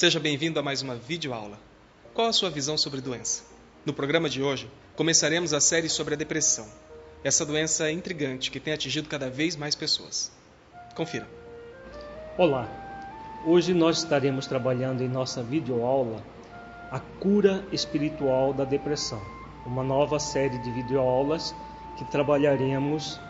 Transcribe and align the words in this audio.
Seja 0.00 0.18
bem-vindo 0.18 0.58
a 0.58 0.62
mais 0.62 0.80
uma 0.80 0.94
videoaula. 0.96 1.58
Qual 2.14 2.26
a 2.26 2.32
sua 2.32 2.48
visão 2.48 2.78
sobre 2.78 3.02
doença? 3.02 3.42
No 3.84 3.92
programa 3.92 4.30
de 4.30 4.42
hoje, 4.42 4.66
começaremos 4.96 5.52
a 5.52 5.60
série 5.60 5.90
sobre 5.90 6.14
a 6.14 6.16
depressão. 6.16 6.66
Essa 7.22 7.44
doença 7.44 7.86
é 7.86 7.92
intrigante 7.92 8.50
que 8.50 8.58
tem 8.58 8.72
atingido 8.72 9.10
cada 9.10 9.28
vez 9.28 9.56
mais 9.56 9.74
pessoas. 9.74 10.32
Confira. 10.94 11.28
Olá, 12.38 12.66
hoje 13.44 13.74
nós 13.74 13.98
estaremos 13.98 14.46
trabalhando 14.46 15.02
em 15.02 15.06
nossa 15.06 15.42
videoaula 15.42 16.24
a 16.90 16.98
cura 16.98 17.62
espiritual 17.70 18.54
da 18.54 18.64
depressão, 18.64 19.20
uma 19.66 19.84
nova 19.84 20.18
série 20.18 20.56
de 20.60 20.70
videoaulas 20.70 21.54
que 21.98 22.10
trabalharemos 22.10 23.20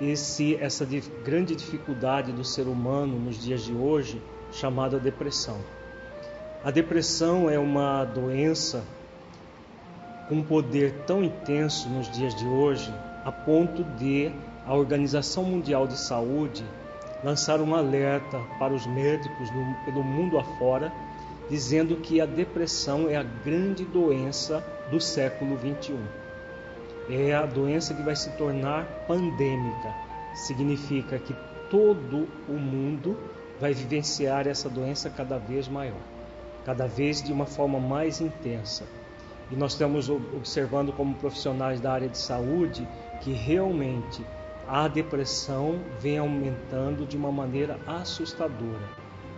esse, 0.00 0.56
essa 0.62 0.88
grande 1.22 1.54
dificuldade 1.54 2.32
do 2.32 2.42
ser 2.42 2.68
humano 2.68 3.20
nos 3.20 3.38
dias 3.38 3.62
de 3.62 3.74
hoje, 3.74 4.18
chamada 4.54 4.98
depressão. 4.98 5.58
A 6.64 6.70
depressão 6.70 7.50
é 7.50 7.58
uma 7.58 8.04
doença 8.04 8.84
com 10.28 10.36
um 10.36 10.42
poder 10.42 10.92
tão 11.06 11.22
intenso 11.22 11.88
nos 11.88 12.10
dias 12.10 12.34
de 12.34 12.46
hoje, 12.46 12.92
a 13.24 13.30
ponto 13.30 13.84
de 13.84 14.32
a 14.66 14.74
Organização 14.74 15.44
Mundial 15.44 15.86
de 15.86 15.98
Saúde 15.98 16.64
lançar 17.22 17.60
um 17.60 17.74
alerta 17.74 18.38
para 18.58 18.72
os 18.72 18.86
médicos 18.86 19.50
no, 19.50 19.74
pelo 19.84 20.02
mundo 20.02 20.38
afora, 20.38 20.92
dizendo 21.50 21.96
que 21.96 22.20
a 22.20 22.26
depressão 22.26 23.08
é 23.08 23.16
a 23.16 23.22
grande 23.22 23.84
doença 23.84 24.64
do 24.90 25.00
século 25.00 25.56
21 25.56 26.24
é 27.08 27.34
a 27.34 27.44
doença 27.44 27.94
que 27.94 28.02
vai 28.02 28.16
se 28.16 28.30
tornar 28.30 28.84
pandêmica. 29.06 29.94
Significa 30.34 31.18
que 31.18 31.34
todo 31.70 32.28
o 32.48 32.52
mundo 32.52 33.16
vai 33.60 33.72
vivenciar 33.72 34.46
essa 34.46 34.68
doença 34.68 35.10
cada 35.10 35.38
vez 35.38 35.68
maior, 35.68 36.00
cada 36.64 36.86
vez 36.86 37.22
de 37.22 37.32
uma 37.32 37.46
forma 37.46 37.78
mais 37.78 38.20
intensa. 38.20 38.84
E 39.50 39.56
nós 39.56 39.72
estamos 39.72 40.08
observando 40.08 40.92
como 40.92 41.14
profissionais 41.14 41.80
da 41.80 41.92
área 41.92 42.08
de 42.08 42.18
saúde 42.18 42.86
que 43.20 43.32
realmente 43.32 44.24
a 44.66 44.88
depressão 44.88 45.80
vem 46.00 46.18
aumentando 46.18 47.06
de 47.06 47.16
uma 47.16 47.30
maneira 47.30 47.78
assustadora. 47.86 48.88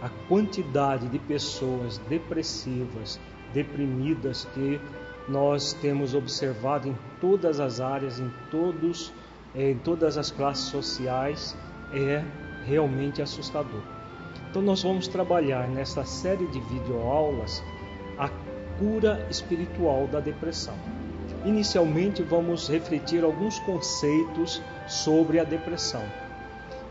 A 0.01 0.09
quantidade 0.29 1.09
de 1.09 1.19
pessoas 1.19 1.99
depressivas, 2.09 3.19
deprimidas 3.53 4.45
que 4.55 4.81
nós 5.29 5.73
temos 5.73 6.15
observado 6.15 6.89
em 6.89 6.97
todas 7.21 7.59
as 7.59 7.81
áreas, 7.81 8.21
em 8.21 8.31
todos, 8.51 9.13
eh, 9.55 9.71
em 9.71 9.79
todas 9.79 10.17
as 10.17 10.31
classes 10.31 10.67
sociais, 10.67 11.57
é 11.93 12.23
realmente 12.65 13.21
assustador. 13.21 13.96
Então 14.51 14.63
nós 14.63 14.83
vamos 14.83 15.09
trabalhar 15.09 15.69
nessa 15.69 16.05
série 16.05 16.47
de 16.47 16.61
videoaulas 16.61 17.63
a 18.19 18.29
cura 18.79 19.27
espiritual 19.31 20.07
da 20.07 20.21
depressão. 20.21 20.75
Inicialmente 21.45 22.23
vamos 22.23 22.69
refletir 22.69 23.23
alguns 23.23 23.59
conceitos 23.61 24.63
sobre 24.87 25.39
a 25.39 25.45
depressão. 25.45 26.03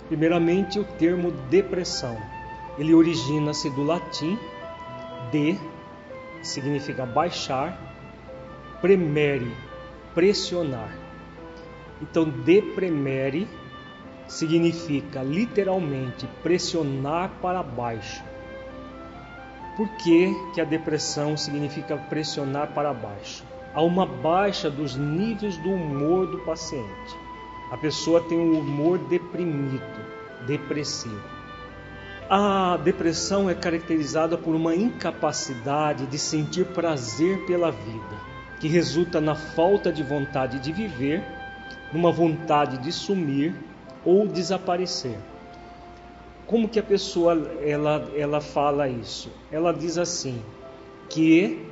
Primeiramente, 0.07 0.79
o 0.79 0.83
termo 0.83 1.31
depressão. 1.49 2.17
Ele 2.77 2.93
origina-se 2.93 3.69
do 3.69 3.83
latim 3.83 4.37
de 5.31 5.57
significa 6.43 7.05
baixar 7.05 7.85
premere, 8.81 9.51
pressionar. 10.13 10.95
Então, 12.01 12.29
depremere 12.29 13.47
significa 14.27 15.21
literalmente 15.21 16.27
pressionar 16.41 17.31
para 17.41 17.61
baixo. 17.61 18.23
Por 19.75 19.89
que, 19.97 20.33
que 20.53 20.61
a 20.61 20.65
depressão 20.65 21.35
significa 21.35 21.97
pressionar 21.97 22.73
para 22.73 22.93
baixo? 22.93 23.43
Há 23.73 23.81
uma 23.81 24.05
baixa 24.05 24.69
dos 24.69 24.95
níveis 24.95 25.57
do 25.57 25.69
humor 25.69 26.27
do 26.27 26.39
paciente. 26.39 27.17
A 27.71 27.77
pessoa 27.77 28.21
tem 28.21 28.37
um 28.37 28.59
humor 28.59 28.97
deprimido, 28.97 29.83
depressivo. 30.47 31.35
A 32.29 32.77
depressão 32.77 33.49
é 33.49 33.53
caracterizada 33.53 34.37
por 34.37 34.55
uma 34.55 34.75
incapacidade 34.75 36.05
de 36.07 36.17
sentir 36.17 36.65
prazer 36.67 37.45
pela 37.45 37.71
vida 37.71 38.35
que 38.59 38.67
resulta 38.67 39.19
na 39.21 39.35
falta 39.35 39.91
de 39.91 40.01
vontade 40.01 40.59
de 40.59 40.71
viver, 40.71 41.23
numa 41.91 42.11
vontade 42.11 42.77
de 42.77 42.91
sumir 42.91 43.53
ou 44.05 44.27
desaparecer. 44.27 45.17
Como 46.45 46.69
que 46.69 46.79
a 46.79 46.83
pessoa 46.83 47.33
ela, 47.61 48.07
ela 48.15 48.39
fala 48.39 48.87
isso? 48.87 49.31
Ela 49.51 49.73
diz 49.73 49.97
assim 49.97 50.41
que 51.09 51.65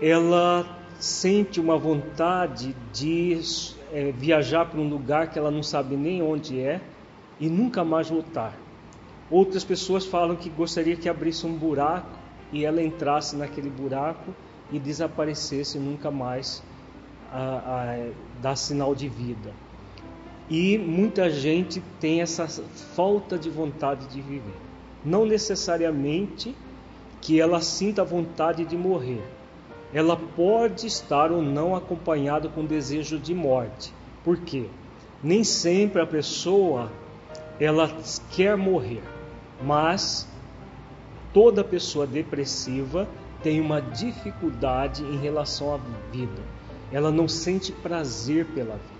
ela 0.00 0.66
sente 0.98 1.60
uma 1.60 1.76
vontade 1.76 2.74
de 2.92 3.38
é, 3.92 4.12
viajar 4.12 4.64
para 4.64 4.80
um 4.80 4.88
lugar 4.88 5.30
que 5.30 5.38
ela 5.38 5.50
não 5.50 5.62
sabe 5.62 5.96
nem 5.96 6.22
onde 6.22 6.58
é 6.58 6.80
e 7.38 7.48
nunca 7.48 7.84
mais 7.84 8.08
voltar. 8.08 8.56
Outras 9.30 9.64
pessoas 9.64 10.06
falam 10.06 10.36
que 10.36 10.48
gostaria 10.48 10.96
que 10.96 11.08
abrisse 11.08 11.46
um 11.46 11.54
buraco 11.54 12.18
e 12.52 12.64
ela 12.64 12.82
entrasse 12.82 13.36
naquele 13.36 13.68
buraco 13.68 14.34
e 14.70 14.78
desaparecesse 14.78 15.78
nunca 15.78 16.10
mais 16.10 16.62
a, 17.30 17.42
a, 17.42 18.10
dar 18.40 18.56
sinal 18.56 18.94
de 18.94 19.08
vida. 19.08 19.52
E 20.48 20.76
muita 20.76 21.30
gente 21.30 21.82
tem 21.98 22.20
essa 22.20 22.46
falta 22.46 23.38
de 23.38 23.48
vontade 23.48 24.06
de 24.08 24.20
viver. 24.20 24.54
Não 25.04 25.24
necessariamente 25.24 26.54
que 27.20 27.40
ela 27.40 27.60
sinta 27.60 28.04
vontade 28.04 28.64
de 28.64 28.76
morrer. 28.76 29.22
Ela 29.92 30.16
pode 30.16 30.86
estar 30.86 31.32
ou 31.32 31.40
não 31.40 31.74
acompanhada 31.74 32.48
com 32.48 32.64
desejo 32.64 33.18
de 33.18 33.34
morte. 33.34 33.92
Por 34.22 34.38
quê? 34.38 34.66
Nem 35.22 35.42
sempre 35.42 36.02
a 36.02 36.06
pessoa 36.06 36.90
ela 37.58 37.90
quer 38.30 38.56
morrer, 38.56 39.02
mas 39.62 40.28
toda 41.32 41.62
pessoa 41.64 42.06
depressiva 42.06 43.08
tem 43.42 43.60
uma 43.60 43.80
dificuldade 43.80 45.02
em 45.02 45.16
relação 45.18 45.74
à 45.74 45.78
vida. 46.10 46.42
Ela 46.92 47.10
não 47.10 47.28
sente 47.28 47.72
prazer 47.72 48.46
pela 48.46 48.74
vida. 48.74 48.93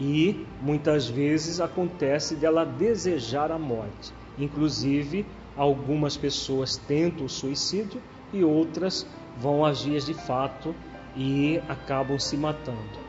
E 0.00 0.46
muitas 0.60 1.06
vezes 1.06 1.60
acontece 1.60 2.34
dela 2.34 2.64
desejar 2.64 3.50
a 3.52 3.58
morte. 3.58 4.12
Inclusive, 4.38 5.26
algumas 5.56 6.16
pessoas 6.16 6.76
tentam 6.76 7.26
o 7.26 7.28
suicídio 7.28 8.00
e 8.32 8.42
outras 8.42 9.06
vão 9.38 9.64
agir 9.64 10.00
de 10.00 10.14
fato 10.14 10.74
e 11.16 11.60
acabam 11.68 12.18
se 12.18 12.36
matando. 12.36 13.02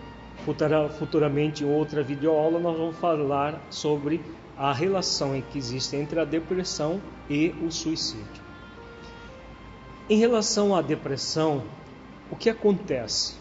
Futuramente, 1.00 1.64
em 1.64 1.68
outra 1.68 2.04
videoaula, 2.04 2.60
nós 2.60 2.78
vamos 2.78 2.98
falar 2.98 3.62
sobre 3.70 4.22
a 4.58 4.74
relação 4.74 5.42
que 5.42 5.58
existe 5.58 5.96
entre 5.96 6.20
a 6.20 6.26
depressão 6.26 7.02
e 7.30 7.56
o 7.66 7.72
suicídio. 7.72 8.44
Em 10.10 10.18
relação 10.18 10.76
à 10.76 10.82
depressão, 10.82 11.64
o 12.30 12.36
que 12.36 12.50
acontece? 12.50 13.36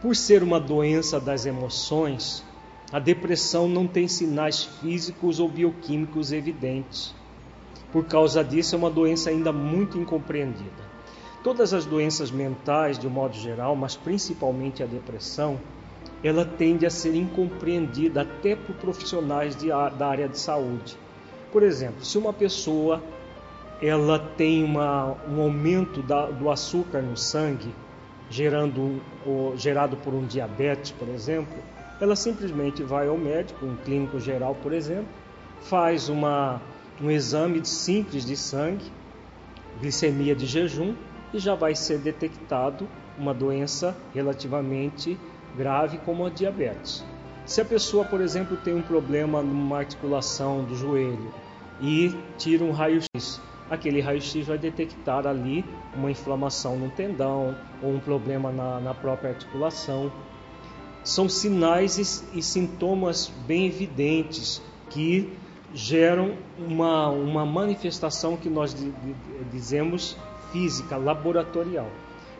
Por 0.00 0.14
ser 0.14 0.42
uma 0.42 0.60
doença 0.60 1.18
das 1.18 1.44
emoções, 1.46 2.44
a 2.92 2.98
depressão 2.98 3.68
não 3.68 3.86
tem 3.86 4.08
sinais 4.08 4.64
físicos 4.64 5.38
ou 5.38 5.48
bioquímicos 5.48 6.32
evidentes. 6.32 7.14
Por 7.92 8.04
causa 8.04 8.42
disso, 8.42 8.74
é 8.74 8.78
uma 8.78 8.90
doença 8.90 9.30
ainda 9.30 9.52
muito 9.52 9.98
incompreendida. 9.98 10.90
Todas 11.42 11.72
as 11.72 11.84
doenças 11.84 12.30
mentais, 12.30 12.98
de 12.98 13.06
um 13.06 13.10
modo 13.10 13.34
geral, 13.34 13.74
mas 13.76 13.96
principalmente 13.96 14.82
a 14.82 14.86
depressão, 14.86 15.58
ela 16.22 16.44
tende 16.44 16.84
a 16.84 16.90
ser 16.90 17.14
incompreendida 17.14 18.22
até 18.22 18.54
por 18.54 18.74
profissionais 18.76 19.56
de, 19.56 19.68
da 19.68 20.06
área 20.06 20.28
de 20.28 20.38
saúde. 20.38 20.96
Por 21.50 21.62
exemplo, 21.62 22.04
se 22.04 22.18
uma 22.18 22.32
pessoa 22.32 23.02
ela 23.80 24.18
tem 24.18 24.62
uma, 24.62 25.16
um 25.26 25.40
aumento 25.40 26.02
da, 26.02 26.26
do 26.26 26.50
açúcar 26.50 27.00
no 27.00 27.16
sangue, 27.16 27.74
gerando, 28.28 29.00
gerado 29.56 29.96
por 29.96 30.12
um 30.12 30.26
diabetes, 30.26 30.90
por 30.90 31.08
exemplo, 31.08 31.56
ela 32.00 32.16
simplesmente 32.16 32.82
vai 32.82 33.08
ao 33.08 33.18
médico, 33.18 33.64
um 33.66 33.76
clínico 33.76 34.18
geral, 34.18 34.54
por 34.54 34.72
exemplo, 34.72 35.12
faz 35.60 36.08
uma, 36.08 36.60
um 37.00 37.10
exame 37.10 37.64
simples 37.64 38.24
de 38.24 38.36
sangue, 38.36 38.90
glicemia 39.80 40.34
de 40.34 40.46
jejum, 40.46 40.94
e 41.32 41.38
já 41.38 41.54
vai 41.54 41.74
ser 41.74 41.98
detectado 41.98 42.88
uma 43.16 43.34
doença 43.34 43.96
relativamente 44.12 45.18
grave 45.56 45.98
como 45.98 46.26
a 46.26 46.30
diabetes. 46.30 47.04
Se 47.44 47.60
a 47.60 47.64
pessoa, 47.64 48.04
por 48.04 48.20
exemplo, 48.20 48.56
tem 48.56 48.74
um 48.74 48.82
problema 48.82 49.42
numa 49.42 49.78
articulação 49.78 50.64
do 50.64 50.74
joelho 50.74 51.32
e 51.80 52.14
tira 52.38 52.64
um 52.64 52.70
raio-x, 52.70 53.40
aquele 53.68 54.00
raio-x 54.00 54.46
vai 54.46 54.58
detectar 54.58 55.26
ali 55.26 55.64
uma 55.94 56.10
inflamação 56.10 56.76
no 56.76 56.90
tendão 56.90 57.56
ou 57.82 57.92
um 57.92 58.00
problema 58.00 58.50
na, 58.52 58.80
na 58.80 58.94
própria 58.94 59.30
articulação. 59.30 60.12
São 61.02 61.28
sinais 61.28 61.98
e, 62.34 62.42
sintomas 62.42 63.32
bem 63.46 63.66
evidentes 63.66 64.62
que 64.90 65.32
geram 65.72 66.36
uma, 66.58 67.08
uma 67.08 67.46
manifestação 67.46 68.36
que 68.36 68.48
nós 68.48 68.76
dizemos 69.52 70.16
física, 70.52 70.96
laboratorial. 70.96 71.88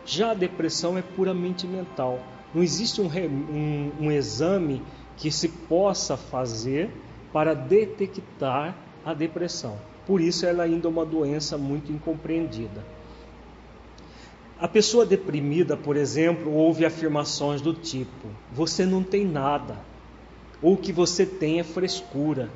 Já 0.05 0.31
a 0.31 0.35
depressão 0.35 0.97
é 0.97 1.01
puramente 1.01 1.65
mental. 1.65 2.19
Não 2.53 2.61
existe 2.61 3.01
um, 3.01 3.07
um, 3.07 3.91
um 4.01 4.11
exame 4.11 4.81
que 5.17 5.31
se 5.31 5.47
possa 5.47 6.17
fazer 6.17 6.89
para 7.31 7.53
detectar 7.53 8.75
a 9.05 9.13
depressão. 9.13 9.77
Por 10.05 10.19
isso, 10.19 10.45
ela 10.45 10.63
ainda 10.63 10.87
é 10.87 10.91
uma 10.91 11.05
doença 11.05 11.57
muito 11.57 11.91
incompreendida. 11.91 12.83
A 14.61 14.67
pessoa 14.67 15.07
deprimida, 15.07 15.75
por 15.75 15.97
exemplo, 15.97 16.53
ouve 16.53 16.85
afirmações 16.85 17.61
do 17.61 17.73
tipo: 17.73 18.27
você 18.53 18.85
não 18.85 19.01
tem 19.01 19.25
nada, 19.25 19.83
ou 20.61 20.77
que 20.77 20.93
você 20.93 21.25
tem 21.25 21.59
é 21.59 21.63
frescura, 21.63 22.47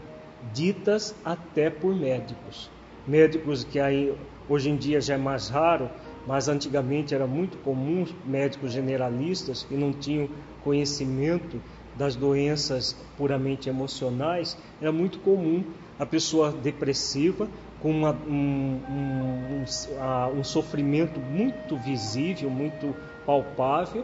ditas 0.54 1.16
até 1.26 1.68
por 1.68 1.96
médicos. 1.96 2.70
Médicos 3.08 3.64
que 3.64 3.80
aí 3.80 4.16
hoje 4.48 4.70
em 4.70 4.76
dia 4.76 5.02
já 5.02 5.16
é 5.16 5.18
mais 5.18 5.50
raro, 5.50 5.90
mas 6.28 6.48
antigamente 6.48 7.16
era 7.16 7.26
muito 7.26 7.58
comum 7.64 8.06
médicos 8.24 8.72
generalistas 8.72 9.64
que 9.64 9.76
não 9.76 9.92
tinham 9.92 10.30
conhecimento 10.64 11.60
das 11.96 12.16
doenças 12.16 12.96
puramente 13.18 13.68
emocionais, 13.68 14.56
era 14.80 14.92
muito 14.92 15.18
comum 15.22 15.64
a 15.98 16.06
pessoa 16.06 16.52
depressiva 16.52 17.50
com 17.86 17.92
uma, 17.92 18.14
um, 18.14 18.82
um, 18.90 19.62
um, 19.62 20.40
um, 20.40 20.44
sofrimento 20.44 21.20
muito 21.20 21.78
visível, 21.78 22.50
muito 22.50 22.96
palpável, 23.28 24.04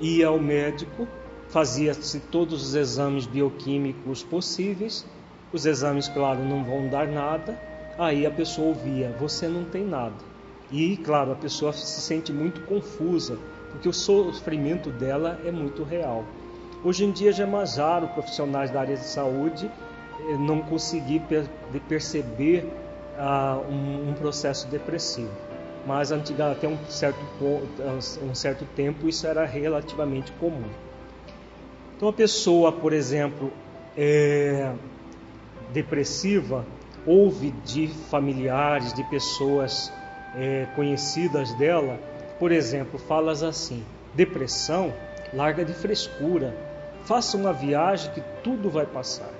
ia 0.00 0.26
ao 0.26 0.40
médico, 0.40 1.06
fazia-se 1.48 2.18
todos 2.18 2.66
os 2.66 2.74
exames 2.74 3.24
bioquímicos 3.24 4.24
possíveis, 4.24 5.08
os 5.52 5.66
exames, 5.66 6.08
claro, 6.08 6.42
não 6.42 6.64
vão 6.64 6.88
dar 6.88 7.06
nada, 7.06 7.56
aí 7.96 8.26
a 8.26 8.30
pessoa 8.32 8.70
ouvia: 8.70 9.14
Você 9.20 9.46
não 9.46 9.62
tem 9.62 9.84
nada. 9.84 10.24
E, 10.68 10.96
claro, 10.96 11.30
a 11.30 11.36
pessoa 11.36 11.72
se 11.72 12.00
sente 12.00 12.32
muito 12.32 12.60
confusa, 12.62 13.38
porque 13.70 13.88
o 13.88 13.92
sofrimento 13.92 14.90
dela 14.90 15.40
é 15.44 15.52
muito 15.52 15.84
real. 15.84 16.24
Hoje 16.82 17.04
em 17.04 17.12
dia 17.12 17.32
já 17.32 17.44
é 17.44 17.46
mais 17.46 17.76
raro 17.76 18.08
profissionais 18.08 18.72
da 18.72 18.80
área 18.80 18.96
de 18.96 19.06
saúde 19.06 19.70
eh, 20.28 20.36
não 20.36 20.60
conseguir 20.60 21.22
perceber 21.88 22.84
uh, 23.18 23.70
um, 23.70 24.10
um, 24.10 24.14
processo 24.14 24.66
depressivo. 24.68 25.30
Mas 25.86 26.10
antiga, 26.10 26.52
até 26.52 26.66
um 26.66 26.78
certo, 26.88 27.18
um 28.22 28.34
certo 28.34 28.64
tempo 28.74 29.08
isso 29.08 29.26
era 29.26 29.44
relativamente 29.44 30.32
comum. 30.32 30.68
Então 31.96 32.08
a 32.08 32.12
pessoa, 32.12 32.72
por 32.72 32.92
exemplo, 32.92 33.52
é, 33.96 34.72
depressiva, 35.72 36.66
ouve 37.06 37.52
de 37.64 37.88
familiares, 37.88 38.92
de 38.92 39.04
pessoas 39.04 39.92
é, 40.34 40.66
conhecidas 40.74 41.52
dela, 41.54 41.98
por 42.38 42.52
exemplo, 42.52 42.98
falas 42.98 43.42
assim: 43.42 43.84
depressão, 44.12 44.92
larga 45.32 45.64
de 45.64 45.72
frescura, 45.72 46.54
faça 47.04 47.36
uma 47.36 47.52
viagem 47.52 48.10
que 48.12 48.22
tudo 48.42 48.68
vai 48.68 48.84
passar. 48.84 49.30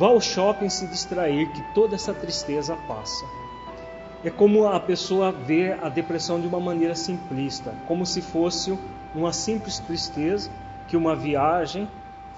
Vá 0.00 0.06
ao 0.06 0.18
shopping 0.18 0.70
se 0.70 0.86
distrair, 0.86 1.52
que 1.52 1.60
toda 1.74 1.94
essa 1.94 2.14
tristeza 2.14 2.74
passa. 2.88 3.22
É 4.24 4.30
como 4.30 4.66
a 4.66 4.80
pessoa 4.80 5.30
vê 5.30 5.74
a 5.74 5.90
depressão 5.90 6.40
de 6.40 6.46
uma 6.46 6.58
maneira 6.58 6.94
simplista, 6.94 7.74
como 7.86 8.06
se 8.06 8.22
fosse 8.22 8.78
uma 9.14 9.30
simples 9.30 9.78
tristeza 9.78 10.50
que 10.88 10.96
uma 10.96 11.14
viagem 11.14 11.86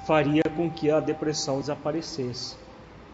faria 0.05 0.43
com 0.57 0.69
que 0.69 0.91
a 0.91 0.99
depressão 0.99 1.61
desaparecesse. 1.61 2.57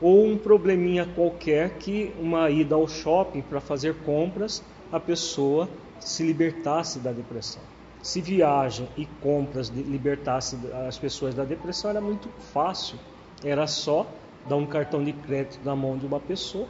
Ou 0.00 0.25
um 0.25 0.39
probleminha 0.39 1.05
qualquer 1.05 1.75
que 1.75 2.15
uma 2.19 2.49
ida 2.49 2.75
ao 2.75 2.89
shopping 2.89 3.43
para 3.43 3.61
fazer 3.61 3.97
compras, 3.97 4.65
a 4.91 4.99
pessoa 4.99 5.69
se 6.01 6.23
libertasse 6.23 7.01
da 7.01 7.12
depressão. 7.12 7.61
Se 8.03 8.23
viagem 8.23 8.89
e 8.97 9.05
compras 9.21 9.69
libertasse 9.69 10.59
as 10.89 10.97
pessoas 10.97 11.35
da 11.35 11.44
depressão, 11.44 11.91
era 11.91 12.01
muito 12.01 12.31
fácil. 12.51 12.99
Era 13.44 13.67
só 13.67 14.06
dar 14.49 14.56
um 14.56 14.67
cartão 14.67 15.05
de 15.05 15.12
crédito 15.12 15.61
na 15.65 15.77
mão 15.77 15.97
de 15.97 16.06
uma 16.06 16.19
pessoa 16.19 16.67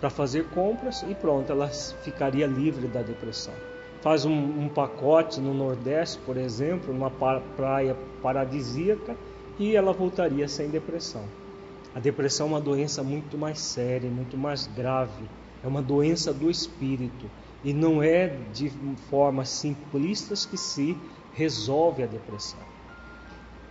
para 0.00 0.10
fazer 0.10 0.44
compras 0.50 1.02
e 1.08 1.14
pronto, 1.14 1.50
ela 1.50 1.68
ficaria 1.68 2.46
livre 2.46 2.88
da 2.88 3.02
depressão. 3.02 3.54
Faz 4.02 4.24
um, 4.24 4.32
um 4.32 4.68
pacote 4.68 5.40
no 5.40 5.54
Nordeste, 5.54 6.18
por 6.26 6.36
exemplo, 6.36 6.92
numa 6.92 7.10
praia 7.10 7.96
paradisíaca 8.22 9.16
e 9.58 9.74
ela 9.74 9.92
voltaria 9.92 10.46
sem 10.46 10.68
depressão. 10.68 11.24
A 11.94 12.00
depressão 12.00 12.48
é 12.48 12.50
uma 12.50 12.60
doença 12.60 13.02
muito 13.02 13.38
mais 13.38 13.60
séria, 13.60 14.10
muito 14.10 14.36
mais 14.36 14.66
grave. 14.66 15.24
É 15.62 15.66
uma 15.68 15.80
doença 15.80 16.34
do 16.34 16.50
espírito 16.50 17.30
e 17.62 17.72
não 17.72 18.02
é 18.02 18.36
de 18.52 18.68
formas 19.08 19.48
simplistas 19.48 20.44
que 20.44 20.58
se 20.58 20.94
resolve 21.32 22.02
a 22.02 22.06
depressão. 22.06 22.73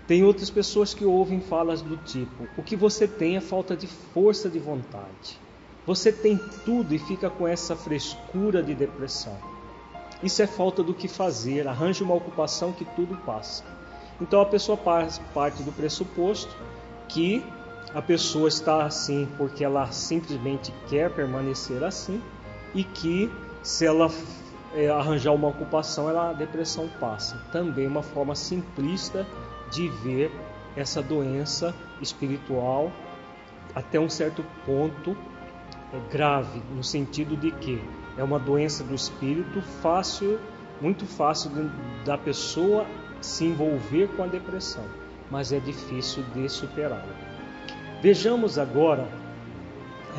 Tem 0.07 0.23
outras 0.23 0.49
pessoas 0.49 0.93
que 0.93 1.05
ouvem 1.05 1.39
falas 1.39 1.81
do 1.81 1.97
tipo: 1.97 2.47
o 2.57 2.63
que 2.63 2.75
você 2.75 3.07
tem 3.07 3.37
é 3.37 3.41
falta 3.41 3.75
de 3.75 3.87
força 3.87 4.49
de 4.49 4.59
vontade. 4.59 5.39
Você 5.85 6.11
tem 6.11 6.39
tudo 6.65 6.93
e 6.93 6.99
fica 6.99 7.29
com 7.29 7.47
essa 7.47 7.75
frescura 7.75 8.63
de 8.63 8.73
depressão. 8.73 9.37
Isso 10.21 10.41
é 10.41 10.47
falta 10.47 10.81
do 10.81 10.93
que 10.93 11.09
fazer, 11.09 11.67
arranje 11.67 12.03
uma 12.03 12.15
ocupação 12.15 12.71
que 12.71 12.85
tudo 12.85 13.15
passa. 13.25 13.63
Então 14.21 14.39
a 14.39 14.45
pessoa 14.45 14.77
parte 14.77 15.63
do 15.63 15.71
pressuposto 15.71 16.55
que 17.09 17.43
a 17.93 18.01
pessoa 18.01 18.47
está 18.47 18.85
assim 18.85 19.27
porque 19.37 19.63
ela 19.63 19.91
simplesmente 19.91 20.73
quer 20.87 21.13
permanecer 21.13 21.83
assim 21.83 22.21
e 22.73 22.83
que 22.83 23.29
se 23.61 23.85
ela 23.85 24.09
é, 24.73 24.89
arranjar 24.89 25.33
uma 25.33 25.47
ocupação, 25.47 26.09
ela, 26.09 26.29
a 26.29 26.33
depressão 26.33 26.89
passa. 26.99 27.37
Também 27.51 27.85
uma 27.85 28.01
forma 28.01 28.33
simplista 28.33 29.27
de 29.73 29.89
ver 29.89 30.31
essa 30.75 31.01
doença 31.01 31.75
espiritual 32.01 32.91
até 33.75 33.99
um 33.99 34.09
certo 34.09 34.45
ponto 34.65 35.17
é, 35.91 36.11
grave, 36.11 36.61
no 36.75 36.83
sentido 36.83 37.35
de 37.35 37.51
que 37.51 37.81
é 38.17 38.23
uma 38.23 38.39
doença 38.39 38.83
do 38.83 38.93
espírito 38.93 39.61
fácil, 39.81 40.39
muito 40.79 41.05
fácil 41.05 41.51
da 42.05 42.17
pessoa 42.17 42.85
se 43.21 43.45
envolver 43.45 44.07
com 44.15 44.23
a 44.23 44.27
depressão, 44.27 44.83
mas 45.31 45.51
é 45.51 45.59
difícil 45.59 46.23
de 46.35 46.47
superá-la. 46.49 47.15
Vejamos 48.01 48.59
agora 48.59 49.07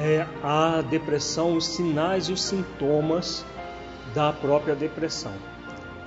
é, 0.00 0.26
a 0.42 0.80
depressão, 0.80 1.56
os 1.56 1.66
sinais 1.66 2.28
e 2.28 2.32
os 2.32 2.42
sintomas 2.42 3.44
da 4.14 4.32
própria 4.32 4.74
depressão. 4.74 5.32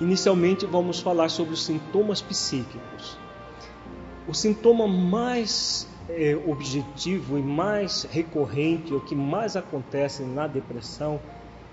Inicialmente 0.00 0.66
vamos 0.66 1.00
falar 1.00 1.28
sobre 1.28 1.54
os 1.54 1.64
sintomas 1.64 2.20
psíquicos. 2.20 3.18
O 4.28 4.34
sintoma 4.34 4.86
mais 4.86 5.88
é, 6.06 6.38
objetivo 6.46 7.38
e 7.38 7.42
mais 7.42 8.02
recorrente, 8.02 8.92
o 8.92 9.00
que 9.00 9.14
mais 9.14 9.56
acontece 9.56 10.22
na 10.22 10.46
depressão, 10.46 11.18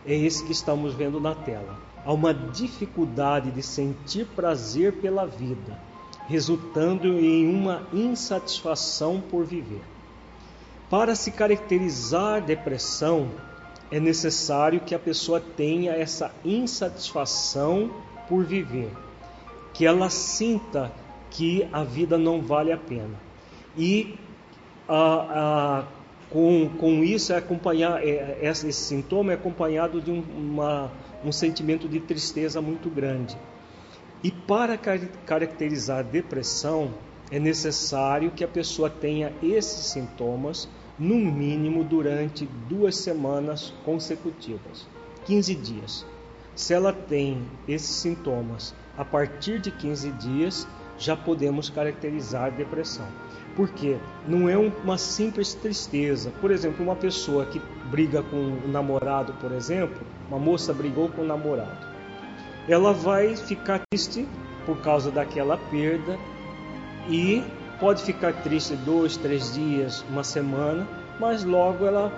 é 0.05 0.15
esse 0.15 0.45
que 0.45 0.53
estamos 0.53 0.93
vendo 0.93 1.19
na 1.19 1.35
tela. 1.35 1.77
Há 2.05 2.13
uma 2.13 2.33
dificuldade 2.33 3.51
de 3.51 3.61
sentir 3.61 4.25
prazer 4.27 4.93
pela 5.01 5.25
vida, 5.25 5.77
resultando 6.29 7.19
em 7.19 7.45
uma 7.53 7.85
insatisfação 7.91 9.19
por 9.19 9.43
viver. 9.43 9.81
Para 10.89 11.13
se 11.13 11.31
caracterizar 11.31 12.41
depressão, 12.41 13.31
é 13.91 13.99
necessário 13.99 14.79
que 14.79 14.95
a 14.95 14.99
pessoa 14.99 15.41
tenha 15.41 15.91
essa 15.91 16.31
insatisfação 16.45 17.91
por 18.29 18.45
viver, 18.45 18.91
que 19.73 19.85
ela 19.85 20.09
sinta 20.09 20.89
que 21.35 21.67
a 21.71 21.83
vida 21.83 22.17
não 22.17 22.41
vale 22.41 22.71
a 22.71 22.77
pena. 22.77 23.19
E 23.77 24.15
a, 24.87 25.83
a, 25.83 25.83
com, 26.29 26.69
com 26.79 27.03
isso 27.03 27.33
é 27.33 27.37
acompanhar 27.37 28.01
é, 28.01 28.39
esse, 28.41 28.67
esse 28.69 28.83
sintoma 28.83 29.33
é 29.33 29.35
acompanhado 29.35 29.99
de 29.99 30.11
um, 30.11 30.23
uma, 30.37 30.89
um 31.25 31.33
sentimento 31.33 31.89
de 31.89 31.99
tristeza 31.99 32.61
muito 32.61 32.89
grande. 32.89 33.37
E 34.23 34.31
para 34.31 34.77
car 34.77 34.97
caracterizar 35.25 35.99
a 35.99 36.03
depressão, 36.03 36.93
é 37.29 37.37
necessário 37.37 38.31
que 38.31 38.43
a 38.43 38.47
pessoa 38.47 38.89
tenha 38.89 39.33
esses 39.43 39.87
sintomas 39.87 40.69
no 40.97 41.15
mínimo 41.15 41.83
durante 41.83 42.47
duas 42.69 42.95
semanas 42.95 43.73
consecutivas, 43.83 44.87
15 45.25 45.55
dias. 45.55 46.05
Se 46.55 46.73
ela 46.73 46.93
tem 46.93 47.45
esses 47.67 47.93
sintomas 47.97 48.73
a 48.97 49.03
partir 49.03 49.59
de 49.59 49.69
15 49.69 50.11
dias, 50.11 50.65
já 50.97 51.15
podemos 51.15 51.69
caracterizar 51.69 52.51
depressão. 52.51 53.07
Porque 53.55 53.97
não 54.27 54.49
é 54.49 54.57
uma 54.57 54.97
simples 54.97 55.53
tristeza. 55.53 56.31
Por 56.41 56.51
exemplo, 56.51 56.83
uma 56.83 56.95
pessoa 56.95 57.45
que 57.45 57.61
briga 57.89 58.21
com 58.23 58.37
o 58.37 58.67
namorado, 58.67 59.33
por 59.39 59.51
exemplo, 59.51 60.05
uma 60.27 60.39
moça 60.39 60.73
brigou 60.73 61.09
com 61.09 61.21
o 61.21 61.25
namorado. 61.25 61.87
Ela 62.67 62.93
vai 62.93 63.35
ficar 63.35 63.81
triste 63.89 64.27
por 64.65 64.77
causa 64.81 65.11
daquela 65.11 65.57
perda 65.57 66.17
e 67.07 67.43
pode 67.79 68.03
ficar 68.03 68.33
triste 68.41 68.75
dois, 68.75 69.15
três 69.15 69.53
dias, 69.53 70.03
uma 70.09 70.23
semana, 70.23 70.87
mas 71.19 71.43
logo 71.43 71.85
ela 71.85 72.11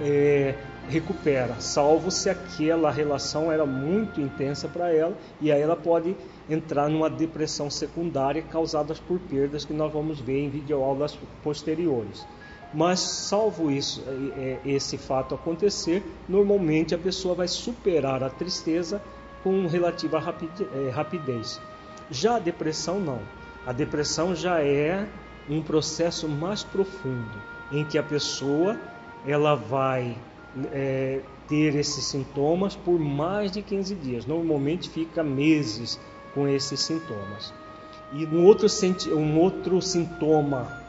é, 0.00 0.54
recupera, 0.88 1.60
salvo 1.60 2.10
se 2.10 2.28
aquela 2.28 2.90
relação 2.90 3.50
era 3.50 3.64
muito 3.64 4.20
intensa 4.20 4.68
para 4.68 4.92
ela 4.92 5.16
e 5.40 5.50
aí 5.50 5.60
ela 5.60 5.76
pode 5.76 6.16
entrar 6.48 6.88
numa 6.88 7.08
depressão 7.08 7.70
secundária 7.70 8.42
causada 8.42 8.94
por 9.06 9.18
perdas 9.18 9.64
que 9.64 9.72
nós 9.72 9.92
vamos 9.92 10.20
ver 10.20 10.44
em 10.44 10.50
videoaulas 10.50 11.18
posteriores. 11.42 12.26
Mas 12.72 13.00
salvo 13.00 13.70
isso, 13.70 14.02
é, 14.36 14.40
é, 14.40 14.60
esse 14.64 14.98
fato 14.98 15.34
acontecer, 15.34 16.02
normalmente 16.28 16.94
a 16.94 16.98
pessoa 16.98 17.34
vai 17.34 17.46
superar 17.46 18.22
a 18.22 18.28
tristeza 18.28 19.00
com 19.42 19.66
relativa 19.66 20.18
é, 20.18 20.90
rapidez. 20.90 21.60
Já 22.10 22.36
a 22.36 22.40
depressão 22.40 22.98
não. 22.98 23.20
A 23.64 23.72
depressão 23.72 24.34
já 24.34 24.60
é 24.60 25.06
um 25.48 25.62
processo 25.62 26.28
mais 26.28 26.64
profundo, 26.64 27.40
em 27.70 27.84
que 27.84 27.96
a 27.96 28.02
pessoa 28.02 28.76
ela 29.26 29.54
vai 29.54 30.16
é, 30.72 31.20
ter 31.48 31.74
esses 31.74 32.04
sintomas 32.04 32.76
por 32.76 32.98
mais 32.98 33.50
de 33.50 33.62
15 33.62 33.94
dias. 33.96 34.26
Normalmente 34.26 34.88
fica 34.88 35.22
meses 35.22 35.98
com 36.32 36.48
esses 36.48 36.80
sintomas. 36.80 37.52
E 38.12 38.26
um 38.26 38.44
outro, 38.44 38.66
um 39.16 39.38
outro 39.38 39.80
sintoma 39.82 40.84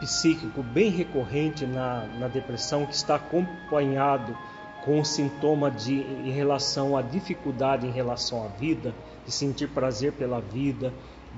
psíquico 0.00 0.62
bem 0.62 0.90
recorrente 0.90 1.64
na, 1.64 2.06
na 2.18 2.28
depressão, 2.28 2.84
que 2.86 2.94
está 2.94 3.16
acompanhado 3.16 4.36
com 4.84 5.02
sintoma 5.02 5.70
de 5.70 5.94
em 5.94 6.30
relação 6.30 6.96
à 6.96 7.02
dificuldade 7.02 7.86
em 7.86 7.90
relação 7.90 8.44
à 8.44 8.48
vida, 8.48 8.94
de 9.24 9.32
sentir 9.32 9.68
prazer 9.68 10.12
pela 10.12 10.40
vida, 10.40 10.92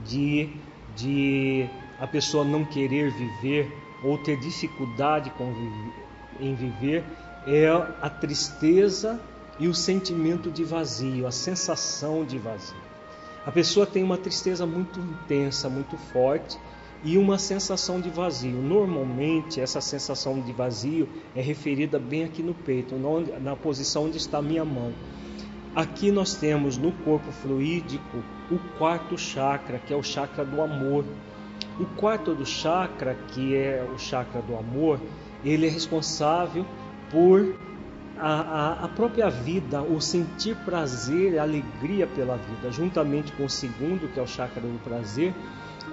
de, 0.04 0.50
de 0.94 1.68
a 1.98 2.06
pessoa 2.06 2.44
não 2.44 2.64
querer 2.64 3.10
viver 3.10 3.72
ou 4.02 4.18
ter 4.18 4.38
dificuldade 4.38 5.30
com, 5.30 5.52
em 6.40 6.54
viver, 6.54 7.04
é 7.48 7.66
a 8.02 8.10
tristeza 8.10 9.18
e 9.58 9.66
o 9.66 9.74
sentimento 9.74 10.50
de 10.50 10.64
vazio, 10.64 11.26
a 11.26 11.30
sensação 11.30 12.24
de 12.24 12.38
vazio. 12.38 12.76
A 13.46 13.50
pessoa 13.50 13.86
tem 13.86 14.02
uma 14.02 14.18
tristeza 14.18 14.66
muito 14.66 15.00
intensa, 15.00 15.70
muito 15.70 15.96
forte 15.96 16.58
e 17.02 17.16
uma 17.16 17.38
sensação 17.38 18.00
de 18.00 18.10
vazio. 18.10 18.60
Normalmente, 18.60 19.60
essa 19.60 19.80
sensação 19.80 20.40
de 20.40 20.52
vazio 20.52 21.08
é 21.34 21.40
referida 21.40 21.98
bem 21.98 22.24
aqui 22.24 22.42
no 22.42 22.52
peito, 22.52 22.94
na 23.40 23.56
posição 23.56 24.04
onde 24.04 24.18
está 24.18 24.38
a 24.38 24.42
minha 24.42 24.64
mão. 24.64 24.92
Aqui 25.74 26.10
nós 26.10 26.34
temos 26.34 26.76
no 26.76 26.92
corpo 26.92 27.32
fluídico 27.32 28.22
o 28.50 28.58
quarto 28.76 29.16
chakra, 29.16 29.78
que 29.78 29.94
é 29.94 29.96
o 29.96 30.02
chakra 30.02 30.44
do 30.44 30.60
amor. 30.60 31.04
O 31.80 31.86
quarto 31.96 32.34
do 32.34 32.44
chakra, 32.44 33.16
que 33.28 33.56
é 33.56 33.86
o 33.94 33.98
chakra 33.98 34.42
do 34.42 34.56
amor, 34.56 35.00
ele 35.44 35.66
é 35.66 35.70
responsável 35.70 36.66
por 37.10 37.54
a, 38.18 38.32
a, 38.32 38.84
a, 38.84 38.88
própria 38.88 39.30
vida, 39.30 39.80
o 39.80 40.00
sentir 40.00 40.56
prazer, 40.56 41.38
alegria 41.38 42.06
pela 42.06 42.36
vida, 42.36 42.70
juntamente 42.70 43.32
com 43.32 43.44
o 43.44 43.50
segundo, 43.50 44.12
que 44.12 44.18
é 44.18 44.22
o 44.22 44.26
chakra 44.26 44.60
do 44.60 44.82
prazer, 44.82 45.32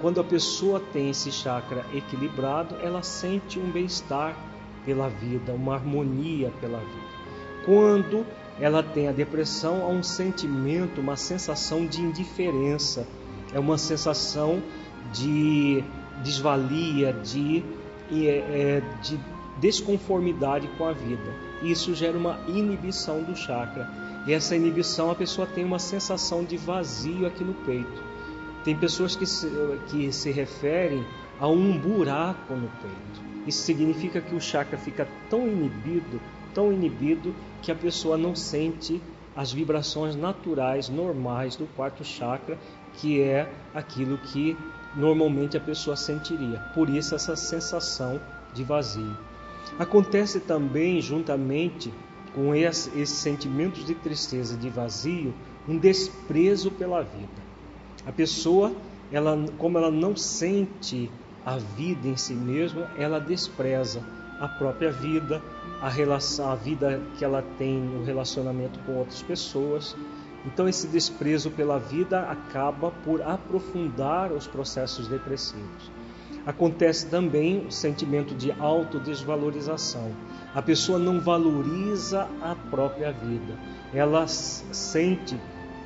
quando 0.00 0.20
a 0.20 0.24
pessoa 0.24 0.80
tem 0.92 1.10
esse 1.10 1.30
chakra 1.30 1.84
equilibrado, 1.94 2.76
ela 2.82 3.02
sente 3.02 3.58
um 3.58 3.70
bem-estar 3.70 4.36
pela 4.84 5.08
vida, 5.08 5.52
uma 5.52 5.74
harmonia 5.74 6.52
pela 6.60 6.78
vida. 6.78 7.16
Quando 7.64 8.26
ela 8.60 8.82
tem 8.82 9.08
a 9.08 9.12
depressão, 9.12 9.82
há 9.82 9.88
um 9.88 10.02
sentimento, 10.02 11.00
uma 11.00 11.16
sensação 11.16 11.86
de 11.86 12.00
indiferença, 12.00 13.06
é 13.52 13.58
uma 13.58 13.78
sensação 13.78 14.62
de 15.12 15.82
desvalia, 16.22 17.12
de, 17.12 17.64
é, 18.10 18.82
de 19.02 19.18
desconformidade 19.58 20.68
com 20.76 20.86
a 20.86 20.92
vida. 20.92 21.34
Isso 21.62 21.94
gera 21.94 22.16
uma 22.16 22.38
inibição 22.48 23.22
do 23.22 23.34
chakra. 23.36 23.88
E 24.26 24.32
essa 24.32 24.56
inibição, 24.56 25.10
a 25.10 25.14
pessoa 25.14 25.46
tem 25.46 25.64
uma 25.64 25.78
sensação 25.78 26.44
de 26.44 26.56
vazio 26.56 27.26
aqui 27.26 27.44
no 27.44 27.54
peito. 27.54 28.02
Tem 28.64 28.76
pessoas 28.76 29.14
que 29.14 29.24
se, 29.24 29.48
que 29.88 30.12
se 30.12 30.30
referem 30.30 31.04
a 31.38 31.46
um 31.46 31.78
buraco 31.78 32.54
no 32.54 32.68
peito. 32.68 33.26
Isso 33.46 33.62
significa 33.62 34.20
que 34.20 34.34
o 34.34 34.40
chakra 34.40 34.76
fica 34.76 35.06
tão 35.30 35.46
inibido, 35.46 36.20
tão 36.52 36.72
inibido, 36.72 37.34
que 37.62 37.70
a 37.70 37.74
pessoa 37.76 38.16
não 38.16 38.34
sente 38.34 39.00
as 39.36 39.52
vibrações 39.52 40.16
naturais, 40.16 40.88
normais 40.88 41.54
do 41.54 41.66
quarto 41.76 42.02
chakra, 42.02 42.58
que 42.94 43.20
é 43.20 43.48
aquilo 43.74 44.18
que 44.18 44.56
normalmente 44.96 45.56
a 45.56 45.60
pessoa 45.60 45.94
sentiria. 45.94 46.58
Por 46.74 46.88
isso, 46.88 47.14
essa 47.14 47.36
sensação 47.36 48.20
de 48.52 48.64
vazio. 48.64 49.16
Acontece 49.78 50.40
também, 50.40 51.00
juntamente 51.00 51.92
com 52.34 52.54
esses 52.54 53.08
sentimentos 53.10 53.84
de 53.84 53.94
tristeza, 53.94 54.56
de 54.56 54.68
vazio, 54.68 55.34
um 55.68 55.78
desprezo 55.78 56.70
pela 56.70 57.02
vida. 57.02 57.46
A 58.06 58.12
pessoa, 58.12 58.72
ela, 59.10 59.36
como 59.58 59.78
ela 59.78 59.90
não 59.90 60.14
sente 60.14 61.10
a 61.44 61.56
vida 61.56 62.08
em 62.08 62.16
si 62.16 62.34
mesma, 62.34 62.90
ela 62.96 63.18
despreza 63.18 64.02
a 64.40 64.48
própria 64.48 64.90
vida, 64.90 65.42
a 65.80 65.88
relação, 65.88 66.50
a 66.50 66.54
vida 66.54 67.00
que 67.18 67.24
ela 67.24 67.42
tem 67.58 67.78
no 67.78 68.04
relacionamento 68.04 68.78
com 68.80 68.96
outras 68.96 69.22
pessoas. 69.22 69.96
Então 70.44 70.68
esse 70.68 70.86
desprezo 70.86 71.50
pela 71.50 71.78
vida 71.78 72.20
acaba 72.20 72.90
por 72.90 73.22
aprofundar 73.22 74.30
os 74.32 74.46
processos 74.46 75.08
depressivos 75.08 75.90
acontece 76.46 77.06
também 77.06 77.66
o 77.66 77.72
sentimento 77.72 78.32
de 78.34 78.52
autodesvalorização. 78.52 80.12
A 80.54 80.62
pessoa 80.62 80.96
não 80.98 81.20
valoriza 81.20 82.28
a 82.40 82.54
própria 82.54 83.10
vida. 83.10 83.58
Ela 83.92 84.28
sente 84.28 85.36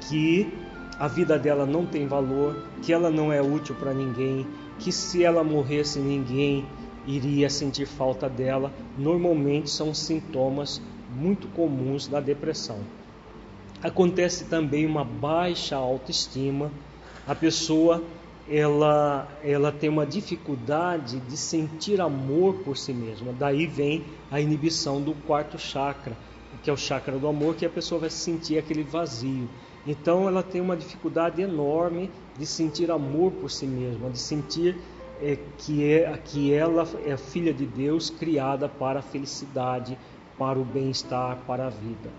que 0.02 0.52
a 0.98 1.08
vida 1.08 1.38
dela 1.38 1.64
não 1.64 1.86
tem 1.86 2.06
valor, 2.06 2.62
que 2.82 2.92
ela 2.92 3.10
não 3.10 3.32
é 3.32 3.40
útil 3.40 3.74
para 3.74 3.94
ninguém, 3.94 4.46
que 4.78 4.92
se 4.92 5.24
ela 5.24 5.42
morresse 5.42 5.98
ninguém 5.98 6.66
iria 7.06 7.48
sentir 7.48 7.86
falta 7.86 8.28
dela. 8.28 8.70
Normalmente 8.98 9.70
são 9.70 9.94
sintomas 9.94 10.80
muito 11.10 11.48
comuns 11.48 12.06
da 12.06 12.20
depressão. 12.20 12.80
Acontece 13.82 14.44
também 14.44 14.84
uma 14.84 15.04
baixa 15.04 15.74
autoestima. 15.74 16.70
A 17.26 17.34
pessoa 17.34 18.02
ela, 18.50 19.28
ela 19.44 19.70
tem 19.70 19.88
uma 19.88 20.04
dificuldade 20.04 21.20
de 21.20 21.36
sentir 21.36 22.00
amor 22.00 22.54
por 22.64 22.76
si 22.76 22.92
mesma. 22.92 23.32
Daí 23.32 23.64
vem 23.64 24.04
a 24.28 24.40
inibição 24.40 25.00
do 25.00 25.14
quarto 25.14 25.56
chakra, 25.56 26.16
que 26.60 26.68
é 26.68 26.72
o 26.72 26.76
chakra 26.76 27.16
do 27.16 27.28
amor, 27.28 27.54
que 27.54 27.64
a 27.64 27.70
pessoa 27.70 28.00
vai 28.00 28.10
sentir 28.10 28.58
aquele 28.58 28.82
vazio. 28.82 29.48
Então 29.86 30.26
ela 30.26 30.42
tem 30.42 30.60
uma 30.60 30.76
dificuldade 30.76 31.40
enorme 31.40 32.10
de 32.36 32.44
sentir 32.44 32.90
amor 32.90 33.30
por 33.32 33.50
si 33.50 33.66
mesma, 33.66 34.10
de 34.10 34.18
sentir 34.18 34.76
é, 35.22 35.38
que, 35.58 35.84
é, 35.84 36.18
que 36.24 36.52
ela 36.52 36.86
é 37.06 37.16
filha 37.16 37.54
de 37.54 37.64
Deus, 37.64 38.10
criada 38.10 38.68
para 38.68 38.98
a 38.98 39.02
felicidade, 39.02 39.96
para 40.36 40.58
o 40.58 40.64
bem-estar, 40.64 41.38
para 41.46 41.68
a 41.68 41.70
vida. 41.70 42.10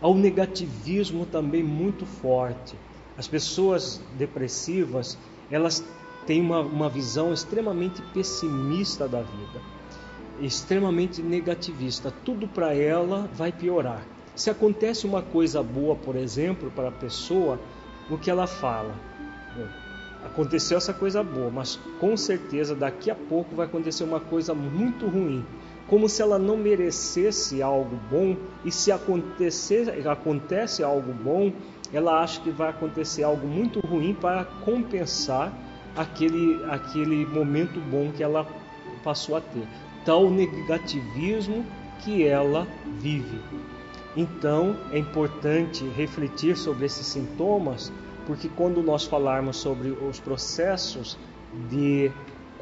Há 0.00 0.08
um 0.08 0.16
negativismo 0.16 1.26
também 1.26 1.62
muito 1.62 2.06
forte. 2.06 2.74
As 3.18 3.28
pessoas 3.28 4.00
depressivas 4.16 5.18
elas 5.50 5.84
têm 6.26 6.40
uma, 6.40 6.60
uma 6.60 6.88
visão 6.88 7.32
extremamente 7.32 8.02
pessimista 8.02 9.08
da 9.08 9.22
vida, 9.22 9.62
extremamente 10.40 11.22
negativista. 11.22 12.12
Tudo 12.24 12.46
para 12.46 12.74
ela 12.74 13.28
vai 13.34 13.50
piorar. 13.50 14.06
Se 14.34 14.50
acontece 14.50 15.06
uma 15.06 15.22
coisa 15.22 15.62
boa, 15.62 15.96
por 15.96 16.14
exemplo, 16.14 16.70
para 16.70 16.88
a 16.88 16.92
pessoa, 16.92 17.58
o 18.08 18.16
que 18.16 18.30
ela 18.30 18.46
fala? 18.46 18.94
Aconteceu 20.24 20.76
essa 20.76 20.92
coisa 20.92 21.22
boa, 21.22 21.50
mas 21.50 21.76
com 21.98 22.16
certeza 22.16 22.74
daqui 22.74 23.10
a 23.10 23.14
pouco 23.14 23.56
vai 23.56 23.66
acontecer 23.66 24.04
uma 24.04 24.20
coisa 24.20 24.54
muito 24.54 25.06
ruim 25.06 25.44
como 25.88 26.08
se 26.08 26.20
ela 26.20 26.38
não 26.38 26.56
merecesse 26.56 27.62
algo 27.62 27.98
bom, 28.10 28.36
e 28.64 28.70
se 28.70 28.92
acontecer, 28.92 30.06
acontece 30.06 30.82
algo 30.82 31.12
bom, 31.12 31.52
ela 31.92 32.22
acha 32.22 32.40
que 32.40 32.50
vai 32.50 32.68
acontecer 32.68 33.22
algo 33.22 33.46
muito 33.46 33.80
ruim 33.80 34.14
para 34.14 34.44
compensar 34.44 35.52
aquele, 35.96 36.62
aquele 36.70 37.24
momento 37.26 37.80
bom 37.80 38.12
que 38.12 38.22
ela 38.22 38.46
passou 39.02 39.36
a 39.36 39.40
ter. 39.40 39.66
Tal 40.04 40.30
negativismo 40.30 41.64
que 42.00 42.26
ela 42.26 42.66
vive. 43.00 43.40
Então 44.16 44.76
é 44.92 44.98
importante 44.98 45.84
refletir 45.96 46.56
sobre 46.56 46.86
esses 46.86 47.06
sintomas, 47.06 47.92
porque 48.26 48.48
quando 48.48 48.82
nós 48.82 49.04
falarmos 49.04 49.56
sobre 49.56 49.88
os 49.90 50.20
processos 50.20 51.18
de 51.70 52.10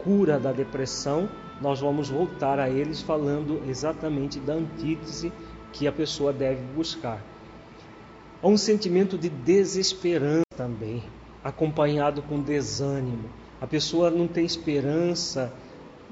cura 0.03 0.39
da 0.39 0.53
depressão, 0.53 1.29
nós 1.61 1.81
vamos 1.81 2.09
voltar 2.09 2.59
a 2.59 2.69
eles 2.69 3.01
falando 3.01 3.63
exatamente 3.69 4.39
da 4.39 4.55
antítese 4.55 5.33
que 5.73 5.87
a 5.87 5.93
pessoa 5.93 6.33
deve 6.33 6.63
buscar. 6.75 7.23
Há 8.43 8.49
um 8.49 8.57
sentimento 8.57 9.17
de 9.17 9.29
desesperança 9.29 10.45
também, 10.57 11.03
acompanhado 11.43 12.23
com 12.23 12.41
desânimo. 12.41 13.31
A 13.61 13.67
pessoa 13.67 14.11
não 14.11 14.29
tem 14.29 14.45
esperança 14.45 15.53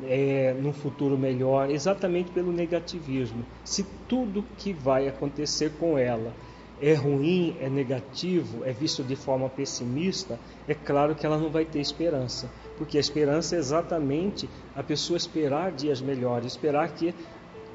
é, 0.02 0.54
num 0.60 0.72
futuro 0.72 1.16
melhor, 1.16 1.70
exatamente 1.70 2.30
pelo 2.30 2.50
negativismo. 2.50 3.44
Se 3.64 3.84
tudo 4.08 4.44
que 4.56 4.72
vai 4.72 5.06
acontecer 5.06 5.72
com 5.78 5.98
ela 5.98 6.32
é 6.80 6.94
ruim, 6.94 7.56
é 7.60 7.68
negativo, 7.68 8.64
é 8.64 8.72
visto 8.72 9.02
de 9.02 9.14
forma 9.14 9.48
pessimista, 9.48 10.38
é 10.66 10.74
claro 10.74 11.14
que 11.14 11.24
ela 11.24 11.38
não 11.38 11.50
vai 11.50 11.64
ter 11.64 11.80
esperança. 11.80 12.50
Porque 12.76 12.96
a 12.96 13.00
esperança 13.00 13.56
é 13.56 13.58
exatamente 13.58 14.48
a 14.74 14.82
pessoa 14.82 15.16
esperar 15.16 15.72
dias 15.72 16.00
melhores, 16.00 16.52
esperar 16.52 16.88
que 16.90 17.14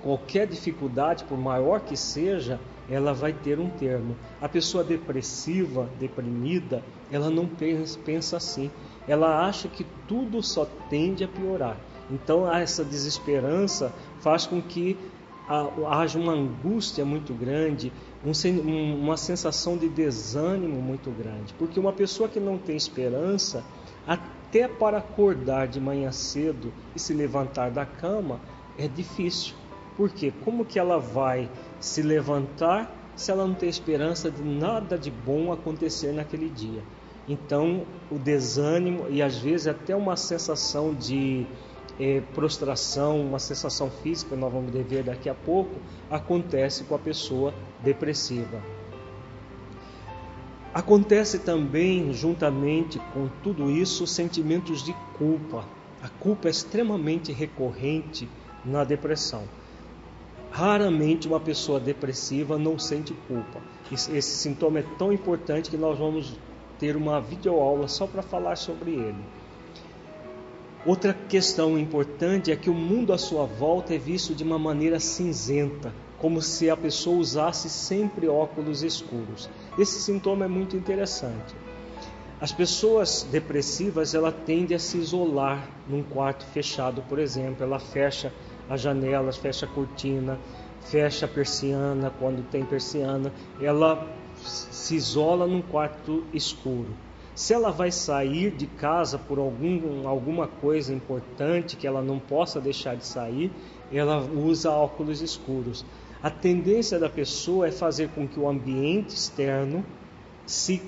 qualquer 0.01 0.48
dificuldade, 0.48 1.24
por 1.24 1.38
maior 1.38 1.82
que 1.82 1.96
seja, 1.96 2.60
ela 2.89 3.13
vai 3.13 3.34
ter 3.34 3.60
um 3.60 3.70
termo. 3.70 4.15
A 4.41 4.50
pessoa 4.50 4.84
depressiva, 4.84 5.89
deprimida, 6.00 6.84
ela 7.12 7.29
não 7.29 7.48
pensa 7.48 8.38
assim. 8.38 8.72
Ela 9.08 9.46
acha 9.46 9.68
que 9.68 9.86
tudo 10.08 10.41
só 10.41 10.68
tende 10.89 11.24
a 11.24 11.27
piorar. 11.27 11.77
Então, 12.12 12.51
essa 12.51 12.84
desesperança 12.84 13.94
faz 14.20 14.46
com 14.46 14.62
que 14.62 14.98
haja 15.88 16.18
uma 16.20 16.34
angústia 16.34 17.03
muito 17.06 17.34
grande, 17.34 17.91
uma 18.24 19.18
sensação 19.18 19.77
de 19.77 19.88
desânimo 19.89 20.82
muito 20.82 21.10
grande. 21.12 21.53
Porque 21.58 21.79
uma 21.79 21.94
pessoa 21.94 22.27
que 22.29 22.39
não 22.39 22.58
tem 22.58 22.75
esperança, 22.75 23.63
até 24.50 24.68
para 24.68 24.98
acordar 24.98 25.68
de 25.68 25.79
manhã 25.79 26.12
cedo 26.12 26.74
e 26.96 27.00
se 27.00 27.13
levantar 27.13 27.70
da 27.70 27.86
cama, 27.86 28.41
é 28.79 28.88
difícil. 28.88 29.53
Porque 29.96 30.32
como 30.44 30.65
que 30.65 30.79
ela 30.79 30.98
vai 30.98 31.48
se 31.79 32.01
levantar 32.01 32.91
se 33.15 33.29
ela 33.29 33.46
não 33.46 33.53
tem 33.53 33.70
esperança 33.70 34.32
de 34.32 34.41
nada 34.41 34.98
de 34.98 35.12
bom 35.12 35.51
acontecer 35.51 36.13
naquele 36.13 36.50
dia? 36.50 36.82
Então, 37.27 37.86
o 38.10 38.18
desânimo 38.18 39.06
e 39.08 39.22
às 39.22 39.38
vezes 39.38 39.68
até 39.68 39.96
uma 39.96 40.15
sensação 40.15 40.96
de 40.96 41.46
é, 42.00 42.22
prostração, 42.34 43.22
uma 43.22 43.38
sensação 43.38 43.91
física, 43.91 44.36
nós 44.36 44.51
vamos 44.51 44.72
ver 44.72 45.03
daqui 45.03 45.29
a 45.29 45.36
pouco, 45.36 45.75
acontece 46.10 46.86
com 46.86 46.96
a 46.96 47.00
pessoa 47.00 47.53
depressiva. 47.84 48.78
Acontece 50.73 51.39
também, 51.39 52.13
juntamente 52.13 52.99
com 53.13 53.27
tudo 53.41 53.71
isso, 53.71 54.05
sentimentos 54.05 54.83
de 54.83 54.93
culpa. 55.17 55.65
A 56.01 56.07
culpa 56.07 56.47
é 56.47 56.51
extremamente 56.51 57.31
recorrente 57.31 58.29
na 58.63 58.83
depressão. 58.83 59.43
Raramente 60.51 61.27
uma 61.27 61.39
pessoa 61.39 61.79
depressiva 61.79 62.57
não 62.57 62.77
sente 62.77 63.13
culpa. 63.27 63.59
Esse 63.91 64.21
sintoma 64.21 64.79
é 64.79 64.85
tão 64.97 65.11
importante 65.11 65.69
que 65.71 65.77
nós 65.77 65.97
vamos 65.97 66.38
ter 66.77 66.95
uma 66.95 67.19
videoaula 67.19 67.88
só 67.88 68.05
para 68.05 68.21
falar 68.21 68.55
sobre 68.55 68.91
ele. 68.91 69.23
Outra 70.85 71.13
questão 71.13 71.77
importante 71.77 72.51
é 72.51 72.55
que 72.55 72.69
o 72.69 72.73
mundo 72.73 73.11
à 73.11 73.17
sua 73.17 73.45
volta 73.45 73.93
é 73.93 73.97
visto 73.97 74.33
de 74.33 74.43
uma 74.43 74.57
maneira 74.57 74.99
cinzenta, 74.99 75.93
como 76.17 76.41
se 76.41 76.69
a 76.69 76.77
pessoa 76.77 77.17
usasse 77.17 77.69
sempre 77.69 78.27
óculos 78.27 78.81
escuros. 78.81 79.49
Esse 79.79 80.01
sintoma 80.01 80.43
é 80.43 80.48
muito 80.50 80.75
interessante. 80.75 81.55
As 82.41 82.51
pessoas 82.51 83.24
depressivas, 83.24 84.13
ela 84.13 84.29
tende 84.29 84.74
a 84.74 84.79
se 84.79 84.98
isolar 84.98 85.69
num 85.88 86.03
quarto 86.03 86.45
fechado, 86.45 87.01
por 87.03 87.17
exemplo, 87.17 87.63
ela 87.63 87.79
fecha 87.79 88.33
as 88.69 88.81
janelas, 88.81 89.38
fecha 89.38 89.65
a 89.65 89.69
cortina, 89.69 90.38
fecha 90.81 91.25
a 91.25 91.29
persiana 91.29 92.12
quando 92.19 92.43
tem 92.50 92.65
persiana, 92.65 93.31
ela 93.62 94.05
se 94.43 94.95
isola 94.95 95.48
num 95.48 95.62
quarto 95.62 96.25
escuro. 96.33 96.94
Se 97.33 97.53
ela 97.53 97.72
vai 97.72 97.89
sair 97.89 98.51
de 98.51 98.68
casa 98.68 99.18
por 99.18 99.39
algum, 99.39 100.05
alguma 100.05 100.46
coisa 100.46 100.94
importante 100.94 101.77
que 101.77 101.87
ela 101.87 102.01
não 102.01 102.20
possa 102.20 102.59
deixar 102.59 102.98
de 102.98 103.05
sair, 103.05 103.50
ela 103.89 104.20
usa 104.20 104.72
óculos 104.72 105.22
escuros. 105.22 105.85
A 106.22 106.29
tendência 106.29 107.00
da 107.00 107.08
pessoa 107.08 107.68
é 107.68 107.72
fazer 107.72 108.10
com 108.10 108.27
que 108.27 108.38
o 108.38 108.50
ambiente 108.50 109.16
externo 109.16 109.86
se 110.46 110.82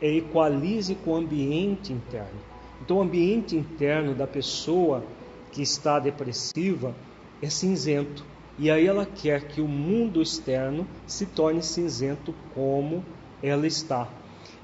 equalize 0.00 0.94
com 0.94 1.10
o 1.10 1.16
ambiente 1.16 1.92
interno. 1.92 2.38
Então, 2.80 2.98
o 2.98 3.02
ambiente 3.02 3.56
interno 3.56 4.14
da 4.14 4.24
pessoa 4.24 5.02
que 5.50 5.62
está 5.62 5.98
depressiva 5.98 6.94
é 7.42 7.50
cinzento. 7.50 8.24
E 8.56 8.70
aí 8.70 8.86
ela 8.86 9.04
quer 9.04 9.48
que 9.48 9.60
o 9.60 9.66
mundo 9.66 10.22
externo 10.22 10.86
se 11.08 11.26
torne 11.26 11.60
cinzento 11.60 12.32
como 12.54 13.04
ela 13.42 13.66
está. 13.66 14.08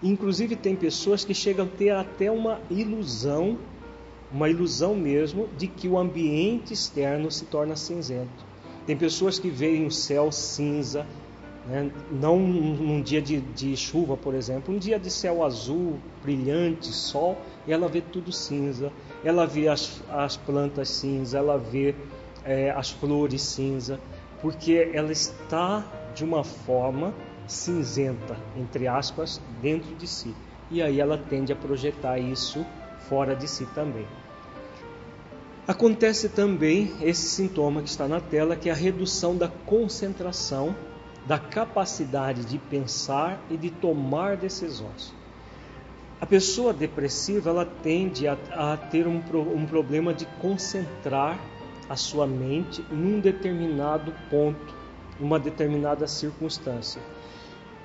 Inclusive 0.00 0.55
tem 0.55 0.77
pessoas 0.77 1.24
que 1.24 1.35
chegam 1.35 1.64
a 1.66 1.77
ter 1.77 1.90
até 1.90 2.31
uma 2.31 2.61
ilusão, 2.70 3.59
uma 4.31 4.48
ilusão 4.48 4.94
mesmo, 4.94 5.48
de 5.59 5.66
que 5.66 5.88
o 5.88 5.98
ambiente 5.98 6.72
externo 6.72 7.33
se 7.33 7.46
torna 7.46 7.74
cinzento. 7.74 8.53
Tem 8.86 8.96
pessoas 8.96 9.38
que 9.38 9.48
veem 9.48 9.86
o 9.86 9.90
céu 9.90 10.30
cinza, 10.30 11.06
né? 11.66 11.90
não 12.10 12.38
num 12.38 13.00
dia 13.00 13.22
de, 13.22 13.40
de, 13.40 13.76
chuva, 13.76 14.16
por 14.16 14.34
exemplo, 14.34 14.74
um 14.74 14.78
dia 14.78 14.98
de 14.98 15.10
céu 15.10 15.42
azul, 15.42 15.98
brilhante, 16.22 16.88
sol, 16.88 17.38
e 17.66 17.72
ela 17.72 17.88
vê 17.88 18.02
tudo 18.02 18.30
cinza, 18.30 18.92
ela 19.24 19.46
vê 19.46 19.68
as, 19.68 20.02
as 20.10 20.36
plantas 20.36 20.90
cinza, 20.90 21.38
ela 21.38 21.56
vê 21.56 21.94
é, 22.44 22.70
as 22.70 22.90
flores 22.90 23.40
cinza, 23.40 23.98
porque 24.42 24.90
ela 24.92 25.10
está 25.10 25.82
de 26.14 26.22
uma 26.22 26.44
forma 26.44 27.14
cinzenta, 27.46 28.36
entre 28.56 28.86
aspas, 28.86 29.40
dentro 29.62 29.94
de 29.94 30.06
si. 30.06 30.34
E 30.70 30.82
aí 30.82 31.00
ela 31.00 31.16
tende 31.16 31.52
a 31.52 31.56
projetar 31.56 32.18
isso 32.18 32.64
fora 33.08 33.34
de 33.34 33.48
si 33.48 33.66
também. 33.74 34.06
Acontece 35.66 36.29
também 36.29 36.92
esse 37.00 37.27
sintoma 37.27 37.81
que 37.81 37.88
está 37.88 38.07
na 38.07 38.20
tela, 38.20 38.55
que 38.55 38.68
é 38.68 38.72
a 38.72 38.77
redução 38.77 39.35
da 39.35 39.48
concentração, 39.48 40.77
da 41.24 41.38
capacidade 41.38 42.44
de 42.44 42.59
pensar 42.59 43.40
e 43.48 43.57
de 43.57 43.70
tomar 43.70 44.37
decisões. 44.37 45.14
A 46.20 46.27
pessoa 46.27 46.74
depressiva 46.74 47.48
ela 47.48 47.64
tende 47.64 48.29
a, 48.29 48.37
a 48.53 48.77
ter 48.77 49.07
um, 49.07 49.22
um 49.55 49.64
problema 49.64 50.12
de 50.12 50.27
concentrar 50.38 51.38
a 51.88 51.96
sua 51.96 52.27
mente 52.27 52.85
num 52.90 53.18
determinado 53.18 54.12
ponto, 54.29 54.74
numa 55.18 55.38
determinada 55.38 56.07
circunstância. 56.07 57.00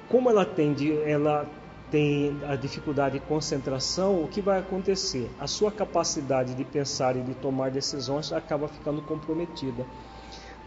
Como 0.09 0.29
ela 0.29 0.43
tem, 0.43 0.75
ela 1.05 1.49
tem 1.91 2.39
a 2.47 2.55
dificuldade 2.55 3.19
de 3.19 3.25
concentração, 3.25 4.23
o 4.23 4.27
que 4.27 4.41
vai 4.41 4.59
acontecer? 4.59 5.29
A 5.39 5.47
sua 5.47 5.71
capacidade 5.71 6.53
de 6.53 6.63
pensar 6.63 7.15
e 7.15 7.21
de 7.21 7.33
tomar 7.33 7.71
decisões 7.71 8.31
acaba 8.31 8.67
ficando 8.67 9.01
comprometida. 9.01 9.85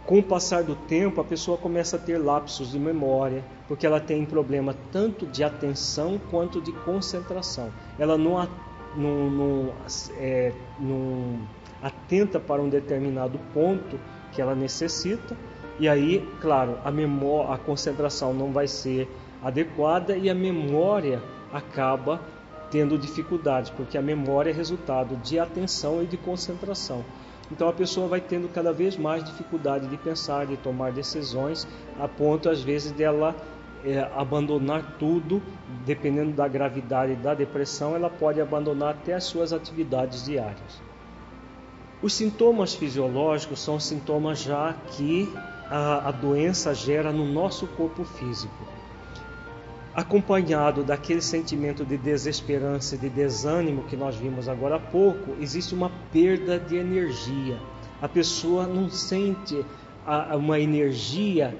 Com 0.04 0.18
o 0.18 0.22
passar 0.22 0.64
do 0.64 0.74
tempo, 0.74 1.20
a 1.20 1.24
pessoa 1.24 1.56
começa 1.56 1.96
a 1.96 1.98
ter 1.98 2.18
lapsos 2.18 2.72
de 2.72 2.78
memória, 2.78 3.44
porque 3.68 3.86
ela 3.86 4.00
tem 4.00 4.24
problema 4.24 4.74
tanto 4.90 5.26
de 5.26 5.44
atenção 5.44 6.20
quanto 6.30 6.60
de 6.60 6.72
concentração. 6.72 7.70
Ela 7.98 8.18
não, 8.18 8.48
não, 8.96 9.30
não, 9.30 9.72
é, 10.18 10.52
não 10.80 11.38
atenta 11.80 12.40
para 12.40 12.60
um 12.60 12.68
determinado 12.68 13.38
ponto 13.54 13.98
que 14.32 14.42
ela 14.42 14.56
necessita, 14.56 15.36
e 15.78 15.88
aí, 15.88 16.28
claro, 16.40 16.78
a 16.84 16.90
memória, 16.90 17.54
a 17.54 17.58
concentração 17.58 18.34
não 18.34 18.52
vai 18.52 18.66
ser 18.66 19.08
adequada 19.42 20.16
e 20.16 20.30
a 20.30 20.34
memória 20.34 21.20
acaba 21.52 22.20
tendo 22.70 22.96
dificuldades, 22.96 23.70
porque 23.70 23.98
a 23.98 24.02
memória 24.02 24.50
é 24.50 24.52
resultado 24.52 25.16
de 25.16 25.38
atenção 25.38 26.02
e 26.02 26.06
de 26.06 26.16
concentração. 26.16 27.04
Então 27.50 27.68
a 27.68 27.72
pessoa 27.72 28.08
vai 28.08 28.20
tendo 28.20 28.48
cada 28.48 28.72
vez 28.72 28.96
mais 28.96 29.22
dificuldade 29.22 29.86
de 29.86 29.96
pensar, 29.98 30.46
de 30.46 30.56
tomar 30.56 30.90
decisões, 30.90 31.68
a 32.00 32.08
ponto 32.08 32.48
às 32.48 32.62
vezes 32.62 32.92
dela 32.92 33.36
é, 33.84 33.98
abandonar 34.16 34.96
tudo, 34.98 35.42
dependendo 35.84 36.32
da 36.32 36.48
gravidade 36.48 37.14
da 37.16 37.34
depressão, 37.34 37.94
ela 37.94 38.08
pode 38.08 38.40
abandonar 38.40 38.90
até 38.90 39.12
as 39.12 39.24
suas 39.24 39.52
atividades 39.52 40.24
diárias. 40.24 40.80
Os 42.00 42.14
sintomas 42.14 42.74
fisiológicos 42.74 43.60
são 43.60 43.78
sintomas 43.78 44.40
já 44.40 44.74
que 44.92 45.30
a, 45.68 46.08
a 46.08 46.10
doença 46.10 46.74
gera 46.74 47.12
no 47.12 47.26
nosso 47.26 47.66
corpo 47.66 48.02
físico 48.02 48.71
acompanhado 49.94 50.82
daquele 50.82 51.20
sentimento 51.20 51.84
de 51.84 51.98
desesperança 51.98 52.94
e 52.94 52.98
de 52.98 53.10
desânimo 53.10 53.84
que 53.84 53.96
nós 53.96 54.16
vimos 54.16 54.48
agora 54.48 54.76
há 54.76 54.78
pouco, 54.78 55.36
existe 55.40 55.74
uma 55.74 55.90
perda 56.10 56.58
de 56.58 56.76
energia. 56.76 57.58
A 58.00 58.08
pessoa 58.08 58.66
não 58.66 58.88
sente 58.88 59.64
uma 60.34 60.58
energia 60.58 61.54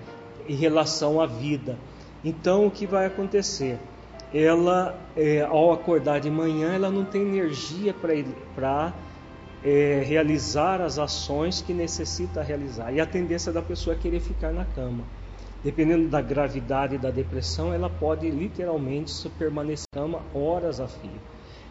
em 0.48 0.54
relação 0.54 1.20
à 1.20 1.26
vida. 1.26 1.78
Então, 2.24 2.66
o 2.66 2.70
que 2.70 2.86
vai 2.86 3.06
acontecer? 3.06 3.78
Ela, 4.34 4.98
é, 5.14 5.42
ao 5.42 5.72
acordar 5.72 6.20
de 6.20 6.30
manhã, 6.30 6.72
ela 6.72 6.90
não 6.90 7.04
tem 7.04 7.22
energia 7.22 7.94
para 8.54 8.92
é, 9.62 10.02
realizar 10.04 10.80
as 10.80 10.98
ações 10.98 11.60
que 11.60 11.74
necessita 11.74 12.42
realizar. 12.42 12.92
E 12.92 13.00
a 13.00 13.06
tendência 13.06 13.52
da 13.52 13.60
pessoa 13.60 13.94
é 13.94 13.98
querer 13.98 14.20
ficar 14.20 14.52
na 14.52 14.64
cama 14.64 15.04
dependendo 15.62 16.08
da 16.08 16.20
gravidade 16.20 16.98
da 16.98 17.10
depressão, 17.10 17.72
ela 17.72 17.88
pode 17.88 18.30
literalmente 18.30 19.12
permanecer 19.38 19.86
cama 19.92 20.22
horas 20.34 20.80
a 20.80 20.88
fio. 20.88 21.20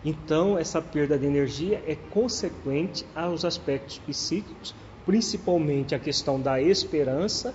Então, 0.03 0.57
essa 0.57 0.81
perda 0.81 1.17
de 1.17 1.25
energia 1.25 1.83
é 1.85 1.95
consequente 1.95 3.05
aos 3.15 3.45
aspectos 3.45 3.99
psíquicos, 3.99 4.73
principalmente 5.05 5.93
a 5.93 5.99
questão 5.99 6.39
da 6.39 6.61
esperança 6.61 7.53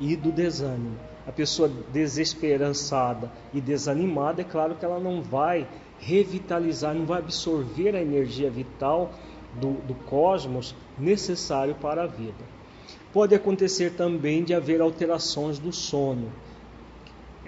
e 0.00 0.16
do 0.16 0.32
desânimo. 0.32 0.96
A 1.26 1.32
pessoa 1.32 1.70
desesperançada 1.92 3.30
e 3.52 3.60
desanimada, 3.60 4.42
é 4.42 4.44
claro 4.44 4.74
que 4.74 4.84
ela 4.84 4.98
não 4.98 5.22
vai 5.22 5.66
revitalizar, 5.98 6.94
não 6.94 7.06
vai 7.06 7.20
absorver 7.20 7.94
a 7.94 8.02
energia 8.02 8.50
vital 8.50 9.12
do, 9.54 9.74
do 9.86 9.94
cosmos 9.94 10.74
necessário 10.98 11.74
para 11.76 12.02
a 12.02 12.06
vida. 12.06 12.53
Pode 13.14 13.32
acontecer 13.32 13.92
também 13.92 14.42
de 14.42 14.52
haver 14.52 14.80
alterações 14.80 15.56
do 15.56 15.72
sono. 15.72 16.32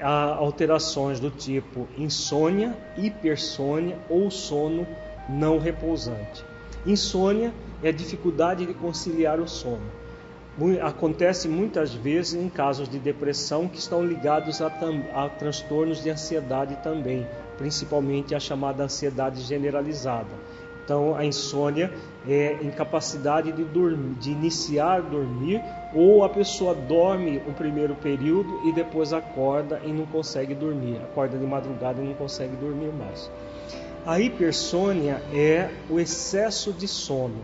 Há 0.00 0.36
alterações 0.36 1.18
do 1.18 1.28
tipo 1.28 1.88
insônia, 1.98 2.72
hipersônia 2.96 3.98
ou 4.08 4.30
sono 4.30 4.86
não 5.28 5.58
repousante. 5.58 6.44
Insônia 6.86 7.52
é 7.82 7.88
a 7.88 7.92
dificuldade 7.92 8.64
de 8.64 8.74
conciliar 8.74 9.40
o 9.40 9.48
sono. 9.48 9.90
Acontece 10.82 11.48
muitas 11.48 11.92
vezes 11.92 12.34
em 12.34 12.48
casos 12.48 12.88
de 12.88 13.00
depressão 13.00 13.66
que 13.66 13.80
estão 13.80 14.06
ligados 14.06 14.62
a, 14.62 14.68
a 15.14 15.28
transtornos 15.30 16.00
de 16.00 16.10
ansiedade 16.10 16.76
também, 16.76 17.26
principalmente 17.58 18.36
a 18.36 18.40
chamada 18.40 18.84
ansiedade 18.84 19.42
generalizada. 19.42 20.30
Então, 20.84 21.16
a 21.16 21.24
insônia 21.24 21.92
é 22.28 22.58
incapacidade 22.62 23.52
de 23.52 23.64
dormir, 23.64 24.14
de 24.18 24.30
iniciar 24.32 25.00
dormir, 25.02 25.62
ou 25.94 26.24
a 26.24 26.28
pessoa 26.28 26.74
dorme 26.74 27.38
o 27.46 27.52
primeiro 27.52 27.94
período 27.94 28.60
e 28.64 28.72
depois 28.72 29.12
acorda 29.12 29.80
e 29.84 29.92
não 29.92 30.06
consegue 30.06 30.54
dormir, 30.54 30.96
acorda 30.96 31.38
de 31.38 31.46
madrugada 31.46 32.02
e 32.02 32.06
não 32.06 32.14
consegue 32.14 32.56
dormir 32.56 32.92
mais. 32.92 33.30
A 34.04 34.20
hipersônia 34.20 35.22
é 35.32 35.70
o 35.90 35.98
excesso 35.98 36.72
de 36.72 36.86
sono. 36.86 37.42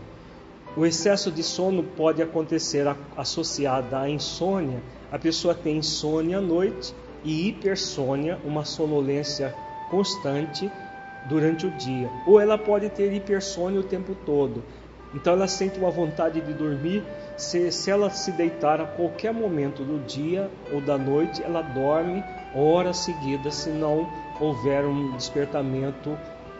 O 0.75 0.85
excesso 0.85 1.31
de 1.31 1.43
sono 1.43 1.83
pode 1.83 2.21
acontecer 2.21 2.85
associada 3.15 3.99
à 3.99 4.09
insônia. 4.09 4.81
A 5.11 5.19
pessoa 5.19 5.53
tem 5.53 5.77
insônia 5.77 6.39
à 6.39 6.41
noite 6.41 6.95
e 7.23 7.47
hipersônia, 7.47 8.39
uma 8.43 8.65
sonolência 8.65 9.53
constante 9.89 10.71
durante 11.25 11.65
o 11.65 11.71
dia. 11.71 12.09
Ou 12.25 12.39
ela 12.39 12.57
pode 12.57 12.89
ter 12.89 13.13
hipersônia 13.13 13.79
o 13.79 13.83
tempo 13.83 14.15
todo. 14.25 14.63
Então 15.13 15.33
ela 15.33 15.47
sente 15.47 15.77
uma 15.77 15.91
vontade 15.91 16.41
de 16.41 16.53
dormir. 16.53 17.03
Se, 17.37 17.71
se 17.71 17.91
ela 17.91 18.09
se 18.09 18.31
deitar 18.31 18.81
a 18.81 18.85
qualquer 18.85 19.33
momento 19.33 19.83
do 19.83 19.99
dia 20.05 20.49
ou 20.71 20.81
da 20.81 20.97
noite, 20.97 21.43
ela 21.43 21.61
dorme 21.61 22.23
horas 22.55 22.97
seguidas 22.97 23.55
se 23.55 23.69
não 23.69 24.07
houver 24.39 24.85
um 24.85 25.15
despertamento 25.15 26.17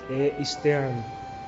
é, 0.10 0.34
externo, 0.40 1.04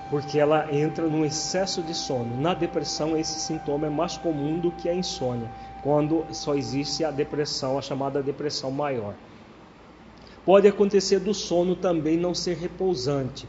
porque 0.09 0.39
ela 0.39 0.67
entra 0.73 1.07
num 1.07 1.25
excesso 1.25 1.81
de 1.81 1.93
sono. 1.93 2.39
Na 2.39 2.53
depressão, 2.53 3.17
esse 3.17 3.39
sintoma 3.39 3.87
é 3.87 3.89
mais 3.89 4.17
comum 4.17 4.59
do 4.59 4.71
que 4.71 4.89
a 4.89 4.93
insônia, 4.93 5.49
quando 5.83 6.25
só 6.31 6.55
existe 6.55 7.03
a 7.03 7.11
depressão, 7.11 7.77
a 7.77 7.81
chamada 7.81 8.21
depressão 8.21 8.71
maior. 8.71 9.13
Pode 10.45 10.67
acontecer 10.67 11.19
do 11.19 11.33
sono 11.33 11.75
também 11.75 12.17
não 12.17 12.35
ser 12.35 12.55
repousante. 12.55 13.47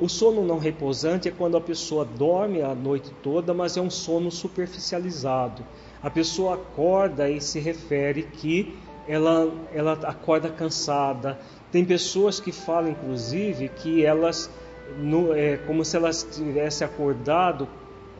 O 0.00 0.08
sono 0.08 0.46
não 0.46 0.58
repousante 0.58 1.28
é 1.28 1.32
quando 1.32 1.56
a 1.56 1.60
pessoa 1.60 2.04
dorme 2.04 2.62
a 2.62 2.72
noite 2.72 3.10
toda, 3.20 3.52
mas 3.52 3.76
é 3.76 3.80
um 3.80 3.90
sono 3.90 4.30
superficializado. 4.30 5.64
A 6.00 6.08
pessoa 6.08 6.54
acorda 6.54 7.28
e 7.28 7.40
se 7.40 7.58
refere 7.58 8.22
que 8.22 8.78
ela, 9.08 9.52
ela 9.74 9.94
acorda 10.04 10.48
cansada. 10.48 11.36
Tem 11.72 11.84
pessoas 11.84 12.38
que 12.38 12.52
falam, 12.52 12.92
inclusive, 12.92 13.68
que 13.68 14.04
elas, 14.04 14.48
no, 14.98 15.34
é 15.34 15.56
como 15.56 15.84
se 15.84 15.96
elas 15.96 16.22
tivessem 16.22 16.86
acordado, 16.86 17.66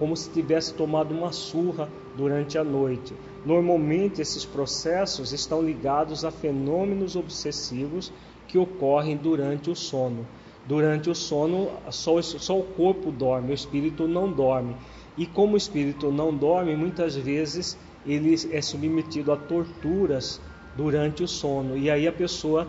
como 0.00 0.16
se 0.16 0.30
tivesse 0.30 0.74
tomado 0.74 1.12
uma 1.14 1.30
surra 1.30 1.88
durante 2.16 2.58
a 2.58 2.64
noite. 2.64 3.14
Normalmente, 3.44 4.20
esses 4.20 4.44
processos 4.44 5.33
estão 5.33 5.62
ligados 5.62 6.24
a 6.24 6.31
fenômenos 6.31 7.16
obsessivos 7.16 8.12
que 8.46 8.59
ocorrem 8.59 9.16
durante 9.16 9.70
o 9.70 9.77
sono. 9.77 10.27
Durante 10.66 11.09
o 11.09 11.14
sono, 11.14 11.70
só, 11.90 12.20
só 12.20 12.59
o 12.59 12.64
corpo 12.64 13.11
dorme, 13.11 13.53
o 13.53 13.55
espírito 13.55 14.07
não 14.07 14.31
dorme. 14.31 14.77
E 15.16 15.27
como 15.27 15.55
o 15.55 15.57
espírito 15.57 16.12
não 16.12 16.35
dorme, 16.35 16.77
muitas 16.77 17.16
vezes 17.16 17.79
ele 18.07 18.35
é 18.53 18.61
submetido 18.61 19.33
a 19.33 19.37
torturas 19.37 20.40
durante 20.77 21.22
o 21.22 21.29
sono. 21.29 21.77
E 21.77 21.90
aí 21.90 22.07
a 22.07 22.12
pessoa 22.12 22.68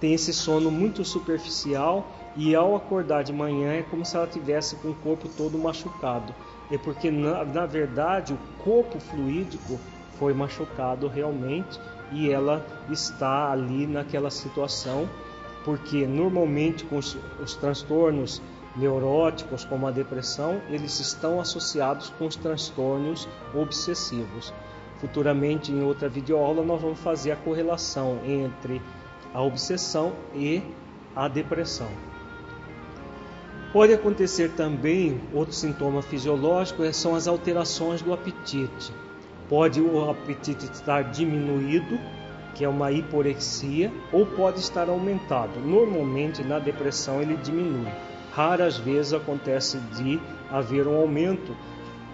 tem 0.00 0.14
esse 0.14 0.32
sono 0.32 0.70
muito 0.70 1.04
superficial 1.04 2.10
e 2.36 2.54
ao 2.54 2.74
acordar 2.74 3.22
de 3.22 3.32
manhã 3.32 3.72
é 3.72 3.82
como 3.82 4.04
se 4.04 4.16
ela 4.16 4.26
tivesse 4.26 4.76
com 4.76 4.90
o 4.90 4.94
corpo 4.94 5.28
todo 5.28 5.58
machucado. 5.58 6.34
É 6.70 6.78
porque 6.78 7.10
na, 7.10 7.44
na 7.44 7.66
verdade 7.66 8.32
o 8.32 8.38
corpo 8.62 9.00
fluídico 9.00 9.78
foi 10.20 10.34
machucado 10.34 11.08
realmente 11.08 11.80
e 12.12 12.30
ela 12.30 12.64
está 12.90 13.50
ali 13.50 13.86
naquela 13.86 14.30
situação, 14.30 15.08
porque 15.64 16.06
normalmente 16.06 16.84
com 16.84 16.98
os, 16.98 17.16
os 17.42 17.56
transtornos 17.56 18.42
neuróticos, 18.76 19.64
como 19.64 19.86
a 19.86 19.90
depressão, 19.90 20.60
eles 20.68 21.00
estão 21.00 21.40
associados 21.40 22.10
com 22.10 22.26
os 22.26 22.36
transtornos 22.36 23.26
obsessivos. 23.54 24.52
Futuramente, 24.98 25.72
em 25.72 25.82
outra 25.82 26.08
videoaula, 26.08 26.62
nós 26.62 26.80
vamos 26.80 27.00
fazer 27.00 27.32
a 27.32 27.36
correlação 27.36 28.20
entre 28.24 28.82
a 29.32 29.40
obsessão 29.40 30.12
e 30.34 30.62
a 31.16 31.26
depressão. 31.26 31.88
Pode 33.72 33.94
acontecer 33.94 34.50
também 34.50 35.20
outro 35.32 35.54
sintoma 35.54 36.02
fisiológico 36.02 36.82
são 36.92 37.14
as 37.14 37.26
alterações 37.26 38.02
do 38.02 38.12
apetite. 38.12 38.92
Pode 39.50 39.80
o 39.80 40.08
apetite 40.08 40.64
estar 40.66 41.10
diminuído, 41.10 41.98
que 42.54 42.64
é 42.64 42.68
uma 42.68 42.92
hiporexia, 42.92 43.92
ou 44.12 44.24
pode 44.24 44.60
estar 44.60 44.88
aumentado. 44.88 45.58
Normalmente 45.58 46.44
na 46.44 46.60
depressão 46.60 47.20
ele 47.20 47.36
diminui. 47.36 47.90
Raras 48.30 48.78
vezes 48.78 49.12
acontece 49.12 49.76
de 49.96 50.20
haver 50.48 50.86
um 50.86 50.96
aumento. 50.96 51.54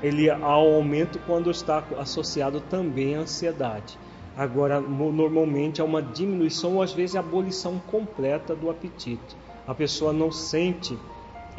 Ele 0.02 0.30
há 0.30 0.38
um 0.38 0.76
aumento 0.76 1.18
quando 1.26 1.50
está 1.50 1.84
associado 1.98 2.58
também 2.62 3.16
à 3.16 3.20
ansiedade. 3.20 3.98
Agora, 4.34 4.80
normalmente 4.80 5.82
há 5.82 5.84
uma 5.84 6.02
diminuição 6.02 6.76
ou 6.76 6.82
às 6.82 6.94
vezes 6.94 7.16
abolição 7.16 7.78
completa 7.78 8.56
do 8.56 8.70
apetite. 8.70 9.36
A 9.66 9.74
pessoa 9.74 10.10
não 10.10 10.32
sente 10.32 10.98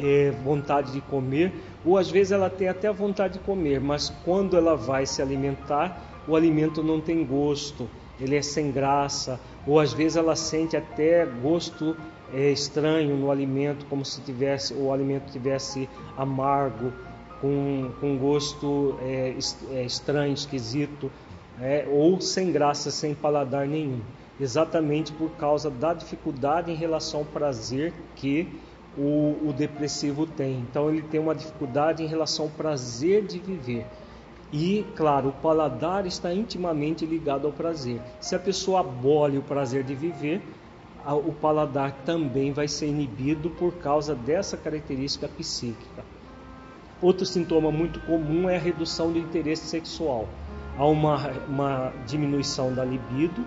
é, 0.00 0.30
vontade 0.44 0.92
de 0.92 1.00
comer, 1.00 1.52
ou 1.84 1.96
às 1.96 2.10
vezes 2.10 2.32
ela 2.32 2.48
tem 2.50 2.68
até 2.68 2.92
vontade 2.92 3.34
de 3.34 3.38
comer, 3.40 3.80
mas 3.80 4.10
quando 4.24 4.56
ela 4.56 4.76
vai 4.76 5.06
se 5.06 5.20
alimentar, 5.20 6.00
o 6.26 6.36
alimento 6.36 6.82
não 6.82 7.00
tem 7.00 7.24
gosto, 7.24 7.88
ele 8.20 8.36
é 8.36 8.42
sem 8.42 8.70
graça, 8.70 9.40
ou 9.66 9.78
às 9.78 9.92
vezes 9.92 10.16
ela 10.16 10.36
sente 10.36 10.76
até 10.76 11.24
gosto 11.24 11.96
é, 12.32 12.50
estranho 12.50 13.16
no 13.16 13.30
alimento, 13.30 13.86
como 13.86 14.04
se 14.04 14.20
tivesse 14.20 14.74
o 14.74 14.92
alimento 14.92 15.32
tivesse 15.32 15.88
amargo, 16.16 16.92
com, 17.40 17.90
com 18.00 18.18
gosto 18.18 18.96
é, 19.00 19.34
é 19.72 19.84
estranho, 19.84 20.34
esquisito, 20.34 21.10
é, 21.60 21.86
ou 21.90 22.20
sem 22.20 22.52
graça, 22.52 22.90
sem 22.90 23.14
paladar 23.14 23.66
nenhum, 23.66 24.00
exatamente 24.40 25.12
por 25.12 25.30
causa 25.32 25.70
da 25.70 25.94
dificuldade 25.94 26.70
em 26.70 26.74
relação 26.74 27.20
ao 27.20 27.26
prazer 27.26 27.92
que 28.14 28.48
o, 28.98 29.48
o 29.48 29.54
depressivo 29.56 30.26
tem. 30.26 30.58
Então 30.58 30.90
ele 30.90 31.02
tem 31.02 31.20
uma 31.20 31.34
dificuldade 31.34 32.02
em 32.02 32.06
relação 32.06 32.46
ao 32.46 32.50
prazer 32.50 33.24
de 33.24 33.38
viver. 33.38 33.86
E, 34.52 34.84
claro, 34.96 35.28
o 35.28 35.32
paladar 35.32 36.06
está 36.06 36.32
intimamente 36.32 37.04
ligado 37.04 37.46
ao 37.46 37.52
prazer. 37.52 38.00
Se 38.18 38.34
a 38.34 38.38
pessoa 38.38 38.80
abole 38.80 39.38
o 39.38 39.42
prazer 39.42 39.84
de 39.84 39.94
viver, 39.94 40.42
o 41.06 41.32
paladar 41.32 41.92
também 42.04 42.52
vai 42.52 42.66
ser 42.66 42.86
inibido 42.86 43.50
por 43.50 43.74
causa 43.74 44.14
dessa 44.14 44.56
característica 44.56 45.28
psíquica. 45.28 46.04
Outro 47.00 47.24
sintoma 47.24 47.70
muito 47.70 48.00
comum 48.00 48.48
é 48.48 48.56
a 48.56 48.60
redução 48.60 49.12
do 49.12 49.18
interesse 49.18 49.66
sexual. 49.66 50.26
Há 50.76 50.86
uma, 50.86 51.30
uma 51.48 51.92
diminuição 52.06 52.74
da 52.74 52.84
libido 52.84 53.44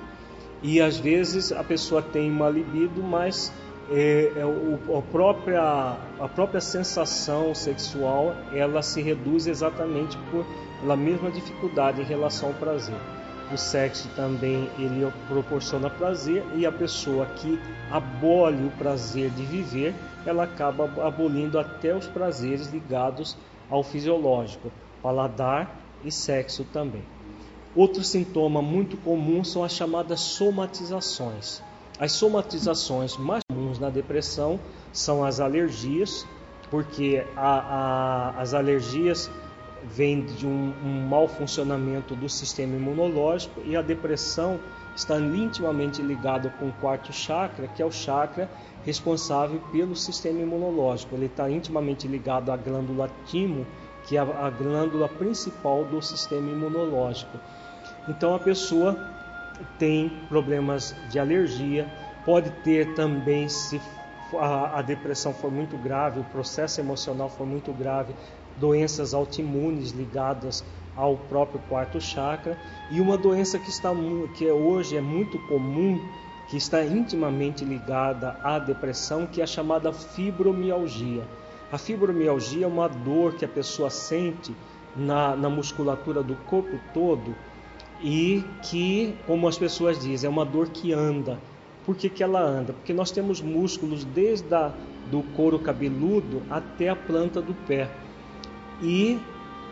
e 0.63 0.79
às 0.79 0.97
vezes 0.97 1.51
a 1.51 1.63
pessoa 1.63 2.01
tem 2.01 2.31
uma 2.31 2.49
libido, 2.49 3.01
mas 3.01 3.51
é, 3.89 4.33
é 4.37 4.45
o, 4.45 4.97
a, 4.97 5.01
própria, 5.01 5.97
a 6.19 6.27
própria 6.27 6.61
sensação 6.61 7.55
sexual 7.55 8.35
ela 8.53 8.81
se 8.81 9.01
reduz 9.01 9.47
exatamente 9.47 10.17
por 10.29 10.45
pela 10.81 10.97
mesma 10.97 11.31
dificuldade 11.31 12.01
em 12.01 12.05
relação 12.05 12.49
ao 12.49 12.55
prazer. 12.55 12.95
O 13.53 13.57
sexo 13.57 14.09
também 14.15 14.69
ele 14.79 15.11
proporciona 15.27 15.89
prazer 15.89 16.43
e 16.55 16.65
a 16.65 16.71
pessoa 16.71 17.25
que 17.25 17.59
abole 17.91 18.65
o 18.65 18.71
prazer 18.71 19.29
de 19.29 19.43
viver, 19.43 19.93
ela 20.25 20.43
acaba 20.43 20.85
abolindo 21.05 21.59
até 21.59 21.95
os 21.95 22.07
prazeres 22.07 22.67
ligados 22.67 23.37
ao 23.69 23.83
fisiológico, 23.83 24.71
paladar 25.03 25.75
e 26.03 26.11
sexo 26.11 26.63
também. 26.73 27.03
Outro 27.75 28.03
sintoma 28.03 28.61
muito 28.61 28.97
comum 28.97 29.43
são 29.43 29.63
as 29.63 29.73
chamadas 29.73 30.19
somatizações. 30.21 31.61
As 31.99 32.13
somatizações 32.13 33.15
mais 33.17 33.43
na 33.81 33.89
depressão 33.89 34.59
são 34.93 35.23
as 35.23 35.39
alergias, 35.39 36.25
porque 36.69 37.25
a, 37.35 38.31
a, 38.35 38.41
as 38.41 38.53
alergias 38.53 39.29
vêm 39.83 40.21
de 40.21 40.45
um, 40.45 40.73
um 40.83 41.07
mau 41.07 41.27
funcionamento 41.27 42.15
do 42.15 42.29
sistema 42.29 42.75
imunológico 42.75 43.61
e 43.65 43.75
a 43.75 43.81
depressão 43.81 44.59
está 44.95 45.19
intimamente 45.19 46.01
ligada 46.01 46.49
com 46.59 46.67
o 46.67 46.73
quarto 46.73 47.11
chakra, 47.11 47.67
que 47.67 47.81
é 47.81 47.85
o 47.85 47.91
chakra 47.91 48.49
responsável 48.85 49.59
pelo 49.71 49.95
sistema 49.95 50.39
imunológico. 50.39 51.15
Ele 51.15 51.25
está 51.25 51.49
intimamente 51.49 52.07
ligado 52.07 52.51
à 52.51 52.57
glândula 52.57 53.09
timo, 53.25 53.65
que 54.05 54.17
é 54.17 54.19
a, 54.19 54.49
glândula 54.49 55.07
principal 55.07 55.85
do 55.85 56.01
sistema 56.01 56.49
imunológico. 56.49 57.37
Então 58.07 58.35
a 58.35 58.39
pessoa 58.39 58.97
tem 59.77 60.09
problemas 60.27 60.95
de 61.09 61.19
alergia, 61.19 61.87
pode 62.25 62.49
ter 62.63 62.93
também 62.93 63.47
se 63.49 63.81
a, 64.37 64.79
a 64.79 64.81
depressão 64.81 65.33
for 65.33 65.51
muito 65.51 65.77
grave, 65.77 66.19
o 66.19 66.23
processo 66.25 66.79
emocional 66.79 67.29
for 67.29 67.45
muito 67.45 67.73
grave, 67.73 68.13
doenças 68.57 69.13
autoimunes 69.13 69.91
ligadas 69.91 70.63
ao 70.95 71.17
próprio 71.17 71.59
quarto 71.69 71.99
chakra 71.99 72.57
e 72.89 72.99
uma 72.99 73.17
doença 73.17 73.57
que 73.57 73.69
está 73.69 73.91
que 74.35 74.49
hoje 74.49 74.97
é 74.97 75.01
muito 75.01 75.39
comum, 75.47 75.99
que 76.49 76.57
está 76.57 76.83
intimamente 76.83 77.63
ligada 77.63 78.37
à 78.43 78.59
depressão, 78.59 79.25
que 79.25 79.39
é 79.39 79.43
a 79.43 79.47
chamada 79.47 79.93
fibromialgia. 79.93 81.23
A 81.71 81.77
fibromialgia 81.77 82.65
é 82.65 82.67
uma 82.67 82.89
dor 82.89 83.35
que 83.35 83.45
a 83.45 83.47
pessoa 83.47 83.89
sente 83.89 84.53
na, 84.95 85.35
na 85.35 85.49
musculatura 85.49 86.21
do 86.21 86.35
corpo 86.35 86.77
todo 86.93 87.33
e 88.03 88.43
que, 88.63 89.15
como 89.25 89.47
as 89.47 89.57
pessoas 89.57 89.97
dizem, 89.99 90.27
é 90.27 90.29
uma 90.29 90.43
dor 90.43 90.69
que 90.69 90.91
anda. 90.91 91.39
Por 91.85 91.95
que, 91.95 92.09
que 92.09 92.23
ela 92.23 92.41
anda? 92.41 92.73
Porque 92.73 92.93
nós 92.93 93.11
temos 93.11 93.41
músculos 93.41 94.03
desde 94.03 94.53
a, 94.53 94.71
do 95.09 95.23
couro 95.35 95.59
cabeludo 95.59 96.41
até 96.49 96.89
a 96.89 96.95
planta 96.95 97.41
do 97.41 97.53
pé. 97.65 97.89
E 98.81 99.19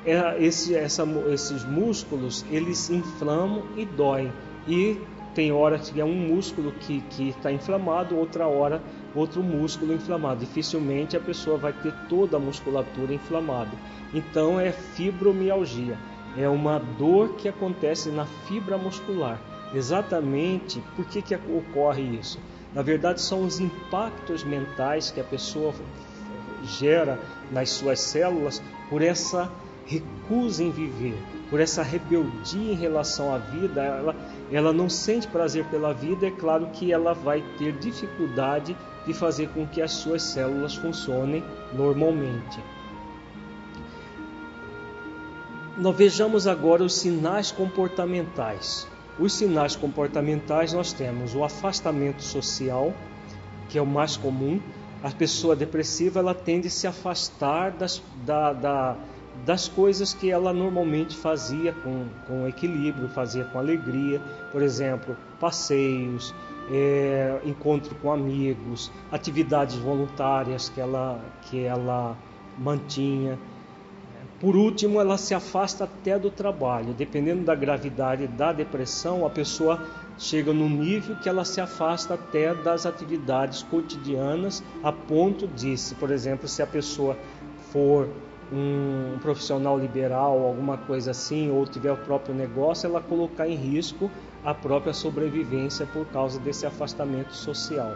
é, 0.05 0.43
esse, 0.43 0.75
essa, 0.75 1.03
esses 1.31 1.63
músculos, 1.63 2.45
eles 2.49 2.89
inflamam 2.89 3.63
e 3.75 3.85
doem. 3.85 4.31
E 4.67 4.97
tem 5.35 5.51
hora 5.51 5.77
que 5.77 5.99
é 6.01 6.05
um 6.05 6.15
músculo 6.15 6.71
que 6.71 7.03
está 7.19 7.51
inflamado, 7.51 8.17
outra 8.17 8.47
hora 8.47 8.81
outro 9.15 9.43
músculo 9.43 9.93
inflamado. 9.93 10.39
Dificilmente 10.39 11.17
a 11.17 11.19
pessoa 11.19 11.57
vai 11.57 11.73
ter 11.73 11.93
toda 12.07 12.37
a 12.37 12.39
musculatura 12.39 13.13
inflamada. 13.13 13.71
Então 14.13 14.59
é 14.59 14.71
fibromialgia. 14.71 15.97
É 16.37 16.47
uma 16.47 16.79
dor 16.79 17.35
que 17.35 17.47
acontece 17.47 18.09
na 18.09 18.25
fibra 18.25 18.77
muscular. 18.77 19.39
Exatamente 19.73 20.81
por 20.95 21.05
que, 21.05 21.21
que 21.21 21.35
ocorre 21.35 22.01
isso? 22.01 22.39
Na 22.73 22.81
verdade, 22.81 23.21
são 23.21 23.43
os 23.43 23.59
impactos 23.59 24.43
mentais 24.43 25.11
que 25.11 25.19
a 25.19 25.23
pessoa 25.23 25.73
gera 26.63 27.19
nas 27.51 27.69
suas 27.69 27.99
células 27.99 28.61
por 28.89 29.01
essa 29.01 29.51
recusa 29.85 30.63
em 30.63 30.71
viver, 30.71 31.17
por 31.49 31.59
essa 31.59 31.81
rebeldia 31.81 32.73
em 32.73 32.75
relação 32.75 33.33
à 33.33 33.37
vida. 33.37 33.83
Ela, 33.83 34.15
ela 34.51 34.73
não 34.73 34.89
sente 34.89 35.27
prazer 35.27 35.65
pela 35.65 35.93
vida, 35.93 36.27
é 36.27 36.31
claro 36.31 36.67
que 36.67 36.91
ela 36.91 37.13
vai 37.13 37.43
ter 37.57 37.73
dificuldade 37.73 38.77
de 39.05 39.13
fazer 39.13 39.49
com 39.49 39.65
que 39.67 39.81
as 39.81 39.91
suas 39.93 40.21
células 40.21 40.75
funcionem 40.75 41.43
normalmente. 41.73 42.59
Nós 45.77 45.95
vejamos 45.95 46.45
agora 46.45 46.83
os 46.83 46.95
sinais 46.95 47.51
comportamentais. 47.51 48.88
Os 49.19 49.33
sinais 49.33 49.75
comportamentais 49.75 50.71
nós 50.71 50.93
temos 50.93 51.35
o 51.35 51.43
afastamento 51.43 52.23
social, 52.23 52.93
que 53.67 53.77
é 53.77 53.81
o 53.81 53.85
mais 53.85 54.15
comum. 54.15 54.61
A 55.03 55.11
pessoa 55.11 55.55
depressiva 55.55 56.19
ela 56.19 56.33
tende 56.33 56.67
a 56.67 56.71
se 56.71 56.87
afastar 56.87 57.71
das, 57.71 58.01
da, 58.25 58.53
da, 58.53 58.95
das 59.45 59.67
coisas 59.67 60.13
que 60.13 60.31
ela 60.31 60.53
normalmente 60.53 61.17
fazia 61.17 61.73
com, 61.73 62.07
com 62.27 62.47
equilíbrio, 62.47 63.09
fazia 63.09 63.43
com 63.43 63.59
alegria, 63.59 64.21
por 64.53 64.61
exemplo, 64.61 65.17
passeios, 65.37 66.33
é, 66.71 67.41
encontro 67.43 67.95
com 67.95 68.13
amigos, 68.13 68.89
atividades 69.11 69.75
voluntárias 69.75 70.69
que 70.69 70.79
ela, 70.79 71.19
que 71.41 71.63
ela 71.63 72.15
mantinha. 72.57 73.37
Por 74.39 74.55
último, 74.55 75.01
ela 75.01 75.17
se 75.17 75.33
afasta 75.33 75.83
até 75.83 76.17
do 76.17 76.31
trabalho. 76.31 76.93
Dependendo 76.93 77.43
da 77.43 77.53
gravidade 77.53 78.25
da 78.25 78.53
depressão, 78.53 79.25
a 79.25 79.29
pessoa 79.29 79.85
chega 80.17 80.53
num 80.53 80.69
nível 80.69 81.17
que 81.17 81.27
ela 81.27 81.43
se 81.43 81.59
afasta 81.59 82.13
até 82.13 82.53
das 82.55 82.85
atividades 82.85 83.63
cotidianas, 83.63 84.63
a 84.81 84.91
ponto 84.93 85.45
de, 85.45 85.75
por 85.99 86.09
exemplo, 86.09 86.47
se 86.47 86.61
a 86.61 86.67
pessoa 86.67 87.17
for 87.71 88.07
um 88.51 89.17
profissional 89.19 89.77
liberal, 89.77 90.43
alguma 90.43 90.77
coisa 90.77 91.11
assim, 91.11 91.51
ou 91.51 91.65
tiver 91.65 91.91
o 91.91 91.97
próprio 91.97 92.33
negócio, 92.33 92.87
ela 92.87 93.01
colocar 93.01 93.47
em 93.47 93.55
risco 93.55 94.09
a 94.43 94.53
própria 94.53 94.93
sobrevivência 94.93 95.85
por 95.85 96.05
causa 96.07 96.39
desse 96.39 96.65
afastamento 96.65 97.33
social. 97.33 97.93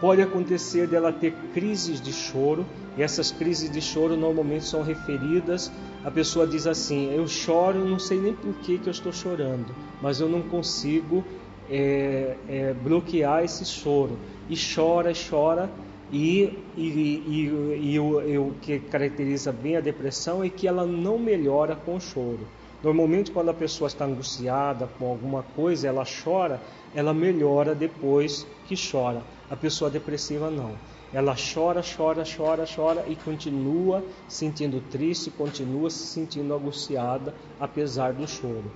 Pode 0.00 0.20
acontecer 0.20 0.86
dela 0.86 1.12
ter 1.12 1.32
crises 1.52 2.00
de 2.00 2.12
choro, 2.12 2.66
e 2.96 3.02
essas 3.02 3.30
crises 3.30 3.70
de 3.70 3.80
choro 3.80 4.16
normalmente 4.16 4.64
são 4.64 4.82
referidas. 4.82 5.70
A 6.04 6.10
pessoa 6.10 6.46
diz 6.46 6.66
assim: 6.66 7.14
Eu 7.14 7.26
choro, 7.26 7.84
não 7.84 7.98
sei 7.98 8.18
nem 8.18 8.34
por 8.34 8.54
que, 8.56 8.78
que 8.78 8.88
eu 8.88 8.92
estou 8.92 9.12
chorando, 9.12 9.74
mas 10.02 10.20
eu 10.20 10.28
não 10.28 10.42
consigo 10.42 11.24
é, 11.70 12.36
é, 12.48 12.74
bloquear 12.74 13.44
esse 13.44 13.64
choro. 13.64 14.18
E 14.48 14.56
chora, 14.56 15.12
chora, 15.12 15.70
e, 16.12 16.58
e, 16.76 16.82
e, 16.82 17.94
e 17.94 17.98
o, 17.98 18.48
o, 18.48 18.54
que 18.60 18.78
caracteriza 18.78 19.50
bem 19.50 19.76
a 19.76 19.80
depressão 19.80 20.44
é 20.44 20.48
que 20.48 20.68
ela 20.68 20.84
não 20.86 21.18
melhora 21.18 21.74
com 21.74 21.96
o 21.96 22.00
choro. 22.00 22.46
Normalmente, 22.82 23.30
quando 23.30 23.48
a 23.48 23.54
pessoa 23.54 23.88
está 23.88 24.04
angustiada 24.04 24.86
com 24.98 25.06
alguma 25.06 25.42
coisa, 25.42 25.88
ela 25.88 26.04
chora, 26.04 26.60
ela 26.94 27.14
melhora 27.14 27.74
depois 27.74 28.46
que 28.66 28.74
chora. 28.76 29.22
A 29.50 29.56
pessoa 29.56 29.90
depressiva 29.90 30.50
não. 30.50 30.72
Ela 31.12 31.34
chora, 31.36 31.82
chora, 31.82 32.24
chora, 32.24 32.64
chora 32.64 33.04
e 33.06 33.14
continua 33.14 34.02
sentindo 34.26 34.80
triste, 34.90 35.30
continua 35.30 35.90
se 35.90 36.06
sentindo 36.06 36.54
angustiada 36.54 37.34
apesar 37.60 38.12
do 38.12 38.26
choro. 38.26 38.70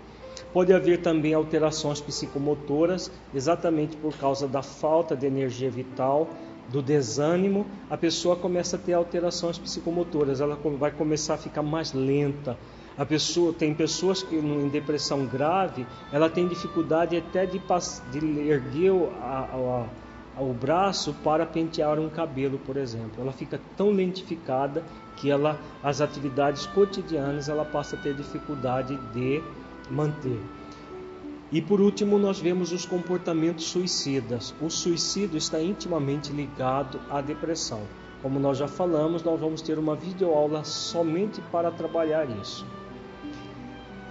Pode 0.53 0.73
haver 0.73 1.03
também 1.03 1.35
alterações 1.35 2.01
psicomotoras, 2.01 3.11
exatamente 3.35 3.97
por 3.97 4.15
causa 4.17 4.47
da 4.47 4.63
falta 4.63 5.17
de 5.17 5.27
energia 5.27 5.71
vital, 5.71 6.29
do 6.69 6.83
desânimo, 6.83 7.67
a 7.89 7.97
pessoa 7.97 8.37
começa 8.37 8.77
a 8.77 8.79
ter 8.79 8.93
alterações 8.93 9.59
psicomotoras, 9.59 10.41
ela 10.41 10.57
vai 10.79 10.91
começar 10.91 11.35
a 11.35 11.39
ficar 11.39 11.63
mais 11.63 11.93
lenta. 11.93 12.59
A 12.97 13.07
pessoa 13.07 13.53
tem 13.53 13.73
pessoas 13.75 14.23
que 14.23 14.37
em 14.37 14.69
depressão 14.69 15.25
grave, 15.25 15.87
ela 16.13 16.29
tem 16.29 16.47
dificuldade 16.47 17.17
até 17.17 17.47
de, 17.47 17.61
de 18.11 18.41
erguer 18.49 18.93
a, 19.23 19.49
a, 19.55 19.87
o 20.41 20.53
braço 20.53 21.15
para 21.25 21.45
pentear 21.45 21.99
um 21.99 22.09
cabelo, 22.09 22.59
por 22.59 22.77
exemplo. 22.77 23.21
Ela 23.21 23.33
fica 23.33 23.61
tão 23.77 23.91
lentificada 23.91 24.85
que 25.17 25.31
ela, 25.31 25.59
as 25.83 26.01
atividades 26.01 26.67
cotidianas 26.67 27.49
ela 27.49 27.65
passa 27.65 27.97
a 27.97 27.99
ter 27.99 28.15
dificuldade 28.15 28.97
de 29.13 29.43
manter. 29.91 30.41
E 31.51 31.63
por 31.63 31.81
último, 31.81 32.19
nós 32.19 32.39
vemos 32.39 32.73
os 32.73 32.85
comportamentos 32.85 33.65
suicidas. 33.65 34.55
O 34.61 34.69
suicídio 34.69 35.39
está 35.39 35.61
intimamente 35.61 36.31
ligado 36.31 37.01
à 37.11 37.21
depressão. 37.21 37.81
Como 38.23 38.39
nós 38.39 38.59
já 38.59 38.69
falamos, 38.69 39.23
nós 39.23 39.41
vamos 39.41 39.63
ter 39.63 39.79
uma 39.79 39.95
videoaula 39.95 40.63
somente 40.65 41.41
para 41.53 41.71
trabalhar 41.71 42.29
isso. 42.41 42.67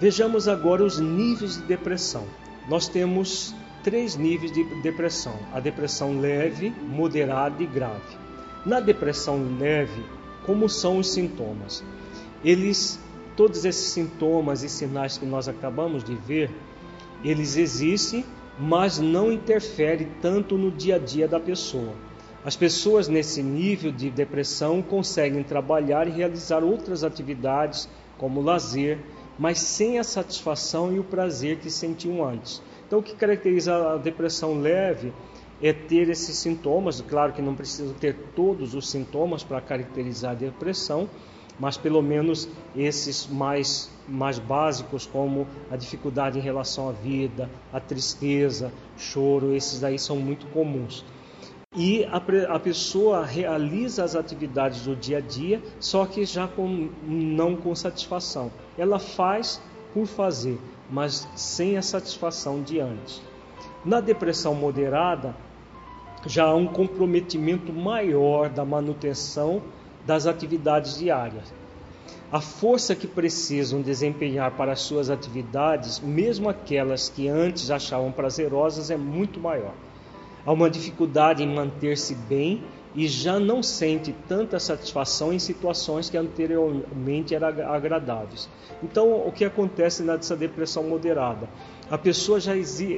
Vejamos 0.00 0.48
agora 0.48 0.82
os 0.84 0.98
níveis 0.98 1.56
de 1.56 1.62
depressão. 1.62 2.24
Nós 2.68 2.88
temos 2.88 3.54
três 3.88 4.16
níveis 4.16 4.52
de 4.52 4.64
depressão: 4.82 5.34
a 5.50 5.60
depressão 5.60 6.20
leve, 6.20 6.68
moderada 6.68 7.62
e 7.62 7.66
grave. 7.66 8.18
Na 8.66 8.80
depressão 8.80 9.56
leve, 9.58 10.04
como 10.44 10.68
são 10.68 10.98
os 10.98 11.10
sintomas? 11.10 11.82
Eles, 12.44 13.00
todos 13.34 13.64
esses 13.64 13.88
sintomas 13.88 14.62
e 14.62 14.68
sinais 14.68 15.16
que 15.16 15.24
nós 15.24 15.48
acabamos 15.48 16.04
de 16.04 16.14
ver, 16.14 16.50
eles 17.24 17.56
existem, 17.56 18.26
mas 18.58 18.98
não 18.98 19.32
interferem 19.32 20.08
tanto 20.20 20.58
no 20.58 20.70
dia 20.70 20.96
a 20.96 20.98
dia 20.98 21.26
da 21.26 21.40
pessoa. 21.40 21.94
As 22.44 22.54
pessoas 22.54 23.08
nesse 23.08 23.42
nível 23.42 23.90
de 23.90 24.10
depressão 24.10 24.82
conseguem 24.82 25.42
trabalhar 25.42 26.06
e 26.06 26.10
realizar 26.10 26.62
outras 26.62 27.02
atividades, 27.02 27.88
como 28.18 28.42
lazer, 28.42 28.98
mas 29.38 29.58
sem 29.58 29.98
a 29.98 30.04
satisfação 30.04 30.92
e 30.92 30.98
o 30.98 31.04
prazer 31.04 31.56
que 31.56 31.70
sentiam 31.70 32.22
antes. 32.22 32.60
Então, 32.88 33.00
o 33.00 33.02
que 33.02 33.14
caracteriza 33.14 33.92
a 33.92 33.96
depressão 33.98 34.58
leve 34.58 35.12
é 35.62 35.74
ter 35.74 36.08
esses 36.08 36.38
sintomas. 36.38 37.02
Claro 37.02 37.34
que 37.34 37.42
não 37.42 37.54
precisa 37.54 37.92
ter 38.00 38.16
todos 38.34 38.74
os 38.74 38.90
sintomas 38.90 39.44
para 39.44 39.60
caracterizar 39.60 40.32
a 40.32 40.34
depressão, 40.34 41.06
mas 41.60 41.76
pelo 41.76 42.00
menos 42.00 42.48
esses 42.74 43.26
mais, 43.26 43.90
mais 44.08 44.38
básicos, 44.38 45.04
como 45.04 45.46
a 45.70 45.76
dificuldade 45.76 46.38
em 46.38 46.42
relação 46.42 46.88
à 46.88 46.92
vida, 46.92 47.50
a 47.70 47.78
tristeza, 47.78 48.72
choro, 48.96 49.54
esses 49.54 49.84
aí 49.84 49.98
são 49.98 50.16
muito 50.16 50.46
comuns. 50.46 51.04
e 51.76 52.06
a, 52.06 52.16
a, 52.54 52.58
pessoa 52.58 53.22
realiza 53.22 54.02
as 54.02 54.16
atividades 54.16 54.84
do 54.84 54.96
dia 54.96 55.18
a 55.18 55.20
dia, 55.20 55.60
só 55.78 56.06
que 56.06 56.24
já 56.24 56.48
com, 56.48 56.88
não 57.04 57.54
com 57.54 57.74
satisfação. 57.74 58.50
Ela 58.78 58.98
faz 58.98 59.60
por 59.92 60.06
fazer, 60.06 60.58
mas 60.90 61.28
sem 61.34 61.76
a 61.76 61.82
satisfação 61.82 62.62
de 62.62 62.80
antes. 62.80 63.22
Na 63.84 64.00
depressão 64.00 64.54
moderada, 64.54 65.34
já 66.26 66.44
há 66.44 66.54
um 66.54 66.66
comprometimento 66.66 67.72
maior 67.72 68.48
da 68.48 68.64
manutenção 68.64 69.62
das 70.04 70.26
atividades 70.26 70.98
diárias. 70.98 71.52
A 72.30 72.40
força 72.40 72.94
que 72.94 73.06
precisam 73.06 73.80
desempenhar 73.80 74.50
para 74.50 74.72
as 74.72 74.80
suas 74.80 75.08
atividades, 75.08 76.00
mesmo 76.00 76.48
aquelas 76.48 77.08
que 77.08 77.28
antes 77.28 77.70
achavam 77.70 78.12
prazerosas, 78.12 78.90
é 78.90 78.96
muito 78.96 79.40
maior. 79.40 79.72
Há 80.44 80.52
uma 80.52 80.68
dificuldade 80.68 81.42
em 81.42 81.54
manter-se 81.54 82.14
bem 82.14 82.62
e 82.94 83.06
já 83.06 83.38
não 83.38 83.62
sente 83.62 84.14
tanta 84.26 84.58
satisfação 84.58 85.32
em 85.32 85.38
situações 85.38 86.08
que 86.08 86.16
anteriormente 86.16 87.34
eram 87.34 87.48
agradáveis. 87.48 88.48
Então, 88.82 89.26
o 89.26 89.32
que 89.32 89.44
acontece 89.44 90.02
nessa 90.02 90.36
depressão 90.36 90.82
moderada? 90.84 91.48
A 91.90 91.98
pessoa 91.98 92.40
já, 92.40 92.52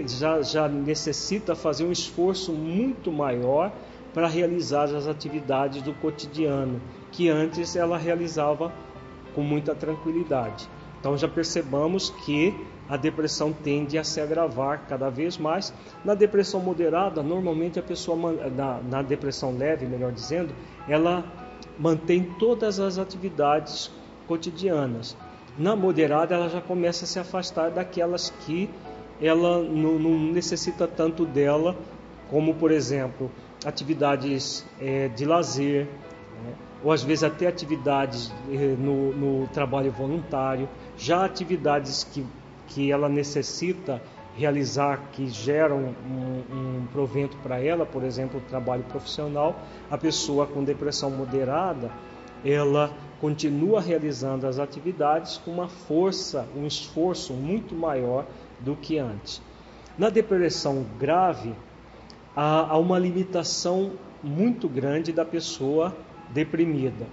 já, 0.07 0.43
já 0.43 0.69
necessita 0.69 1.55
fazer 1.55 1.85
um 1.85 1.93
esforço 1.93 2.53
muito 2.53 3.11
maior 3.11 3.73
para 4.13 4.27
realizar 4.27 4.85
as 4.85 5.07
atividades 5.07 5.83
do 5.83 5.95
cotidiano, 5.95 6.81
que 7.13 7.29
antes 7.29 7.77
ela 7.77 7.97
realizava 7.97 8.73
com 9.35 9.43
muita 9.43 9.75
tranquilidade. 9.75 10.69
Então 10.99 11.17
já 11.17 11.29
percebamos 11.29 12.11
que 12.11 12.55
a 12.91 12.97
depressão 12.97 13.53
tende 13.53 13.97
a 13.97 14.03
se 14.03 14.21
agravar 14.21 14.85
cada 14.89 15.09
vez 15.09 15.39
mais. 15.39 15.73
Na 16.05 16.13
depressão 16.13 16.59
moderada, 16.59 17.23
normalmente 17.23 17.79
a 17.79 17.83
pessoa, 17.83 18.33
na, 18.51 18.81
na 18.83 19.01
depressão 19.01 19.57
leve, 19.57 19.87
melhor 19.87 20.11
dizendo, 20.11 20.53
ela 20.89 21.25
mantém 21.79 22.25
todas 22.37 22.81
as 22.81 22.99
atividades 22.99 23.93
cotidianas. 24.27 25.17
Na 25.57 25.77
moderada, 25.77 26.35
ela 26.35 26.49
já 26.49 26.61
começa 26.61 27.05
a 27.05 27.09
se 27.09 27.21
afastar 27.21 27.71
daquelas 27.71 28.31
que 28.45 28.69
ela 29.23 29.63
não, 29.63 29.97
não 29.97 30.19
necessita 30.33 30.89
tanto 30.89 31.25
dela, 31.25 31.77
como, 32.29 32.55
por 32.55 32.73
exemplo, 32.73 33.31
atividades 33.65 34.67
é, 34.81 35.07
de 35.09 35.25
lazer, 35.25 35.87
né? 36.45 36.55
ou 36.83 36.91
às 36.91 37.05
vezes 37.05 37.23
até 37.23 37.47
atividades 37.47 38.33
é, 38.51 38.57
no, 38.57 39.13
no 39.13 39.47
trabalho 39.49 39.93
voluntário, 39.93 40.69
já 40.97 41.25
atividades 41.25 42.03
que 42.03 42.27
que 42.71 42.91
ela 42.91 43.09
necessita 43.09 44.01
realizar 44.37 45.11
que 45.13 45.29
geram 45.29 45.95
um, 46.07 46.43
um 46.51 46.87
provento 46.93 47.37
para 47.43 47.63
ela, 47.63 47.85
por 47.85 48.03
exemplo, 48.03 48.39
o 48.41 48.49
trabalho 48.49 48.85
profissional, 48.85 49.61
a 49.91 49.99
pessoa 49.99 50.47
com 50.47 50.65
depressão 50.65 51.11
moderada, 51.11 51.91
ela 52.45 52.91
continua 53.21 53.81
realizando 53.81 54.47
as 54.47 54.59
atividades 54.59 55.37
com 55.37 55.51
uma 55.51 55.69
força, 55.69 56.49
um 56.57 56.67
esforço 56.67 57.35
muito 57.35 57.75
maior 57.75 58.25
do 58.61 58.75
que 58.75 58.99
antes. 58.99 59.43
Na 59.99 60.09
depressão 60.09 60.87
grave, 60.99 61.53
há 62.35 62.79
uma 62.79 62.99
limitação 62.99 63.93
muito 64.23 64.69
grande 64.69 65.13
da 65.13 65.25
pessoa 65.25 65.95
deprimida. 66.31 67.07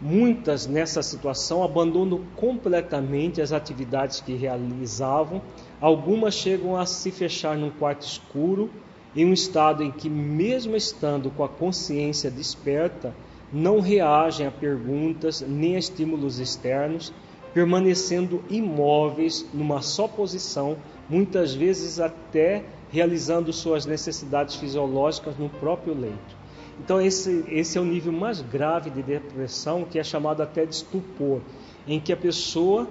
Muitas 0.00 0.66
nessa 0.66 1.02
situação 1.02 1.62
abandonam 1.62 2.20
completamente 2.36 3.40
as 3.40 3.50
atividades 3.50 4.20
que 4.20 4.34
realizavam, 4.34 5.40
algumas 5.80 6.34
chegam 6.34 6.76
a 6.76 6.84
se 6.84 7.10
fechar 7.10 7.56
num 7.56 7.70
quarto 7.70 8.02
escuro, 8.02 8.70
em 9.14 9.24
um 9.24 9.32
estado 9.32 9.82
em 9.82 9.90
que, 9.90 10.10
mesmo 10.10 10.76
estando 10.76 11.30
com 11.30 11.42
a 11.42 11.48
consciência 11.48 12.30
desperta, 12.30 13.14
não 13.50 13.80
reagem 13.80 14.46
a 14.46 14.50
perguntas 14.50 15.40
nem 15.40 15.76
a 15.76 15.78
estímulos 15.78 16.38
externos, 16.38 17.10
permanecendo 17.54 18.44
imóveis 18.50 19.46
numa 19.54 19.80
só 19.80 20.06
posição, 20.06 20.76
muitas 21.08 21.54
vezes 21.54 21.98
até 21.98 22.62
realizando 22.90 23.50
suas 23.50 23.86
necessidades 23.86 24.56
fisiológicas 24.56 25.38
no 25.38 25.48
próprio 25.48 25.94
leito. 25.94 26.45
Então, 26.78 27.00
esse, 27.00 27.44
esse 27.48 27.78
é 27.78 27.80
o 27.80 27.84
nível 27.84 28.12
mais 28.12 28.40
grave 28.40 28.90
de 28.90 29.02
depressão, 29.02 29.84
que 29.84 29.98
é 29.98 30.04
chamado 30.04 30.42
até 30.42 30.66
de 30.66 30.74
estupor, 30.74 31.40
em 31.86 31.98
que 31.98 32.12
a 32.12 32.16
pessoa 32.16 32.88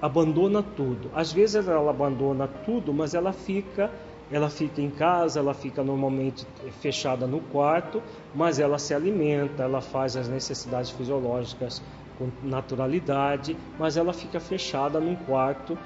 abandona 0.00 0.62
tudo. 0.62 1.10
Às 1.14 1.32
vezes 1.32 1.66
ela 1.66 1.90
abandona 1.90 2.46
tudo, 2.46 2.92
mas 2.92 3.14
ela 3.14 3.32
fica, 3.32 3.90
ela 4.30 4.48
fica 4.50 4.80
em 4.80 4.90
casa, 4.90 5.40
ela 5.40 5.54
fica 5.54 5.82
normalmente 5.82 6.46
fechada 6.80 7.26
no 7.26 7.40
quarto, 7.40 8.02
mas 8.34 8.58
ela 8.58 8.78
se 8.78 8.94
alimenta, 8.94 9.62
ela 9.62 9.80
faz 9.80 10.16
as 10.16 10.28
necessidades 10.28 10.90
fisiológicas 10.90 11.82
com 12.18 12.28
naturalidade, 12.42 13.56
mas 13.78 13.96
ela 13.96 14.12
fica 14.12 14.38
fechada 14.38 15.00
num 15.00 15.16
quarto, 15.16 15.76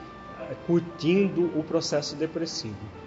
eh, 0.51 0.57
curtindo 0.67 1.47
o 1.59 1.63
processo 1.63 2.15
depressivo. 2.17 2.98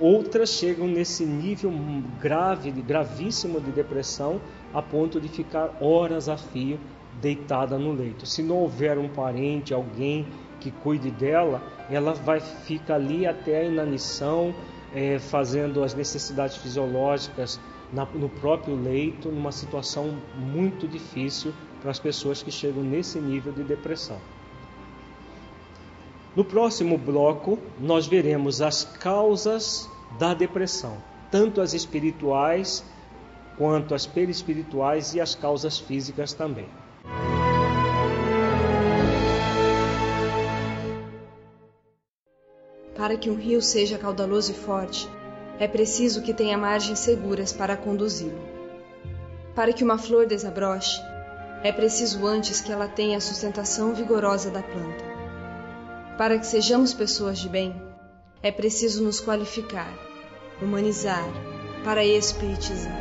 Outras 0.00 0.50
chegam 0.50 0.88
nesse 0.88 1.24
nível 1.24 1.72
grave, 2.20 2.70
gravíssimo 2.70 3.60
de 3.60 3.70
depressão, 3.70 4.40
a 4.72 4.82
ponto 4.82 5.20
de 5.20 5.28
ficar 5.28 5.76
horas 5.80 6.28
a 6.28 6.36
fio 6.36 6.78
deitada 7.20 7.78
no 7.78 7.92
leito. 7.92 8.26
Se 8.26 8.42
não 8.42 8.56
houver 8.56 8.98
um 8.98 9.08
parente, 9.08 9.72
alguém 9.72 10.26
que 10.60 10.70
cuide 10.70 11.10
dela, 11.10 11.62
ela 11.88 12.12
vai 12.12 12.40
ficar 12.40 12.96
ali 12.96 13.26
até 13.26 13.60
a 13.60 13.64
inanição, 13.64 14.52
é, 14.92 15.18
fazendo 15.18 15.84
as 15.84 15.94
necessidades 15.94 16.56
fisiológicas 16.56 17.60
na, 17.92 18.04
no 18.06 18.28
próprio 18.28 18.74
leito, 18.74 19.28
numa 19.28 19.52
situação 19.52 20.18
muito 20.34 20.88
difícil 20.88 21.52
para 21.80 21.90
as 21.90 21.98
pessoas 21.98 22.42
que 22.42 22.50
chegam 22.50 22.82
nesse 22.82 23.20
nível 23.20 23.52
de 23.52 23.62
depressão. 23.62 24.18
No 26.36 26.44
próximo 26.44 26.98
bloco, 26.98 27.58
nós 27.78 28.08
veremos 28.08 28.60
as 28.60 28.82
causas 28.84 29.88
da 30.18 30.34
depressão, 30.34 30.96
tanto 31.30 31.60
as 31.60 31.74
espirituais 31.74 32.84
quanto 33.56 33.94
as 33.94 34.04
perispirituais 34.04 35.14
e 35.14 35.20
as 35.20 35.36
causas 35.36 35.78
físicas 35.78 36.32
também. 36.32 36.66
Para 42.96 43.16
que 43.16 43.30
um 43.30 43.36
rio 43.36 43.62
seja 43.62 43.96
caudaloso 43.96 44.50
e 44.50 44.54
forte, 44.54 45.08
é 45.60 45.68
preciso 45.68 46.20
que 46.22 46.34
tenha 46.34 46.58
margens 46.58 46.98
seguras 46.98 47.52
para 47.52 47.76
conduzi-lo. 47.76 48.40
Para 49.54 49.72
que 49.72 49.84
uma 49.84 49.98
flor 49.98 50.26
desabroche, 50.26 51.00
é 51.62 51.70
preciso 51.70 52.26
antes 52.26 52.60
que 52.60 52.72
ela 52.72 52.88
tenha 52.88 53.18
a 53.18 53.20
sustentação 53.20 53.94
vigorosa 53.94 54.50
da 54.50 54.62
planta. 54.62 55.13
Para 56.16 56.38
que 56.38 56.46
sejamos 56.46 56.94
pessoas 56.94 57.38
de 57.38 57.48
bem, 57.48 57.74
é 58.40 58.52
preciso 58.52 59.02
nos 59.02 59.20
qualificar, 59.20 59.92
humanizar, 60.62 61.26
para 61.82 62.04
espiritizar. 62.04 62.96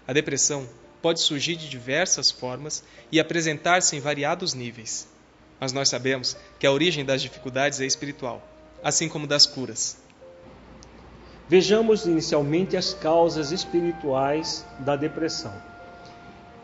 A 0.09 0.13
depressão 0.13 0.69
pode 1.03 1.21
surgir 1.21 1.57
de 1.57 1.69
diversas 1.69 2.31
formas 2.31 2.85
e 3.11 3.19
apresentar-se 3.19 3.97
em 3.97 4.01
variados 4.01 4.55
níveis. 4.55 5.09
Mas 5.59 5.73
nós 5.73 5.89
sabemos 5.89 6.37
que 6.59 6.67
a 6.67 6.73
origem 6.73 7.05
das 7.05 7.23
dificuldades 7.23 7.81
é 7.81 7.87
espiritual, 7.87 8.43
assim 8.83 9.09
como 9.09 9.27
das 9.27 9.47
curas. 9.47 9.99
Vejamos 11.49 12.07
inicialmente 12.07 12.77
as 12.77 12.93
causas 12.93 13.53
espirituais 13.53 14.67
da 14.81 14.97
depressão. 14.97 15.55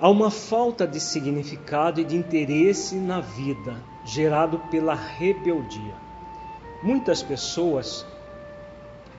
Há 0.00 0.08
uma 0.08 0.30
falta 0.30 0.86
de 0.86 0.98
significado 0.98 2.00
e 2.00 2.04
de 2.04 2.16
interesse 2.16 2.96
na 2.96 3.20
vida, 3.20 3.76
gerado 4.04 4.58
pela 4.70 4.94
rebeldia. 4.94 5.94
Muitas 6.82 7.22
pessoas, 7.22 8.04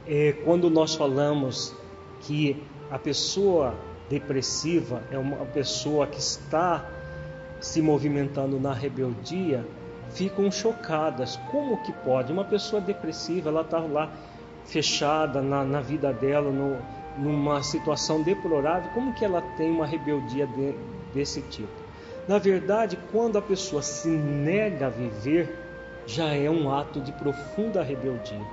é, 0.06 0.34
quando 0.44 0.70
nós 0.70 0.94
falamos 0.94 1.74
que 2.20 2.62
a 2.92 3.00
pessoa 3.00 3.74
depressiva 4.10 5.02
é 5.10 5.18
uma 5.18 5.46
pessoa 5.46 6.06
que 6.06 6.20
está 6.20 6.86
se 7.64 7.82
movimentando 7.82 8.60
na 8.60 8.74
rebeldia, 8.74 9.66
ficam 10.10 10.52
chocadas. 10.52 11.38
Como 11.50 11.82
que 11.82 11.94
pode? 11.94 12.34
Uma 12.34 12.44
pessoa 12.44 12.82
depressiva, 12.82 13.50
ela 13.50 13.62
está 13.62 13.80
lá 13.80 14.12
fechada 14.66 15.42
na, 15.42 15.64
na 15.64 15.80
vida 15.80 16.12
dela, 16.12 16.52
no, 16.52 16.78
numa 17.18 17.64
situação 17.64 18.22
deplorável, 18.22 18.92
como 18.94 19.14
que 19.14 19.24
ela 19.24 19.42
tem 19.56 19.72
uma 19.72 19.86
rebeldia 19.86 20.46
de, 20.46 20.76
desse 21.14 21.42
tipo? 21.44 21.72
Na 22.28 22.38
verdade, 22.38 23.00
quando 23.14 23.38
a 23.38 23.42
pessoa 23.42 23.82
se 23.82 24.10
nega 24.10 24.88
a 24.88 24.90
viver, 24.90 25.58
já 26.06 26.34
é 26.34 26.50
um 26.50 26.70
ato 26.70 27.00
de 27.00 27.14
profunda 27.14 27.82
rebeldia. 27.82 28.46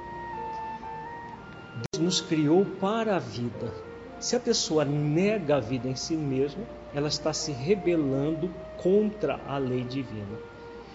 Deus 1.93 2.05
nos 2.05 2.21
criou 2.21 2.65
para 2.65 3.17
a 3.17 3.19
vida. 3.19 3.73
Se 4.21 4.37
a 4.37 4.41
pessoa 4.41 4.85
nega 4.85 5.57
a 5.57 5.61
vida 5.61 5.89
em 5.89 5.97
si 5.97 6.15
mesma, 6.15 6.63
ela 6.95 7.09
está 7.09 7.33
se 7.33 7.53
rebelando 7.53 8.51
contra 8.77 9.41
a 9.47 9.59
lei 9.59 9.85
divina. 9.85 10.39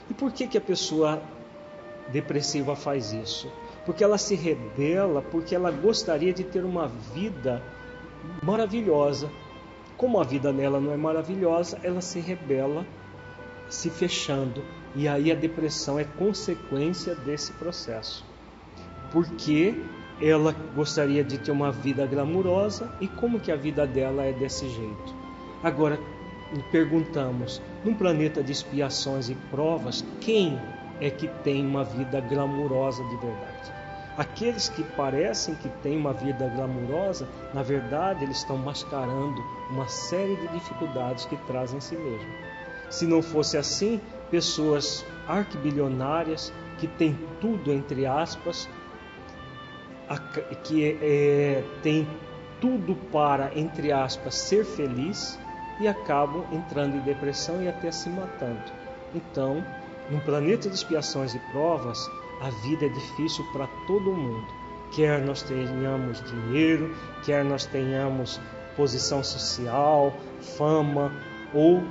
E 0.09 0.13
por 0.13 0.31
que, 0.31 0.47
que 0.47 0.57
a 0.57 0.61
pessoa 0.61 1.21
depressiva 2.11 2.75
faz 2.75 3.13
isso? 3.13 3.51
Porque 3.85 4.03
ela 4.03 4.17
se 4.17 4.35
rebela, 4.35 5.21
porque 5.21 5.55
ela 5.55 5.71
gostaria 5.71 6.33
de 6.33 6.43
ter 6.43 6.63
uma 6.63 6.87
vida 6.87 7.61
maravilhosa. 8.43 9.29
Como 9.97 10.19
a 10.19 10.23
vida 10.23 10.51
dela 10.51 10.79
não 10.79 10.91
é 10.91 10.97
maravilhosa, 10.97 11.79
ela 11.83 12.01
se 12.01 12.19
rebela, 12.19 12.85
se 13.69 13.89
fechando. 13.89 14.63
E 14.95 15.07
aí 15.07 15.31
a 15.31 15.35
depressão 15.35 15.97
é 15.99 16.03
consequência 16.03 17.15
desse 17.15 17.53
processo. 17.53 18.25
Porque 19.11 19.75
ela 20.21 20.53
gostaria 20.75 21.23
de 21.23 21.37
ter 21.37 21.51
uma 21.51 21.71
vida 21.71 22.05
glamurosa 22.05 22.91
e 22.99 23.07
como 23.07 23.39
que 23.39 23.51
a 23.51 23.55
vida 23.55 23.85
dela 23.85 24.23
é 24.23 24.33
desse 24.33 24.67
jeito. 24.69 25.24
Agora 25.63 25.99
perguntamos, 26.71 27.61
num 27.83 27.93
planeta 27.93 28.43
de 28.43 28.51
expiações 28.51 29.29
e 29.29 29.35
provas, 29.49 30.05
quem 30.21 30.59
é 31.01 31.09
que 31.09 31.27
tem 31.43 31.65
uma 31.65 31.83
vida 31.83 32.21
glamurosa 32.21 33.03
de 33.03 33.15
verdade? 33.17 33.73
Aqueles 34.17 34.69
que 34.69 34.83
parecem 34.83 35.55
que 35.55 35.67
têm 35.83 35.97
uma 35.97 36.13
vida 36.13 36.47
glamurosa, 36.47 37.27
na 37.53 37.61
verdade, 37.61 38.23
eles 38.23 38.37
estão 38.37 38.57
mascarando 38.57 39.43
uma 39.69 39.87
série 39.89 40.37
de 40.37 40.47
dificuldades 40.49 41.25
que 41.25 41.35
trazem 41.47 41.77
em 41.77 41.81
si 41.81 41.95
mesmo. 41.97 42.29
Se 42.89 43.05
não 43.05 43.21
fosse 43.21 43.57
assim, 43.57 43.99
pessoas 44.31 45.05
arquibilionárias 45.27 46.53
que 46.77 46.87
têm 46.87 47.17
tudo 47.41 47.73
entre 47.73 48.05
aspas, 48.05 48.69
que 50.63 50.97
é, 51.01 51.63
tem 51.81 52.07
tudo 52.61 52.95
para, 53.11 53.51
entre 53.57 53.91
aspas, 53.91 54.35
ser 54.35 54.63
feliz 54.63 55.37
e 55.79 55.87
acabam 55.87 56.45
entrando 56.51 56.95
em 56.95 57.01
depressão 57.01 57.61
e 57.61 57.67
até 57.67 57.91
se 57.91 58.09
matando. 58.09 58.71
Então, 59.13 59.63
num 60.09 60.19
planeta 60.19 60.69
de 60.69 60.75
expiações 60.75 61.33
e 61.33 61.39
provas, 61.51 61.99
a 62.41 62.49
vida 62.49 62.85
é 62.85 62.89
difícil 62.89 63.45
para 63.51 63.67
todo 63.87 64.13
mundo. 64.13 64.47
Quer 64.93 65.21
nós 65.21 65.41
tenhamos 65.41 66.21
dinheiro, 66.23 66.95
quer 67.23 67.43
nós 67.43 67.65
tenhamos 67.65 68.39
posição 68.75 69.23
social, 69.23 70.13
fama, 70.57 71.11
ou 71.53 71.83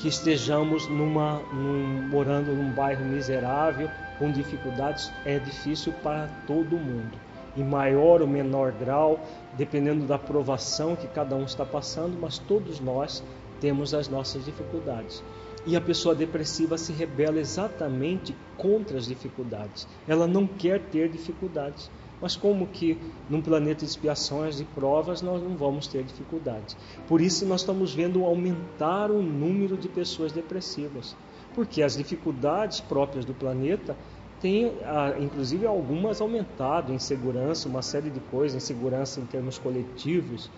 que 0.00 0.08
estejamos 0.08 0.88
numa, 0.88 1.40
num, 1.52 2.08
morando 2.08 2.52
num 2.52 2.72
bairro 2.72 3.04
miserável, 3.04 3.90
com 4.18 4.30
dificuldades, 4.30 5.12
é 5.24 5.38
difícil 5.38 5.92
para 6.02 6.28
todo 6.46 6.76
mundo 6.76 7.29
em 7.56 7.64
maior 7.64 8.20
ou 8.22 8.28
menor 8.28 8.72
grau, 8.72 9.20
dependendo 9.56 10.06
da 10.06 10.18
provação 10.18 10.94
que 10.96 11.06
cada 11.08 11.34
um 11.34 11.44
está 11.44 11.64
passando, 11.64 12.18
mas 12.20 12.38
todos 12.38 12.80
nós 12.80 13.22
temos 13.60 13.92
as 13.94 14.08
nossas 14.08 14.44
dificuldades. 14.44 15.22
E 15.66 15.76
a 15.76 15.80
pessoa 15.80 16.14
depressiva 16.14 16.78
se 16.78 16.92
rebela 16.92 17.38
exatamente 17.38 18.34
contra 18.56 18.96
as 18.96 19.06
dificuldades. 19.06 19.86
Ela 20.08 20.26
não 20.26 20.46
quer 20.46 20.80
ter 20.80 21.08
dificuldades. 21.10 21.90
Mas 22.20 22.36
como 22.36 22.66
que 22.66 22.98
num 23.28 23.40
planeta 23.40 23.84
de 23.84 23.90
expiações 23.90 24.60
e 24.60 24.64
provas 24.64 25.22
nós 25.22 25.42
não 25.42 25.56
vamos 25.56 25.86
ter 25.86 26.02
dificuldades? 26.02 26.76
Por 27.08 27.20
isso 27.20 27.46
nós 27.46 27.60
estamos 27.60 27.94
vendo 27.94 28.24
aumentar 28.24 29.10
o 29.10 29.22
número 29.22 29.76
de 29.76 29.88
pessoas 29.88 30.32
depressivas. 30.32 31.16
Porque 31.54 31.82
as 31.82 31.96
dificuldades 31.96 32.80
próprias 32.80 33.24
do 33.24 33.34
planeta 33.34 33.96
tem 34.40 34.72
ah, 34.84 35.14
inclusive 35.18 35.66
algumas 35.66 36.20
aumentado, 36.20 36.92
insegurança, 36.92 37.68
uma 37.68 37.82
série 37.82 38.10
de 38.10 38.20
coisas, 38.20 38.62
insegurança 38.62 39.20
em 39.20 39.26
termos 39.26 39.58
coletivos, 39.58 40.50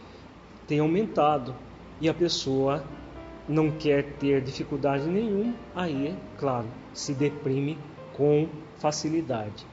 tem 0.66 0.78
aumentado. 0.78 1.54
E 2.00 2.08
a 2.08 2.14
pessoa 2.14 2.84
não 3.48 3.70
quer 3.70 4.04
ter 4.18 4.40
dificuldade 4.40 5.06
nenhuma, 5.08 5.54
aí, 5.74 6.16
claro, 6.38 6.66
se 6.92 7.12
deprime 7.12 7.76
com 8.16 8.48
facilidade. 8.76 9.66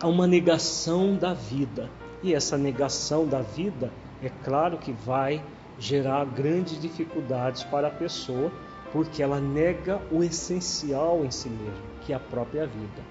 Há 0.00 0.06
uma 0.06 0.26
negação 0.26 1.16
da 1.16 1.34
vida, 1.34 1.90
e 2.22 2.34
essa 2.34 2.56
negação 2.56 3.26
da 3.26 3.40
vida, 3.40 3.92
é 4.22 4.30
claro 4.44 4.78
que 4.78 4.92
vai 4.92 5.42
gerar 5.78 6.24
grandes 6.24 6.80
dificuldades 6.80 7.64
para 7.64 7.88
a 7.88 7.90
pessoa, 7.90 8.50
porque 8.92 9.22
ela 9.22 9.40
nega 9.40 10.00
o 10.10 10.22
essencial 10.22 11.24
em 11.24 11.30
si 11.30 11.48
mesma 11.48 11.91
que 12.04 12.12
a 12.12 12.18
própria 12.18 12.66
vida. 12.66 13.02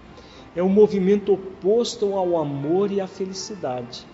É 0.55 0.61
um 0.61 0.69
movimento 0.69 1.33
oposto 1.33 2.13
ao 2.15 2.37
amor 2.37 2.91
e 2.91 2.99
à 2.99 3.07
felicidade. 3.07 4.05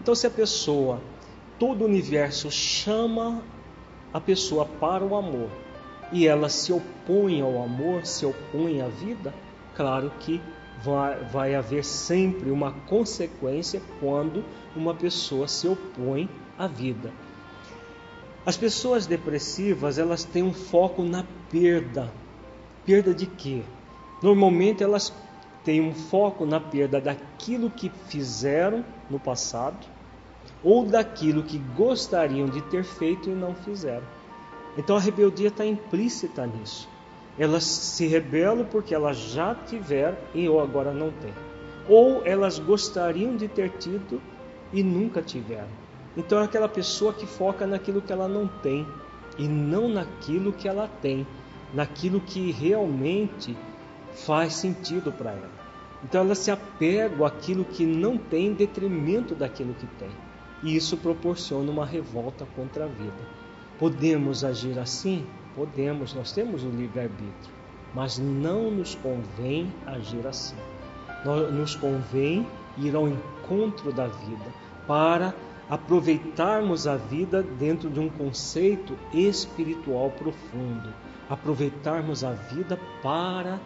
Então, 0.00 0.14
se 0.14 0.26
a 0.26 0.30
pessoa, 0.30 1.00
todo 1.58 1.82
o 1.82 1.84
universo 1.84 2.50
chama 2.50 3.42
a 4.12 4.20
pessoa 4.20 4.64
para 4.64 5.04
o 5.04 5.14
amor 5.14 5.48
e 6.12 6.26
ela 6.26 6.48
se 6.48 6.72
opõe 6.72 7.40
ao 7.40 7.62
amor, 7.62 8.06
se 8.06 8.24
opõe 8.24 8.80
à 8.80 8.88
vida, 8.88 9.34
claro 9.74 10.10
que 10.20 10.40
vai, 10.82 11.24
vai 11.24 11.54
haver 11.54 11.84
sempre 11.84 12.50
uma 12.50 12.72
consequência 12.72 13.80
quando 14.00 14.44
uma 14.74 14.94
pessoa 14.94 15.48
se 15.48 15.66
opõe 15.66 16.28
à 16.56 16.66
vida. 16.66 17.12
As 18.44 18.56
pessoas 18.56 19.06
depressivas, 19.06 19.98
elas 19.98 20.24
têm 20.24 20.42
um 20.42 20.52
foco 20.52 21.02
na 21.02 21.24
perda. 21.50 22.12
Perda 22.84 23.12
de 23.12 23.26
quê? 23.26 23.62
Normalmente 24.22 24.82
elas 24.82 25.12
têm 25.64 25.80
um 25.80 25.94
foco 25.94 26.46
na 26.46 26.60
perda 26.60 27.00
daquilo 27.00 27.70
que 27.70 27.90
fizeram 28.08 28.84
no 29.10 29.18
passado 29.18 29.86
ou 30.62 30.84
daquilo 30.84 31.42
que 31.42 31.58
gostariam 31.76 32.46
de 32.46 32.62
ter 32.62 32.84
feito 32.84 33.28
e 33.28 33.34
não 33.34 33.54
fizeram. 33.54 34.06
Então 34.76 34.96
a 34.96 35.00
rebeldia 35.00 35.48
está 35.48 35.64
implícita 35.64 36.46
nisso. 36.46 36.88
Elas 37.38 37.64
se 37.64 38.06
rebelam 38.06 38.64
porque 38.64 38.94
elas 38.94 39.16
já 39.16 39.54
tiveram 39.54 40.16
e 40.34 40.48
ou 40.48 40.60
agora 40.60 40.92
não 40.92 41.10
têm. 41.10 41.34
Ou 41.88 42.24
elas 42.24 42.58
gostariam 42.58 43.36
de 43.36 43.48
ter 43.48 43.70
tido 43.70 44.20
e 44.72 44.82
nunca 44.82 45.22
tiveram. 45.22 45.68
Então 46.16 46.40
é 46.40 46.44
aquela 46.44 46.68
pessoa 46.68 47.12
que 47.12 47.26
foca 47.26 47.66
naquilo 47.66 48.00
que 48.00 48.12
ela 48.12 48.26
não 48.26 48.48
tem 48.48 48.86
e 49.38 49.46
não 49.46 49.88
naquilo 49.88 50.52
que 50.52 50.66
ela 50.66 50.88
tem, 51.02 51.26
naquilo 51.74 52.20
que 52.20 52.50
realmente 52.50 53.56
faz 54.24 54.54
sentido 54.54 55.12
para 55.12 55.30
ela. 55.30 55.66
Então 56.04 56.22
ela 56.22 56.34
se 56.34 56.50
apega 56.50 57.26
àquilo 57.26 57.64
que 57.64 57.84
não 57.84 58.16
tem 58.16 58.48
em 58.48 58.54
detrimento 58.54 59.34
daquilo 59.34 59.74
que 59.74 59.86
tem. 59.86 60.10
E 60.62 60.74
isso 60.74 60.96
proporciona 60.96 61.70
uma 61.70 61.84
revolta 61.84 62.46
contra 62.56 62.84
a 62.84 62.88
vida. 62.88 63.36
Podemos 63.78 64.44
agir 64.44 64.78
assim? 64.78 65.26
Podemos, 65.54 66.14
nós 66.14 66.32
temos 66.32 66.64
o 66.64 66.68
livre-arbítrio, 66.68 67.54
mas 67.94 68.18
não 68.18 68.70
nos 68.70 68.94
convém 68.94 69.72
agir 69.86 70.26
assim. 70.26 70.56
Nos 71.52 71.74
convém 71.74 72.46
ir 72.78 72.94
ao 72.94 73.08
encontro 73.08 73.92
da 73.92 74.06
vida 74.06 74.44
para 74.86 75.34
aproveitarmos 75.68 76.86
a 76.86 76.96
vida 76.96 77.42
dentro 77.42 77.90
de 77.90 77.98
um 77.98 78.08
conceito 78.08 78.96
espiritual 79.12 80.10
profundo, 80.10 80.92
aproveitarmos 81.28 82.22
a 82.22 82.32
vida 82.32 82.78
para 83.02 83.58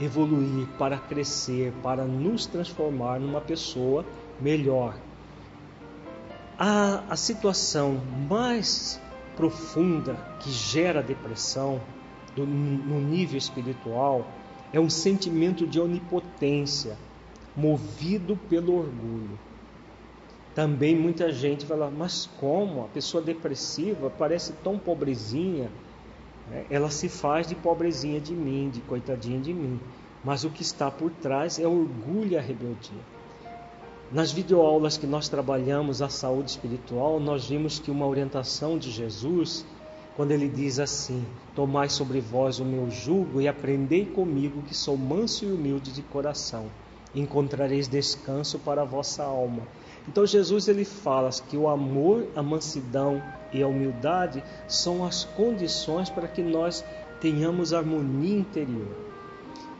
evoluir, 0.00 0.66
para 0.78 0.98
crescer, 0.98 1.72
para 1.82 2.04
nos 2.04 2.46
transformar 2.46 3.20
numa 3.20 3.40
pessoa 3.40 4.04
melhor. 4.40 4.96
A, 6.58 7.04
a 7.08 7.16
situação 7.16 8.00
mais 8.28 9.00
profunda 9.36 10.14
que 10.40 10.50
gera 10.50 11.02
depressão 11.02 11.80
do, 12.34 12.46
no 12.46 13.00
nível 13.00 13.38
espiritual 13.38 14.26
é 14.72 14.80
um 14.80 14.90
sentimento 14.90 15.66
de 15.66 15.80
onipotência, 15.80 16.96
movido 17.56 18.36
pelo 18.48 18.76
orgulho. 18.76 19.38
Também 20.54 20.94
muita 20.96 21.32
gente 21.32 21.66
fala, 21.66 21.90
mas 21.90 22.28
como? 22.38 22.84
A 22.84 22.88
pessoa 22.88 23.22
depressiva 23.22 24.10
parece 24.10 24.52
tão 24.64 24.78
pobrezinha, 24.78 25.70
né? 26.50 26.64
ela 26.70 26.90
se 26.90 27.08
faz 27.08 27.46
de 27.46 27.54
pobrezinha 27.54 28.20
de 28.20 28.32
mim, 28.32 28.70
de 28.70 28.80
coitadinha 28.80 29.40
de 29.40 29.52
mim. 29.52 29.80
Mas 30.24 30.44
o 30.44 30.50
que 30.50 30.62
está 30.62 30.90
por 30.90 31.10
trás 31.10 31.58
é 31.58 31.66
orgulho 31.66 32.32
e 32.32 32.36
a 32.36 32.40
rebeldia. 32.40 33.00
Nas 34.10 34.30
videoaulas 34.30 34.96
que 34.96 35.06
nós 35.06 35.28
trabalhamos 35.28 36.00
a 36.00 36.08
saúde 36.08 36.50
espiritual, 36.50 37.18
nós 37.18 37.46
vimos 37.46 37.78
que 37.78 37.90
uma 37.90 38.06
orientação 38.06 38.78
de 38.78 38.90
Jesus, 38.90 39.66
quando 40.16 40.30
ele 40.30 40.48
diz 40.48 40.78
assim: 40.78 41.24
Tomai 41.54 41.88
sobre 41.88 42.20
vós 42.20 42.58
o 42.60 42.64
meu 42.64 42.90
jugo 42.90 43.40
e 43.40 43.48
aprendei 43.48 44.06
comigo, 44.06 44.62
que 44.62 44.74
sou 44.74 44.96
manso 44.96 45.44
e 45.44 45.52
humilde 45.52 45.92
de 45.92 46.02
coração, 46.02 46.66
encontrareis 47.14 47.88
descanso 47.88 48.58
para 48.58 48.82
a 48.82 48.86
vossa 48.86 49.24
alma. 49.24 49.62
Então 50.06 50.26
Jesus 50.26 50.68
ele 50.68 50.84
fala 50.84 51.30
que 51.48 51.56
o 51.56 51.68
amor, 51.68 52.26
a 52.36 52.42
mansidão 52.42 53.22
e 53.52 53.62
a 53.62 53.66
humildade 53.66 54.42
são 54.68 55.04
as 55.04 55.24
condições 55.24 56.10
para 56.10 56.28
que 56.28 56.42
nós 56.42 56.84
tenhamos 57.20 57.72
harmonia 57.72 58.38
interior. 58.38 58.88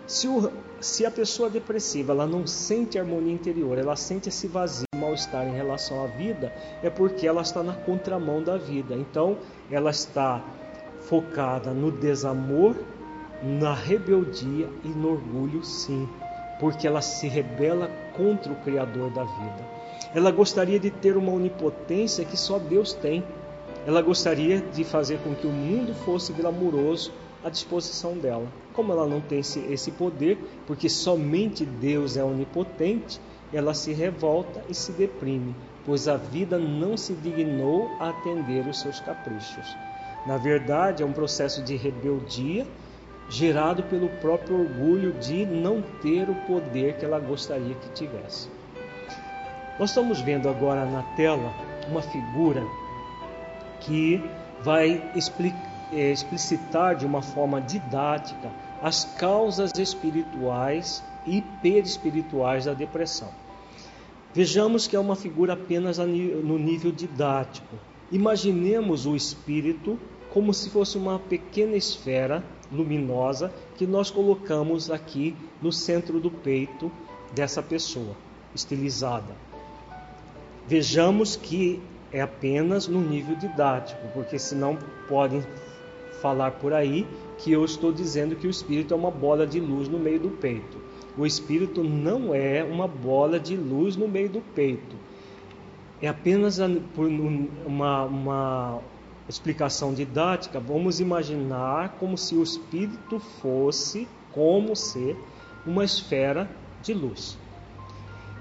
Se, 0.06 0.28
o, 0.28 0.50
se 0.80 1.04
a 1.04 1.10
pessoa 1.10 1.48
depressiva 1.50 2.12
ela 2.12 2.26
não 2.26 2.46
sente 2.46 2.98
harmonia 2.98 3.32
interior, 3.32 3.78
ela 3.78 3.96
sente 3.96 4.28
esse 4.28 4.46
vazio, 4.46 4.84
mal 4.94 5.04
mal-estar 5.14 5.46
em 5.46 5.54
relação 5.54 6.02
à 6.02 6.06
vida, 6.06 6.52
é 6.82 6.90
porque 6.90 7.26
ela 7.26 7.42
está 7.42 7.62
na 7.62 7.74
contramão 7.74 8.42
da 8.42 8.56
vida. 8.56 8.94
Então, 8.94 9.38
ela 9.70 9.90
está 9.90 10.42
focada 11.00 11.72
no 11.72 11.90
desamor, 11.90 12.76
na 13.42 13.74
rebeldia 13.74 14.68
e 14.82 14.88
no 14.88 15.12
orgulho, 15.12 15.62
sim, 15.64 16.08
porque 16.58 16.86
ela 16.86 17.02
se 17.02 17.28
rebela 17.28 17.90
contra 18.16 18.52
o 18.52 18.56
Criador 18.56 19.10
da 19.10 19.24
vida. 19.24 19.83
Ela 20.12 20.30
gostaria 20.30 20.78
de 20.78 20.90
ter 20.90 21.16
uma 21.16 21.32
onipotência 21.32 22.24
que 22.24 22.36
só 22.36 22.58
Deus 22.58 22.92
tem. 22.92 23.24
Ela 23.86 24.02
gostaria 24.02 24.60
de 24.60 24.84
fazer 24.84 25.18
com 25.18 25.34
que 25.34 25.46
o 25.46 25.50
mundo 25.50 25.94
fosse 26.04 26.32
glamuroso 26.32 27.12
à 27.44 27.50
disposição 27.50 28.16
dela. 28.16 28.46
Como 28.72 28.92
ela 28.92 29.06
não 29.06 29.20
tem 29.20 29.40
esse, 29.40 29.60
esse 29.72 29.92
poder, 29.92 30.38
porque 30.66 30.88
somente 30.88 31.64
Deus 31.64 32.16
é 32.16 32.24
onipotente, 32.24 33.20
ela 33.52 33.74
se 33.74 33.92
revolta 33.92 34.64
e 34.68 34.74
se 34.74 34.90
deprime, 34.92 35.54
pois 35.84 36.08
a 36.08 36.16
vida 36.16 36.58
não 36.58 36.96
se 36.96 37.12
dignou 37.12 37.90
a 38.00 38.08
atender 38.08 38.66
os 38.66 38.80
seus 38.80 38.98
caprichos. 38.98 39.76
Na 40.26 40.36
verdade, 40.36 41.02
é 41.02 41.06
um 41.06 41.12
processo 41.12 41.62
de 41.62 41.76
rebeldia 41.76 42.66
gerado 43.28 43.82
pelo 43.84 44.08
próprio 44.08 44.60
orgulho 44.60 45.12
de 45.12 45.46
não 45.46 45.82
ter 46.02 46.28
o 46.28 46.34
poder 46.34 46.96
que 46.96 47.04
ela 47.04 47.18
gostaria 47.18 47.74
que 47.74 47.88
tivesse. 47.90 48.48
Nós 49.78 49.90
estamos 49.90 50.20
vendo 50.20 50.48
agora 50.48 50.84
na 50.86 51.02
tela 51.16 51.52
uma 51.88 52.00
figura 52.00 52.64
que 53.80 54.22
vai 54.62 55.02
é, 55.92 56.12
explicitar 56.12 56.94
de 56.94 57.04
uma 57.04 57.20
forma 57.20 57.60
didática 57.60 58.52
as 58.80 59.04
causas 59.18 59.76
espirituais 59.76 61.02
e 61.26 61.42
perispirituais 61.60 62.66
da 62.66 62.72
depressão. 62.72 63.28
Vejamos 64.32 64.86
que 64.86 64.94
é 64.94 65.00
uma 65.00 65.16
figura 65.16 65.54
apenas 65.54 65.98
no 65.98 66.58
nível 66.58 66.92
didático. 66.92 67.76
Imaginemos 68.12 69.06
o 69.06 69.16
espírito 69.16 69.98
como 70.32 70.54
se 70.54 70.70
fosse 70.70 70.96
uma 70.96 71.18
pequena 71.18 71.76
esfera 71.76 72.44
luminosa 72.70 73.52
que 73.76 73.86
nós 73.86 74.08
colocamos 74.08 74.88
aqui 74.88 75.36
no 75.60 75.72
centro 75.72 76.20
do 76.20 76.30
peito 76.30 76.92
dessa 77.32 77.62
pessoa, 77.62 78.16
estilizada. 78.54 79.34
Vejamos 80.66 81.36
que 81.36 81.82
é 82.10 82.20
apenas 82.20 82.88
no 82.88 83.00
nível 83.00 83.36
didático, 83.36 84.00
porque 84.14 84.38
senão 84.38 84.78
podem 85.06 85.42
falar 86.22 86.52
por 86.52 86.72
aí 86.72 87.06
que 87.36 87.52
eu 87.52 87.64
estou 87.64 87.92
dizendo 87.92 88.34
que 88.34 88.46
o 88.46 88.50
espírito 88.50 88.94
é 88.94 88.96
uma 88.96 89.10
bola 89.10 89.46
de 89.46 89.60
luz 89.60 89.88
no 89.88 89.98
meio 89.98 90.20
do 90.20 90.30
peito. 90.30 90.78
O 91.18 91.26
espírito 91.26 91.84
não 91.84 92.34
é 92.34 92.64
uma 92.64 92.88
bola 92.88 93.38
de 93.38 93.56
luz 93.56 93.94
no 93.94 94.08
meio 94.08 94.30
do 94.30 94.40
peito. 94.40 94.96
É 96.00 96.08
apenas 96.08 96.58
uma, 97.66 98.04
uma 98.04 98.80
explicação 99.28 99.92
didática, 99.92 100.58
vamos 100.58 100.98
imaginar 101.00 101.96
como 102.00 102.16
se 102.16 102.34
o 102.34 102.42
espírito 102.42 103.18
fosse, 103.18 104.08
como 104.32 104.74
ser, 104.74 105.16
uma 105.66 105.84
esfera 105.84 106.50
de 106.82 106.94
luz. 106.94 107.38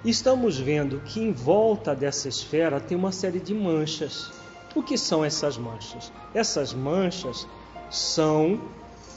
Estamos 0.04 0.60
vendo 0.60 1.02
que 1.06 1.22
em 1.22 1.32
volta 1.32 1.96
dessa 1.96 2.28
esfera 2.28 2.80
tem 2.80 2.98
uma 2.98 3.12
série 3.12 3.40
de 3.40 3.54
manchas. 3.54 4.32
O 4.76 4.84
que 4.84 4.98
são 4.98 5.24
essas 5.24 5.58
manchas? 5.58 6.12
Essas 6.34 6.74
manchas 6.74 7.48
são 7.90 8.60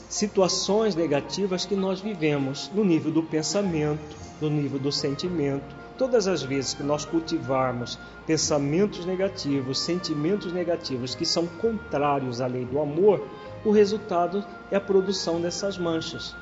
situações 0.07 0.95
negativas 0.95 1.65
que 1.65 1.75
nós 1.75 1.99
vivemos 1.99 2.71
no 2.73 2.85
nível 2.85 3.11
do 3.11 3.23
pensamento, 3.23 4.15
no 4.39 4.49
nível 4.49 4.79
do 4.79 4.91
sentimento, 4.91 5.75
Todas 5.97 6.27
as 6.27 6.43
vezes 6.43 6.75
que 6.75 6.83
nós 6.83 7.05
cultivarmos 7.05 7.97
pensamentos 8.27 9.03
negativos, 9.03 9.79
sentimentos 9.79 10.53
negativos 10.53 11.15
que 11.15 11.25
são 11.25 11.47
contrários 11.47 12.39
à 12.39 12.45
lei 12.45 12.65
do 12.65 12.79
amor, 12.79 13.27
o 13.65 13.71
resultado 13.71 14.45
é 14.69 14.75
a 14.75 14.81
produção 14.81 15.41
dessas 15.41 15.75
manchas. 15.75 16.35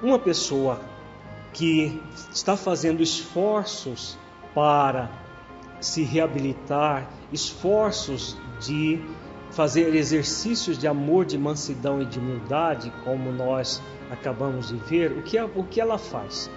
Uma 0.00 0.18
pessoa 0.18 0.78
que 1.56 2.00
está 2.32 2.56
fazendo 2.56 3.02
esforços 3.02 4.18
para 4.54 5.10
se 5.80 6.02
reabilitar, 6.02 7.10
esforços 7.32 8.36
de 8.60 9.00
fazer 9.50 9.94
exercícios 9.94 10.78
de 10.78 10.86
amor, 10.86 11.24
de 11.24 11.38
mansidão 11.38 12.02
e 12.02 12.04
de 12.04 12.18
humildade, 12.18 12.92
como 13.04 13.32
nós 13.32 13.82
acabamos 14.10 14.68
de 14.68 14.76
ver, 14.76 15.12
o 15.12 15.22
que, 15.22 15.40
o 15.40 15.64
que 15.64 15.80
ela 15.80 15.98
faz? 15.98 16.50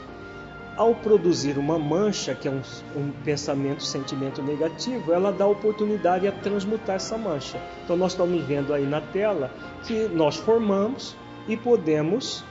ao 0.80 0.96
produzir 0.96 1.58
uma 1.58 1.78
mancha, 1.78 2.34
que 2.34 2.48
é 2.48 2.52
um, 2.52 2.62
um, 2.96 3.12
pensamento, 3.26 3.84
sentimento 3.84 4.42
negativo, 4.42 5.12
ela 5.12 5.30
dá 5.30 5.46
oportunidade 5.46 6.26
a 6.26 6.32
transmutar 6.32 6.96
essa 6.96 7.18
mancha. 7.18 7.62
Então, 7.84 7.98
nós 7.98 8.14
estamos 8.14 8.42
vendo 8.46 8.74
aí 8.74 8.86
na 8.86 9.02
tela 9.02 9.52
que 9.84 10.08
nós 10.08 10.38
formamos 10.38 11.18
e 11.50 11.58
podemos 11.58 12.46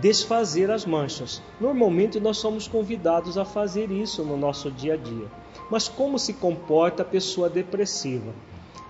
desfazer 0.00 0.70
as 0.70 0.84
manchas. 0.84 1.42
Normalmente, 1.60 2.20
nós 2.20 2.38
somos 2.38 2.66
convidados 2.68 3.38
a 3.38 3.44
fazer 3.44 3.90
isso 3.90 4.22
no 4.22 4.36
nosso 4.36 4.70
dia 4.70 4.94
a 4.94 4.96
dia. 4.96 5.26
Mas, 5.70 5.88
como 5.88 6.18
se 6.18 6.32
comporta 6.32 7.02
a 7.02 7.06
pessoa 7.06 7.48
depressiva? 7.48 8.32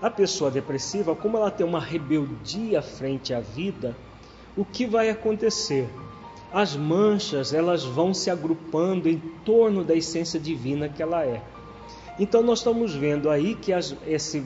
A 0.01 0.09
pessoa 0.09 0.51
depressiva, 0.51 1.15
como 1.15 1.37
ela 1.37 1.51
tem 1.51 1.65
uma 1.65 1.79
rebeldia 1.79 2.81
frente 2.81 3.33
à 3.33 3.39
vida, 3.39 3.95
o 4.55 4.65
que 4.65 4.85
vai 4.85 5.09
acontecer? 5.09 5.89
as 6.55 6.73
manchas 6.73 7.53
elas 7.53 7.83
vão 7.83 8.13
se 8.13 8.29
agrupando 8.29 9.09
em 9.09 9.17
torno 9.43 9.83
da 9.83 9.93
essência 9.93 10.39
divina 10.39 10.87
que 10.87 11.03
ela 11.03 11.25
é. 11.25 11.41
Então 12.17 12.41
nós 12.41 12.59
estamos 12.59 12.95
vendo 12.95 13.29
aí 13.29 13.55
que 13.55 13.73
as, 13.73 13.93
esse, 14.07 14.41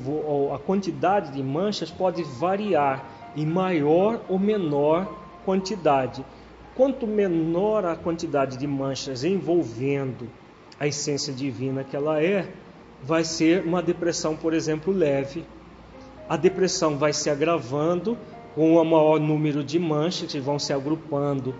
a 0.51 0.57
quantidade 0.57 1.32
de 1.32 1.43
manchas 1.43 1.91
pode 1.91 2.24
variar 2.24 3.05
em 3.36 3.45
maior 3.45 4.22
ou 4.28 4.39
menor 4.39 5.07
quantidade. 5.45 6.26
Quanto 6.80 7.05
menor 7.05 7.84
a 7.84 7.93
quantidade 7.93 8.57
de 8.57 8.65
manchas 8.65 9.25
envolvendo 9.25 10.30
a 10.80 10.88
essência 10.88 11.34
divina 11.34 11.84
que 11.84 11.93
ela 11.93 12.23
é, 12.23 12.49
vai 13.03 13.25
ser 13.25 13.65
uma 13.65 13.84
depressão, 13.84 14.34
por 14.38 14.53
exemplo, 14.53 14.93
leve. 14.93 15.43
A 16.30 16.38
depressão 16.38 16.97
vai 16.97 17.11
se 17.11 17.30
agravando 17.30 18.17
com 18.55 18.77
o 18.77 18.86
maior 18.86 19.19
número 19.19 19.61
de 19.61 19.77
manchas 19.77 20.32
que 20.32 20.39
vão 20.39 20.57
se 20.57 20.71
agrupando 20.71 21.53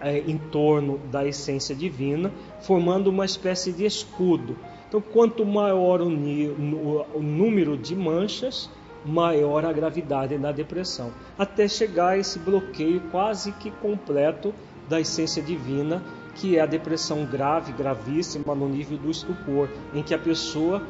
é, 0.00 0.18
em 0.18 0.38
torno 0.38 0.98
da 1.10 1.26
essência 1.26 1.74
divina, 1.74 2.32
formando 2.60 3.08
uma 3.08 3.24
espécie 3.24 3.72
de 3.72 3.84
escudo. 3.84 4.56
Então, 4.86 5.00
quanto 5.00 5.44
maior 5.44 6.00
o, 6.00 6.06
o 6.06 7.20
número 7.20 7.76
de 7.76 7.96
manchas, 7.96 8.70
maior 9.04 9.64
a 9.64 9.72
gravidade 9.72 10.36
da 10.38 10.52
depressão, 10.52 11.12
até 11.38 11.66
chegar 11.66 12.10
a 12.10 12.18
esse 12.18 12.38
bloqueio 12.38 13.00
quase 13.10 13.52
que 13.52 13.70
completo 13.70 14.54
da 14.88 15.00
essência 15.00 15.42
divina, 15.42 16.02
que 16.34 16.56
é 16.56 16.60
a 16.60 16.66
depressão 16.66 17.24
grave, 17.24 17.72
gravíssima 17.72 18.54
no 18.54 18.68
nível 18.68 18.98
do 18.98 19.10
estupor, 19.10 19.68
em 19.92 20.02
que 20.02 20.14
a 20.14 20.18
pessoa 20.18 20.82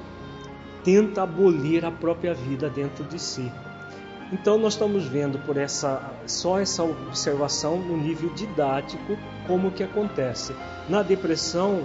tenta 0.85 1.23
abolir 1.23 1.85
a 1.85 1.91
própria 1.91 2.35
vida 2.35 2.69
dentro 2.69 3.05
de 3.05 3.19
si. 3.19 3.51
Então 4.33 4.57
nós 4.57 4.73
estamos 4.73 5.05
vendo 5.05 5.39
por 5.41 5.59
essa 5.59 6.11
só 6.27 6.59
essa 6.59 6.83
observação 6.83 7.79
no 7.79 7.97
nível 7.99 8.31
didático 8.31 9.19
como 9.47 9.71
que 9.71 9.83
acontece. 9.83 10.55
Na 10.89 11.03
depressão, 11.03 11.83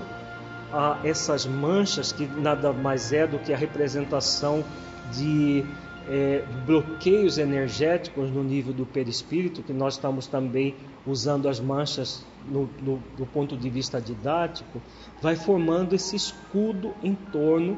há 0.72 0.98
essas 1.04 1.46
manchas 1.46 2.14
que 2.14 2.26
nada 2.26 2.72
mais 2.72 3.12
é 3.12 3.28
do 3.28 3.38
que 3.38 3.54
a 3.54 3.58
representação 3.58 4.64
de 5.12 5.66
é, 6.10 6.44
bloqueios 6.66 7.38
energéticos 7.38 8.30
no 8.30 8.44
nível 8.44 8.74
do 8.74 8.86
perispírito, 8.86 9.62
que 9.62 9.74
nós 9.74 9.96
estamos 9.96 10.28
também 10.28 10.76
usando 11.06 11.50
as 11.50 11.60
manchas 11.60 12.26
no, 12.50 12.70
no, 12.82 13.02
do 13.18 13.26
ponto 13.26 13.58
de 13.58 13.70
vista 13.70 14.00
didático, 14.00 14.82
vai 15.22 15.36
formando 15.36 15.94
esse 15.94 16.16
escudo 16.16 16.94
em 17.04 17.14
torno 17.14 17.78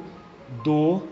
do 0.64 1.02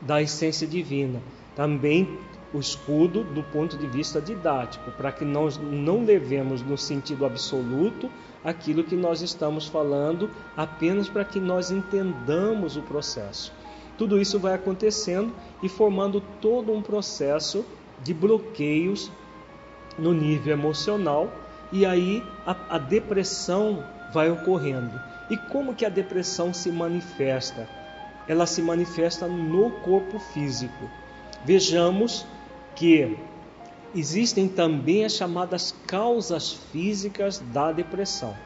da 0.00 0.20
essência 0.20 0.66
divina. 0.66 1.20
Também 1.54 2.18
o 2.52 2.58
escudo 2.58 3.24
do 3.24 3.42
ponto 3.42 3.76
de 3.76 3.86
vista 3.86 4.20
didático, 4.20 4.90
para 4.92 5.12
que 5.12 5.24
nós 5.24 5.58
não 5.58 6.04
levemos 6.04 6.62
no 6.62 6.78
sentido 6.78 7.26
absoluto 7.26 8.10
aquilo 8.44 8.84
que 8.84 8.94
nós 8.94 9.20
estamos 9.20 9.66
falando, 9.66 10.30
apenas 10.56 11.08
para 11.08 11.24
que 11.24 11.40
nós 11.40 11.70
entendamos 11.70 12.76
o 12.76 12.82
processo. 12.82 13.52
Tudo 13.96 14.20
isso 14.20 14.38
vai 14.38 14.54
acontecendo 14.54 15.32
e 15.62 15.68
formando 15.68 16.20
todo 16.40 16.72
um 16.72 16.82
processo 16.82 17.64
de 18.02 18.12
bloqueios 18.12 19.10
no 19.98 20.12
nível 20.12 20.52
emocional, 20.52 21.32
e 21.72 21.86
aí 21.86 22.22
a, 22.46 22.76
a 22.76 22.78
depressão 22.78 23.82
vai 24.12 24.30
ocorrendo. 24.30 25.00
E 25.30 25.36
como 25.36 25.74
que 25.74 25.84
a 25.84 25.88
depressão 25.88 26.52
se 26.52 26.70
manifesta? 26.70 27.68
Ela 28.28 28.46
se 28.46 28.60
manifesta 28.62 29.26
no 29.26 29.70
corpo 29.70 30.18
físico. 30.18 30.90
Vejamos 31.44 32.26
que 32.74 33.16
existem 33.94 34.48
também 34.48 35.04
as 35.04 35.12
chamadas 35.12 35.74
causas 35.86 36.52
físicas 36.52 37.38
da 37.38 37.72
depressão. 37.72 38.36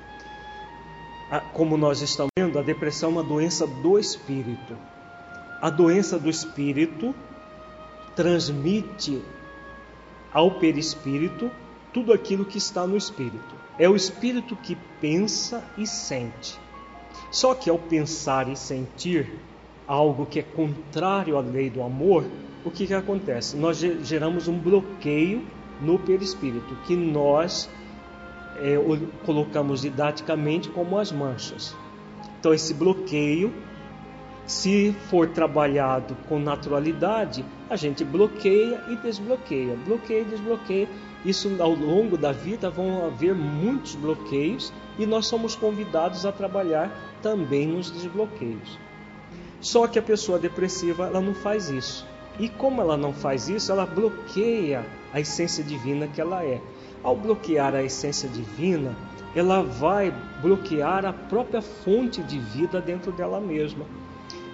Como 1.53 1.77
nós 1.77 2.01
estamos 2.01 2.31
vendo, 2.39 2.59
a 2.59 2.63
depressão 2.63 3.11
é 3.11 3.13
uma 3.13 3.23
doença 3.23 3.67
do 3.67 3.99
espírito. 3.99 4.77
A 5.61 5.69
doença 5.69 6.19
do 6.19 6.31
espírito 6.31 7.15
transmite 8.17 9.23
ao 10.33 10.53
perispírito 10.53 11.51
tudo 11.93 12.13
aquilo 12.13 12.45
que 12.45 12.59
está 12.59 12.87
no 12.87 12.97
espírito. 12.97 13.55
É 13.79 13.89
o 13.89 13.97
espírito 13.97 14.57
que 14.57 14.77
pensa 15.01 15.63
e 15.77 15.87
sente. 15.87 16.59
Só 17.31 17.55
que 17.55 17.69
ao 17.69 17.79
pensar 17.79 18.49
e 18.49 18.57
sentir 18.57 19.39
algo 19.87 20.27
que 20.27 20.39
é 20.39 20.43
contrário 20.43 21.37
à 21.37 21.41
lei 21.41 21.69
do 21.69 21.83
amor, 21.83 22.25
o 22.65 22.71
que, 22.71 22.87
que 22.87 22.95
acontece? 22.95 23.57
Nós 23.57 23.79
geramos 23.79 24.49
um 24.49 24.59
bloqueio 24.59 25.45
no 25.81 25.99
perispírito, 25.99 26.75
que 26.87 26.95
nós 26.95 27.69
é, 28.57 28.77
colocamos 29.25 29.81
didaticamente 29.81 30.69
como 30.69 30.99
as 30.99 31.11
manchas. 31.11 31.75
Então, 32.39 32.53
esse 32.53 32.75
bloqueio, 32.75 33.53
se 34.51 34.93
for 35.09 35.29
trabalhado 35.29 36.17
com 36.29 36.41
naturalidade, 36.41 37.45
a 37.71 37.77
gente 37.77 38.05
bloqueia 38.05 38.83
e 38.89 38.97
desbloqueia, 38.97 39.77
bloqueia 39.87 40.23
e 40.23 40.25
desbloqueia. 40.25 40.89
Isso 41.25 41.55
ao 41.61 41.73
longo 41.73 42.19
da 42.19 42.33
vida 42.33 42.69
vão 42.69 43.07
haver 43.07 43.33
muitos 43.33 43.95
bloqueios 43.95 44.73
e 44.99 45.07
nós 45.07 45.27
somos 45.27 45.55
convidados 45.55 46.27
a 46.27 46.33
trabalhar 46.33 46.91
também 47.23 47.69
nos 47.69 47.93
desbloqueios. 47.93 48.77
Só 49.61 49.87
que 49.87 50.01
a 50.01 50.03
pessoa 50.03 50.37
depressiva 50.37 51.07
ela 51.07 51.21
não 51.21 51.35
faz 51.35 51.71
isso. 51.71 52.05
E 52.37 52.49
como 52.49 52.81
ela 52.81 52.97
não 52.97 53.13
faz 53.13 53.49
isso, 53.49 53.71
ela 53.71 53.87
bloqueia 53.87 54.85
a 55.13 55.21
essência 55.21 55.63
divina 55.63 56.09
que 56.09 56.21
ela 56.21 56.45
é. 56.45 56.61
Ao 57.05 57.15
bloquear 57.15 57.73
a 57.77 57.85
essência 57.85 58.29
divina, 58.29 58.97
ela 59.33 59.63
vai 59.63 60.13
bloquear 60.43 61.07
a 61.07 61.13
própria 61.13 61.63
fonte 61.63 62.21
de 62.25 62.41
vida 62.41 62.81
dentro 62.81 63.13
dela 63.13 63.41
mesma. 63.41 63.87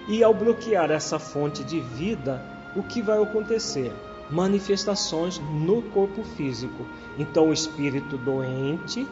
E 0.07 0.23
ao 0.23 0.33
bloquear 0.33 0.89
essa 0.89 1.19
fonte 1.19 1.63
de 1.63 1.79
vida, 1.79 2.41
o 2.75 2.83
que 2.83 3.01
vai 3.01 3.21
acontecer? 3.21 3.91
Manifestações 4.29 5.39
no 5.39 5.81
corpo 5.81 6.23
físico. 6.23 6.85
Então, 7.17 7.49
o 7.49 7.53
espírito 7.53 8.17
doente 8.17 9.05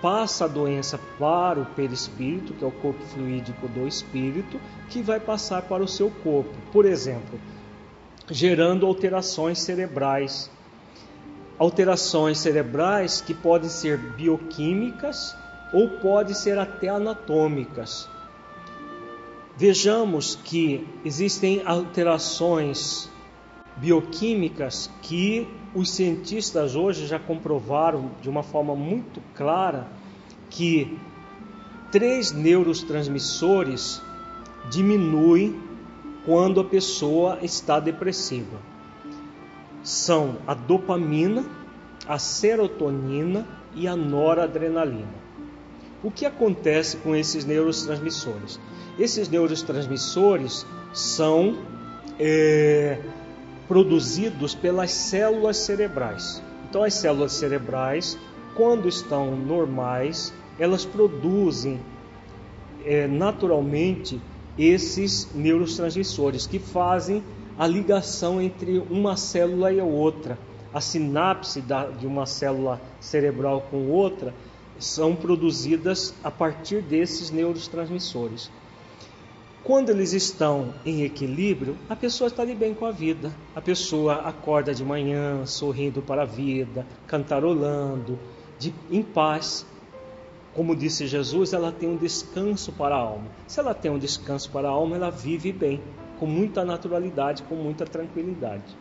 passa 0.00 0.44
a 0.44 0.48
doença 0.48 0.98
para 1.18 1.60
o 1.60 1.66
perispírito, 1.66 2.52
que 2.54 2.64
é 2.64 2.66
o 2.66 2.72
corpo 2.72 3.02
fluídico 3.06 3.66
do 3.68 3.86
espírito, 3.86 4.60
que 4.88 5.02
vai 5.02 5.18
passar 5.18 5.62
para 5.62 5.82
o 5.82 5.88
seu 5.88 6.10
corpo. 6.22 6.54
Por 6.72 6.86
exemplo, 6.86 7.40
gerando 8.30 8.86
alterações 8.86 9.58
cerebrais. 9.58 10.50
Alterações 11.58 12.38
cerebrais 12.38 13.20
que 13.20 13.34
podem 13.34 13.68
ser 13.68 13.98
bioquímicas 13.98 15.36
ou 15.72 15.88
podem 15.98 16.34
ser 16.34 16.58
até 16.58 16.88
anatômicas. 16.88 18.08
Vejamos 19.60 20.38
que 20.42 20.88
existem 21.04 21.60
alterações 21.66 23.10
bioquímicas 23.76 24.90
que 25.02 25.46
os 25.74 25.90
cientistas 25.90 26.74
hoje 26.74 27.06
já 27.06 27.18
comprovaram 27.18 28.10
de 28.22 28.30
uma 28.30 28.42
forma 28.42 28.74
muito 28.74 29.20
clara 29.34 29.86
que 30.48 30.98
três 31.92 32.32
neurotransmissores 32.32 34.00
diminuem 34.70 35.60
quando 36.24 36.60
a 36.60 36.64
pessoa 36.64 37.38
está 37.42 37.78
depressiva. 37.78 38.56
São 39.82 40.38
a 40.46 40.54
dopamina, 40.54 41.44
a 42.08 42.18
serotonina 42.18 43.46
e 43.74 43.86
a 43.86 43.94
noradrenalina. 43.94 45.20
O 46.02 46.10
que 46.10 46.24
acontece 46.24 46.96
com 46.96 47.14
esses 47.14 47.44
neurotransmissores? 47.44 48.58
Esses 48.98 49.28
neurotransmissores 49.28 50.66
são 50.92 51.56
é, 52.18 52.98
produzidos 53.66 54.54
pelas 54.54 54.90
células 54.90 55.56
cerebrais. 55.58 56.42
Então, 56.68 56.82
as 56.82 56.94
células 56.94 57.32
cerebrais, 57.32 58.18
quando 58.54 58.88
estão 58.88 59.36
normais, 59.36 60.32
elas 60.58 60.84
produzem 60.84 61.80
é, 62.84 63.06
naturalmente 63.06 64.20
esses 64.58 65.28
neurotransmissores 65.34 66.46
que 66.46 66.58
fazem 66.58 67.22
a 67.58 67.66
ligação 67.66 68.40
entre 68.40 68.78
uma 68.90 69.16
célula 69.16 69.72
e 69.72 69.80
a 69.80 69.84
outra. 69.84 70.38
A 70.72 70.80
sinapse 70.80 71.62
de 71.98 72.06
uma 72.06 72.26
célula 72.26 72.80
cerebral 73.00 73.66
com 73.70 73.88
outra 73.88 74.32
são 74.78 75.14
produzidas 75.16 76.14
a 76.22 76.30
partir 76.30 76.82
desses 76.82 77.30
neurotransmissores. 77.30 78.50
Quando 79.62 79.90
eles 79.90 80.14
estão 80.14 80.72
em 80.86 81.02
equilíbrio, 81.02 81.76
a 81.86 81.94
pessoa 81.94 82.28
está 82.28 82.46
de 82.46 82.54
bem 82.54 82.72
com 82.72 82.86
a 82.86 82.90
vida. 82.90 83.30
A 83.54 83.60
pessoa 83.60 84.14
acorda 84.22 84.74
de 84.74 84.82
manhã 84.82 85.44
sorrindo 85.44 86.00
para 86.00 86.22
a 86.22 86.24
vida, 86.24 86.86
cantarolando, 87.06 88.18
de, 88.58 88.72
em 88.90 89.02
paz. 89.02 89.66
Como 90.54 90.74
disse 90.74 91.06
Jesus, 91.06 91.52
ela 91.52 91.70
tem 91.70 91.90
um 91.90 91.96
descanso 91.96 92.72
para 92.72 92.94
a 92.94 92.98
alma. 92.98 93.26
Se 93.46 93.60
ela 93.60 93.74
tem 93.74 93.90
um 93.90 93.98
descanso 93.98 94.50
para 94.50 94.66
a 94.66 94.70
alma, 94.70 94.96
ela 94.96 95.10
vive 95.10 95.52
bem, 95.52 95.78
com 96.18 96.24
muita 96.24 96.64
naturalidade, 96.64 97.42
com 97.42 97.54
muita 97.54 97.84
tranquilidade. 97.84 98.74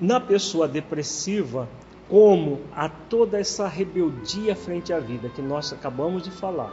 Na 0.00 0.20
pessoa 0.20 0.68
depressiva, 0.68 1.68
como 2.08 2.60
há 2.72 2.88
toda 2.88 3.38
essa 3.38 3.66
rebeldia 3.66 4.54
frente 4.54 4.92
à 4.92 5.00
vida 5.00 5.28
que 5.28 5.42
nós 5.42 5.72
acabamos 5.72 6.22
de 6.22 6.30
falar, 6.30 6.72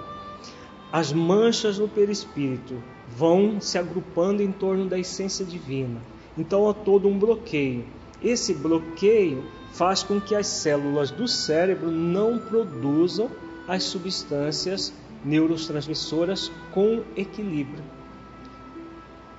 as 0.92 1.12
manchas 1.12 1.80
no 1.80 1.88
perispírito 1.88 2.76
vão 3.16 3.59
se 3.59 3.78
agrupando 3.78 4.41
em 4.41 4.51
torno 4.51 4.86
da 4.86 4.97
essência 4.97 5.45
divina. 5.45 6.01
Então 6.38 6.70
há 6.70 6.74
todo 6.74 7.07
um 7.07 7.18
bloqueio. 7.18 7.86
Esse 8.22 8.53
bloqueio 8.53 9.43
faz 9.74 10.03
com 10.03 10.20
que 10.20 10.36
as 10.36 10.47
células 10.47 11.12
do 11.12 11.28
cérebro 11.28 11.89
não 11.89 12.38
produzam 12.38 13.30
as 13.68 13.84
substâncias 13.84 14.93
neurotransmissoras 15.24 16.51
com 16.74 17.03
equilíbrio. 17.16 17.84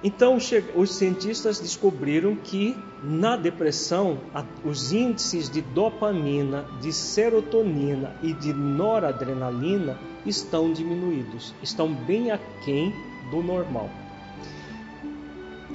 Então, 0.04 0.36
os 0.74 0.94
cientistas 0.96 1.60
descobriram 1.60 2.34
que 2.34 2.76
na 3.04 3.36
depressão, 3.36 4.18
os 4.64 4.92
índices 4.92 5.48
de 5.48 5.60
dopamina, 5.62 6.66
de 6.80 6.92
serotonina 6.92 8.12
e 8.20 8.32
de 8.32 8.52
noradrenalina 8.52 9.96
estão 10.26 10.72
diminuídos, 10.72 11.54
estão 11.62 11.94
bem 11.94 12.32
aquém 12.32 12.92
do 13.32 13.42
normal. 13.42 13.90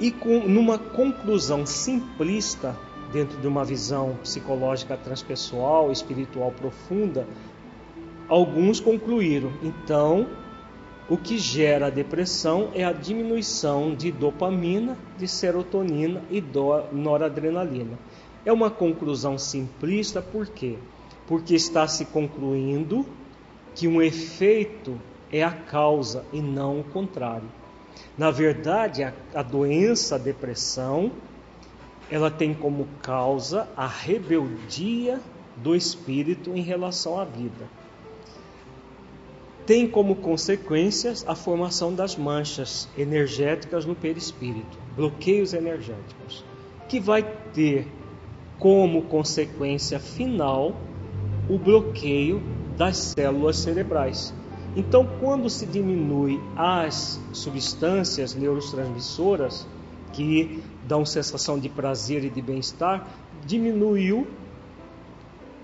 E 0.00 0.10
com, 0.10 0.48
numa 0.48 0.78
conclusão 0.78 1.66
simplista, 1.66 2.74
dentro 3.12 3.38
de 3.38 3.46
uma 3.46 3.64
visão 3.64 4.16
psicológica 4.22 4.96
transpessoal, 4.96 5.92
espiritual 5.92 6.52
profunda, 6.52 7.26
Alguns 8.28 8.78
concluíram, 8.78 9.50
então, 9.62 10.26
o 11.08 11.16
que 11.16 11.38
gera 11.38 11.86
a 11.86 11.90
depressão 11.90 12.70
é 12.74 12.84
a 12.84 12.92
diminuição 12.92 13.94
de 13.94 14.12
dopamina, 14.12 14.98
de 15.16 15.26
serotonina 15.26 16.22
e 16.30 16.44
noradrenalina. 16.92 17.98
É 18.44 18.52
uma 18.52 18.70
conclusão 18.70 19.38
simplista, 19.38 20.20
por 20.20 20.46
quê? 20.46 20.76
Porque 21.26 21.54
está 21.54 21.88
se 21.88 22.04
concluindo 22.04 23.06
que 23.74 23.88
um 23.88 24.02
efeito 24.02 25.00
é 25.32 25.42
a 25.42 25.50
causa 25.50 26.24
e 26.32 26.40
não 26.40 26.80
o 26.80 26.84
contrário. 26.84 27.48
Na 28.16 28.30
verdade, 28.30 29.02
a, 29.02 29.12
a 29.34 29.42
doença 29.42 30.16
a 30.16 30.18
depressão, 30.18 31.10
ela 32.10 32.30
tem 32.30 32.54
como 32.54 32.86
causa 33.02 33.68
a 33.76 33.86
rebeldia 33.86 35.20
do 35.56 35.74
espírito 35.74 36.50
em 36.54 36.62
relação 36.62 37.18
à 37.18 37.24
vida 37.24 37.78
tem 39.68 39.86
como 39.86 40.16
consequências 40.16 41.22
a 41.28 41.34
formação 41.34 41.94
das 41.94 42.16
manchas 42.16 42.88
energéticas 42.96 43.84
no 43.84 43.94
perispírito, 43.94 44.78
bloqueios 44.96 45.52
energéticos, 45.52 46.42
que 46.88 46.98
vai 46.98 47.22
ter 47.52 47.86
como 48.58 49.02
consequência 49.02 50.00
final 50.00 50.74
o 51.50 51.58
bloqueio 51.58 52.40
das 52.78 53.12
células 53.14 53.58
cerebrais. 53.58 54.32
Então, 54.76 55.08
quando 55.20 55.48
se 55.48 55.66
diminui 55.66 56.40
as 56.56 57.20
substâncias 57.32 58.34
neurotransmissoras 58.34 59.66
que 60.12 60.62
dão 60.86 61.04
sensação 61.04 61.58
de 61.58 61.68
prazer 61.68 62.24
e 62.24 62.30
de 62.30 62.40
bem-estar, 62.40 63.06
diminuiu. 63.44 64.26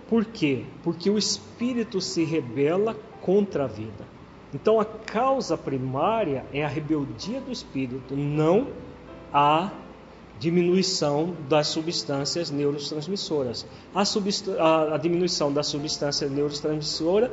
Por 0.09 0.25
quê? 0.25 0.65
Porque 0.83 1.09
o 1.09 1.19
espírito 1.19 2.01
se 2.01 2.25
rebela 2.25 2.95
contra 3.23 3.65
a 3.65 3.67
vida. 3.67 4.05
Então 4.53 4.79
a 4.79 4.85
causa 4.85 5.57
primária 5.57 6.45
é 6.53 6.65
a 6.65 6.69
rebeldia 6.69 7.41
do 7.41 7.51
espírito, 7.51 8.15
não 8.15 8.69
a 9.33 9.71
diminuição 10.39 11.35
das 11.49 11.69
substâncias 11.69 12.51
neurotransmissoras. 12.51 13.67
A, 13.93 14.95
a, 14.95 14.99
diminuição 14.99 15.53
das 15.53 15.67
substâncias 15.67 16.31
neurotransmissoras 16.31 17.31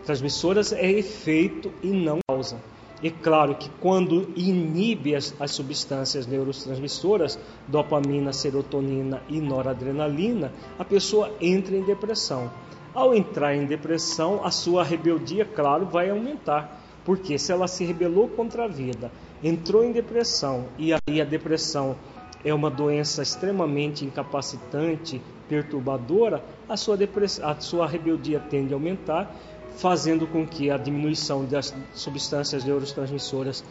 transmissoras 0.00 0.72
é 0.72 0.90
efeito 0.90 1.72
e 1.82 1.88
não 1.88 2.18
causa. 2.28 2.56
É 3.02 3.10
claro 3.10 3.54
que 3.54 3.68
quando 3.80 4.30
inibe 4.34 5.14
as, 5.14 5.34
as 5.38 5.50
substâncias 5.50 6.26
neurotransmissoras, 6.26 7.38
dopamina, 7.68 8.32
serotonina 8.32 9.22
e 9.28 9.40
noradrenalina, 9.40 10.52
a 10.78 10.84
pessoa 10.84 11.30
entra 11.40 11.76
em 11.76 11.82
depressão. 11.82 12.50
Ao 12.94 13.14
entrar 13.14 13.54
em 13.54 13.66
depressão, 13.66 14.40
a 14.44 14.50
sua 14.50 14.84
rebeldia, 14.84 15.44
claro, 15.44 15.84
vai 15.84 16.08
aumentar. 16.08 16.80
Porque 17.04 17.36
se 17.36 17.52
ela 17.52 17.68
se 17.68 17.84
rebelou 17.84 18.28
contra 18.28 18.64
a 18.64 18.68
vida, 18.68 19.12
entrou 19.42 19.84
em 19.84 19.92
depressão 19.92 20.66
e 20.78 20.92
aí 20.94 21.20
a 21.20 21.24
depressão 21.24 21.96
é 22.44 22.54
uma 22.54 22.70
doença 22.70 23.22
extremamente 23.22 24.04
incapacitante, 24.04 25.20
perturbadora, 25.48 26.42
a 26.68 26.76
sua, 26.76 26.96
a 27.42 27.60
sua 27.60 27.86
rebeldia 27.86 28.40
tende 28.40 28.72
a 28.72 28.76
aumentar 28.76 29.34
fazendo 29.76 30.26
com 30.26 30.46
que 30.46 30.70
a 30.70 30.76
diminuição 30.76 31.44
das 31.44 31.74
substâncias 31.92 32.64
neurotransmissoras 32.64 33.64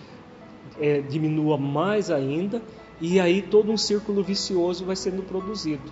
é, 0.80 1.02
diminua 1.02 1.58
mais 1.58 2.10
ainda, 2.10 2.62
e 3.00 3.20
aí 3.20 3.42
todo 3.42 3.72
um 3.72 3.78
círculo 3.78 4.24
vicioso 4.24 4.86
vai 4.86 4.96
sendo 4.96 5.24
produzido, 5.24 5.92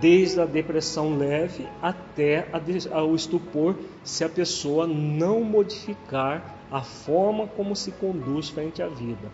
desde 0.00 0.40
a 0.40 0.46
depressão 0.46 1.16
leve 1.16 1.66
até 1.82 2.48
a, 2.92 3.02
o 3.02 3.14
estupor, 3.14 3.76
se 4.04 4.24
a 4.24 4.28
pessoa 4.28 4.86
não 4.86 5.42
modificar 5.42 6.58
a 6.70 6.82
forma 6.82 7.46
como 7.46 7.74
se 7.74 7.90
conduz 7.92 8.48
frente 8.48 8.82
à 8.82 8.86
vida. 8.86 9.30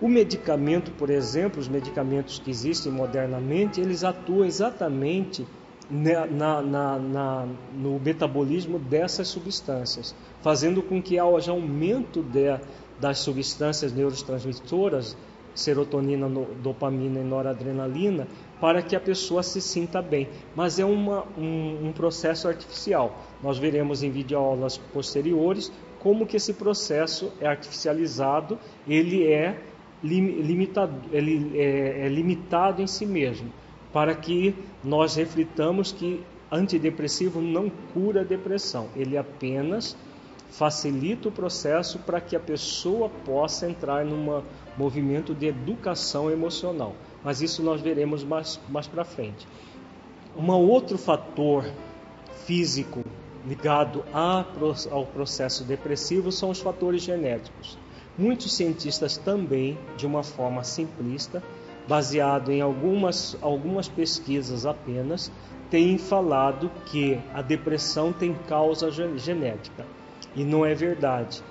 O 0.00 0.08
medicamento, 0.08 0.90
por 0.92 1.08
exemplo, 1.08 1.58
os 1.58 1.68
medicamentos 1.68 2.38
que 2.38 2.50
existem 2.50 2.92
modernamente, 2.92 3.80
eles 3.80 4.04
atuam 4.04 4.44
exatamente 4.44 5.46
na, 5.90 6.62
na, 6.62 6.98
na, 6.98 7.48
no 7.72 7.98
metabolismo 8.00 8.78
dessas 8.78 9.28
substâncias, 9.28 10.14
fazendo 10.42 10.82
com 10.82 11.00
que 11.00 11.18
haja 11.18 11.52
aumento 11.52 12.22
de, 12.22 12.58
das 13.00 13.18
substâncias 13.18 13.92
neurotransmissoras, 13.92 15.16
serotonina, 15.54 16.28
dopamina 16.62 17.20
e 17.20 17.24
noradrenalina, 17.24 18.26
para 18.60 18.82
que 18.82 18.94
a 18.94 19.00
pessoa 19.00 19.42
se 19.42 19.60
sinta 19.60 20.02
bem. 20.02 20.28
Mas 20.54 20.78
é 20.78 20.84
uma, 20.84 21.24
um, 21.38 21.88
um 21.88 21.92
processo 21.92 22.48
artificial. 22.48 23.18
Nós 23.42 23.58
veremos 23.58 24.02
em 24.02 24.10
videoaulas 24.10 24.76
posteriores 24.76 25.72
como 25.98 26.26
que 26.26 26.36
esse 26.36 26.52
processo 26.52 27.32
é 27.40 27.46
artificializado, 27.46 28.58
ele 28.86 29.26
é 29.26 29.58
limitado, 30.02 30.94
ele 31.10 31.58
é, 31.58 32.06
é 32.06 32.08
limitado 32.08 32.82
em 32.82 32.86
si 32.86 33.06
mesmo 33.06 33.50
para 33.92 34.14
que 34.14 34.54
nós 34.82 35.16
reflitamos 35.16 35.92
que 35.92 36.22
antidepressivo 36.50 37.40
não 37.40 37.70
cura 37.92 38.20
a 38.20 38.24
depressão, 38.24 38.88
ele 38.94 39.16
apenas 39.16 39.96
facilita 40.50 41.28
o 41.28 41.32
processo 41.32 41.98
para 42.00 42.20
que 42.20 42.36
a 42.36 42.40
pessoa 42.40 43.08
possa 43.24 43.68
entrar 43.68 44.04
num 44.04 44.42
movimento 44.76 45.34
de 45.34 45.46
educação 45.46 46.30
emocional. 46.30 46.94
Mas 47.22 47.42
isso 47.42 47.62
nós 47.62 47.80
veremos 47.80 48.22
mais, 48.22 48.60
mais 48.68 48.86
para 48.86 49.04
frente. 49.04 49.46
Um 50.36 50.50
outro 50.52 50.96
fator 50.96 51.64
físico 52.44 53.02
ligado 53.46 54.04
ao 54.12 55.06
processo 55.06 55.64
depressivo 55.64 56.30
são 56.30 56.50
os 56.50 56.60
fatores 56.60 57.02
genéticos. 57.02 57.78
Muitos 58.16 58.54
cientistas 58.54 59.16
também, 59.16 59.78
de 59.96 60.06
uma 60.06 60.22
forma 60.22 60.64
simplista, 60.64 61.42
baseado 61.88 62.50
em 62.50 62.60
algumas, 62.60 63.36
algumas 63.40 63.88
pesquisas 63.88 64.66
apenas, 64.66 65.30
tem 65.70 65.98
falado 65.98 66.70
que 66.86 67.18
a 67.34 67.42
depressão 67.42 68.12
tem 68.12 68.34
causa 68.48 68.90
genética. 68.90 69.86
E 70.34 70.44
não 70.44 70.64
é 70.64 70.74
verdade. 70.74 71.42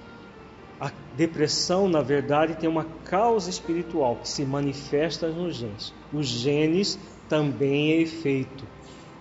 A 0.80 0.92
depressão, 1.16 1.88
na 1.88 2.02
verdade, 2.02 2.56
tem 2.56 2.70
uma 2.70 2.86
causa 3.06 3.50
espiritual 3.50 4.18
que 4.18 4.28
se 4.28 4.44
manifesta 4.46 5.28
nos 5.30 5.56
genes. 5.56 5.94
Os 6.14 6.28
genes 6.28 7.00
também 7.30 7.94
é 7.94 8.02
efeito. 8.02 8.66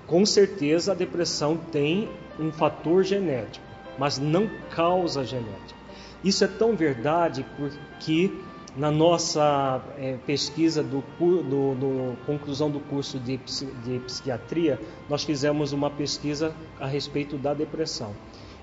Com 0.07 0.27
certeza 0.27 0.93
a 0.93 0.95
depressão 0.95 1.57
tem 1.57 2.09
um 2.39 2.53
fator 2.53 3.05
genético, 3.05 3.65
mas 3.99 4.19
não 4.19 4.51
causa 4.71 5.25
genética. 5.25 5.79
Isso 6.23 6.45
é 6.45 6.49
tão 6.49 6.75
verdade 6.75 7.45
porque 7.57 8.31
na 8.77 8.91
nossa 8.91 9.81
é, 9.97 10.17
pesquisa 10.27 10.83
do, 10.83 11.03
do, 11.19 11.75
do, 11.75 12.17
conclusão 12.27 12.71
do 12.71 12.81
curso 12.81 13.19
de, 13.19 13.37
de 13.37 13.99
psiquiatria, 14.01 14.81
nós 15.09 15.23
fizemos 15.23 15.73
uma 15.73 15.91
pesquisa 15.91 16.55
a 16.81 16.87
respeito 16.87 17.39
da 17.39 17.55
depressão 17.55 18.15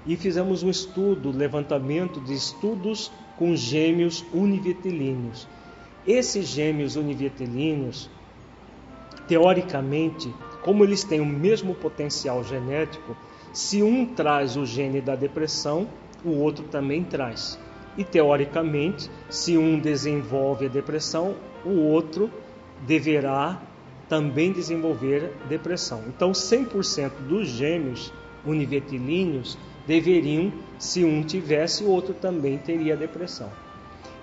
e 0.05 0.16
fizemos 0.16 0.64
um 0.64 0.70
estudo, 0.70 1.32
levantamento 1.32 2.20
de 2.20 2.34
estudos 2.34 3.12
com 3.38 3.55
gêmeos 3.55 4.26
univitilíneos. 4.34 5.47
Esses 6.05 6.47
gêmeos 6.47 6.95
univitilíneos, 6.95 8.09
teoricamente, 9.28 10.34
como 10.64 10.84
eles 10.84 11.03
têm 11.03 11.22
o 11.22 11.26
mesmo 11.26 11.76
potencial 11.76 12.43
genético, 12.43 13.16
se 13.53 13.84
um 13.84 14.05
traz 14.05 14.57
o 14.57 14.66
gene 14.66 15.01
da 15.01 15.16
depressão, 15.16 15.88
o 16.24 16.32
outro 16.32 16.66
também 16.66 17.03
traz. 17.03 17.59
E 17.97 18.03
teoricamente, 18.03 19.09
se 19.29 19.57
um 19.57 19.79
desenvolve 19.79 20.65
a 20.65 20.69
depressão, 20.69 21.35
o 21.65 21.71
outro 21.71 22.31
deverá 22.85 23.61
também 24.07 24.51
desenvolver 24.51 25.31
depressão. 25.47 26.03
Então, 26.07 26.31
100% 26.31 27.11
dos 27.27 27.47
gêmeos 27.47 28.11
univetilíneos 28.45 29.57
deveriam, 29.85 30.51
se 30.77 31.03
um 31.03 31.23
tivesse, 31.23 31.83
o 31.83 31.89
outro 31.89 32.13
também 32.13 32.57
teria 32.57 32.97
depressão. 32.97 33.51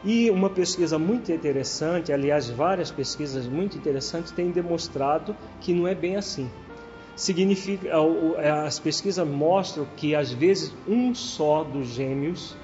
E 0.05 0.31
uma 0.31 0.49
pesquisa 0.49 0.99
muito 0.99 1.33
interessante, 1.33 2.13
aliás, 2.13 2.49
várias 2.49 2.91
pesquisas 2.91 3.47
muito 3.47 3.77
interessantes 3.77 4.31
têm 4.31 4.51
demonstrado 4.51 5.35
que 5.61 5.73
não 5.73 5.89
é 5.89 5.95
bem 5.95 6.17
assim. 6.17 6.49
Significa, 7.17 7.91
as 8.65 8.79
pesquisas 8.79 9.27
mostram 9.27 9.87
que 9.97 10.15
às 10.15 10.31
vezes 10.33 10.73
um 10.87 11.13
só 11.15 11.65
dos 11.65 11.89
gêmeos 11.89 12.57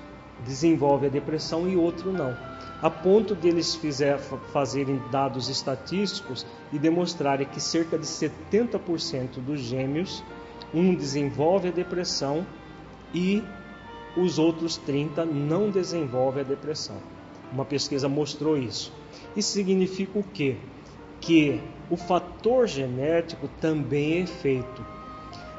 desenvolve 0.45 1.07
a 1.07 1.11
depressão 1.11 1.69
e 1.69 1.77
outro 1.77 2.13
não. 2.13 2.37
A 2.83 2.91
ponto 2.91 3.35
de 3.35 3.49
eles 3.49 3.75
fizer, 3.75 4.19
fazerem 4.19 5.01
dados 5.11 5.49
estatísticos 5.49 6.47
e 6.73 6.79
demonstrarem 6.79 7.47
que 7.47 7.61
cerca 7.61 7.97
de 7.97 8.05
70% 8.05 9.41
dos 9.45 9.61
gêmeos, 9.61 10.23
um 10.73 10.95
desenvolve 10.95 11.69
a 11.69 11.73
depressão 11.73 12.47
e 13.15 13.43
os 14.17 14.39
outros 14.39 14.77
30 14.77 15.25
não 15.25 15.71
desenvolvem 15.71 16.43
a 16.43 16.47
depressão. 16.47 16.97
Uma 17.53 17.65
pesquisa 17.65 18.09
mostrou 18.09 18.59
isso. 18.59 18.93
Isso 19.37 19.53
significa 19.53 20.19
o 20.19 20.23
quê? 20.23 20.57
Que 21.21 21.61
o 21.89 21.97
fator 21.97 22.67
genético 22.67 23.49
também 23.61 24.23
é 24.23 24.27
feito. 24.27 24.85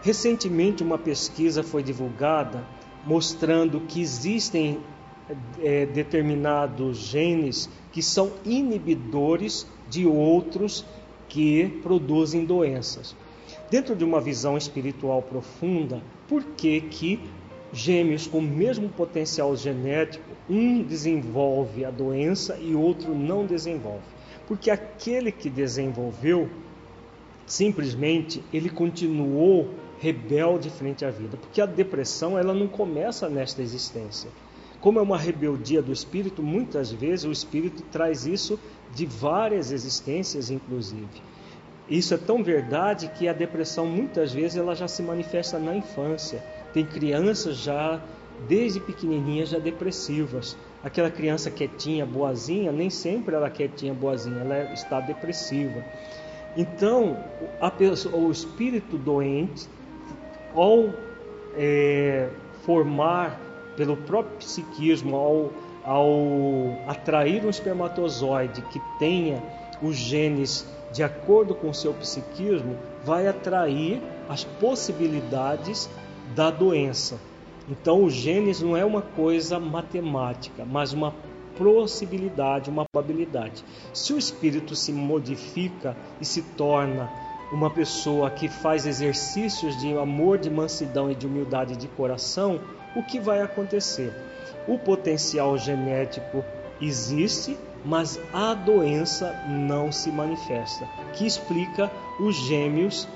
Recentemente, 0.01 0.84
uma 0.84 0.97
pesquisa 0.97 1.63
foi 1.63 1.82
divulgada 1.82 2.63
mostrando 3.05 3.81
que 3.81 4.01
existem 4.01 4.79
é, 5.61 5.85
determinados 5.85 6.97
genes 6.97 7.69
que 7.91 8.01
são 8.01 8.31
inibidores 8.43 9.67
de 9.89 10.05
outros 10.05 10.85
que 11.27 11.79
produzem 11.81 12.45
doenças. 12.45 13.15
Dentro 13.69 13.95
de 13.95 14.03
uma 14.03 14.21
visão 14.21 14.57
espiritual 14.57 15.21
profunda, 15.21 16.01
por 16.27 16.43
que 16.43 16.81
que 16.81 17.19
gêmeos 17.73 18.27
com 18.27 18.39
o 18.39 18.41
mesmo 18.41 18.89
potencial 18.89 19.55
genético, 19.55 20.23
um 20.49 20.81
desenvolve 20.81 21.83
a 21.83 21.91
doença 21.91 22.57
e 22.61 22.75
outro 22.75 23.13
não 23.13 23.45
desenvolve? 23.45 24.05
Porque 24.47 24.69
aquele 24.69 25.31
que 25.31 25.49
desenvolveu, 25.49 26.49
simplesmente 27.45 28.43
ele 28.53 28.69
continuou 28.69 29.69
rebelde 30.05 30.69
frente 30.69 31.03
à 31.03 31.09
vida, 31.09 31.35
porque 31.35 31.59
a 31.59 31.65
depressão 31.65 32.37
ela 32.37 32.53
não 32.53 32.67
começa 32.67 33.27
nesta 33.27 33.63
existência. 33.63 34.29
Como 34.79 34.99
é 34.99 35.01
uma 35.01 35.17
rebeldia 35.17 35.81
do 35.81 35.91
espírito, 35.91 36.43
muitas 36.43 36.91
vezes 36.91 37.25
o 37.25 37.31
espírito 37.31 37.81
traz 37.91 38.27
isso 38.27 38.59
de 38.93 39.03
várias 39.07 39.71
existências, 39.71 40.51
inclusive. 40.51 41.23
Isso 41.89 42.13
é 42.13 42.17
tão 42.17 42.43
verdade 42.43 43.07
que 43.17 43.27
a 43.27 43.33
depressão 43.33 43.87
muitas 43.87 44.31
vezes 44.31 44.57
ela 44.57 44.75
já 44.75 44.87
se 44.87 45.01
manifesta 45.01 45.57
na 45.57 45.75
infância. 45.75 46.43
Tem 46.71 46.85
crianças 46.85 47.57
já 47.57 47.99
desde 48.47 48.79
pequenininhas 48.79 49.49
já 49.49 49.57
depressivas. 49.57 50.55
Aquela 50.83 51.09
criança 51.09 51.49
quietinha, 51.49 52.05
boazinha, 52.05 52.71
nem 52.71 52.91
sempre 52.91 53.33
ela 53.33 53.47
é 53.47 53.49
quietinha, 53.49 53.93
boazinha, 53.93 54.41
ela 54.41 54.71
está 54.71 54.99
depressiva. 54.99 55.83
Então, 56.55 57.17
pessoa, 57.77 58.15
o 58.15 58.31
espírito 58.31 58.97
doente 58.97 59.67
ao 60.55 60.89
é, 61.55 62.29
formar 62.63 63.39
pelo 63.75 63.97
próprio 63.97 64.37
psiquismo, 64.37 65.15
ao, 65.15 65.51
ao 65.83 66.89
atrair 66.89 67.45
um 67.45 67.49
espermatozoide 67.49 68.61
que 68.63 68.81
tenha 68.97 69.43
os 69.81 69.95
genes 69.95 70.65
de 70.91 71.03
acordo 71.03 71.53
com 71.53 71.69
o 71.69 71.73
seu 71.73 71.93
psiquismo, 71.93 72.77
vai 73.03 73.27
atrair 73.27 74.01
as 74.29 74.43
possibilidades 74.43 75.89
da 76.33 76.49
doença. 76.49 77.19
Então, 77.69 78.03
o 78.03 78.09
genes 78.09 78.61
não 78.61 78.77
é 78.77 78.85
uma 78.85 79.01
coisa 79.01 79.59
matemática, 79.59 80.63
mas 80.65 80.93
uma 80.93 81.13
possibilidade, 81.57 82.69
uma 82.69 82.85
probabilidade. 82.85 83.63
Se 83.93 84.13
o 84.13 84.17
espírito 84.17 84.75
se 84.75 84.93
modifica 84.93 85.97
e 86.21 86.25
se 86.25 86.41
torna 86.41 87.09
uma 87.55 87.69
pessoa 87.69 88.29
que 88.29 88.49
faz 88.49 88.85
exercícios 88.85 89.79
de 89.79 89.97
amor, 89.97 90.37
de 90.37 90.49
mansidão 90.49 91.09
e 91.09 91.15
de 91.15 91.25
humildade 91.25 91.77
de 91.77 91.87
coração, 91.87 92.59
o 92.93 93.01
que 93.01 93.17
vai 93.17 93.41
acontecer? 93.41 94.11
O 94.67 94.77
potencial 94.77 95.57
genético 95.57 96.43
existe, 96.81 97.57
mas 97.85 98.19
a 98.33 98.53
doença 98.53 99.33
não 99.47 99.89
se 99.89 100.11
manifesta, 100.11 100.85
que 101.13 101.25
explica 101.25 101.89
os 102.19 102.35
gêmeos 102.35 103.07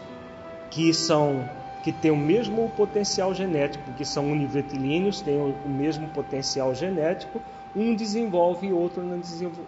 que 0.72 0.94
são 0.94 1.48
que 1.84 1.94
têm 1.94 2.12
o 2.12 2.18
mesmo 2.18 2.70
potencial 2.76 3.34
genético, 3.34 3.94
que 3.94 4.04
são 4.04 4.30
univetilíneos, 4.30 5.22
têm 5.22 5.38
o 5.38 5.70
mesmo 5.70 6.10
potencial 6.10 6.76
genético, 6.76 7.42
um 7.74 7.96
desenvolve 7.96 8.68
e 8.68 8.74
outro 8.74 9.02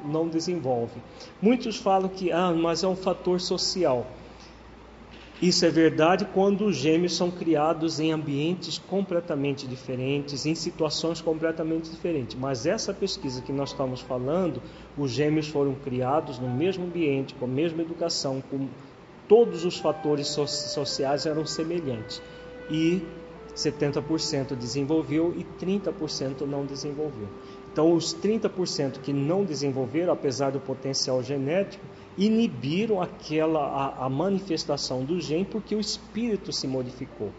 não 0.03 0.28
desenvolve. 0.28 1.01
Muitos 1.41 1.78
falam 1.78 2.09
que 2.09 2.32
ah, 2.32 2.51
mas 2.51 2.84
é 2.84 2.88
um 2.88 2.97
fator 2.97 3.39
social. 3.39 4.05
Isso 5.42 5.66
é 5.66 5.72
verdade 5.72 6.28
quando 6.36 6.66
os 6.66 6.76
gêmeos 6.76 7.16
são 7.16 7.32
criados 7.32 8.00
em 8.00 8.12
ambientes 8.12 8.78
completamente 8.78 9.66
diferentes, 9.66 10.46
em 10.46 10.54
situações 10.54 11.20
completamente 11.20 11.89
diferentes. 11.89 12.38
Mas 12.39 12.68
essa 12.68 12.94
pesquisa 12.94 13.42
que 13.42 13.52
nós 13.52 13.72
estamos 13.72 14.02
falando, 14.02 14.62
os 14.96 15.10
gêmeos 15.10 15.48
foram 15.48 15.74
criados 15.74 16.38
no 16.38 16.48
mesmo 16.48 16.86
ambiente, 16.86 17.34
com 17.34 17.46
a 17.46 17.48
mesma 17.48 17.82
educação, 17.82 18.39
com 18.52 18.68
todos 19.28 19.66
os 19.66 19.80
fatores 19.80 20.28
sociais 20.28 21.26
eram 21.26 21.44
semelhantes. 21.44 22.22
E 22.70 23.02
70% 23.56 24.56
desenvolveu 24.56 25.34
e 25.36 25.44
30% 25.66 26.42
não 26.42 26.68
desenvolveu. 26.68 27.28
Então, 27.72 27.94
os 27.94 28.14
30% 28.14 29.00
que 29.00 29.12
não 29.12 29.44
desenvolveram, 29.44 30.14
apesar 30.14 30.52
do 30.52 30.60
potencial 30.60 31.24
genético, 31.24 31.84
inibiram 32.18 33.01
aquela 33.01 33.59
a, 33.59 34.05
a, 34.05 34.09
manifestação 34.09 35.03
do 35.03 35.20
gene 35.20 35.45
porque 35.45 35.76
o 35.76 35.80
espírito 35.80 36.51
se 36.51 36.68
modificou. 36.68 37.32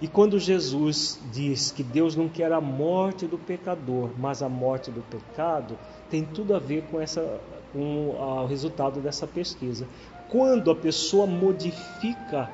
E 0.00 0.08
quando 0.08 0.38
Jesus 0.38 1.20
diz 1.32 1.70
que 1.70 1.82
Deus 1.82 2.16
não 2.16 2.28
quer 2.28 2.52
a 2.52 2.60
morte 2.60 3.26
do 3.26 3.38
pecador, 3.38 4.10
mas 4.18 4.42
a 4.42 4.48
morte 4.48 4.90
do 4.90 5.00
pecado, 5.02 5.78
tem 6.10 6.24
tudo 6.24 6.56
a 6.56 6.58
ver 6.58 6.82
com 6.90 7.00
essa 7.00 7.40
com 7.72 8.10
o 8.10 8.46
resultado 8.46 9.00
dessa 9.00 9.26
pesquisa. 9.26 9.86
Quando 10.28 10.70
a 10.70 10.74
pessoa 10.74 11.26
modifica 11.26 12.50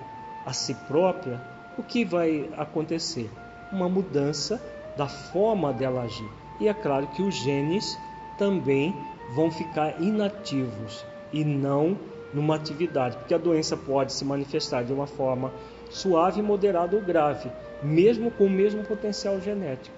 a 0.46 0.52
si 0.52 0.74
própria, 0.86 1.42
o 1.76 1.82
que 1.82 2.04
vai 2.04 2.48
acontecer? 2.56 3.30
Uma 3.72 3.88
mudança 3.88 4.62
da 4.96 5.08
forma 5.08 5.72
dela 5.72 6.02
agir. 6.02 6.28
E 6.60 6.68
é 6.68 6.74
claro 6.74 7.06
que 7.08 7.22
os 7.22 7.34
genes 7.34 7.98
também 8.38 8.94
vão 9.34 9.50
ficar 9.50 10.00
inativos 10.00 11.04
e 11.32 11.44
não 11.44 11.96
numa 12.32 12.56
atividade, 12.56 13.16
porque 13.16 13.34
a 13.34 13.38
doença 13.38 13.76
pode 13.76 14.12
se 14.12 14.24
manifestar 14.24 14.84
de 14.84 14.92
uma 14.92 15.06
forma 15.06 15.52
suave, 15.90 16.42
moderada 16.42 16.94
ou 16.96 17.02
grave, 17.02 17.50
mesmo 17.82 18.30
com 18.30 18.44
o 18.44 18.50
mesmo 18.50 18.82
potencial 18.84 19.40
genético. 19.40 19.96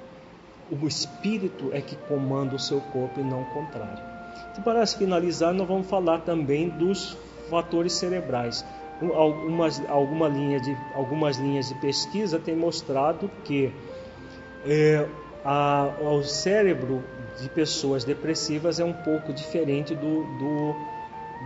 O 0.70 0.87
espírito 0.87 1.70
é 1.72 1.81
que 1.81 1.97
comanda 1.97 2.55
o 2.55 2.59
seu 2.59 2.81
corpo 2.81 3.18
e 3.18 3.24
não 3.24 3.43
o 3.43 3.47
contrário. 3.47 4.03
Então, 4.53 4.62
para 4.62 4.87
finalizar, 4.87 5.53
nós 5.53 5.66
vamos 5.66 5.89
falar 5.89 6.20
também 6.20 6.68
dos 6.68 7.16
fatores 7.49 7.93
cerebrais. 7.95 8.64
Algumas, 9.14 9.83
alguma 9.89 10.28
linha 10.28 10.61
de, 10.61 10.76
algumas 10.95 11.39
linhas 11.39 11.68
de 11.68 11.74
pesquisa 11.76 12.39
têm 12.39 12.55
mostrado 12.55 13.31
que 13.45 13.72
é, 14.64 15.09
a, 15.45 15.91
o 16.01 16.22
cérebro 16.22 17.03
de 17.41 17.49
pessoas 17.49 18.05
depressivas 18.05 18.78
é 18.78 18.85
um 18.85 18.93
pouco 18.93 19.33
diferente 19.33 19.95
do, 19.95 20.24
do 20.39 20.76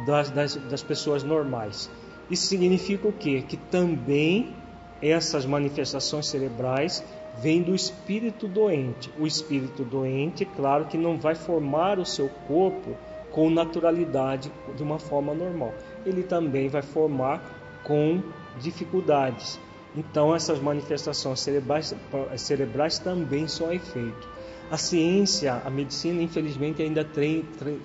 das, 0.07 0.31
das, 0.31 0.57
das 0.57 0.83
pessoas 0.83 1.23
normais. 1.23 1.91
Isso 2.31 2.47
significa 2.47 3.09
o 3.09 3.13
quê? 3.13 3.43
Que 3.47 3.57
também 3.57 4.55
essas 5.01 5.45
manifestações 5.45 6.27
cerebrais 6.27 7.05
vêm 7.39 7.63
do 7.63 7.75
espírito 7.75 8.49
doente. 8.49 9.13
O 9.19 9.27
espírito 9.27 9.85
doente, 9.85 10.45
claro 10.45 10.87
que 10.87 10.97
não 10.97 11.19
vai 11.19 11.35
formar 11.35 11.99
o 11.99 12.05
seu 12.05 12.29
corpo 12.47 12.97
com 13.31 13.51
naturalidade 13.51 14.51
de 14.77 14.83
uma 14.83 14.99
forma 14.99 15.35
normal. 15.35 15.75
Ele 16.07 16.23
também 16.23 16.69
vai 16.69 16.83
formar 16.83 17.43
com 17.83 18.23
dificuldades. 18.61 19.59
Então, 19.97 20.35
essas 20.35 20.59
manifestações 20.61 21.41
cerebrais, 21.41 21.95
cerebrais 22.37 22.99
também 22.99 23.47
são 23.47 23.73
efeito. 23.73 24.34
A 24.71 24.77
ciência, 24.77 25.63
a 25.65 25.71
medicina, 25.71 26.23
infelizmente, 26.23 26.83
ainda 26.83 27.07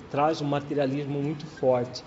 traz 0.09 0.41
um 0.41 0.45
materialismo 0.45 1.21
muito 1.21 1.45
forte. 1.45 2.03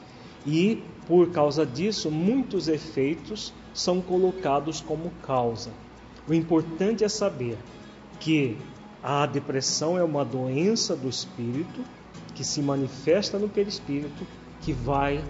E, 0.46 0.82
por 1.06 1.30
causa 1.30 1.64
disso, 1.64 2.10
muitos 2.10 2.68
efeitos 2.68 3.52
são 3.72 4.00
colocados 4.00 4.80
como 4.80 5.10
causa. 5.22 5.70
O 6.26 6.34
importante 6.34 7.04
é 7.04 7.08
saber 7.08 7.58
que 8.18 8.56
a 9.02 9.26
depressão 9.26 9.98
é 9.98 10.02
uma 10.02 10.24
doença 10.24 10.96
do 10.96 11.08
espírito 11.08 11.84
que 12.34 12.42
se 12.42 12.62
manifesta 12.62 13.38
no 13.38 13.48
perispírito, 13.48 14.26
que 14.60 14.72
vai 14.72 15.22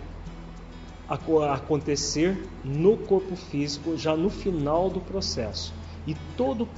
acontecer 1.53 2.49
no 2.65 2.97
corpo 2.97 3.37
físico 3.37 3.97
já 3.99 4.17
no 4.17 4.31
final 4.31 4.89
do 4.89 5.01
processo. 5.01 5.75
E 6.07 6.15
todo 6.37 6.69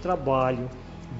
trabalho 0.00 0.70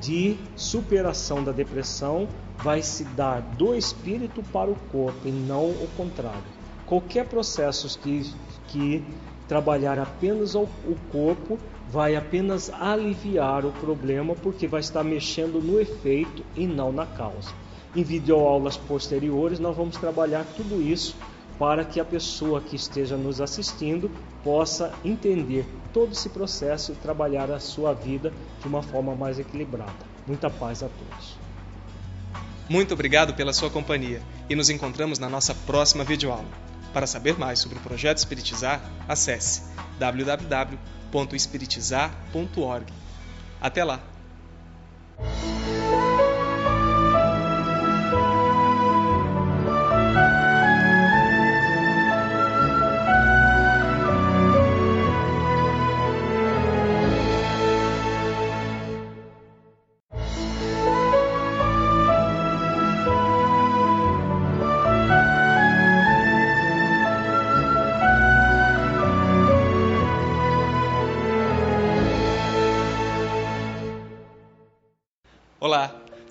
de 0.00 0.36
superação 0.56 1.42
da 1.42 1.52
depressão 1.52 2.28
vai 2.58 2.82
se 2.82 3.04
dar 3.04 3.40
do 3.40 3.74
espírito 3.74 4.42
para 4.42 4.70
o 4.70 4.76
corpo 4.90 5.26
e 5.26 5.30
não 5.30 5.70
o 5.70 5.88
contrário. 5.96 6.42
Qualquer 6.86 7.26
processo 7.26 7.98
que, 7.98 8.32
que 8.68 9.04
trabalhar 9.48 9.98
apenas 9.98 10.54
o 10.54 10.66
corpo 11.10 11.58
vai 11.88 12.16
apenas 12.16 12.70
aliviar 12.70 13.64
o 13.64 13.72
problema 13.72 14.34
porque 14.34 14.66
vai 14.66 14.80
estar 14.80 15.04
mexendo 15.04 15.62
no 15.62 15.80
efeito 15.80 16.44
e 16.56 16.66
não 16.66 16.92
na 16.92 17.06
causa. 17.06 17.52
Em 17.94 18.02
videoaulas 18.02 18.76
posteriores 18.76 19.58
nós 19.58 19.76
vamos 19.76 19.96
trabalhar 19.96 20.44
tudo 20.56 20.82
isso 20.82 21.16
para 21.58 21.84
que 21.84 22.00
a 22.00 22.04
pessoa 22.04 22.60
que 22.60 22.76
esteja 22.76 23.16
nos 23.16 23.40
assistindo 23.40 24.10
possa 24.42 24.92
entender 25.04 25.66
todo 25.92 26.12
esse 26.12 26.28
processo 26.28 26.92
e 26.92 26.96
trabalhar 26.96 27.50
a 27.50 27.58
sua 27.60 27.92
vida 27.92 28.32
de 28.60 28.68
uma 28.68 28.82
forma 28.82 29.14
mais 29.14 29.38
equilibrada. 29.38 29.92
Muita 30.26 30.50
paz 30.50 30.82
a 30.82 30.88
todos. 30.88 31.36
Muito 32.68 32.92
obrigado 32.94 33.34
pela 33.34 33.52
sua 33.52 33.70
companhia 33.70 34.20
e 34.48 34.56
nos 34.56 34.70
encontramos 34.70 35.18
na 35.18 35.28
nossa 35.28 35.54
próxima 35.54 36.02
videoaula. 36.02 36.48
Para 36.92 37.06
saber 37.06 37.38
mais 37.38 37.58
sobre 37.58 37.78
o 37.78 37.80
projeto 37.80 38.18
Espiritizar, 38.18 38.80
acesse 39.08 39.62
www.espiritizar.org. 39.98 42.92
Até 43.60 43.84
lá! 43.84 44.00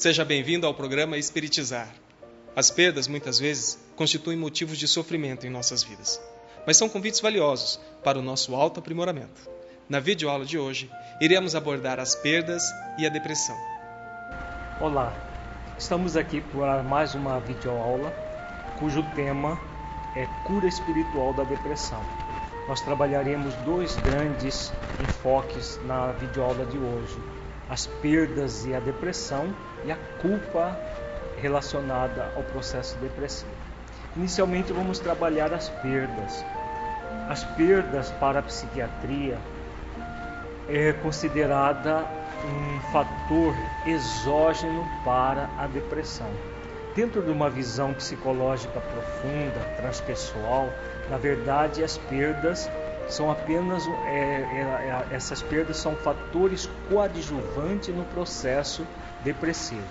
Seja 0.03 0.25
bem-vindo 0.25 0.67
ao 0.67 0.73
programa 0.73 1.17
Espiritizar. 1.17 1.87
As 2.53 2.69
perdas, 2.69 3.07
muitas 3.07 3.39
vezes, 3.39 3.79
constituem 3.95 4.37
motivos 4.37 4.77
de 4.77 4.85
sofrimento 4.85 5.47
em 5.47 5.49
nossas 5.49 5.81
vidas, 5.81 6.21
mas 6.67 6.75
são 6.75 6.89
convites 6.89 7.21
valiosos 7.21 7.79
para 8.03 8.19
o 8.19 8.21
nosso 8.21 8.53
auto-aprimoramento. 8.53 9.49
Na 9.87 10.01
videoaula 10.01 10.43
de 10.43 10.59
hoje, 10.59 10.91
iremos 11.21 11.55
abordar 11.55 12.01
as 12.01 12.15
perdas 12.15 12.69
e 12.97 13.05
a 13.05 13.09
depressão. 13.09 13.55
Olá, 14.81 15.15
estamos 15.77 16.17
aqui 16.17 16.41
para 16.41 16.83
mais 16.83 17.15
uma 17.15 17.39
videoaula 17.39 18.11
cujo 18.79 19.01
tema 19.15 19.57
é 20.17 20.25
cura 20.45 20.67
espiritual 20.67 21.33
da 21.33 21.45
depressão. 21.45 22.03
Nós 22.67 22.81
trabalharemos 22.81 23.53
dois 23.63 23.95
grandes 23.95 24.73
enfoques 24.99 25.79
na 25.85 26.11
videoaula 26.11 26.65
de 26.65 26.77
hoje 26.77 27.32
as 27.73 27.87
perdas 27.87 28.67
e 28.67 28.75
a 28.75 28.79
depressão 28.79 29.51
e 29.83 29.91
a 29.91 29.97
culpa 30.21 30.77
relacionada 31.41 32.31
ao 32.35 32.43
processo 32.43 32.95
depressivo. 32.99 33.49
Inicialmente 34.15 34.71
vamos 34.71 34.99
trabalhar 34.99 35.51
as 35.51 35.69
perdas. 35.69 36.45
As 37.27 37.43
perdas 37.43 38.11
para 38.11 38.41
a 38.41 38.43
psiquiatria 38.43 39.39
é 40.69 40.93
considerada 40.93 42.05
um 42.45 42.91
fator 42.91 43.55
exógeno 43.87 44.85
para 45.03 45.49
a 45.57 45.65
depressão. 45.65 46.29
Dentro 46.95 47.23
de 47.23 47.31
uma 47.31 47.49
visão 47.49 47.91
psicológica 47.91 48.79
profunda, 48.79 49.59
transpessoal, 49.77 50.69
na 51.09 51.17
verdade 51.17 51.83
as 51.83 51.97
perdas 51.97 52.69
são 53.07 53.29
apenas 53.31 53.87
é, 54.05 54.09
é, 54.09 55.05
é, 55.11 55.15
essas 55.15 55.41
perdas 55.41 55.77
são 55.77 55.95
fatores 55.95 56.69
coadjuvantes 56.89 57.93
no 57.93 58.03
processo 58.05 58.85
depressivo. 59.23 59.87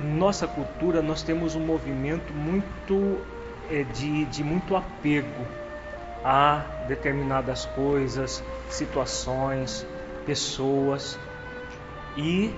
Nossa 0.00 0.46
cultura 0.46 1.00
nós 1.02 1.22
temos 1.22 1.54
um 1.54 1.64
movimento 1.64 2.32
muito 2.32 3.18
é, 3.70 3.84
de, 3.84 4.24
de 4.26 4.42
muito 4.42 4.74
apego 4.74 5.46
a 6.24 6.64
determinadas 6.88 7.66
coisas, 7.66 8.42
situações, 8.68 9.86
pessoas 10.24 11.18
e 12.16 12.54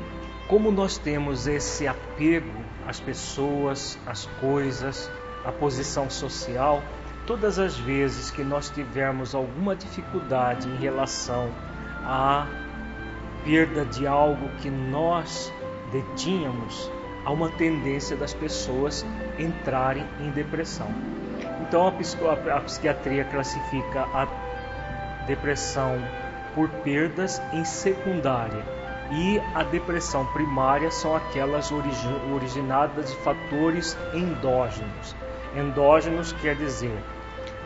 como 0.48 0.70
nós 0.70 0.98
temos 0.98 1.46
esse 1.46 1.86
apego 1.86 2.52
às 2.86 3.00
pessoas, 3.00 3.98
às 4.06 4.26
coisas, 4.40 5.10
à 5.44 5.50
posição 5.50 6.10
social, 6.10 6.82
todas 7.26 7.58
as 7.58 7.76
vezes 7.76 8.30
que 8.30 8.44
nós 8.44 8.70
tivermos 8.70 9.34
alguma 9.34 9.74
dificuldade 9.74 10.68
em 10.68 10.76
relação 10.76 11.50
à 12.04 12.46
perda 13.44 13.84
de 13.84 14.06
algo 14.06 14.48
que 14.60 14.70
nós 14.70 15.52
detínhamos, 15.90 16.90
há 17.24 17.30
uma 17.30 17.50
tendência 17.50 18.16
das 18.16 18.34
pessoas 18.34 19.04
entrarem 19.38 20.04
em 20.20 20.30
depressão. 20.30 20.88
Então 21.62 21.86
a, 21.86 22.60
psiquiatria 22.60 23.24
classifica 23.24 24.02
a 24.12 24.26
depressão 25.26 25.96
por 26.54 26.68
perdas 26.68 27.40
em 27.52 27.64
secundária 27.64 28.64
e 29.10 29.40
a 29.54 29.62
depressão 29.62 30.26
primária 30.26 30.90
são 30.90 31.14
aquelas 31.16 31.70
origi 31.70 32.08
originadas 32.32 33.10
de 33.10 33.16
fatores 33.18 33.96
endógenos. 34.12 35.14
Endógenos 35.56 36.32
quer 36.34 36.56
dizer 36.56 36.96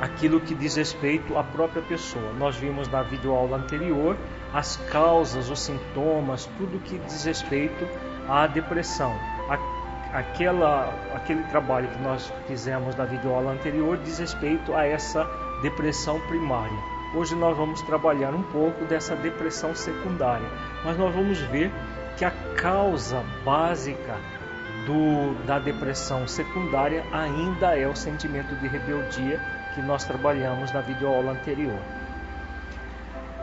aquilo 0.01 0.41
que 0.41 0.55
diz 0.55 0.77
respeito 0.77 1.37
à 1.37 1.43
própria 1.43 1.83
pessoa. 1.83 2.33
Nós 2.35 2.57
vimos 2.57 2.89
na 2.89 3.03
videoaula 3.03 3.57
anterior 3.57 4.17
as 4.53 4.77
causas, 4.91 5.51
os 5.51 5.61
sintomas, 5.61 6.47
tudo 6.57 6.79
que 6.81 6.99
diz 6.99 7.25
respeito 7.25 7.87
à 8.29 8.47
depressão. 8.47 9.15
Aquela, 10.13 10.95
aquele 11.15 11.43
trabalho 11.45 11.89
que 11.89 12.03
nós 12.03 12.33
fizemos 12.47 12.95
na 12.97 13.05
videoaula 13.05 13.53
anterior 13.53 13.99
diz 13.99 14.19
respeito 14.19 14.75
a 14.75 14.87
essa 14.87 15.29
depressão 15.63 16.19
primária. 16.21 16.79
Hoje 17.15 17.35
nós 17.35 17.57
vamos 17.57 17.83
trabalhar 17.83 18.35
um 18.35 18.43
pouco 18.43 18.85
dessa 18.85 19.17
depressão 19.17 19.75
secundária, 19.75 20.49
mas 20.85 20.97
nós 20.97 21.15
vamos 21.15 21.39
ver 21.41 21.71
que 22.17 22.25
a 22.25 22.31
causa 22.57 23.23
básica 23.45 24.17
do, 24.87 25.35
da 25.45 25.59
depressão 25.59 26.27
secundária 26.27 27.05
ainda 27.13 27.79
é 27.79 27.87
o 27.87 27.95
sentimento 27.95 28.55
de 28.57 28.67
rebeldia 28.67 29.41
que 29.79 29.83
nós 29.83 30.03
trabalhamos 30.05 30.73
na 30.73 30.81
videoaula 30.81 31.31
anterior. 31.31 31.79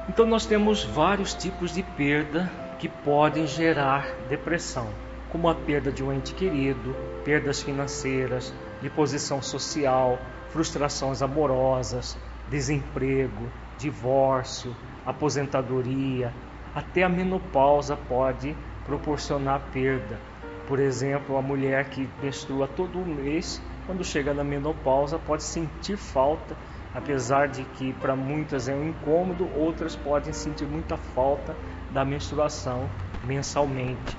Então 0.09 0.25
nós 0.25 0.45
temos 0.45 0.83
vários 0.83 1.33
tipos 1.33 1.73
de 1.73 1.81
perda 1.81 2.51
que 2.77 2.89
podem 2.89 3.47
gerar 3.47 4.05
depressão, 4.27 4.89
como 5.31 5.47
a 5.47 5.55
perda 5.55 5.93
de 5.93 6.03
um 6.03 6.11
ente 6.11 6.33
querido, 6.33 6.93
perdas 7.23 7.61
financeiras, 7.61 8.53
de 8.81 8.89
posição 8.89 9.41
social, 9.41 10.19
frustrações 10.49 11.21
amorosas, 11.21 12.17
desemprego, 12.49 13.49
divórcio, 13.77 14.75
aposentadoria, 15.05 16.33
até 16.75 17.03
a 17.03 17.09
menopausa 17.09 17.95
pode 17.95 18.53
proporcionar 18.86 19.61
perda. 19.71 20.19
Por 20.67 20.79
exemplo, 20.79 21.38
a 21.38 21.41
mulher 21.41 21.86
que 21.86 22.09
menstrua 22.21 22.67
todo 22.67 22.97
mês 23.05 23.61
quando 23.86 24.03
chega 24.03 24.33
na 24.33 24.43
menopausa 24.43 25.17
pode 25.19 25.43
sentir 25.43 25.97
falta, 25.97 26.55
apesar 26.93 27.47
de 27.47 27.63
que 27.63 27.93
para 27.93 28.15
muitas 28.15 28.67
é 28.67 28.73
um 28.73 28.89
incômodo, 28.89 29.47
outras 29.55 29.95
podem 29.95 30.33
sentir 30.33 30.65
muita 30.65 30.97
falta 30.97 31.55
da 31.91 32.03
menstruação 32.03 32.89
mensalmente. 33.23 34.17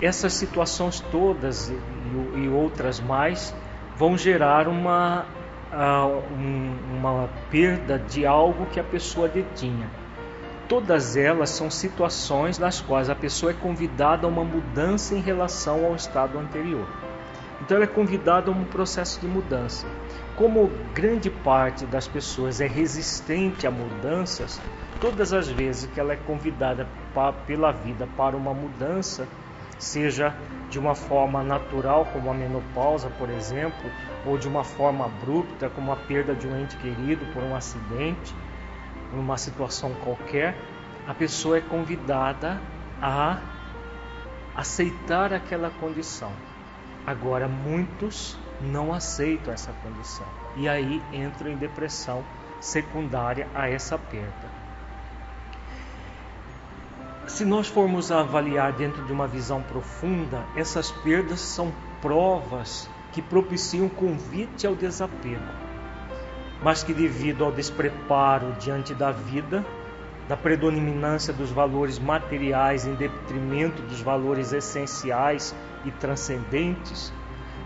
Essas 0.00 0.32
situações 0.32 1.00
todas 1.12 1.70
e, 1.70 2.48
outras 2.48 2.98
mais 3.00 3.54
vão 3.96 4.18
gerar 4.18 4.66
uma, 4.66 5.24
um, 6.32 6.96
uma 6.98 7.28
perda 7.50 7.98
de 7.98 8.26
algo 8.26 8.66
que 8.66 8.80
a 8.80 8.84
pessoa 8.84 9.28
detinha. 9.28 9.88
Todas 10.68 11.16
elas 11.16 11.50
são 11.50 11.70
situações 11.70 12.58
nas 12.58 12.80
quais 12.80 13.10
a 13.10 13.14
pessoa 13.14 13.52
é 13.52 13.54
convidada 13.54 14.26
a 14.26 14.30
uma 14.30 14.44
mudança 14.44 15.14
em 15.14 15.20
relação 15.20 15.84
ao 15.84 15.94
estado 15.94 16.38
anterior. 16.38 16.86
Então 17.62 17.76
ela 17.76 17.84
é 17.84 17.88
convidada 17.88 18.50
a 18.50 18.54
um 18.54 18.64
processo 18.64 19.20
de 19.20 19.28
mudança. 19.28 19.86
Como 20.34 20.68
grande 20.92 21.30
parte 21.30 21.86
das 21.86 22.08
pessoas 22.08 22.60
é 22.60 22.66
resistente 22.66 23.68
a 23.68 23.70
mudanças, 23.70 24.60
todas 25.00 25.32
as 25.32 25.48
vezes 25.48 25.88
que 25.88 26.00
ela 26.00 26.12
é 26.12 26.16
convidada 26.16 26.88
pela 27.46 27.70
vida 27.70 28.08
para 28.16 28.36
uma 28.36 28.52
mudança, 28.52 29.28
seja 29.78 30.34
de 30.68 30.78
uma 30.78 30.96
forma 30.96 31.44
natural, 31.44 32.04
como 32.06 32.32
a 32.32 32.34
menopausa, 32.34 33.08
por 33.10 33.30
exemplo, 33.30 33.88
ou 34.26 34.36
de 34.36 34.48
uma 34.48 34.64
forma 34.64 35.04
abrupta, 35.04 35.70
como 35.70 35.92
a 35.92 35.96
perda 35.96 36.34
de 36.34 36.48
um 36.48 36.60
ente 36.60 36.76
querido 36.76 37.24
por 37.26 37.44
um 37.44 37.54
acidente, 37.54 38.34
por 39.08 39.20
uma 39.20 39.36
situação 39.36 39.94
qualquer, 40.02 40.56
a 41.06 41.14
pessoa 41.14 41.58
é 41.58 41.60
convidada 41.60 42.60
a 43.00 43.38
aceitar 44.56 45.32
aquela 45.32 45.70
condição. 45.70 46.32
Agora, 47.06 47.48
muitos 47.48 48.38
não 48.60 48.92
aceitam 48.92 49.52
essa 49.52 49.72
condição 49.82 50.26
e 50.56 50.68
aí 50.68 51.02
entram 51.12 51.50
em 51.50 51.56
depressão 51.56 52.24
secundária 52.60 53.48
a 53.54 53.68
essa 53.68 53.98
perda. 53.98 54.62
Se 57.26 57.44
nós 57.44 57.66
formos 57.66 58.12
avaliar 58.12 58.72
dentro 58.72 59.04
de 59.04 59.12
uma 59.12 59.26
visão 59.26 59.62
profunda, 59.62 60.44
essas 60.56 60.90
perdas 60.90 61.40
são 61.40 61.72
provas 62.00 62.88
que 63.12 63.22
propiciam 63.22 63.88
convite 63.88 64.66
ao 64.66 64.74
desapego, 64.74 65.42
mas 66.62 66.82
que, 66.82 66.92
devido 66.92 67.44
ao 67.44 67.52
despreparo 67.52 68.52
diante 68.58 68.94
da 68.94 69.10
vida, 69.10 69.64
da 70.28 70.36
predominância 70.36 71.32
dos 71.32 71.50
valores 71.50 71.98
materiais 71.98 72.86
em 72.86 72.94
detrimento 72.94 73.82
dos 73.82 74.00
valores 74.00 74.52
essenciais 74.52 75.54
e 75.84 75.90
transcendentes, 75.90 77.12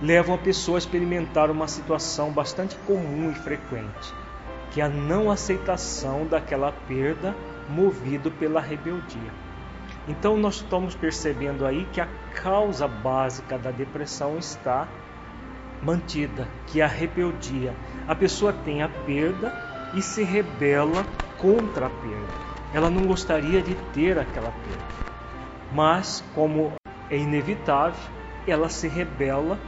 levam 0.00 0.34
a 0.34 0.38
pessoa 0.38 0.76
a 0.76 0.80
experimentar 0.80 1.50
uma 1.50 1.68
situação 1.68 2.30
bastante 2.30 2.76
comum 2.86 3.30
e 3.30 3.34
frequente, 3.34 4.14
que 4.70 4.80
é 4.80 4.84
a 4.84 4.88
não 4.88 5.30
aceitação 5.30 6.26
daquela 6.26 6.72
perda 6.72 7.34
movido 7.68 8.30
pela 8.30 8.60
rebeldia. 8.60 9.32
Então 10.08 10.36
nós 10.36 10.56
estamos 10.56 10.94
percebendo 10.94 11.66
aí 11.66 11.86
que 11.92 12.00
a 12.00 12.08
causa 12.34 12.86
básica 12.86 13.58
da 13.58 13.70
depressão 13.70 14.38
está 14.38 14.86
mantida, 15.82 16.48
que 16.66 16.80
é 16.80 16.84
a 16.84 16.88
rebeldia. 16.88 17.74
A 18.06 18.14
pessoa 18.14 18.52
tem 18.52 18.82
a 18.82 18.88
perda 18.88 19.52
e 19.94 20.02
se 20.02 20.22
rebela 20.22 21.04
contra 21.38 21.86
a 21.86 21.90
perda. 21.90 22.46
Ela 22.72 22.90
não 22.90 23.06
gostaria 23.06 23.62
de 23.62 23.74
ter 23.92 24.18
aquela 24.18 24.50
perda. 24.50 24.96
Mas 25.72 26.22
como 26.34 26.72
é 27.10 27.16
inevitável, 27.16 28.00
ela 28.46 28.68
se 28.68 28.88
rebela 28.88 29.58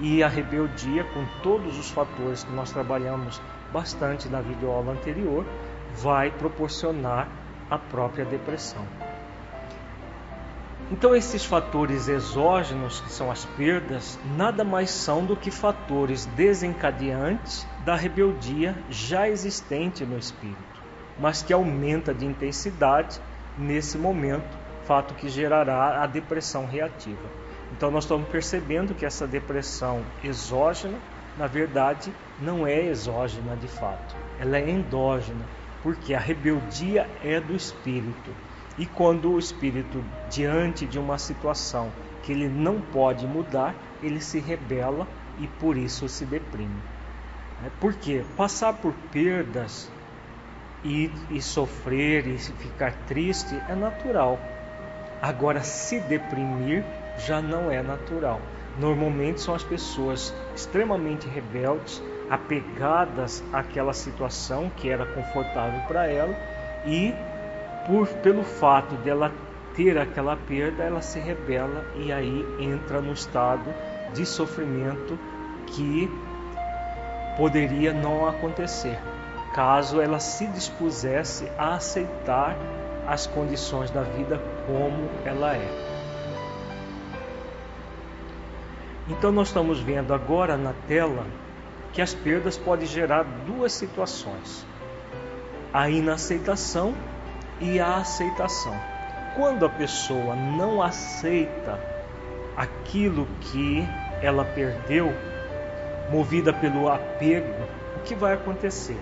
e 0.00 0.22
a 0.22 0.28
rebeldia, 0.28 1.04
com 1.04 1.24
todos 1.42 1.78
os 1.78 1.90
fatores 1.90 2.44
que 2.44 2.52
nós 2.52 2.70
trabalhamos 2.70 3.40
bastante 3.72 4.28
na 4.28 4.40
videoaula 4.40 4.92
anterior, 4.92 5.44
vai 5.94 6.30
proporcionar 6.30 7.28
a 7.70 7.78
própria 7.78 8.24
depressão. 8.24 8.86
Então, 10.90 11.14
esses 11.14 11.44
fatores 11.44 12.08
exógenos, 12.08 13.00
que 13.00 13.12
são 13.12 13.30
as 13.30 13.44
perdas, 13.44 14.18
nada 14.36 14.64
mais 14.64 14.90
são 14.90 15.24
do 15.24 15.36
que 15.36 15.50
fatores 15.50 16.24
desencadeantes 16.24 17.66
da 17.84 17.94
rebeldia 17.94 18.74
já 18.88 19.28
existente 19.28 20.06
no 20.06 20.16
espírito, 20.16 20.56
mas 21.18 21.42
que 21.42 21.52
aumenta 21.52 22.14
de 22.14 22.24
intensidade 22.24 23.20
nesse 23.58 23.98
momento 23.98 24.67
fato 24.88 25.12
que 25.12 25.28
gerará 25.28 26.02
a 26.02 26.06
depressão 26.06 26.64
reativa. 26.64 27.28
Então 27.76 27.90
nós 27.90 28.04
estamos 28.04 28.26
percebendo 28.28 28.94
que 28.94 29.04
essa 29.04 29.26
depressão 29.26 30.02
exógena, 30.24 30.98
na 31.36 31.46
verdade, 31.46 32.10
não 32.40 32.66
é 32.66 32.86
exógena 32.86 33.54
de 33.54 33.68
fato, 33.68 34.16
ela 34.40 34.56
é 34.56 34.70
endógena, 34.70 35.44
porque 35.82 36.14
a 36.14 36.18
rebeldia 36.18 37.06
é 37.22 37.38
do 37.38 37.54
espírito. 37.54 38.30
E 38.78 38.86
quando 38.86 39.30
o 39.30 39.38
espírito, 39.38 40.02
diante 40.30 40.86
de 40.86 40.98
uma 40.98 41.18
situação 41.18 41.92
que 42.22 42.32
ele 42.32 42.48
não 42.48 42.80
pode 42.80 43.26
mudar, 43.26 43.74
ele 44.02 44.22
se 44.22 44.38
rebela 44.38 45.06
e 45.38 45.46
por 45.46 45.76
isso 45.76 46.08
se 46.08 46.24
deprime. 46.24 46.80
Porque 47.78 48.24
passar 48.36 48.72
por 48.72 48.94
perdas 49.12 49.90
e, 50.82 51.10
e 51.28 51.42
sofrer 51.42 52.26
e 52.26 52.38
ficar 52.38 52.92
triste 53.06 53.54
é 53.68 53.74
natural 53.74 54.38
Agora, 55.20 55.62
se 55.62 56.00
deprimir 56.00 56.84
já 57.18 57.42
não 57.42 57.70
é 57.70 57.82
natural. 57.82 58.40
Normalmente 58.78 59.40
são 59.40 59.54
as 59.54 59.64
pessoas 59.64 60.32
extremamente 60.54 61.26
rebeldes, 61.28 62.02
apegadas 62.30 63.42
àquela 63.52 63.92
situação 63.92 64.70
que 64.76 64.88
era 64.88 65.04
confortável 65.06 65.80
para 65.88 66.06
ela 66.06 66.34
e 66.86 67.14
por 67.86 68.06
pelo 68.18 68.44
fato 68.44 68.94
dela 68.96 69.32
ter 69.74 69.96
aquela 69.96 70.36
perda, 70.36 70.82
ela 70.82 71.00
se 71.00 71.18
rebela 71.18 71.84
e 71.96 72.12
aí 72.12 72.44
entra 72.60 73.00
no 73.00 73.12
estado 73.12 73.72
de 74.12 74.26
sofrimento 74.26 75.18
que 75.66 76.10
poderia 77.36 77.92
não 77.92 78.26
acontecer, 78.26 78.98
caso 79.54 80.00
ela 80.00 80.18
se 80.18 80.46
dispusesse 80.48 81.50
a 81.56 81.74
aceitar 81.74 82.56
as 83.08 83.26
condições 83.26 83.90
da 83.90 84.02
vida 84.02 84.38
como 84.66 85.08
ela 85.24 85.56
é. 85.56 85.88
Então 89.08 89.32
nós 89.32 89.48
estamos 89.48 89.80
vendo 89.80 90.12
agora 90.12 90.58
na 90.58 90.74
tela 90.86 91.26
que 91.94 92.02
as 92.02 92.12
perdas 92.12 92.58
podem 92.58 92.86
gerar 92.86 93.24
duas 93.46 93.72
situações: 93.72 94.66
a 95.72 95.88
inaceitação 95.88 96.94
e 97.60 97.80
a 97.80 97.96
aceitação. 97.96 98.78
Quando 99.34 99.64
a 99.64 99.70
pessoa 99.70 100.36
não 100.36 100.82
aceita 100.82 101.80
aquilo 102.56 103.26
que 103.40 103.88
ela 104.20 104.44
perdeu, 104.44 105.14
movida 106.10 106.52
pelo 106.52 106.88
apego, 106.88 107.54
o 107.96 108.00
que 108.00 108.14
vai 108.14 108.34
acontecer? 108.34 108.98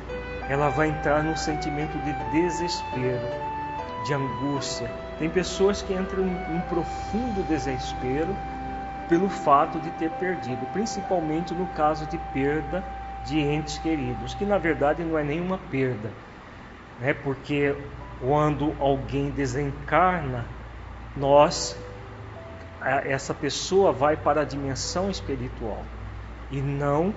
Ela 0.49 0.69
vai 0.69 0.89
entrar 0.89 1.25
num 1.25 1.37
sentimento 1.37 1.99
de 1.99 2.13
desespero, 2.31 3.46
de 4.07 4.15
angústia. 4.15 4.91
Tem 5.19 5.29
pessoas 5.29 5.83
que 5.83 5.93
entram 5.93 6.25
em 6.25 6.61
profundo 6.69 7.47
desespero 7.49 8.35
pelo 9.09 9.29
fato 9.29 9.79
de 9.79 9.91
ter 9.93 10.11
perdido, 10.13 10.67
principalmente 10.73 11.55
no 11.55 11.67
caso 11.69 12.07
de 12.07 12.19
perda 12.33 12.85
de 13.25 13.41
entes 13.41 13.79
queridos, 13.79 14.35
que 14.35 14.45
na 14.45 14.59
verdade 14.59 15.05
não 15.05 15.19
é 15.19 15.25
nenhuma 15.25 15.59
perda, 15.71 16.11
né? 17.01 17.13
porque 17.13 17.75
quando 18.21 18.75
alguém 18.81 19.31
desencarna, 19.31 20.45
nós, 21.17 21.77
essa 23.05 23.35
pessoa 23.35 23.93
vai 23.93 24.17
para 24.17 24.43
a 24.43 24.45
dimensão 24.45 25.11
espiritual 25.11 25.83
e 26.51 26.61
não, 26.61 27.13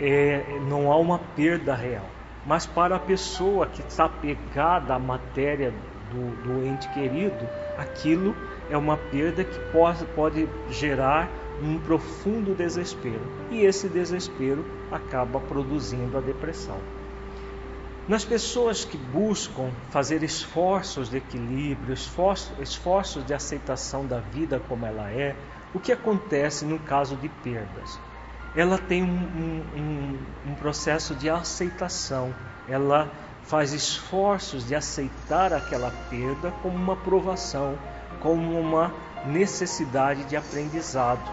é, 0.00 0.42
não 0.68 0.90
há 0.90 0.96
uma 0.96 1.18
perda 1.18 1.74
real. 1.74 2.06
Mas 2.46 2.64
para 2.64 2.96
a 2.96 2.98
pessoa 2.98 3.66
que 3.66 3.80
está 3.80 4.08
pegada 4.08 4.94
à 4.94 4.98
matéria 4.98 5.74
do, 6.10 6.42
do 6.42 6.66
ente 6.66 6.88
querido, 6.88 7.48
aquilo 7.76 8.34
é 8.70 8.76
uma 8.76 8.96
perda 8.96 9.44
que 9.44 9.58
pode, 9.72 10.04
pode 10.06 10.48
gerar 10.70 11.28
um 11.62 11.78
profundo 11.78 12.54
desespero. 12.54 13.20
E 13.50 13.60
esse 13.64 13.88
desespero 13.88 14.64
acaba 14.90 15.40
produzindo 15.40 16.16
a 16.18 16.20
depressão. 16.20 16.78
Nas 18.08 18.24
pessoas 18.24 18.84
que 18.84 18.96
buscam 18.96 19.70
fazer 19.90 20.22
esforços 20.22 21.10
de 21.10 21.16
equilíbrio, 21.16 21.92
esforços, 21.92 22.52
esforços 22.60 23.26
de 23.26 23.34
aceitação 23.34 24.06
da 24.06 24.20
vida 24.20 24.60
como 24.68 24.86
ela 24.86 25.10
é, 25.10 25.34
o 25.74 25.80
que 25.80 25.90
acontece 25.90 26.64
no 26.64 26.78
caso 26.78 27.16
de 27.16 27.28
perdas? 27.28 27.98
Ela 28.54 28.78
tem 28.78 29.02
um, 29.02 29.08
um, 29.76 30.18
um 30.46 30.54
processo 30.54 31.14
de 31.16 31.28
aceitação, 31.28 32.32
ela 32.68 33.10
faz 33.46 33.72
esforços 33.72 34.66
de 34.66 34.74
aceitar 34.74 35.52
aquela 35.52 35.92
perda 36.10 36.52
como 36.62 36.76
uma 36.76 36.96
provação, 36.96 37.78
como 38.20 38.58
uma 38.58 38.92
necessidade 39.24 40.24
de 40.24 40.36
aprendizado. 40.36 41.30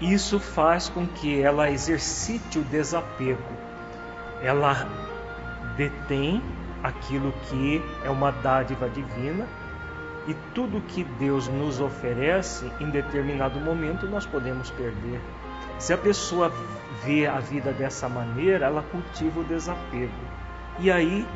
Isso 0.00 0.40
faz 0.40 0.88
com 0.88 1.06
que 1.06 1.40
ela 1.40 1.70
exercite 1.70 2.58
o 2.58 2.62
desapego. 2.62 3.42
Ela 4.42 4.88
detém 5.76 6.42
aquilo 6.82 7.32
que 7.48 7.82
é 8.02 8.10
uma 8.10 8.30
dádiva 8.32 8.88
divina 8.88 9.46
e 10.26 10.34
tudo 10.54 10.80
que 10.80 11.04
Deus 11.04 11.48
nos 11.48 11.80
oferece 11.80 12.70
em 12.80 12.90
determinado 12.90 13.60
momento 13.60 14.06
nós 14.06 14.26
podemos 14.26 14.70
perder. 14.70 15.20
Se 15.78 15.92
a 15.92 15.98
pessoa 15.98 16.52
vê 17.04 17.26
a 17.26 17.38
vida 17.38 17.72
dessa 17.72 18.08
maneira, 18.08 18.66
ela 18.66 18.82
cultiva 18.82 19.40
o 19.40 19.44
desapego. 19.44 20.39
E 20.78 20.90
aí, 20.90 21.26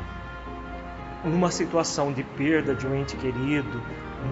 numa 1.23 1.51
situação 1.51 2.13
de 2.13 2.23
perda 2.23 2.73
de 2.73 2.87
um 2.87 2.95
ente 2.95 3.15
querido, 3.17 3.81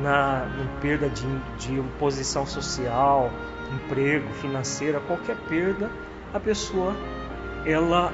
na, 0.02 0.48
perda 0.82 1.10
de, 1.10 1.28
de 1.58 1.82
posição 2.00 2.46
social, 2.46 3.32
emprego, 3.74 4.32
financeira, 4.36 5.00
qualquer 5.02 5.38
perda, 5.48 5.92
a 6.34 6.40
pessoa 6.40 6.96
ela 7.66 8.12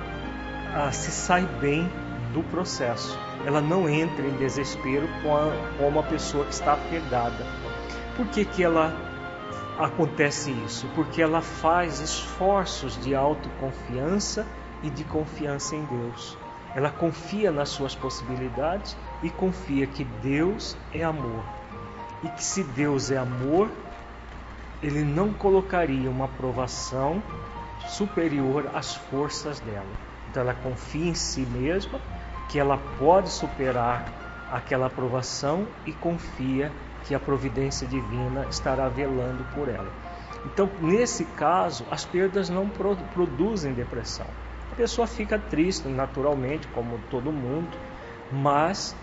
ah, 0.74 0.92
se 0.92 1.12
sai 1.12 1.46
bem 1.60 1.90
do 2.34 2.44
processo. 2.44 3.18
Ela 3.46 3.62
não 3.62 3.90
entra 3.90 4.26
em 4.26 4.36
desespero 4.38 5.08
com, 5.22 5.36
a, 5.36 5.88
uma 5.88 6.04
pessoa 6.04 6.46
que 6.46 6.54
está 6.54 6.74
apegada. 6.74 7.46
Por 8.16 8.28
que, 8.28 8.46
que 8.46 8.64
ela 8.64 8.94
acontece 9.78 10.52
isso? 10.66 10.88
Porque 10.94 11.22
ela 11.22 11.42
faz 11.42 12.02
esforços 12.02 13.02
de 13.02 13.16
autoconfiança 13.16 14.46
e 14.84 14.90
de 14.90 15.04
confiança 15.06 15.76
em 15.76 15.86
Deus. 15.86 16.38
Ela 16.76 16.91
confia 16.91 17.51
nas 17.51 17.70
suas 17.70 17.95
possibilidades 17.95 18.95
e 19.24 19.30
confia 19.30 19.88
que 19.88 20.03
Deus 20.03 20.78
é 20.93 21.03
amor. 21.03 21.43
E 22.24 22.28
que 22.30 22.43
se 22.43 22.63
Deus 22.63 23.09
é 23.09 23.17
amor, 23.17 23.70
ele 24.82 25.03
não 25.03 25.34
colocaria 25.34 26.09
uma 26.09 26.26
aprovação 26.26 27.22
superior 27.88 28.70
às 28.74 28.95
forças 28.95 29.59
dela. 29.59 29.88
Então 30.30 30.43
ela 30.43 30.53
confia 30.53 31.09
em 31.09 31.15
si 31.15 31.41
mesma 31.41 31.99
que 32.49 32.59
ela 32.59 32.78
pode 32.99 33.30
superar 33.30 34.05
aquela 34.51 34.88
aprovação 34.88 35.65
e 35.86 35.91
confia 35.91 36.72
que 37.05 37.15
a 37.15 37.20
providência 37.20 37.88
divina 37.88 38.45
estará 38.49 38.88
velando 38.89 39.43
por 39.55 39.67
ela. 39.70 39.91
Então, 40.45 40.70
nesse 40.82 41.26
caso, 41.26 41.86
as 41.91 42.05
perdas 42.05 42.50
não 42.50 42.67
produzem 42.70 43.74
depressão 43.74 44.28
pessoa 44.80 45.06
fica 45.06 45.38
triste 45.38 45.89
naturalmente, 45.89 46.66
como 46.70 46.97
todo 47.12 47.34
mundo, 47.34 47.78
mas 48.32 48.96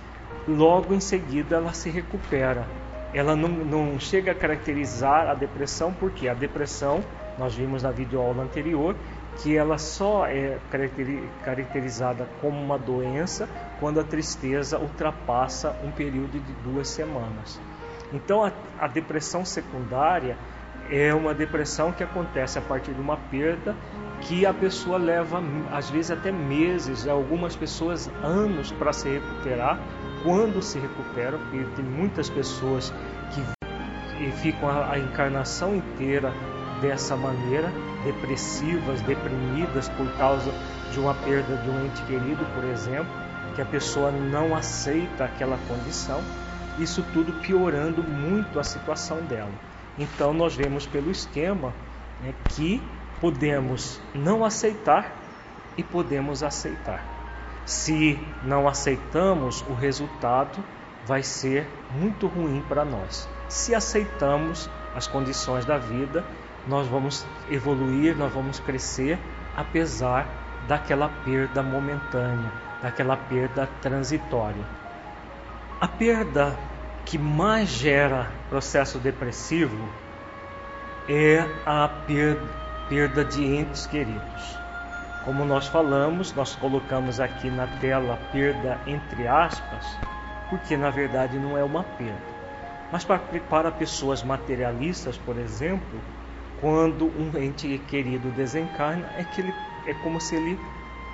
logo 0.48 0.94
em 0.94 1.00
seguida 1.00 1.56
ela 1.56 1.74
se 1.74 1.90
recupera. 1.90 2.66
Ela 3.12 3.36
não, 3.36 3.48
não 3.48 4.00
chega 4.00 4.32
a 4.32 4.34
caracterizar 4.34 5.28
a 5.28 5.34
depressão, 5.34 5.92
porque 5.92 6.28
a 6.28 6.34
depressão, 6.34 7.04
nós 7.38 7.54
vimos 7.54 7.82
na 7.82 7.90
videoaula 7.90 8.42
anterior, 8.42 8.96
que 9.42 9.54
ela 9.54 9.76
só 9.76 10.26
é 10.26 10.56
caracterizada 11.44 12.26
como 12.40 12.58
uma 12.58 12.78
doença 12.78 13.46
quando 13.78 14.00
a 14.00 14.04
tristeza 14.04 14.78
ultrapassa 14.78 15.76
um 15.84 15.90
período 15.90 16.40
de 16.40 16.52
duas 16.64 16.88
semanas. 16.88 17.60
Então, 18.14 18.42
a, 18.42 18.50
a 18.78 18.86
depressão 18.88 19.44
secundária 19.44 20.38
é 20.90 21.12
uma 21.12 21.34
depressão 21.34 21.92
que 21.92 22.02
acontece 22.02 22.58
a 22.58 22.62
partir 22.62 22.94
de 22.94 23.00
uma 23.00 23.18
perda 23.18 23.76
que 24.22 24.44
a 24.46 24.52
pessoa 24.52 24.98
leva 24.98 25.42
às 25.70 25.90
vezes 25.90 26.10
até 26.10 26.32
meses, 26.32 27.06
algumas 27.06 27.54
pessoas 27.54 28.10
anos 28.22 28.72
para 28.72 28.92
se 28.92 29.08
recuperar. 29.08 29.78
Quando 30.22 30.60
se 30.60 30.78
recuperam, 30.78 31.38
porque 31.38 31.64
tem 31.76 31.84
muitas 31.84 32.28
pessoas 32.28 32.92
que 34.18 34.30
ficam 34.32 34.68
a 34.68 34.98
encarnação 34.98 35.76
inteira 35.76 36.32
dessa 36.80 37.16
maneira, 37.16 37.70
depressivas, 38.04 39.00
deprimidas 39.02 39.88
por 39.90 40.10
causa 40.16 40.50
de 40.92 40.98
uma 41.00 41.14
perda 41.14 41.56
de 41.56 41.70
um 41.70 41.86
ente 41.86 42.02
querido, 42.02 42.44
por 42.54 42.64
exemplo, 42.64 43.12
que 43.54 43.62
a 43.62 43.64
pessoa 43.64 44.10
não 44.10 44.54
aceita 44.54 45.24
aquela 45.24 45.58
condição, 45.68 46.20
isso 46.78 47.04
tudo 47.12 47.32
piorando 47.40 48.02
muito 48.02 48.60
a 48.60 48.64
situação 48.64 49.18
dela. 49.22 49.52
Então 49.98 50.34
nós 50.34 50.54
vemos 50.54 50.86
pelo 50.86 51.10
esquema 51.10 51.72
né, 52.22 52.34
que 52.50 52.82
podemos 53.20 54.00
não 54.14 54.44
aceitar 54.44 55.12
e 55.76 55.82
podemos 55.82 56.42
aceitar. 56.42 57.04
Se 57.64 58.18
não 58.44 58.68
aceitamos, 58.68 59.62
o 59.62 59.74
resultado 59.74 60.62
vai 61.04 61.22
ser 61.22 61.66
muito 61.90 62.26
ruim 62.26 62.62
para 62.68 62.84
nós. 62.84 63.28
Se 63.48 63.74
aceitamos 63.74 64.70
as 64.94 65.06
condições 65.06 65.64
da 65.64 65.76
vida, 65.76 66.24
nós 66.66 66.86
vamos 66.86 67.26
evoluir, 67.50 68.16
nós 68.16 68.32
vamos 68.32 68.58
crescer, 68.60 69.18
apesar 69.56 70.26
daquela 70.66 71.08
perda 71.08 71.62
momentânea, 71.62 72.52
daquela 72.82 73.16
perda 73.16 73.68
transitória. 73.80 74.64
A 75.80 75.86
perda 75.86 76.56
que 77.04 77.18
mais 77.18 77.68
gera 77.68 78.30
processo 78.48 78.98
depressivo 78.98 79.88
é 81.08 81.46
a 81.64 81.88
perda 81.88 82.65
perda 82.88 83.24
de 83.24 83.44
entes 83.44 83.86
queridos. 83.86 84.58
Como 85.24 85.44
nós 85.44 85.66
falamos, 85.66 86.32
nós 86.34 86.54
colocamos 86.54 87.18
aqui 87.18 87.50
na 87.50 87.66
tela 87.80 88.18
perda 88.30 88.78
entre 88.86 89.26
aspas, 89.26 89.84
porque 90.48 90.76
na 90.76 90.90
verdade 90.90 91.38
não 91.38 91.58
é 91.58 91.64
uma 91.64 91.82
perda. 91.82 92.36
Mas 92.92 93.04
para, 93.04 93.18
para 93.50 93.72
pessoas 93.72 94.22
materialistas, 94.22 95.16
por 95.18 95.36
exemplo, 95.36 96.00
quando 96.60 97.06
um 97.06 97.36
ente 97.36 97.78
querido 97.88 98.30
desencarna, 98.30 99.08
é 99.18 99.24
que 99.24 99.40
ele 99.40 99.54
é 99.86 99.94
como 99.94 100.20
se 100.20 100.36
ele 100.36 100.58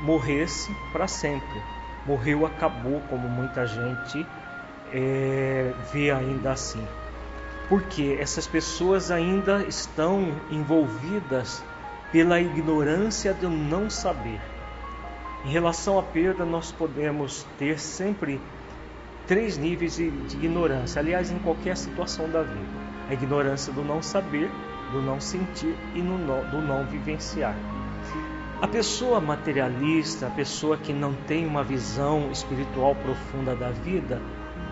morresse 0.03 0.75
para 0.93 1.07
sempre. 1.07 1.63
Morreu, 2.07 2.45
acabou, 2.45 3.01
como 3.09 3.29
muita 3.29 3.67
gente 3.67 4.27
é, 4.93 5.73
vê 5.93 6.11
ainda 6.11 6.53
assim. 6.53 6.85
Porque 7.73 8.19
essas 8.21 8.47
pessoas 8.47 9.11
ainda 9.11 9.65
estão 9.65 10.31
envolvidas 10.51 11.65
pela 12.13 12.39
ignorância 12.39 13.33
do 13.33 13.49
não 13.49 13.89
saber. 13.89 14.39
Em 15.43 15.49
relação 15.49 15.99
à 15.99 16.03
perda, 16.03 16.45
nós 16.45 16.71
podemos 16.71 17.47
ter 17.59 17.79
sempre 17.79 18.39
três 19.27 19.57
níveis 19.57 19.97
de, 19.97 20.11
de 20.11 20.37
ignorância, 20.37 21.01
aliás, 21.01 21.31
em 21.31 21.39
qualquer 21.39 21.75
situação 21.79 22.29
da 22.29 22.43
vida: 22.43 22.79
a 23.09 23.15
ignorância 23.15 23.73
do 23.73 23.83
não 23.83 24.03
saber, 24.03 24.51
do 24.93 25.01
não 25.01 25.19
sentir 25.19 25.75
e 25.95 26.03
no, 26.03 26.19
do 26.51 26.61
não 26.61 26.85
vivenciar. 26.85 27.57
A 28.61 28.69
pessoa 28.69 29.19
materialista, 29.19 30.27
a 30.27 30.31
pessoa 30.31 30.77
que 30.77 30.93
não 30.93 31.15
tem 31.27 31.47
uma 31.47 31.65
visão 31.65 32.31
espiritual 32.31 32.95
profunda 32.97 33.57
da 33.57 33.71
vida, 33.71 34.21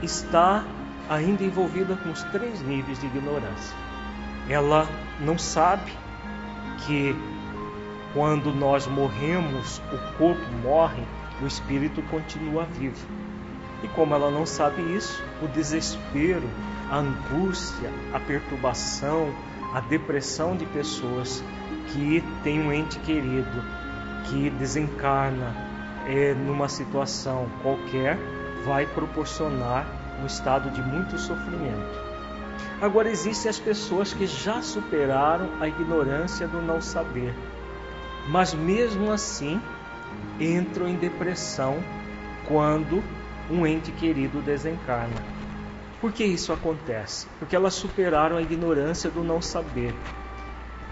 está 0.03 0.67
ainda 1.11 1.43
envolvida 1.43 1.97
com 1.97 2.11
os 2.11 2.23
três 2.25 2.63
níveis 2.63 3.01
de 3.01 3.07
ignorância. 3.07 3.77
Ela 4.49 4.89
não 5.19 5.37
sabe 5.37 5.93
que 6.87 7.17
quando 8.15 8.55
nós 8.55 8.87
morremos, 8.87 9.83
o 9.93 10.17
corpo 10.17 10.53
morre, 10.63 11.03
o 11.43 11.47
espírito 11.47 12.01
continua 12.03 12.65
vivo. 12.65 13.05
E 13.83 13.89
como 13.89 14.15
ela 14.15 14.31
não 14.31 14.47
sabe 14.47 14.83
isso, 14.95 15.23
o 15.43 15.49
desespero, 15.49 16.49
a 16.91 16.99
angústia, 16.99 17.91
a 18.15 18.21
perturbação, 18.21 19.35
a 19.75 19.81
depressão 19.81 20.57
de 20.57 20.65
pessoas 20.67 21.43
que 21.89 22.23
têm 22.45 22.61
um 22.61 22.73
ente 22.73 23.01
querido 23.01 23.65
que 24.27 24.49
desencarna 24.51 25.57
é, 26.07 26.35
numa 26.35 26.69
situação 26.69 27.49
qualquer 27.63 28.17
vai 28.65 28.87
proporcionar 28.87 30.00
um 30.21 30.27
estado 30.27 30.71
de 30.71 30.83
muito 30.83 31.19
sofrimento. 31.19 32.11
Agora 32.81 33.11
existem 33.11 33.51
as 33.51 33.59
pessoas 33.59 34.13
que 34.13 34.27
já 34.27 34.63
superaram 34.63 35.49
a 35.61 35.69
ignorância 35.69 36.49
do 36.49 36.63
não 36.63 36.81
saber, 36.81 37.35
mas 38.29 38.55
mesmo 38.55 39.11
assim 39.11 39.61
entram 40.39 40.89
em 40.89 40.97
depressão 40.97 41.79
quando 42.47 43.03
um 43.51 43.67
ente 43.67 43.93
querido 43.93 44.41
desencarna. 44.41 45.23
Por 46.01 46.13
que 46.13 46.25
isso 46.25 46.53
acontece? 46.53 47.27
Porque 47.39 47.55
elas 47.55 47.75
superaram 47.75 48.37
a 48.37 48.43
ignorância 48.43 49.11
do 49.11 49.23
não 49.23 49.43
saber. 49.43 49.95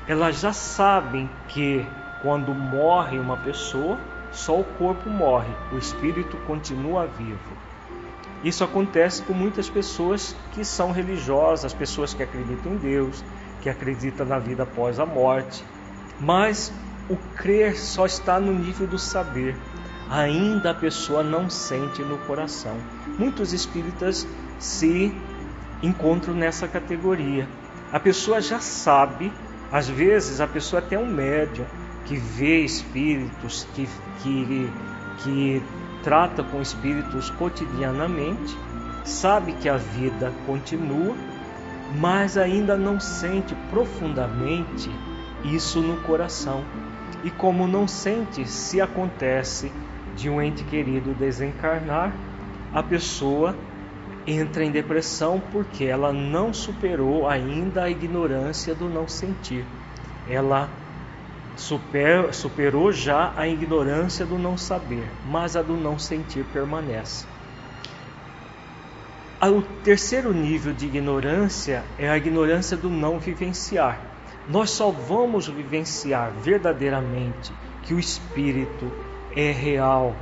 Elas 0.07 0.41
já 0.41 0.53
sabem 0.53 1.31
que 1.49 1.87
quando 2.21 2.55
morre 2.55 3.19
uma 3.19 3.37
pessoa, 3.37 3.99
só 4.31 4.61
o 4.61 4.65
corpo 4.65 5.09
morre, 5.09 5.53
o 5.73 5.79
espírito 5.79 6.37
continua 6.47 7.07
vivo. 7.07 7.68
Isso 8.43 8.63
acontece 8.63 9.23
com 9.23 9.33
muitas 9.33 9.69
pessoas 9.69 10.35
que 10.53 10.65
são 10.65 10.93
religiosas, 10.93 11.75
pessoas 11.75 12.15
que 12.15 12.23
acreditam 12.23 12.75
em 12.75 12.77
Deus, 12.77 13.25
que 13.61 13.69
acreditam 13.69 14.25
na 14.25 14.39
vida 14.39 14.63
após 14.63 15.01
a 15.01 15.07
morte. 15.07 15.65
Mas 16.21 16.73
o 17.09 17.17
crer 17.37 17.77
só 17.77 18.07
está 18.07 18.39
no 18.39 18.53
nível 18.53 18.87
do 18.87 18.99
saber. 18.99 19.57
Ainda 20.11 20.71
a 20.71 20.75
pessoa 20.75 21.23
não 21.23 21.51
sente 21.51 22.03
no 22.03 22.17
coração. 22.19 22.77
Muitos 23.19 23.53
espíritas 23.53 24.27
se 24.59 25.13
encontram 25.83 26.35
nessa 26.35 26.69
categoria. 26.69 27.49
A 27.93 27.99
pessoa 27.99 28.41
já 28.41 28.61
sabe, 28.61 29.33
às 29.73 29.89
vezes 29.89 30.41
a 30.41 30.47
pessoa 30.47 30.81
até 30.81 30.97
é 30.97 30.99
um 30.99 31.07
médium 31.07 31.67
que 32.05 32.17
vê 32.17 32.65
espíritos, 32.65 33.67
que, 33.75 33.89
que, 34.23 34.71
que 35.23 35.63
trata 36.03 36.43
com 36.43 36.61
espíritos 36.61 37.31
cotidianamente, 37.31 38.57
sabe 39.05 39.53
que 39.53 39.69
a 39.69 39.77
vida 39.77 40.33
continua, 40.47 41.15
mas 41.99 42.37
ainda 42.37 42.77
não 42.77 43.01
sente 43.01 43.55
profundamente 43.71 44.91
isso 45.45 45.81
no 45.81 45.97
coração. 46.03 46.65
E 47.25 47.31
como 47.31 47.67
não 47.67 47.89
sente, 47.89 48.47
se 48.49 48.81
acontece 48.81 49.73
de 50.15 50.29
um 50.29 50.41
ente 50.41 50.65
querido 50.65 51.15
desencarnar, 51.15 52.13
a 52.73 52.83
pessoa 52.83 53.57
entra 54.27 54.63
em 54.63 54.71
depressão 54.71 55.41
porque 55.51 55.85
ela 55.85 56.13
não 56.13 56.53
superou 56.53 57.27
ainda 57.27 57.85
a 57.85 57.91
ignorância 57.91 58.75
do 58.75 58.89
não 58.89 59.09
sentir. 59.09 59.65
Ela 60.29 60.69
super, 61.59 62.33
superou 62.33 62.93
já 62.93 63.33
a 63.37 63.47
ignorância 63.49 64.25
do 64.25 64.39
não 64.39 64.57
saber, 64.57 65.11
mas 65.27 65.57
a 65.57 65.63
do 65.63 65.77
não 65.77 65.99
sentir 65.99 66.45
permanece. 66.47 67.27
O 69.43 69.63
terceiro 69.83 70.33
nível 70.33 70.73
de 70.73 70.87
ignorância 70.87 71.85
é 71.99 72.09
a 72.09 72.17
ignorância 72.17 72.77
do 72.77 72.89
não 72.89 73.19
vivenciar. 73.19 74.01
Nós 74.49 74.71
só 74.71 74.91
vamos 74.91 75.49
vivenciar 75.49 76.33
verdadeiramente 76.33 77.53
que 77.83 77.93
o 77.93 77.99
Espírito 77.99 78.91
é 79.37 79.51
real 79.51 80.17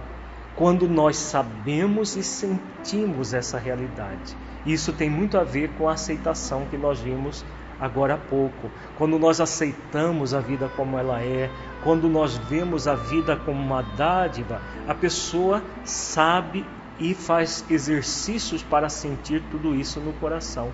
quando 0.54 0.88
nós 0.88 1.16
sabemos 1.16 2.16
e 2.16 2.22
sentimos 2.22 3.34
essa 3.34 3.58
realidade. 3.58 4.36
Isso 4.64 4.92
tem 4.92 5.08
muito 5.08 5.38
a 5.38 5.44
ver 5.44 5.68
com 5.78 5.88
a 5.88 5.92
aceitação 5.92 6.66
que 6.70 6.76
nós 6.76 6.98
vimos 6.98 7.44
agora 7.80 8.14
há 8.14 8.18
pouco. 8.18 8.70
Quando 8.96 9.18
nós 9.18 9.40
aceitamos 9.40 10.34
a 10.34 10.40
vida 10.40 10.70
como 10.76 10.98
ela 10.98 11.20
é, 11.22 11.50
quando 11.82 12.08
nós 12.08 12.36
vemos 12.36 12.88
a 12.88 12.94
vida 12.94 13.36
como 13.36 13.60
uma 13.60 13.82
dádiva, 13.82 14.60
a 14.88 14.94
pessoa 14.94 15.62
sabe 15.84 16.64
e 16.98 17.14
faz 17.14 17.64
exercícios 17.70 18.62
para 18.62 18.88
sentir 18.88 19.42
tudo 19.50 19.74
isso 19.74 20.00
no 20.00 20.12
coração. 20.14 20.70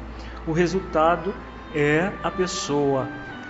O 0.47 0.53
resultado 0.53 1.35
é 1.75 2.13
a 2.23 2.31
pessoa 2.31 3.09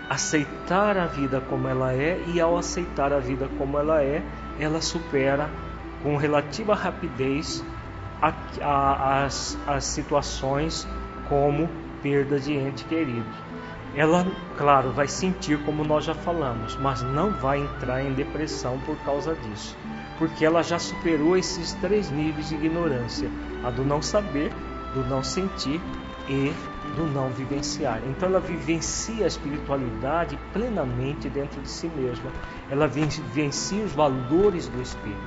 aceitar 0.08 0.96
a 0.96 1.06
vida 1.06 1.40
como 1.40 1.68
ela 1.68 1.92
é 1.92 2.22
e 2.26 2.40
ao 2.40 2.56
aceitar 2.56 3.12
a 3.12 3.18
vida 3.18 3.48
como 3.58 3.78
ela 3.78 4.02
é, 4.02 4.22
ela 4.58 4.80
supera 4.80 5.48
com 6.02 6.16
relativa 6.16 6.74
rapidez 6.74 7.64
a, 8.20 8.32
a, 8.60 9.24
as, 9.24 9.58
as 9.66 9.84
situações 9.84 10.86
como 11.28 11.68
perda 12.02 12.38
de 12.38 12.52
ente 12.52 12.84
querido. 12.84 13.26
Ela, 13.94 14.26
claro, 14.56 14.90
vai 14.90 15.06
sentir 15.06 15.58
como 15.64 15.84
nós 15.84 16.04
já 16.04 16.14
falamos, 16.14 16.76
mas 16.76 17.02
não 17.02 17.30
vai 17.30 17.60
entrar 17.60 18.02
em 18.02 18.14
depressão 18.14 18.78
por 18.86 18.96
causa 19.04 19.34
disso, 19.34 19.76
porque 20.18 20.44
ela 20.44 20.62
já 20.62 20.78
superou 20.78 21.36
esses 21.36 21.74
três 21.74 22.10
níveis 22.10 22.48
de 22.48 22.54
ignorância: 22.54 23.30
a 23.62 23.70
do 23.70 23.84
não 23.84 24.00
saber, 24.00 24.50
do 24.94 25.04
não 25.04 25.22
sentir 25.22 25.78
e 26.26 26.52
do 26.96 27.04
não 27.04 27.28
vivenciar. 27.30 28.00
Então 28.06 28.28
ela 28.30 28.40
vivencia 28.40 29.24
a 29.24 29.28
espiritualidade 29.28 30.38
plenamente 30.52 31.28
dentro 31.28 31.60
de 31.60 31.68
si 31.68 31.88
mesma. 31.88 32.30
Ela 32.70 32.86
vivencia 32.86 33.84
os 33.84 33.92
valores 33.92 34.68
do 34.68 34.80
espírito. 34.80 35.20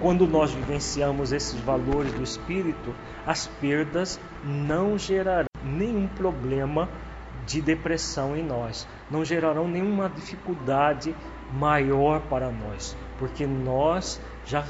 Quando 0.00 0.26
nós 0.26 0.50
vivenciamos 0.52 1.32
esses 1.32 1.60
valores 1.60 2.12
do 2.14 2.22
espírito, 2.22 2.94
as 3.26 3.46
perdas 3.46 4.18
não 4.44 4.98
gerarão 4.98 5.51
nenhum 5.64 6.06
problema 6.08 6.88
de 7.46 7.60
depressão 7.60 8.36
em 8.36 8.44
nós, 8.44 8.86
não 9.10 9.24
gerarão 9.24 9.66
nenhuma 9.66 10.08
dificuldade 10.08 11.14
maior 11.52 12.20
para 12.22 12.50
nós, 12.50 12.96
porque 13.18 13.46
nós 13.46 14.20
já, 14.44 14.64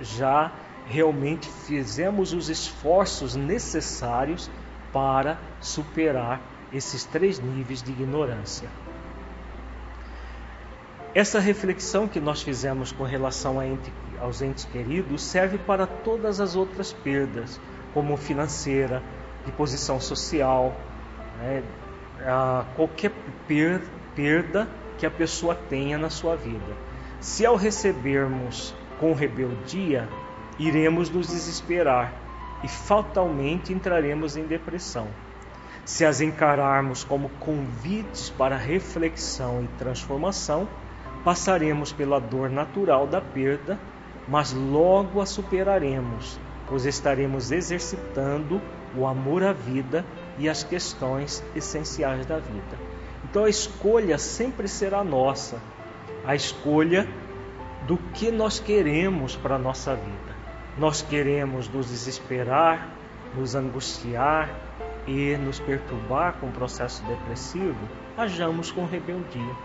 já 0.00 0.52
realmente 0.86 1.48
fizemos 1.48 2.32
os 2.32 2.48
esforços 2.48 3.34
necessários 3.34 4.50
para 4.92 5.38
superar 5.60 6.40
esses 6.72 7.04
três 7.04 7.38
níveis 7.38 7.82
de 7.82 7.90
ignorância. 7.92 8.68
Essa 11.14 11.40
reflexão 11.40 12.06
que 12.06 12.20
nós 12.20 12.42
fizemos 12.42 12.92
com 12.92 13.02
relação 13.02 13.62
ente, 13.62 13.92
aos 14.20 14.42
entes 14.42 14.64
queridos 14.66 15.22
serve 15.22 15.58
para 15.58 15.86
todas 15.86 16.40
as 16.40 16.54
outras 16.54 16.92
perdas, 16.92 17.58
como 17.94 18.16
financeira, 18.16 19.02
de 19.48 19.52
posição 19.52 19.98
social, 19.98 20.76
né, 21.38 21.62
qualquer 22.76 23.12
perda 24.14 24.68
que 24.98 25.06
a 25.06 25.10
pessoa 25.10 25.54
tenha 25.54 25.96
na 25.96 26.10
sua 26.10 26.36
vida. 26.36 26.76
Se 27.18 27.46
ao 27.46 27.56
recebermos 27.56 28.74
com 29.00 29.14
rebeldia, 29.14 30.06
iremos 30.58 31.08
nos 31.08 31.28
desesperar 31.28 32.12
e 32.62 32.68
fatalmente 32.68 33.72
entraremos 33.72 34.36
em 34.36 34.44
depressão. 34.44 35.08
Se 35.84 36.04
as 36.04 36.20
encararmos 36.20 37.04
como 37.04 37.30
convites 37.40 38.28
para 38.28 38.56
reflexão 38.56 39.64
e 39.64 39.78
transformação, 39.78 40.68
passaremos 41.24 41.92
pela 41.92 42.20
dor 42.20 42.50
natural 42.50 43.06
da 43.06 43.20
perda, 43.20 43.78
mas 44.28 44.52
logo 44.52 45.22
a 45.22 45.26
superaremos, 45.26 46.38
pois 46.68 46.84
estaremos 46.84 47.50
exercitando 47.50 48.60
o 48.98 49.06
amor 49.06 49.42
à 49.42 49.52
vida 49.52 50.04
e 50.38 50.48
as 50.48 50.62
questões 50.62 51.44
essenciais 51.54 52.26
da 52.26 52.38
vida. 52.38 52.78
Então 53.24 53.44
a 53.44 53.48
escolha 53.48 54.18
sempre 54.18 54.66
será 54.66 55.04
nossa, 55.04 55.58
a 56.24 56.34
escolha 56.34 57.08
do 57.86 57.96
que 57.96 58.30
nós 58.30 58.58
queremos 58.58 59.36
para 59.36 59.54
a 59.54 59.58
nossa 59.58 59.94
vida. 59.94 60.36
Nós 60.76 61.02
queremos 61.02 61.68
nos 61.68 61.88
desesperar, 61.88 62.88
nos 63.34 63.54
angustiar 63.54 64.50
e 65.06 65.36
nos 65.36 65.58
perturbar 65.58 66.34
com 66.34 66.48
o 66.48 66.52
processo 66.52 67.02
depressivo, 67.04 67.88
hajamos 68.16 68.70
com 68.70 68.84
rebeldia. 68.84 69.56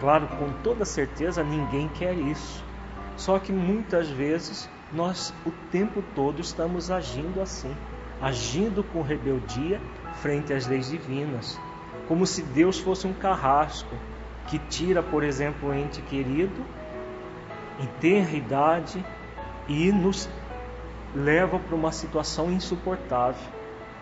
Claro, 0.00 0.26
com 0.26 0.50
toda 0.64 0.84
certeza 0.84 1.44
ninguém 1.44 1.88
quer 1.88 2.14
isso. 2.14 2.64
Só 3.16 3.38
que 3.38 3.52
muitas 3.52 4.08
vezes 4.08 4.68
nós 4.92 5.32
o 5.46 5.50
tempo 5.70 6.02
todo 6.14 6.40
estamos 6.40 6.90
agindo 6.90 7.40
assim, 7.40 7.74
agindo 8.22 8.84
com 8.84 9.02
rebeldia 9.02 9.80
frente 10.20 10.52
às 10.52 10.68
leis 10.68 10.88
divinas, 10.88 11.58
como 12.06 12.24
se 12.24 12.42
Deus 12.42 12.78
fosse 12.78 13.06
um 13.06 13.12
carrasco 13.12 13.96
que 14.46 14.58
tira, 14.58 15.02
por 15.02 15.24
exemplo, 15.24 15.70
o 15.70 15.74
ente 15.74 16.00
querido 16.02 16.64
em 17.80 17.86
tenra 18.00 18.36
idade 18.36 19.04
e 19.68 19.90
nos 19.90 20.28
leva 21.14 21.58
para 21.58 21.74
uma 21.74 21.90
situação 21.90 22.50
insuportável. 22.50 23.42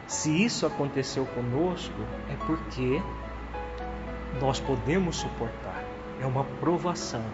Se 0.07 0.45
isso 0.45 0.67
aconteceu 0.67 1.25
conosco, 1.27 2.01
é 2.29 2.37
porque 2.47 3.01
nós 4.41 4.61
podemos 4.61 5.17
suportar. 5.17 5.85
É 6.21 6.27
uma 6.27 6.45
provação. 6.45 7.25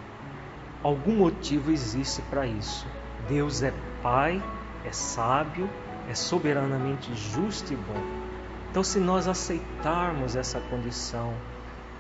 Algum 0.83 1.17
motivo 1.17 1.73
existe 1.73 2.23
para 2.23 2.47
isso. 2.47 2.87
Deus 3.29 3.63
é 3.63 3.73
Pai, 4.03 4.43
é 4.85 4.93
sábio, 4.93 5.69
é 6.09 6.15
soberanamente 6.15 7.15
justo 7.15 7.73
e 7.73 7.77
bom. 7.77 8.01
Então, 8.71 8.83
se 8.83 8.99
nós 8.99 9.27
aceitarmos 9.27 10.37
essa 10.37 10.61
condição, 10.61 11.33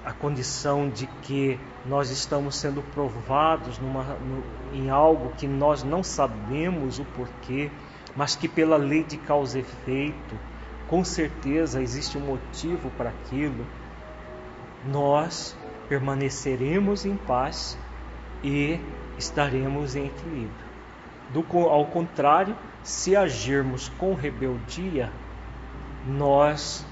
a 0.05 0.12
condição 0.12 0.89
de 0.89 1.07
que 1.23 1.59
nós 1.85 2.11
estamos 2.11 2.57
sendo 2.57 2.83
provados 2.93 3.78
numa, 3.78 4.05
no, 4.05 4.45
em 4.73 4.91
algo 4.91 5.33
que 5.37 5.47
nós 5.47 5.83
não 5.83 6.03
sabemos 6.03 6.99
o 6.99 7.05
porquê, 7.05 7.70
mas 8.15 8.37
que 8.37 8.47
pela 8.47 8.77
lei 8.77 9.03
de 9.03 9.16
causa 9.16 9.59
e 9.59 9.62
efeito, 9.62 10.39
com 10.87 11.05
certeza 11.05 11.83
existe 11.83 12.16
um 12.16 12.20
motivo 12.20 12.91
para 12.91 13.11
aquilo, 13.11 13.66
nós 14.85 15.57
permaneceremos 15.89 17.05
em 17.05 17.16
paz 17.16 17.77
e 18.43 18.78
estaremos 19.19 19.97
em 19.97 20.07
equilíbrio. 20.07 20.66
Do, 21.31 21.45
ao 21.69 21.87
contrário, 21.87 22.57
se 22.86 23.16
agirmos 23.16 23.88
com 23.98 24.14
rebeldia, 24.14 25.10
nós 26.06 26.86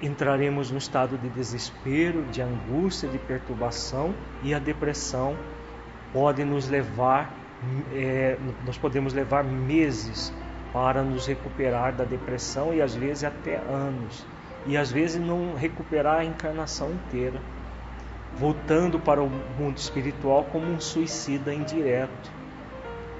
entraremos 0.00 0.70
no 0.70 0.78
estado 0.78 1.18
de 1.18 1.28
desespero, 1.28 2.22
de 2.32 2.40
angústia, 2.40 3.06
de 3.06 3.18
perturbação 3.18 4.14
e 4.42 4.54
a 4.54 4.58
depressão 4.58 5.36
pode 6.10 6.42
nos 6.42 6.70
levar, 6.70 7.34
é, 7.92 8.38
nós 8.64 8.78
podemos 8.78 9.12
levar 9.12 9.44
meses 9.44 10.32
para 10.72 11.02
nos 11.02 11.26
recuperar 11.26 11.94
da 11.94 12.04
depressão 12.04 12.72
e 12.72 12.80
às 12.80 12.94
vezes 12.94 13.24
até 13.24 13.56
anos 13.56 14.24
e 14.66 14.74
às 14.74 14.90
vezes 14.90 15.20
não 15.20 15.54
recuperar 15.54 16.20
a 16.20 16.24
encarnação 16.24 16.90
inteira, 16.90 17.38
voltando 18.38 18.98
para 18.98 19.22
o 19.22 19.28
mundo 19.28 19.76
espiritual 19.76 20.44
como 20.44 20.66
um 20.66 20.80
suicida 20.80 21.52
indireto. 21.52 22.35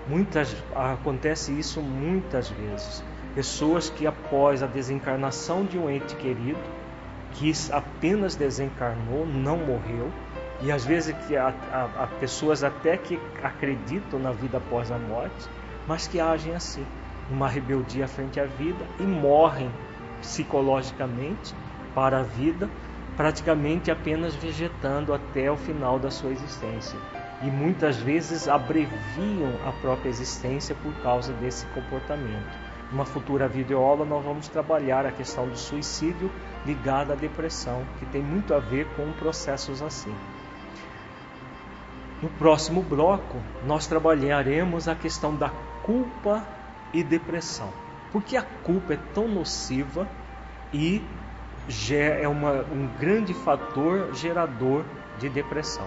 Muitas 0.09 0.57
acontece 0.74 1.53
isso 1.59 1.81
muitas 1.81 2.49
vezes. 2.49 3.03
Pessoas 3.35 3.91
que 3.91 4.07
após 4.07 4.62
a 4.62 4.66
desencarnação 4.66 5.65
de 5.65 5.78
um 5.78 5.91
ente 5.91 6.15
querido, 6.16 6.61
que 7.33 7.53
apenas 7.70 8.35
desencarnou, 8.35 9.27
não 9.27 9.59
morreu, 9.59 10.11
e 10.62 10.73
às 10.73 10.85
vezes 10.85 11.15
que 11.27 11.37
há, 11.37 11.53
há, 11.70 12.05
há 12.05 12.07
pessoas 12.19 12.65
até 12.65 12.97
que 12.97 13.20
acreditam 13.43 14.19
na 14.19 14.33
vida 14.33 14.57
após 14.57 14.91
a 14.91 14.99
morte, 14.99 15.49
mas 15.87 16.07
que 16.07 16.19
agem 16.19 16.55
assim, 16.55 16.85
uma 17.31 17.49
rebeldia 17.49 18.09
frente 18.09 18.41
à 18.41 18.47
vida 18.47 18.85
e 18.99 19.03
morrem 19.03 19.70
psicologicamente 20.20 21.55
para 21.95 22.20
a 22.20 22.23
vida, 22.23 22.70
praticamente 23.16 23.91
apenas 23.91 24.35
vegetando 24.35 25.12
até 25.12 25.51
o 25.51 25.57
final 25.57 25.99
da 25.99 26.11
sua 26.11 26.31
existência. 26.31 26.99
E 27.43 27.47
muitas 27.47 27.97
vezes 27.97 28.49
abreviam 28.49 29.53
a 29.67 29.73
própria 29.73 30.09
existência 30.09 30.75
por 30.75 30.93
causa 31.03 31.33
desse 31.35 31.67
comportamento. 31.67 32.67
Numa 32.91 33.05
futura 33.05 33.49
videoaula 33.49 34.05
nós 34.05 34.25
vamos 34.25 34.49
trabalhar 34.49 35.05
a 35.05 35.13
questão 35.13 35.49
do 35.49 35.57
suicídio 35.57 36.31
ligado 36.65 37.13
à 37.13 37.15
depressão, 37.15 37.85
que 37.99 38.07
tem 38.07 38.23
muito 38.23 38.55
a 38.55 38.59
ver 38.59 38.87
com 38.97 39.13
processos 39.13 39.83
assim. 39.83 40.15
No 42.23 42.31
próximo 42.31 42.83
bloco, 42.83 43.37
nós 43.67 43.87
trabalharemos 43.87 44.89
a 44.89 44.95
questão 44.95 45.35
da 45.35 45.51
culpa 45.83 46.43
e 46.93 47.03
depressão. 47.03 47.71
Porque 48.11 48.37
a 48.37 48.43
culpa 48.43 48.95
é 48.95 48.99
tão 49.13 49.29
nociva 49.29 50.09
e 50.73 51.03
é 51.93 52.27
uma, 52.27 52.63
um 52.73 52.89
grande 52.99 53.35
fator 53.35 54.15
gerador 54.15 54.85
de 55.19 55.29
depressão. 55.29 55.87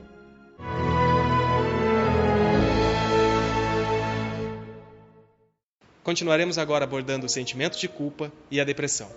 Continuaremos 6.03 6.57
agora 6.57 6.83
abordando 6.83 7.27
o 7.27 7.29
sentimento 7.29 7.77
de 7.77 7.87
culpa 7.87 8.31
e 8.49 8.59
a 8.59 8.63
depressão. 8.63 9.07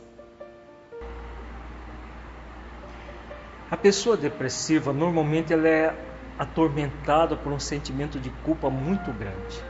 A 3.70 3.76
pessoa 3.76 4.18
depressiva 4.18 4.92
normalmente 4.92 5.52
ela 5.52 5.66
é 5.66 5.94
atormentada 6.38 7.36
por 7.36 7.52
um 7.52 7.58
sentimento 7.58 8.20
de 8.20 8.28
culpa 8.44 8.68
muito 8.68 9.10
grande. 9.12 9.62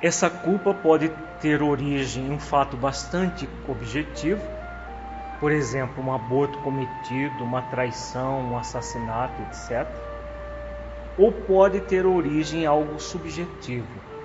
Essa 0.00 0.30
culpa 0.30 0.72
pode 0.72 1.10
ter 1.40 1.62
origem 1.62 2.26
em 2.26 2.32
um 2.32 2.40
fato 2.40 2.76
bastante 2.76 3.46
objetivo, 3.68 4.42
por 5.38 5.52
exemplo, 5.52 6.02
um 6.02 6.14
aborto 6.14 6.58
cometido, 6.60 7.44
uma 7.44 7.60
traição, 7.60 8.40
um 8.40 8.56
assassinato, 8.56 9.42
etc. 9.42 9.86
Ou 11.18 11.30
pode 11.30 11.80
ter 11.80 12.06
origem 12.06 12.62
em 12.62 12.66
algo 12.66 12.98
subjetivo, 12.98 14.15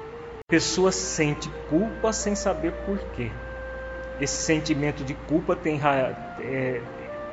pessoa 0.52 0.92
sente 0.92 1.50
culpa 1.70 2.12
sem 2.12 2.36
saber 2.36 2.74
por 2.86 3.00
quê. 3.14 3.32
Esse 4.20 4.44
sentimento 4.44 5.02
de 5.02 5.14
culpa 5.14 5.56
tem, 5.56 5.80
é, 6.42 6.82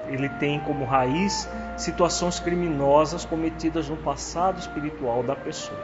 ele 0.07 0.29
tem 0.29 0.61
como 0.61 0.85
raiz 0.85 1.51
situações 1.77 2.39
criminosas 2.39 3.25
cometidas 3.25 3.89
no 3.89 3.97
passado 3.97 4.61
espiritual 4.61 5.25
da 5.25 5.35
pessoa. 5.35 5.83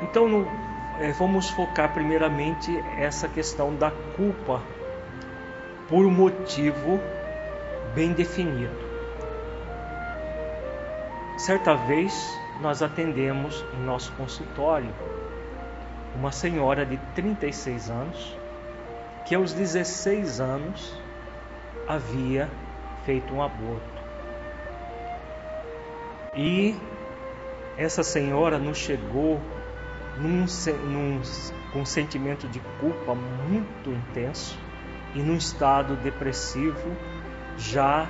Então, 0.00 0.28
no, 0.28 0.46
é, 1.00 1.10
vamos 1.10 1.50
focar 1.50 1.92
primeiramente 1.92 2.70
essa 2.96 3.28
questão 3.28 3.74
da 3.74 3.90
culpa 4.16 4.62
por 5.88 6.06
um 6.06 6.10
motivo 6.10 7.00
bem 7.96 8.12
definido. 8.12 8.78
Certa 11.36 11.74
vez 11.74 12.14
nós 12.60 12.80
atendemos 12.80 13.64
em 13.74 13.84
nosso 13.84 14.12
consultório 14.12 14.94
uma 16.18 16.32
senhora 16.32 16.84
de 16.84 16.96
36 17.14 17.90
anos 17.90 18.36
que 19.24 19.34
aos 19.34 19.52
16 19.52 20.40
anos 20.40 21.00
havia 21.86 22.50
feito 23.04 23.32
um 23.32 23.42
aborto. 23.42 23.98
E 26.34 26.74
essa 27.76 28.02
senhora 28.02 28.58
nos 28.58 28.78
chegou 28.78 29.40
num, 30.16 30.44
num, 30.86 31.20
com 31.72 31.80
um 31.80 31.86
sentimento 31.86 32.48
de 32.48 32.58
culpa 32.80 33.14
muito 33.14 33.90
intenso 33.90 34.58
e 35.14 35.20
num 35.20 35.36
estado 35.36 35.94
depressivo 35.96 36.96
já 37.56 38.08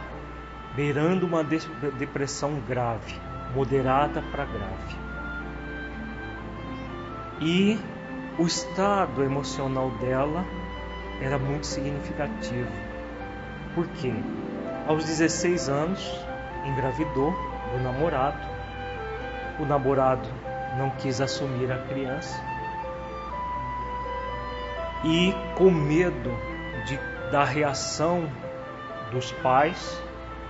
beirando 0.74 1.26
uma 1.26 1.42
depressão 1.42 2.60
grave, 2.66 3.14
moderada 3.54 4.22
para 4.30 4.44
grave. 4.44 4.96
E 7.40 7.78
o 8.38 8.46
estado 8.46 9.24
emocional 9.24 9.90
dela 10.00 10.44
era 11.20 11.36
muito 11.38 11.66
significativo. 11.66 12.70
Por 13.74 13.86
quê? 13.88 14.12
Aos 14.86 15.04
16 15.04 15.68
anos, 15.68 16.24
engravidou 16.64 17.32
do 17.72 17.82
namorado. 17.82 18.38
O 19.58 19.64
namorado 19.64 20.28
não 20.78 20.90
quis 20.90 21.20
assumir 21.20 21.70
a 21.72 21.78
criança. 21.78 22.40
E 25.04 25.34
com 25.56 25.70
medo 25.70 26.30
de, 26.86 26.96
da 27.32 27.42
reação 27.42 28.30
dos 29.10 29.32
pais, 29.32 30.00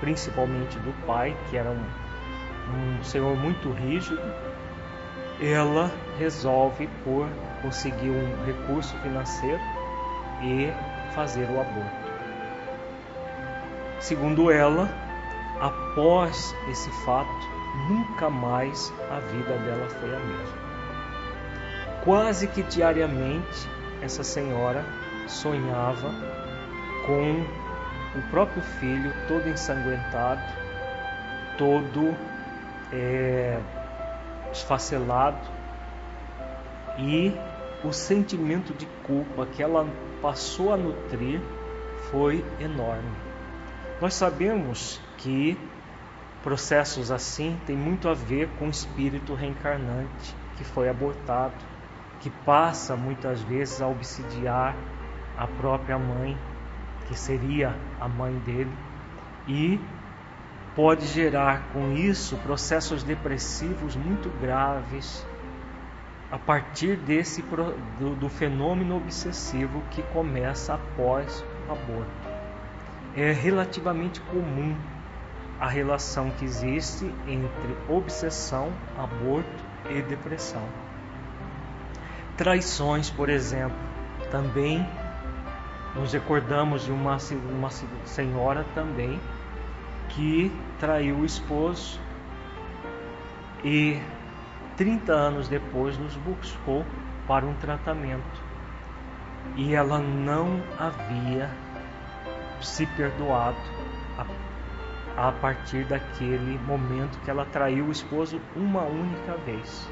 principalmente 0.00 0.78
do 0.80 0.92
pai, 1.06 1.34
que 1.48 1.56
era 1.56 1.70
um, 1.70 2.98
um 2.98 3.02
senhor 3.02 3.34
muito 3.34 3.70
rígido, 3.72 4.20
ela 5.40 5.90
resolve 6.18 6.86
por 7.02 7.28
conseguir 7.62 8.10
um 8.10 8.44
recurso 8.44 8.96
financeiro 8.98 9.60
e 10.42 10.72
fazer 11.14 11.44
o 11.50 11.60
aborto. 11.60 12.08
Segundo 14.00 14.50
ela, 14.50 14.88
após 15.60 16.54
esse 16.70 16.90
fato, 17.04 17.28
nunca 17.88 18.30
mais 18.30 18.92
a 19.10 19.18
vida 19.20 19.58
dela 19.58 19.88
foi 19.88 20.14
a 20.14 20.18
mesma. 20.18 20.68
Quase 22.04 22.46
que 22.46 22.62
diariamente, 22.62 23.68
essa 24.00 24.22
senhora 24.22 24.84
sonhava 25.26 26.10
com 27.06 27.44
o 28.18 28.22
próprio 28.30 28.62
filho 28.62 29.12
todo 29.26 29.48
ensanguentado, 29.48 30.40
todo 31.58 32.16
é, 32.92 33.58
esfacelado 34.52 35.46
e 36.98 37.32
o 37.84 37.92
sentimento 37.92 38.74
de 38.74 38.86
culpa 39.04 39.46
que 39.46 39.62
ela 39.62 39.86
passou 40.20 40.72
a 40.72 40.76
nutrir 40.76 41.40
foi 42.10 42.44
enorme. 42.58 43.16
Nós 44.00 44.14
sabemos 44.14 45.00
que 45.16 45.58
processos 46.42 47.10
assim 47.10 47.58
têm 47.66 47.76
muito 47.76 48.08
a 48.08 48.14
ver 48.14 48.48
com 48.58 48.66
o 48.66 48.70
espírito 48.70 49.34
reencarnante 49.34 50.34
que 50.56 50.64
foi 50.64 50.88
abortado, 50.88 51.54
que 52.20 52.30
passa 52.30 52.96
muitas 52.96 53.40
vezes 53.42 53.80
a 53.80 53.86
obsidiar 53.86 54.74
a 55.36 55.46
própria 55.46 55.98
mãe, 55.98 56.36
que 57.06 57.16
seria 57.16 57.74
a 58.00 58.08
mãe 58.08 58.34
dele, 58.40 58.72
e 59.46 59.80
pode 60.74 61.06
gerar 61.06 61.68
com 61.72 61.92
isso 61.92 62.36
processos 62.38 63.04
depressivos 63.04 63.94
muito 63.94 64.28
graves 64.40 65.24
a 66.30 66.38
partir 66.38 66.96
desse 66.96 67.42
do, 67.98 68.14
do 68.14 68.28
fenômeno 68.28 68.96
obsessivo 68.96 69.82
que 69.90 70.02
começa 70.02 70.74
após 70.74 71.44
o 71.66 71.72
aborto. 71.72 72.28
É 73.16 73.32
relativamente 73.32 74.20
comum 74.20 74.76
a 75.58 75.68
relação 75.68 76.30
que 76.30 76.44
existe 76.44 77.04
entre 77.26 77.76
obsessão, 77.88 78.72
aborto 78.96 79.64
e 79.90 80.02
depressão. 80.02 80.62
Traições, 82.36 83.10
por 83.10 83.28
exemplo, 83.28 83.76
também 84.30 84.86
nos 85.94 86.12
recordamos 86.12 86.84
de 86.84 86.92
uma, 86.92 87.16
uma 87.50 87.70
senhora 88.04 88.64
também 88.74 89.18
que 90.10 90.52
traiu 90.78 91.16
o 91.16 91.24
esposo 91.24 91.98
e 93.64 94.00
30 94.78 95.12
anos 95.12 95.48
depois 95.48 95.98
nos 95.98 96.14
buscou 96.14 96.84
para 97.26 97.44
um 97.44 97.52
tratamento. 97.54 98.40
E 99.56 99.74
ela 99.74 99.98
não 99.98 100.62
havia 100.78 101.50
se 102.60 102.86
perdoado 102.86 103.58
a, 105.16 105.28
a 105.28 105.32
partir 105.32 105.84
daquele 105.84 106.58
momento 106.60 107.18
que 107.24 107.30
ela 107.30 107.44
traiu 107.44 107.86
o 107.86 107.90
esposo 107.90 108.40
uma 108.54 108.82
única 108.82 109.36
vez. 109.38 109.90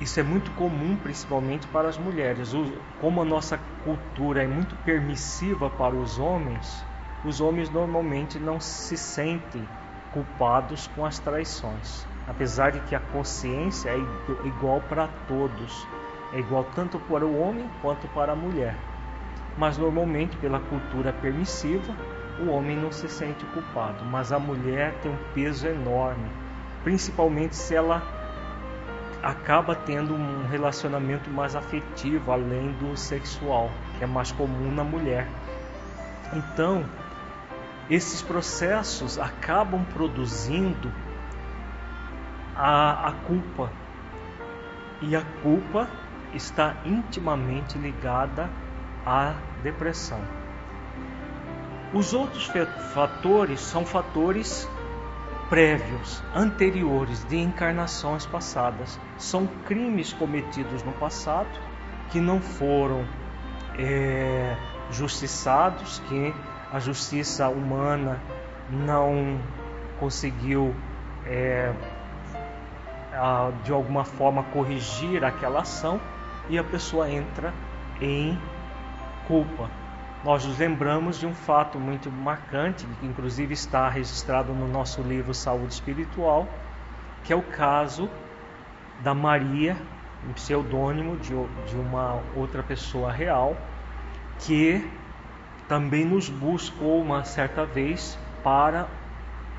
Isso 0.00 0.18
é 0.18 0.24
muito 0.24 0.50
comum, 0.56 0.96
principalmente 0.96 1.68
para 1.68 1.88
as 1.88 1.96
mulheres. 1.96 2.52
Como 3.00 3.22
a 3.22 3.24
nossa 3.24 3.60
cultura 3.84 4.42
é 4.42 4.46
muito 4.48 4.74
permissiva 4.84 5.70
para 5.70 5.94
os 5.94 6.18
homens, 6.18 6.84
os 7.24 7.40
homens 7.40 7.70
normalmente 7.70 8.40
não 8.40 8.58
se 8.58 8.96
sentem 8.96 9.64
culpados 10.12 10.86
com 10.94 11.04
as 11.04 11.18
traições. 11.18 12.06
Apesar 12.26 12.70
de 12.70 12.80
que 12.80 12.94
a 12.94 13.00
consciência 13.00 13.90
é 13.90 13.98
igual 14.46 14.80
para 14.82 15.08
todos, 15.26 15.86
é 16.32 16.38
igual 16.38 16.64
tanto 16.74 16.98
para 17.00 17.26
o 17.26 17.38
homem 17.38 17.68
quanto 17.80 18.06
para 18.08 18.32
a 18.32 18.36
mulher. 18.36 18.76
Mas 19.56 19.76
normalmente, 19.76 20.36
pela 20.36 20.60
cultura 20.60 21.12
permissiva, 21.12 21.94
o 22.40 22.48
homem 22.48 22.76
não 22.76 22.90
se 22.90 23.08
sente 23.08 23.44
culpado, 23.46 24.04
mas 24.04 24.32
a 24.32 24.38
mulher 24.38 24.94
tem 25.02 25.12
um 25.12 25.18
peso 25.34 25.66
enorme, 25.66 26.30
principalmente 26.82 27.54
se 27.54 27.74
ela 27.74 28.02
acaba 29.22 29.74
tendo 29.74 30.14
um 30.14 30.46
relacionamento 30.48 31.30
mais 31.30 31.54
afetivo 31.54 32.32
além 32.32 32.72
do 32.72 32.96
sexual, 32.96 33.70
que 33.98 34.04
é 34.04 34.06
mais 34.06 34.32
comum 34.32 34.72
na 34.72 34.82
mulher. 34.82 35.28
Então, 36.32 36.84
esses 37.90 38.22
processos 38.22 39.18
acabam 39.18 39.84
produzindo 39.84 40.92
a, 42.56 43.08
a 43.08 43.12
culpa. 43.12 43.70
E 45.00 45.16
a 45.16 45.22
culpa 45.42 45.88
está 46.32 46.76
intimamente 46.84 47.76
ligada 47.76 48.48
à 49.04 49.34
depressão. 49.62 50.20
Os 51.92 52.14
outros 52.14 52.50
fatores 52.94 53.60
são 53.60 53.84
fatores 53.84 54.68
prévios, 55.50 56.22
anteriores, 56.34 57.24
de 57.24 57.36
encarnações 57.36 58.24
passadas. 58.24 58.98
São 59.18 59.46
crimes 59.66 60.12
cometidos 60.12 60.82
no 60.82 60.92
passado 60.92 61.50
que 62.10 62.20
não 62.20 62.40
foram 62.40 63.04
é, 63.76 64.56
justiçados, 64.90 65.98
que 66.08 66.34
a 66.72 66.78
justiça 66.78 67.48
humana 67.48 68.18
não 68.70 69.38
conseguiu 70.00 70.74
é, 71.26 71.70
a, 73.12 73.52
de 73.62 73.70
alguma 73.70 74.04
forma 74.04 74.42
corrigir 74.44 75.22
aquela 75.22 75.60
ação 75.60 76.00
e 76.48 76.58
a 76.58 76.64
pessoa 76.64 77.10
entra 77.10 77.52
em 78.00 78.38
culpa. 79.28 79.70
Nós 80.24 80.46
nos 80.46 80.58
lembramos 80.58 81.18
de 81.18 81.26
um 81.26 81.34
fato 81.34 81.78
muito 81.78 82.10
marcante, 82.10 82.86
que 83.00 83.06
inclusive 83.06 83.52
está 83.52 83.88
registrado 83.88 84.54
no 84.54 84.66
nosso 84.66 85.02
livro 85.02 85.34
Saúde 85.34 85.74
Espiritual, 85.74 86.48
que 87.24 87.32
é 87.32 87.36
o 87.36 87.42
caso 87.42 88.08
da 89.00 89.12
Maria, 89.12 89.76
um 90.26 90.32
pseudônimo 90.32 91.16
de, 91.16 91.34
de 91.68 91.76
uma 91.76 92.20
outra 92.34 92.62
pessoa 92.62 93.12
real, 93.12 93.56
que 94.38 94.88
também 95.72 96.04
nos 96.04 96.28
buscou 96.28 97.00
uma 97.00 97.24
certa 97.24 97.64
vez 97.64 98.18
para 98.44 98.86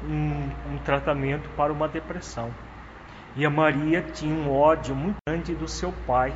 um, 0.07 0.47
um 0.71 0.77
tratamento 0.85 1.49
para 1.57 1.73
uma 1.73 1.87
depressão. 1.87 2.51
E 3.35 3.43
a 3.43 3.49
Maria 3.49 3.99
tinha 4.13 4.31
um 4.31 4.51
ódio 4.51 4.93
muito 4.93 5.15
grande 5.27 5.55
do 5.55 5.67
seu 5.67 5.91
pai, 6.05 6.31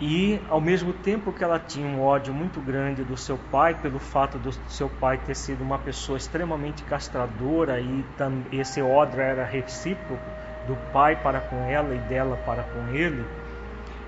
e 0.00 0.40
ao 0.48 0.60
mesmo 0.60 0.92
tempo 0.92 1.32
que 1.32 1.42
ela 1.42 1.58
tinha 1.58 1.84
um 1.84 2.00
ódio 2.00 2.32
muito 2.32 2.60
grande 2.60 3.02
do 3.02 3.16
seu 3.16 3.36
pai, 3.50 3.74
pelo 3.74 3.98
fato 3.98 4.38
do 4.38 4.52
seu 4.68 4.88
pai 4.88 5.18
ter 5.26 5.34
sido 5.34 5.62
uma 5.62 5.80
pessoa 5.80 6.16
extremamente 6.16 6.84
castradora 6.84 7.80
e 7.80 8.04
esse 8.52 8.80
ódio 8.80 9.20
era 9.20 9.44
recíproco 9.44 10.22
do 10.64 10.76
pai 10.92 11.16
para 11.16 11.40
com 11.40 11.56
ela 11.64 11.92
e 11.92 11.98
dela 11.98 12.36
para 12.46 12.62
com 12.62 12.94
ele, 12.94 13.26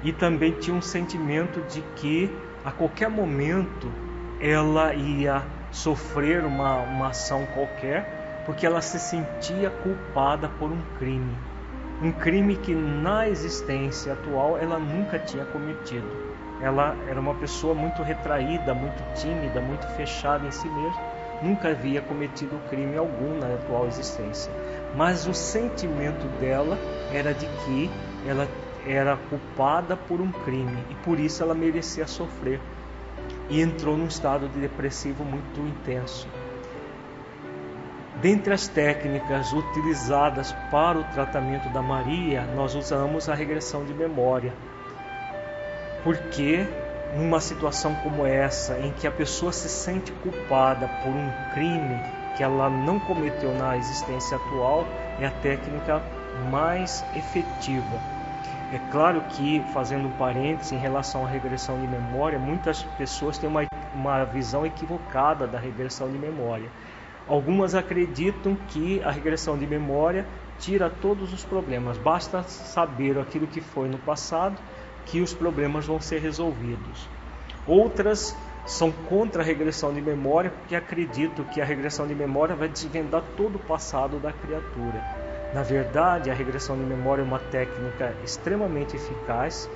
e 0.04 0.12
também 0.12 0.52
tinha 0.52 0.76
um 0.76 0.80
sentimento 0.80 1.60
de 1.62 1.82
que 1.96 2.30
a 2.64 2.70
qualquer 2.70 3.09
momento 3.09 3.93
ela 4.40 4.94
ia 4.94 5.43
sofrer 5.70 6.44
uma, 6.44 6.76
uma 6.82 7.09
ação 7.09 7.47
qualquer, 7.47 8.43
porque 8.44 8.66
ela 8.66 8.80
se 8.82 8.98
sentia 8.98 9.70
culpada 9.70 10.48
por 10.48 10.70
um 10.70 10.82
crime 10.98 11.36
um 12.02 12.10
crime 12.10 12.56
que 12.56 12.74
na 12.74 13.28
existência 13.28 14.14
atual 14.14 14.59
ela 14.59 14.76
nunca 14.76 15.20
tinha 15.20 15.44
cometido. 15.44 16.06
Ela 16.60 16.97
era 17.09 17.20
uma 17.20 17.34
pessoa 17.34 17.74
muito 17.74 18.02
retraída, 18.02 18.74
muito 18.74 19.02
tímida, 19.14 19.60
muito 19.60 19.86
fechada 19.94 20.44
em 20.44 20.51
si 20.51 20.68
mesma, 20.68 21.01
nunca 21.40 21.68
havia 21.68 22.02
cometido 22.02 22.60
crime 22.68 22.97
algum 22.97 23.39
na 23.39 23.55
atual 23.55 23.86
existência. 23.86 24.52
Mas 24.97 25.28
o 25.28 25.34
sentimento 25.34 26.26
dela 26.40 26.76
era 27.12 27.32
de 27.32 27.47
que 27.47 27.90
ela 28.26 28.48
era 28.86 29.16
culpada 29.16 29.96
por 29.96 30.20
um 30.20 30.30
crime 30.30 30.84
e 30.90 30.94
por 30.96 31.18
isso 31.18 31.42
ela 31.42 31.54
merecia 31.54 32.06
sofrer. 32.06 32.60
E 33.48 33.60
entrou 33.60 33.96
num 33.96 34.06
estado 34.06 34.48
de 34.48 34.59
depressivo 34.59 35.24
muito 35.24 35.60
intenso. 35.60 36.26
Dentre 38.20 38.54
as 38.54 38.68
técnicas 38.68 39.52
utilizadas 39.52 40.52
para 40.70 40.98
o 40.98 41.04
tratamento 41.04 41.68
da 41.70 41.82
Maria, 41.82 42.42
nós 42.54 42.74
usamos 42.74 43.28
a 43.28 43.34
regressão 43.34 43.84
de 43.84 43.92
memória. 43.92 44.52
Porque 46.04 46.66
numa 47.16 47.40
situação 47.40 47.94
como 47.96 48.24
essa, 48.24 48.78
em 48.78 48.92
que 48.92 49.06
a 49.06 49.10
pessoa 49.10 49.52
se 49.52 49.68
sente 49.68 50.12
culpada 50.12 50.88
por 51.02 51.10
um 51.10 51.30
crime 51.52 52.00
que 52.36 52.42
ela 52.42 52.70
não 52.70 52.98
cometeu 52.98 53.52
na 53.54 53.76
existência 53.76 54.36
atual, 54.36 54.86
é 55.20 55.26
a 55.26 55.30
técnica 55.30 56.02
mais 56.50 57.04
efetiva. 57.14 58.11
É 58.72 58.78
claro 58.90 59.20
que, 59.28 59.62
fazendo 59.70 60.08
um 60.08 60.12
parênteses 60.12 60.72
em 60.72 60.78
relação 60.78 61.26
à 61.26 61.28
regressão 61.28 61.78
de 61.78 61.86
memória, 61.86 62.38
muitas 62.38 62.82
pessoas 62.82 63.36
têm 63.36 63.46
uma, 63.46 63.66
uma 63.94 64.24
visão 64.24 64.64
equivocada 64.64 65.46
da 65.46 65.58
regressão 65.58 66.10
de 66.10 66.16
memória. 66.16 66.70
Algumas 67.28 67.74
acreditam 67.74 68.56
que 68.68 69.02
a 69.02 69.10
regressão 69.10 69.58
de 69.58 69.66
memória 69.66 70.24
tira 70.58 70.88
todos 70.88 71.34
os 71.34 71.44
problemas, 71.44 71.98
basta 71.98 72.42
saber 72.44 73.18
aquilo 73.18 73.46
que 73.46 73.60
foi 73.60 73.88
no 73.88 73.98
passado 73.98 74.56
que 75.04 75.20
os 75.20 75.34
problemas 75.34 75.84
vão 75.84 76.00
ser 76.00 76.20
resolvidos. 76.20 77.06
Outras 77.66 78.34
são 78.64 78.90
contra 78.90 79.42
a 79.42 79.44
regressão 79.44 79.92
de 79.92 80.00
memória 80.00 80.50
porque 80.50 80.74
acreditam 80.74 81.44
que 81.44 81.60
a 81.60 81.64
regressão 81.64 82.06
de 82.06 82.14
memória 82.14 82.56
vai 82.56 82.68
desvendar 82.68 83.22
todo 83.36 83.56
o 83.56 83.58
passado 83.58 84.18
da 84.18 84.32
criatura. 84.32 85.21
Na 85.52 85.62
verdade, 85.62 86.30
a 86.30 86.34
regressão 86.34 86.78
de 86.78 86.84
memória 86.84 87.20
é 87.20 87.24
uma 87.24 87.38
técnica 87.38 88.16
extremamente 88.24 88.96
eficaz. 88.96 89.68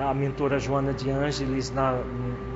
A 0.00 0.14
mentora 0.14 0.58
Joana 0.58 0.92
de 0.92 1.10
Ângeles, 1.10 1.72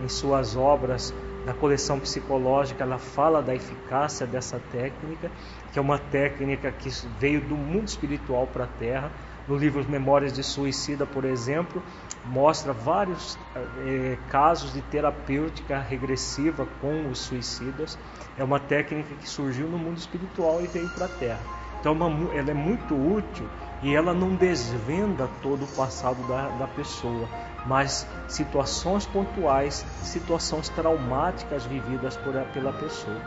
em 0.05 0.09
suas 0.09 0.57
obras 0.57 1.13
na 1.45 1.53
coleção 1.55 1.99
psicológica, 1.99 2.85
ela 2.85 2.99
fala 2.99 3.43
da 3.43 3.53
eficácia 3.53 4.27
dessa 4.27 4.61
técnica, 4.71 5.29
que 5.73 5.79
é 5.79 5.83
uma 5.83 5.99
técnica 5.99 6.71
que 6.71 6.89
veio 7.19 7.41
do 7.41 7.57
mundo 7.57 7.89
espiritual 7.89 8.47
para 8.47 8.63
a 8.63 8.69
Terra 8.69 9.11
no 9.49 9.57
livro 9.57 9.85
Memórias 9.89 10.33
de 10.33 10.45
Suicida, 10.45 11.05
por 11.05 11.25
exemplo, 11.25 11.83
mostra 12.27 12.73
vários 12.73 13.37
eh, 13.85 14.17
casos 14.31 14.73
de 14.73 14.81
terapêutica 14.83 15.81
regressiva 15.81 16.65
com 16.81 17.09
os 17.09 17.19
suicidas. 17.19 17.99
É 18.39 18.45
uma 18.45 18.61
técnica 18.61 19.17
que 19.17 19.29
surgiu 19.29 19.67
no 19.67 19.79
mundo 19.79 19.99
espiritual 19.99 20.63
e 20.63 20.69
veio 20.69 20.89
para 20.91 21.07
a 21.07 21.09
Terra. 21.09 21.62
Então, 21.83 21.97
ela 22.33 22.51
é 22.53 22.55
muito 22.55 22.95
útil 22.95 23.49
e 23.83 23.93
ela 23.93 24.15
não 24.15 24.37
desvenda 24.37 25.29
todo 25.43 25.65
o 25.65 25.67
passado 25.67 26.23
da, 26.29 26.47
da 26.51 26.69
pessoa, 26.69 27.29
mas 27.67 28.07
situações 28.29 29.05
pontuais, 29.05 29.85
situações 30.01 30.69
traumáticas 30.69 31.67
vividas 31.67 32.17
por, 32.17 32.35
pela 32.53 32.73
pessoa. 32.73 33.21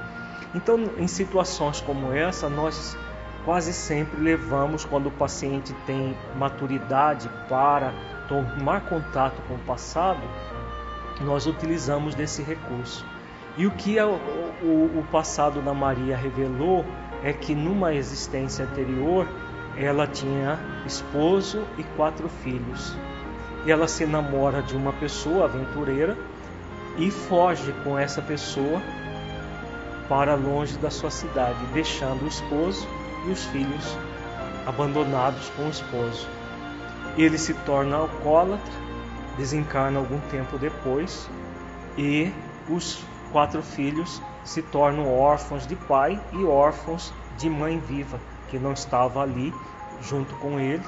Então, 0.56 0.80
em 0.98 1.06
situações 1.06 1.82
como 1.82 2.14
essa, 2.14 2.48
nós 2.48 2.98
quase 3.44 3.74
sempre 3.74 4.22
levamos 4.22 4.86
quando 4.86 5.08
o 5.08 5.12
paciente 5.12 5.74
tem 5.86 6.16
maturidade 6.38 7.30
para 7.50 7.94
tomar 8.30 8.86
contato 8.86 9.42
com 9.50 9.56
o 9.56 9.60
passado, 9.60 10.22
nós 11.20 11.46
utilizamos 11.46 12.16
desse 12.16 12.42
recurso. 12.42 13.06
E 13.58 13.66
o 13.66 13.72
que 13.72 13.98
o, 14.02 15.00
o 15.00 15.08
passado 15.12 15.62
da 15.62 15.74
Maria 15.74 16.16
revelou 16.16 16.86
é 17.26 17.34
que 17.34 17.56
numa 17.56 17.92
existência 17.92 18.64
anterior 18.64 19.28
ela 19.76 20.06
tinha 20.06 20.60
esposo 20.86 21.66
e 21.76 21.84
quatro 21.98 22.30
filhos. 22.30 22.96
Ela 23.66 23.88
se 23.88 24.06
namora 24.06 24.62
de 24.62 24.76
uma 24.76 24.94
pessoa 24.94 25.46
aventureira 25.46 26.16
e 27.00 27.10
foge 27.10 27.74
com 27.84 27.98
essa 27.98 28.22
pessoa 28.22 28.80
para 30.08 30.36
longe 30.36 30.78
da 30.78 30.92
sua 30.92 31.10
cidade, 31.10 31.58
deixando 31.74 32.26
o 32.26 32.28
esposo 32.28 32.88
e 33.28 33.32
os 33.32 33.44
filhos 33.46 33.98
abandonados 34.68 35.50
com 35.58 35.64
o 35.64 35.70
esposo. 35.70 36.28
Ele 37.18 37.40
se 37.40 37.56
torna 37.66 37.96
alcoólatra, 37.98 38.72
desencarna 39.36 39.98
algum 39.98 40.20
tempo 40.30 40.60
depois 40.60 41.28
e 41.98 42.32
os 42.70 43.04
quatro 43.32 43.64
filhos 43.64 44.22
se 44.46 44.62
tornam 44.62 45.12
órfãos 45.12 45.68
de 45.68 45.76
pai 45.76 46.22
e 46.32 46.46
órfãos 46.46 47.12
de 47.38 47.50
mãe 47.50 47.80
viva, 47.80 48.20
que 48.48 48.58
não 48.58 48.72
estava 48.72 49.22
ali 49.22 49.54
junto 50.02 50.34
com 50.36 50.60
eles 50.60 50.88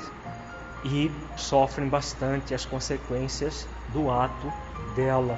e 0.86 1.12
sofrem 1.36 1.90
bastante 1.90 2.54
as 2.54 2.64
consequências 2.64 3.68
do 3.90 4.10
ato 4.10 4.54
dela. 4.96 5.38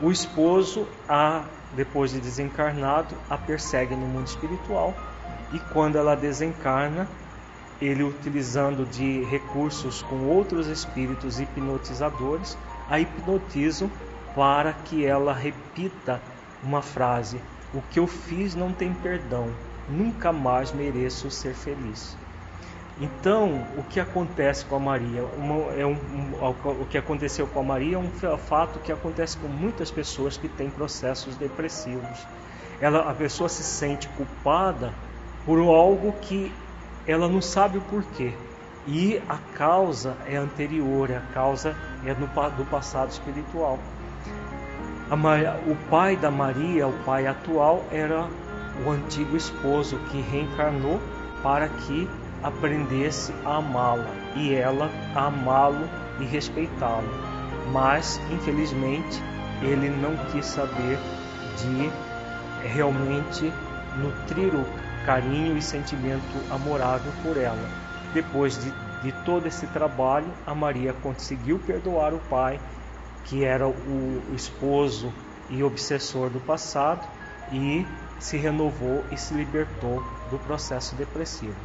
O 0.00 0.10
esposo, 0.10 0.86
a, 1.08 1.44
depois 1.74 2.12
de 2.12 2.20
desencarnado, 2.20 3.14
a 3.28 3.36
persegue 3.36 3.94
no 3.94 4.06
mundo 4.06 4.28
espiritual 4.28 4.94
e 5.52 5.58
quando 5.58 5.96
ela 5.96 6.14
desencarna, 6.14 7.08
ele 7.80 8.04
utilizando 8.04 8.86
de 8.86 9.24
recursos 9.24 10.02
com 10.02 10.26
outros 10.26 10.68
espíritos 10.68 11.40
hipnotizadores, 11.40 12.56
a 12.88 13.00
hipnotizam 13.00 13.90
para 14.34 14.72
que 14.72 15.04
ela 15.04 15.34
repita 15.34 16.22
uma 16.62 16.82
frase: 16.82 17.40
O 17.74 17.82
que 17.90 17.98
eu 17.98 18.06
fiz 18.06 18.54
não 18.54 18.72
tem 18.72 18.92
perdão, 18.92 19.48
nunca 19.88 20.32
mais 20.32 20.72
mereço 20.72 21.30
ser 21.30 21.54
feliz. 21.54 22.16
Então, 23.00 23.66
o 23.76 23.82
que 23.82 23.98
acontece 23.98 24.64
com 24.64 24.76
a 24.76 24.78
Maria? 24.78 25.24
Uma, 25.24 25.72
é 25.72 25.84
um, 25.84 25.92
um, 25.92 26.82
o 26.82 26.86
que 26.86 26.98
aconteceu 26.98 27.46
com 27.46 27.60
a 27.60 27.62
Maria 27.62 27.96
é 27.96 27.98
um 27.98 28.10
fato 28.38 28.78
que 28.80 28.92
acontece 28.92 29.36
com 29.38 29.48
muitas 29.48 29.90
pessoas 29.90 30.36
que 30.36 30.48
têm 30.48 30.70
processos 30.70 31.34
depressivos. 31.36 32.26
Ela, 32.80 33.10
a 33.10 33.14
pessoa 33.14 33.48
se 33.48 33.62
sente 33.62 34.08
culpada 34.08 34.92
por 35.46 35.58
algo 35.58 36.12
que 36.20 36.52
ela 37.06 37.28
não 37.28 37.40
sabe 37.40 37.78
o 37.78 37.80
porquê. 37.82 38.32
E 38.86 39.20
a 39.28 39.38
causa 39.56 40.16
é 40.26 40.36
anterior, 40.36 41.10
a 41.12 41.20
causa 41.32 41.74
é 42.04 42.12
no, 42.14 42.26
do 42.56 42.64
passado 42.70 43.10
espiritual. 43.10 43.78
Maria, 45.16 45.60
o 45.66 45.76
pai 45.90 46.16
da 46.16 46.30
Maria, 46.30 46.88
o 46.88 46.92
pai 47.04 47.26
atual, 47.26 47.84
era 47.90 48.26
o 48.84 48.90
antigo 48.90 49.36
esposo 49.36 49.98
que 50.10 50.20
reencarnou 50.20 51.00
para 51.42 51.68
que 51.68 52.08
aprendesse 52.42 53.32
a 53.44 53.56
amá-la 53.56 54.10
e 54.34 54.54
ela 54.54 54.90
a 55.14 55.26
amá-lo 55.26 55.88
e 56.18 56.24
respeitá-lo. 56.24 57.08
Mas, 57.72 58.20
infelizmente, 58.30 59.22
ele 59.60 59.88
não 59.88 60.16
quis 60.30 60.46
saber 60.46 60.98
de 61.58 62.68
realmente 62.68 63.52
nutrir 63.96 64.54
o 64.54 64.64
carinho 65.04 65.56
e 65.56 65.62
sentimento 65.62 66.36
amorável 66.50 67.12
por 67.22 67.36
ela. 67.36 67.68
Depois 68.12 68.58
de, 68.58 68.72
de 69.02 69.12
todo 69.24 69.46
esse 69.46 69.66
trabalho, 69.68 70.32
a 70.46 70.54
Maria 70.54 70.92
conseguiu 70.92 71.58
perdoar 71.58 72.12
o 72.12 72.18
pai, 72.18 72.60
que 73.24 73.44
era 73.44 73.68
o 73.68 74.22
esposo 74.34 75.12
e 75.48 75.62
obsessor 75.62 76.30
do 76.30 76.40
passado, 76.40 77.06
e 77.52 77.86
se 78.18 78.36
renovou 78.36 79.04
e 79.10 79.16
se 79.16 79.34
libertou 79.34 80.02
do 80.30 80.38
processo 80.38 80.94
depressivo. 80.94 81.56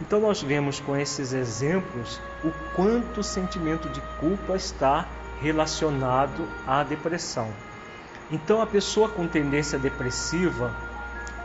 Então 0.00 0.20
nós 0.20 0.42
vemos 0.42 0.80
com 0.80 0.96
esses 0.96 1.32
exemplos 1.32 2.20
o 2.42 2.50
quanto 2.74 3.20
o 3.20 3.24
sentimento 3.24 3.88
de 3.88 4.00
culpa 4.18 4.56
está 4.56 5.06
relacionado 5.40 6.48
à 6.66 6.82
depressão. 6.82 7.48
Então 8.30 8.60
a 8.60 8.66
pessoa 8.66 9.08
com 9.08 9.26
tendência 9.28 9.78
depressiva, 9.78 10.74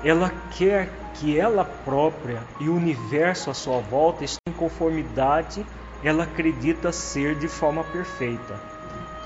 ela 0.04 0.32
quer 0.58 0.90
que 1.16 1.38
ela 1.38 1.64
própria 1.64 2.42
e 2.60 2.70
o 2.70 2.76
universo 2.76 3.50
à 3.50 3.54
sua 3.54 3.80
volta 3.80 4.24
estejam 4.24 4.40
em 4.50 4.54
conformidade, 4.54 5.66
ela 6.04 6.24
acredita 6.24 6.92
ser 6.92 7.36
de 7.36 7.48
forma 7.48 7.84
perfeita. 7.84 8.79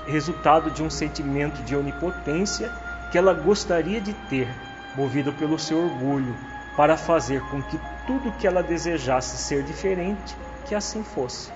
Resultado 0.06 0.70
de 0.70 0.82
um 0.82 0.90
sentimento 0.90 1.62
de 1.62 1.74
onipotência 1.74 2.70
que 3.10 3.18
ela 3.18 3.32
gostaria 3.32 4.00
de 4.00 4.12
ter, 4.28 4.48
movido 4.96 5.32
pelo 5.32 5.58
seu 5.58 5.78
orgulho, 5.78 6.36
para 6.76 6.96
fazer 6.96 7.40
com 7.42 7.62
que 7.62 7.78
tudo 8.06 8.32
que 8.32 8.46
ela 8.46 8.62
desejasse 8.62 9.36
ser 9.38 9.62
diferente, 9.62 10.36
que 10.66 10.74
assim 10.74 11.02
fosse. 11.02 11.50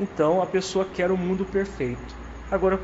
Então 0.00 0.42
a 0.42 0.46
pessoa 0.46 0.84
quer 0.84 1.10
o 1.10 1.14
um 1.14 1.16
mundo 1.16 1.44
perfeito. 1.44 2.14
Agora, 2.50 2.80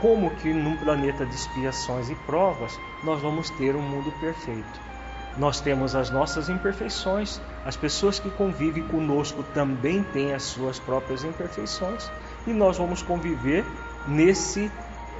como 0.00 0.30
que 0.36 0.52
num 0.52 0.76
planeta 0.76 1.24
de 1.24 1.34
expiações 1.34 2.10
e 2.10 2.14
provas 2.14 2.78
nós 3.02 3.20
vamos 3.22 3.48
ter 3.50 3.74
um 3.74 3.82
mundo 3.82 4.12
perfeito? 4.20 4.86
Nós 5.38 5.60
temos 5.60 5.94
as 5.94 6.10
nossas 6.10 6.48
imperfeições, 6.48 7.40
as 7.64 7.76
pessoas 7.76 8.18
que 8.18 8.30
convivem 8.30 8.86
conosco 8.88 9.42
também 9.54 10.02
têm 10.02 10.34
as 10.34 10.42
suas 10.44 10.78
próprias 10.78 11.24
imperfeições 11.24 12.10
e 12.46 12.52
nós 12.52 12.78
vamos 12.78 13.02
conviver 13.02 13.64
nesse 14.06 14.70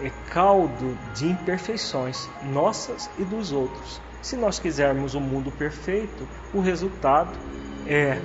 eh, 0.03 0.11
caldo 0.31 0.97
de 1.15 1.27
imperfeições 1.27 2.29
nossas 2.45 3.11
e 3.19 3.25
dos 3.25 3.53
outros. 3.53 4.01
Se 4.23 4.37
nós 4.37 4.59
quisermos 4.59 5.15
um 5.15 5.21
mundo 5.21 5.51
perfeito, 5.53 6.27
o 6.53 6.61
resultado 6.61 7.31
é 7.87 8.21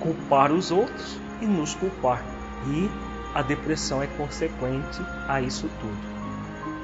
culpar 0.00 0.52
os 0.52 0.70
outros 0.70 1.18
e 1.40 1.46
nos 1.46 1.74
culpar. 1.74 2.24
E 2.66 2.90
a 3.34 3.42
depressão 3.42 4.02
é 4.02 4.06
consequente 4.06 5.00
a 5.28 5.40
isso 5.40 5.68
tudo. 5.80 6.16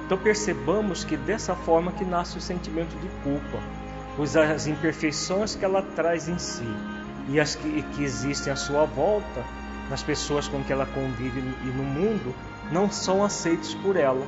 Então 0.05 0.19
percebamos 0.19 1.05
que 1.05 1.17
dessa 1.17 1.55
forma 1.55 1.93
que 1.93 2.05
nasce 2.05 2.37
o 2.37 2.41
sentimento 2.41 2.95
de 3.01 3.09
culpa. 3.23 3.59
pois 4.17 4.37
as 4.37 4.67
imperfeições 4.67 5.55
que 5.55 5.65
ela 5.65 5.83
traz 5.83 6.29
em 6.29 6.39
si 6.39 6.69
e 7.29 7.41
as 7.41 7.55
que, 7.55 7.83
que 7.83 8.05
existem 8.05 8.53
à 8.53 8.57
sua 8.57 8.85
volta, 8.85 9.43
nas 9.89 10.03
pessoas 10.03 10.47
com 10.49 10.63
que 10.63 10.73
ela 10.73 10.85
convive 10.85 11.41
e 11.41 11.67
no 11.69 11.83
mundo, 11.83 12.35
não 12.73 12.91
são 12.91 13.23
aceitos 13.23 13.75
por 13.75 13.97
ela, 13.97 14.27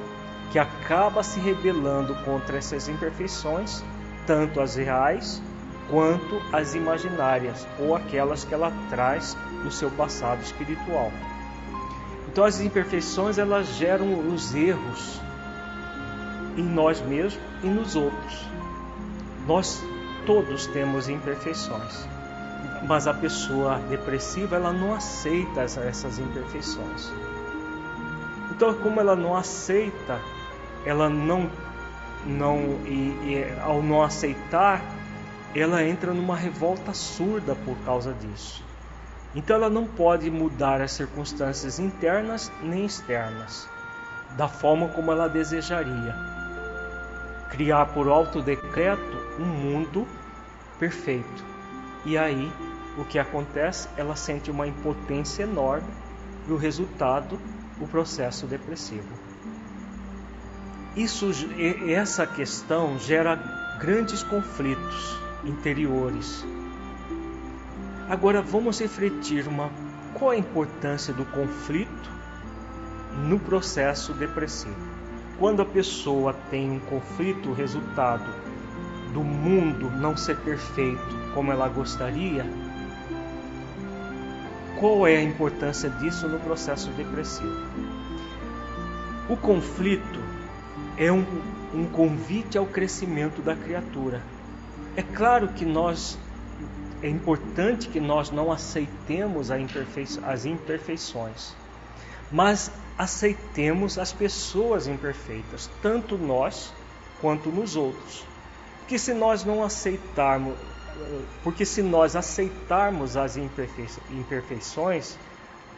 que 0.52 0.58
acaba 0.58 1.22
se 1.22 1.40
rebelando 1.40 2.14
contra 2.24 2.58
essas 2.58 2.88
imperfeições, 2.88 3.82
tanto 4.26 4.60
as 4.60 4.76
reais 4.76 5.42
quanto 5.90 6.40
as 6.52 6.74
imaginárias 6.74 7.66
ou 7.78 7.96
aquelas 7.96 8.44
que 8.44 8.54
ela 8.54 8.72
traz 8.90 9.36
do 9.62 9.70
seu 9.70 9.90
passado 9.90 10.42
espiritual. 10.42 11.10
Então 12.28 12.44
as 12.44 12.60
imperfeições 12.60 13.38
elas 13.38 13.66
geram 13.76 14.28
os 14.28 14.54
erros 14.54 15.20
em 16.56 16.62
nós 16.62 17.00
mesmos 17.00 17.42
e 17.62 17.66
nos 17.66 17.96
outros. 17.96 18.46
Nós 19.46 19.82
todos 20.26 20.66
temos 20.68 21.08
imperfeições, 21.08 22.06
mas 22.86 23.06
a 23.06 23.14
pessoa 23.14 23.78
depressiva 23.90 24.56
ela 24.56 24.72
não 24.72 24.94
aceita 24.94 25.62
essas 25.62 26.18
imperfeições. 26.18 27.12
Então, 28.54 28.74
como 28.74 29.00
ela 29.00 29.16
não 29.16 29.36
aceita, 29.36 30.20
ela 30.84 31.08
não 31.08 31.50
não 32.26 32.80
e, 32.86 33.12
e 33.22 33.60
ao 33.60 33.82
não 33.82 34.02
aceitar, 34.02 34.82
ela 35.54 35.84
entra 35.84 36.14
numa 36.14 36.34
revolta 36.34 36.94
surda 36.94 37.54
por 37.54 37.76
causa 37.84 38.14
disso. 38.14 38.64
Então 39.34 39.56
ela 39.56 39.68
não 39.68 39.86
pode 39.86 40.30
mudar 40.30 40.80
as 40.80 40.92
circunstâncias 40.92 41.78
internas 41.78 42.50
nem 42.62 42.86
externas 42.86 43.68
da 44.36 44.48
forma 44.48 44.88
como 44.88 45.12
ela 45.12 45.28
desejaria 45.28 46.14
criar 47.54 47.86
por 47.86 48.08
alto 48.08 48.42
decreto 48.42 49.16
um 49.38 49.44
mundo 49.44 50.06
perfeito. 50.78 51.44
E 52.04 52.18
aí, 52.18 52.52
o 52.98 53.04
que 53.04 53.16
acontece? 53.16 53.88
Ela 53.96 54.16
sente 54.16 54.50
uma 54.50 54.66
impotência 54.66 55.44
enorme 55.44 55.86
e 56.48 56.52
o 56.52 56.56
resultado, 56.56 57.38
o 57.84 57.88
processo 57.88 58.46
depressivo. 58.46 59.08
Isso, 60.96 61.30
essa 61.88 62.26
questão 62.26 62.98
gera 62.98 63.36
grandes 63.78 64.22
conflitos 64.22 65.16
interiores. 65.44 66.44
Agora 68.08 68.40
vamos 68.40 68.80
refletir 68.80 69.46
uma, 69.48 69.70
qual 70.14 70.30
a 70.30 70.36
importância 70.36 71.12
do 71.12 71.24
conflito 71.26 72.10
no 73.28 73.38
processo 73.38 74.12
depressivo. 74.12 74.94
Quando 75.38 75.62
a 75.62 75.66
pessoa 75.66 76.32
tem 76.50 76.70
um 76.70 76.80
conflito, 76.80 77.52
resultado 77.52 78.24
do 79.12 79.22
mundo 79.22 79.90
não 79.90 80.16
ser 80.16 80.36
perfeito 80.38 81.14
como 81.34 81.50
ela 81.50 81.68
gostaria, 81.68 82.44
qual 84.84 85.06
é 85.06 85.16
a 85.16 85.22
importância 85.22 85.88
disso 85.88 86.28
no 86.28 86.38
processo 86.38 86.90
depressivo? 86.90 87.56
O 89.30 89.34
conflito 89.34 90.20
é 90.98 91.10
um, 91.10 91.24
um 91.72 91.86
convite 91.86 92.58
ao 92.58 92.66
crescimento 92.66 93.40
da 93.40 93.56
criatura. 93.56 94.20
É 94.94 95.02
claro 95.02 95.48
que 95.48 95.64
nós 95.64 96.18
é 97.02 97.08
importante 97.08 97.88
que 97.88 97.98
nós 97.98 98.30
não 98.30 98.52
aceitemos 98.52 99.50
as 99.50 100.44
imperfeições, 100.44 101.54
mas 102.30 102.70
aceitemos 102.98 103.98
as 103.98 104.12
pessoas 104.12 104.86
imperfeitas, 104.86 105.70
tanto 105.80 106.18
nós 106.18 106.74
quanto 107.22 107.48
nos 107.48 107.74
outros. 107.74 108.22
Porque 108.80 108.98
se 108.98 109.14
nós 109.14 109.46
não 109.46 109.64
aceitarmos, 109.64 110.58
porque 111.42 111.64
se 111.64 111.82
nós 111.82 112.16
aceitarmos 112.16 113.16
as 113.16 113.36
imperfeições, 113.36 115.18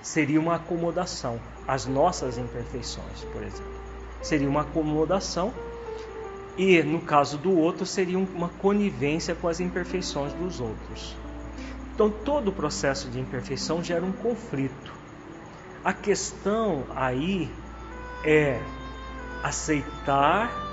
seria 0.02 0.40
uma 0.40 0.56
acomodação, 0.56 1.40
as 1.66 1.86
nossas 1.86 2.38
imperfeições, 2.38 3.24
por 3.32 3.42
exemplo. 3.42 3.76
Seria 4.22 4.48
uma 4.48 4.62
acomodação 4.62 5.52
e 6.56 6.82
no 6.82 7.00
caso 7.00 7.36
do 7.36 7.56
outro 7.56 7.84
seria 7.84 8.18
uma 8.18 8.48
conivência 8.48 9.34
com 9.34 9.48
as 9.48 9.60
imperfeições 9.60 10.32
dos 10.32 10.60
outros. 10.60 11.16
Então 11.94 12.10
todo 12.10 12.48
o 12.48 12.52
processo 12.52 13.08
de 13.08 13.18
imperfeição 13.18 13.82
gera 13.82 14.04
um 14.04 14.12
conflito. 14.12 14.92
A 15.84 15.92
questão 15.92 16.84
aí 16.94 17.50
é 18.24 18.60
aceitar 19.42 20.65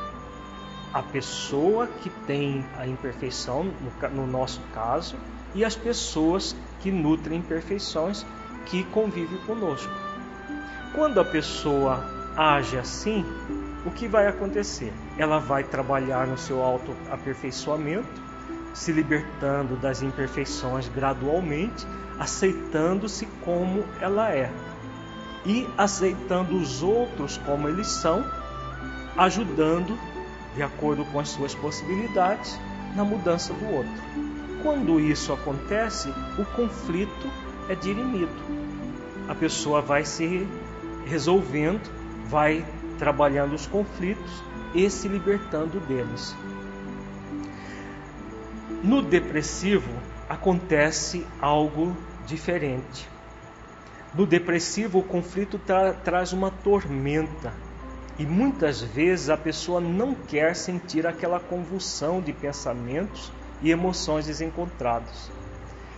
a 0.94 1.02
pessoa 1.02 1.88
que 1.88 2.10
tem 2.28 2.64
a 2.78 2.86
imperfeição, 2.86 3.72
no, 4.14 4.28
nosso 4.28 4.62
caso, 4.74 5.16
e 5.56 5.66
as 5.66 5.76
pessoas 5.76 6.56
que 6.82 6.92
nutrem 6.92 7.40
imperfeições 7.40 8.26
que 8.68 8.84
convivem 8.86 9.38
conosco. 9.40 9.92
Quando 10.94 11.20
a 11.20 11.26
pessoa 11.26 12.06
age 12.38 12.78
assim, 12.78 13.26
o 13.86 13.92
que 13.92 14.08
vai 14.08 14.28
acontecer? 14.28 14.94
Ela 15.18 15.40
vai 15.40 15.64
trabalhar 15.64 16.28
no 16.28 16.38
seu 16.38 16.62
autoaperfeiçoamento, 16.62 18.22
se 18.74 18.92
libertando 18.92 19.76
das 19.76 20.02
imperfeições 20.02 20.88
gradualmente, 20.90 21.86
aceitando-se 22.20 23.26
como 23.44 23.84
ela 24.00 24.32
é 24.32 24.52
e 25.46 25.68
aceitando 25.78 26.56
os 26.56 26.82
outros 26.82 27.38
como 27.38 27.68
eles 27.68 27.88
são, 27.88 28.24
ajudando, 29.18 29.98
de 30.56 30.64
acordo 30.64 31.04
com 31.06 31.20
as 31.20 31.30
suas 31.30 31.56
possibilidades, 31.56 32.60
na 32.96 33.04
mudança 33.04 33.54
do 33.54 33.66
outro. 33.74 34.04
Quando 34.62 35.00
isso 35.00 35.34
acontece, 35.34 36.14
o 36.38 36.46
conflito 36.46 37.30
é 37.68 37.76
dirimido. 37.76 38.32
A 39.28 39.36
pessoa 39.36 39.82
vai 39.82 40.06
se 40.06 40.48
resolvendo, 41.06 41.90
vai 42.28 42.66
trabalhando 42.98 43.54
os 43.54 43.66
conflitos 43.66 44.44
e 44.74 44.90
se 44.90 45.08
libertando 45.08 45.80
deles. 45.82 46.36
No 48.84 49.02
depressivo 49.02 49.92
acontece 50.30 51.26
algo 51.40 51.96
diferente. 52.26 53.10
No 54.14 54.26
depressivo, 54.26 55.00
o 55.00 55.04
conflito 55.04 55.58
tra 55.58 55.94
traz 55.94 56.34
uma 56.34 56.52
tormenta 56.52 57.54
e 58.18 58.26
muitas 58.26 58.82
vezes 58.82 59.30
a 59.30 59.38
pessoa 59.38 59.82
não 59.82 60.14
quer 60.14 60.56
sentir 60.56 61.08
aquela 61.08 61.40
convulsão 61.40 62.22
de 62.22 62.32
pensamentos 62.32 63.32
e 63.62 63.72
emoções 63.72 64.28
desencontrados. 64.28 65.32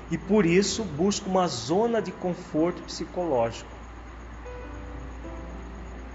E 0.09 0.17
por 0.17 0.45
isso 0.45 0.83
busca 0.83 1.27
uma 1.27 1.47
zona 1.47 2.01
de 2.01 2.11
conforto 2.11 2.81
psicológico. 2.83 3.69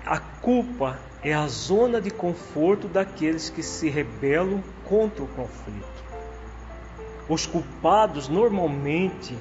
A 0.07 0.19
culpa 0.19 0.99
é 1.23 1.35
a 1.35 1.47
zona 1.47 2.01
de 2.01 2.11
conforto 2.11 2.89
daqueles 2.89 3.51
que 3.51 3.63
se 3.63 3.91
rebelam 3.91 4.63
contra 4.85 5.23
o 5.23 5.29
conflito. 5.29 6.05
Os 7.29 7.47
culpados 7.47 8.29
normalmente 8.29 9.37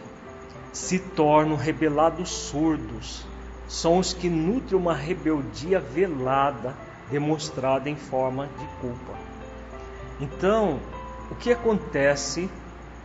se 0.73 0.99
tornam 0.99 1.55
rebelados 1.55 2.29
surdos. 2.29 3.25
São 3.69 3.99
os 3.99 4.13
que 4.13 4.27
nutrem 4.27 4.79
uma 4.81 4.95
rebeldia 4.95 5.79
velada, 5.79 6.75
demonstrada 7.11 7.87
em 7.87 7.95
forma 7.95 8.47
de 8.47 8.65
culpa. 8.81 9.13
Então, 10.19 10.79
o 11.29 11.35
que 11.35 11.51
acontece 11.51 12.49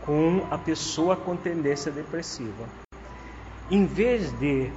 com 0.03 0.43
a 0.49 0.57
pessoa 0.57 1.15
com 1.15 1.37
tendência 1.37 1.91
depressiva? 1.91 2.65
Em 3.69 3.85
vez 3.85 4.31
de 4.39 4.71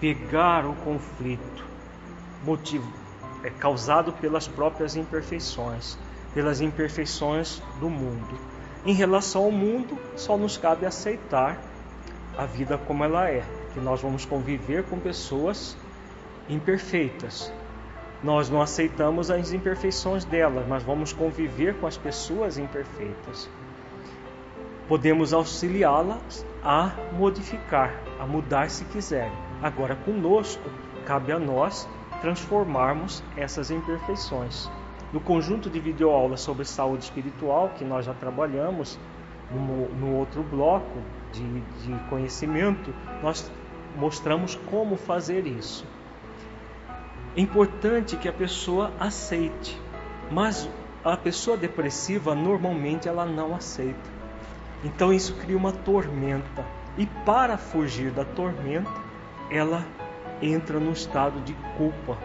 pegar 0.00 0.64
o 0.64 0.74
conflito 0.76 1.62
motivo, 2.42 2.90
é 3.44 3.50
causado 3.50 4.14
pelas 4.14 4.48
próprias 4.48 4.96
imperfeições, 4.96 5.98
pelas 6.32 6.62
imperfeições 6.62 7.62
do 7.78 7.90
mundo. 7.90 8.38
Em 8.86 8.94
relação 8.94 9.44
ao 9.44 9.52
mundo, 9.52 9.98
só 10.16 10.38
nos 10.38 10.56
cabe 10.56 10.86
aceitar 10.86 11.58
a 12.36 12.46
vida 12.46 12.78
como 12.78 13.04
ela 13.04 13.28
é, 13.28 13.44
que 13.72 13.80
nós 13.80 14.00
vamos 14.00 14.24
conviver 14.24 14.84
com 14.84 14.98
pessoas 14.98 15.76
imperfeitas. 16.48 17.52
Nós 18.22 18.50
não 18.50 18.60
aceitamos 18.60 19.30
as 19.30 19.52
imperfeições 19.52 20.24
delas, 20.24 20.66
mas 20.66 20.82
vamos 20.82 21.12
conviver 21.12 21.74
com 21.74 21.86
as 21.86 21.96
pessoas 21.96 22.58
imperfeitas. 22.58 23.48
Podemos 24.88 25.32
auxiliá-las 25.32 26.44
a 26.64 26.92
modificar, 27.12 27.94
a 28.18 28.26
mudar 28.26 28.70
se 28.70 28.84
quiserem. 28.86 29.32
Agora, 29.62 29.94
conosco, 29.94 30.68
cabe 31.04 31.30
a 31.30 31.38
nós 31.38 31.88
transformarmos 32.20 33.22
essas 33.36 33.70
imperfeições. 33.70 34.68
No 35.12 35.20
conjunto 35.20 35.70
de 35.70 35.78
videoaulas 35.78 36.40
sobre 36.40 36.64
saúde 36.64 37.04
espiritual 37.04 37.70
que 37.76 37.84
nós 37.84 38.04
já 38.04 38.14
trabalhamos, 38.14 38.98
no, 39.50 39.88
no 39.88 40.16
outro 40.16 40.42
bloco 40.42 41.00
de, 41.32 41.60
de 41.60 42.08
conhecimento, 42.10 42.92
nós 43.22 43.50
mostramos 43.96 44.54
como 44.70 44.96
fazer 44.96 45.46
isso. 45.46 45.84
É 47.36 47.40
importante 47.40 48.16
que 48.16 48.28
a 48.28 48.32
pessoa 48.32 48.92
aceite, 48.98 49.80
mas 50.30 50.68
a 51.04 51.16
pessoa 51.16 51.56
depressiva 51.56 52.34
normalmente 52.34 53.08
ela 53.08 53.24
não 53.24 53.54
aceita. 53.54 54.18
Então 54.84 55.12
isso 55.12 55.34
cria 55.36 55.56
uma 55.56 55.72
tormenta. 55.72 56.64
E 56.96 57.06
para 57.06 57.56
fugir 57.56 58.10
da 58.10 58.24
tormenta, 58.24 58.90
ela 59.50 59.84
entra 60.42 60.78
no 60.80 60.92
estado 60.92 61.40
de 61.40 61.54
culpa. 61.76 62.18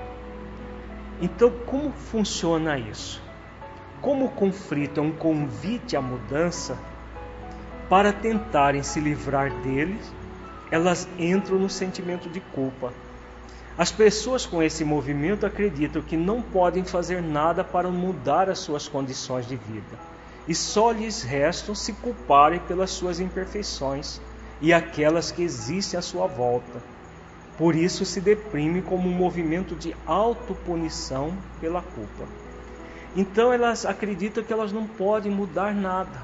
Então, 1.22 1.52
como 1.66 1.92
funciona 1.92 2.78
isso? 2.78 3.22
Como 4.02 4.26
o 4.26 4.32
conflito 4.32 5.00
é 5.00 5.04
um 5.04 5.12
convite 5.12 5.96
à 5.96 6.02
mudança, 6.02 6.78
para 7.90 8.12
tentarem 8.12 8.82
se 8.82 9.00
livrar 9.00 9.52
deles, 9.62 10.14
elas 10.74 11.08
entram 11.20 11.60
no 11.60 11.70
sentimento 11.70 12.28
de 12.28 12.40
culpa. 12.40 12.92
As 13.78 13.92
pessoas 13.92 14.44
com 14.44 14.64
esse 14.64 14.84
movimento 14.84 15.46
acreditam 15.46 16.02
que 16.02 16.18
não 16.18 16.42
podem 16.42 16.84
fazer 16.84 17.22
nada 17.22 17.64
para 17.64 17.92
mudar 17.92 18.50
as 18.50 18.58
suas 18.58 18.88
condições 18.88 19.48
de 19.48 19.56
vida 19.56 20.00
e 20.48 20.56
só 20.56 20.90
lhes 20.90 21.22
restam 21.22 21.76
se 21.76 21.94
culparem 21.94 22.60
pelas 22.62 22.90
suas 22.90 23.20
imperfeições 23.20 24.20
e 24.60 24.74
aquelas 24.74 25.32
que 25.32 25.44
existem 25.44 26.00
à 26.00 26.02
sua 26.02 26.26
volta. 26.26 26.82
Por 27.56 27.76
isso 27.76 28.04
se 28.04 28.20
deprime 28.20 28.82
como 28.82 29.08
um 29.08 29.14
movimento 29.14 29.76
de 29.76 29.96
autopunição 30.08 31.38
pela 31.62 31.84
culpa. 31.84 32.26
Então 33.16 33.54
elas 33.54 33.86
acreditam 33.86 34.44
que 34.44 34.52
elas 34.52 34.72
não 34.72 34.88
podem 34.88 35.32
mudar 35.32 35.72
nada. 35.72 36.20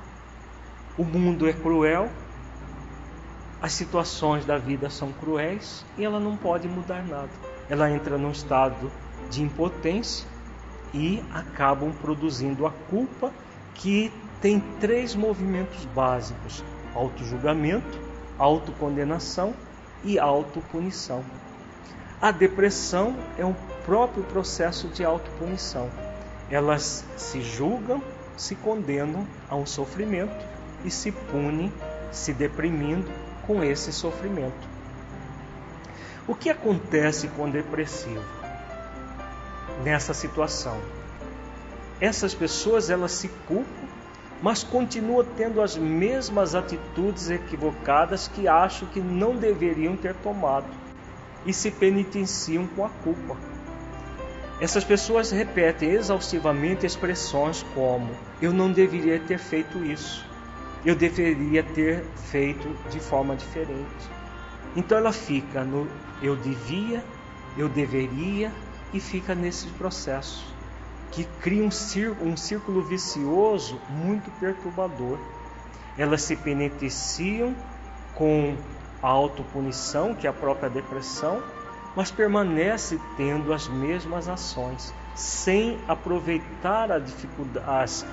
O 0.97 1.03
mundo 1.03 1.47
é 1.47 1.53
cruel, 1.53 2.09
as 3.61 3.73
situações 3.73 4.45
da 4.45 4.57
vida 4.57 4.89
são 4.89 5.11
cruéis 5.11 5.85
e 5.97 6.05
ela 6.05 6.19
não 6.19 6.37
pode 6.37 6.67
mudar 6.67 7.05
nada. 7.05 7.29
Ela 7.69 7.91
entra 7.91 8.17
num 8.17 8.31
estado 8.31 8.89
de 9.29 9.41
impotência 9.41 10.25
e 10.93 11.21
acabam 11.33 11.91
produzindo 11.91 12.65
a 12.65 12.71
culpa 12.71 13.31
que 13.75 14.11
tem 14.41 14.61
três 14.79 15.13
movimentos 15.13 15.83
básicos: 15.85 16.63
auto-julgamento, 16.95 17.99
autocondenação 18.37 19.53
e 20.03 20.17
autopunição. 20.17 21.23
A 22.21 22.31
depressão 22.31 23.15
é 23.37 23.45
um 23.45 23.55
próprio 23.85 24.23
processo 24.23 24.87
de 24.87 25.03
autopunição. 25.03 25.89
Elas 26.49 27.05
se 27.17 27.41
julgam, 27.41 28.01
se 28.37 28.55
condenam 28.55 29.27
a 29.49 29.55
um 29.55 29.65
sofrimento 29.65 30.45
e 30.83 30.89
se 30.89 31.11
punem, 31.11 31.71
se 32.11 32.33
deprimindo 32.33 33.09
com 33.49 33.63
esse 33.63 33.91
sofrimento. 33.91 34.69
O 36.27 36.35
que 36.35 36.51
acontece 36.51 37.27
com 37.29 37.45
o 37.45 37.51
depressivo 37.51 38.23
nessa 39.83 40.13
situação? 40.13 40.79
Essas 41.99 42.35
pessoas 42.35 42.91
elas 42.91 43.11
se 43.11 43.27
culpam, 43.47 43.87
mas 44.39 44.63
continuam 44.63 45.25
tendo 45.35 45.63
as 45.63 45.75
mesmas 45.75 46.53
atitudes 46.53 47.31
equivocadas 47.31 48.27
que 48.27 48.47
acham 48.47 48.87
que 48.87 48.99
não 48.99 49.35
deveriam 49.35 49.97
ter 49.97 50.13
tomado 50.13 50.69
e 51.43 51.51
se 51.51 51.71
penitenciam 51.71 52.67
com 52.67 52.85
a 52.85 52.89
culpa. 52.89 53.35
Essas 54.61 54.83
pessoas 54.83 55.31
repetem 55.31 55.89
exaustivamente 55.89 56.85
expressões 56.85 57.65
como: 57.73 58.11
eu 58.39 58.53
não 58.53 58.71
deveria 58.71 59.19
ter 59.19 59.39
feito 59.39 59.83
isso 59.83 60.28
eu 60.85 60.95
deveria 60.95 61.63
ter 61.63 62.03
feito 62.15 62.67
de 62.89 62.99
forma 62.99 63.35
diferente. 63.35 64.09
Então 64.75 64.97
ela 64.97 65.11
fica 65.11 65.63
no 65.63 65.87
eu 66.21 66.35
devia, 66.35 67.03
eu 67.57 67.69
deveria 67.69 68.51
e 68.93 68.99
fica 68.99 69.33
nesse 69.33 69.67
processo 69.69 70.45
que 71.11 71.23
cria 71.41 71.63
um 71.63 71.71
círculo, 71.71 72.29
um 72.31 72.37
círculo 72.37 72.81
vicioso 72.83 73.79
muito 73.89 74.29
perturbador. 74.39 75.17
Elas 75.97 76.21
se 76.21 76.35
penitenciam 76.35 77.55
com 78.15 78.55
a 79.01 79.07
autopunição, 79.07 80.13
que 80.13 80.27
é 80.27 80.29
a 80.29 80.33
própria 80.33 80.69
depressão, 80.69 81.41
mas 81.95 82.11
permanece 82.11 82.99
tendo 83.17 83.53
as 83.53 83.67
mesmas 83.67 84.29
ações, 84.29 84.93
sem 85.15 85.79
aproveitar 85.87 86.91
as 86.91 88.05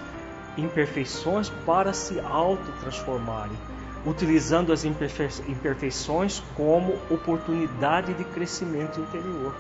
imperfeições 0.57 1.51
para 1.65 1.93
se 1.93 2.19
autotransformarem, 2.21 3.57
utilizando 4.05 4.73
as 4.73 4.85
imperfeições 4.85 6.43
como 6.55 6.95
oportunidade 7.11 8.15
de 8.15 8.25
crescimento 8.25 9.01
interior. 9.01 9.55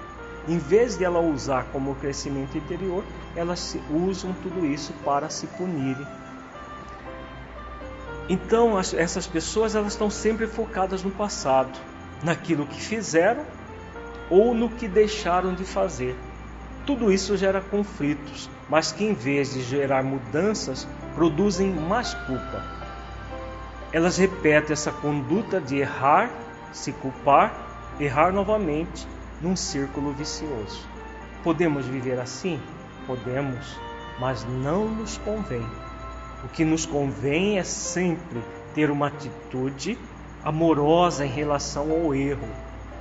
Em 0.48 0.58
vez 0.58 0.96
de 0.96 1.04
ela 1.04 1.20
usar 1.20 1.64
como 1.72 1.96
crescimento 1.96 2.56
interior, 2.56 3.04
elas 3.34 3.76
usam 3.90 4.32
tudo 4.42 4.64
isso 4.64 4.92
para 5.04 5.28
se 5.28 5.46
punirem. 5.48 6.06
Então, 8.28 8.78
essas 8.78 9.26
pessoas 9.26 9.74
elas 9.74 9.92
estão 9.92 10.10
sempre 10.10 10.46
focadas 10.46 11.02
no 11.02 11.10
passado, 11.10 11.78
naquilo 12.22 12.66
que 12.66 12.80
fizeram 12.80 13.44
ou 14.30 14.54
no 14.54 14.68
que 14.68 14.88
deixaram 14.88 15.54
de 15.54 15.64
fazer. 15.64 16.16
Tudo 16.84 17.12
isso 17.12 17.36
gera 17.36 17.60
conflitos, 17.60 18.48
mas 18.68 18.92
que 18.92 19.04
em 19.04 19.14
vez 19.14 19.54
de 19.54 19.62
gerar 19.62 20.02
mudanças, 20.02 20.86
produzem 21.14 21.70
mais 21.70 22.14
culpa. 22.14 22.62
Elas 23.92 24.16
repetem 24.16 24.72
essa 24.72 24.90
conduta 24.90 25.60
de 25.60 25.76
errar, 25.76 26.30
se 26.72 26.92
culpar, 26.92 27.54
errar 27.98 28.32
novamente, 28.32 29.06
num 29.40 29.56
círculo 29.56 30.12
vicioso. 30.12 30.86
Podemos 31.42 31.86
viver 31.86 32.18
assim? 32.18 32.60
Podemos, 33.06 33.78
mas 34.18 34.44
não 34.44 34.88
nos 34.88 35.16
convém. 35.18 35.64
O 36.44 36.48
que 36.48 36.64
nos 36.64 36.84
convém 36.84 37.58
é 37.58 37.64
sempre 37.64 38.42
ter 38.74 38.90
uma 38.90 39.06
atitude 39.06 39.98
amorosa 40.44 41.24
em 41.24 41.30
relação 41.30 41.90
ao 41.90 42.14
erro. 42.14 42.48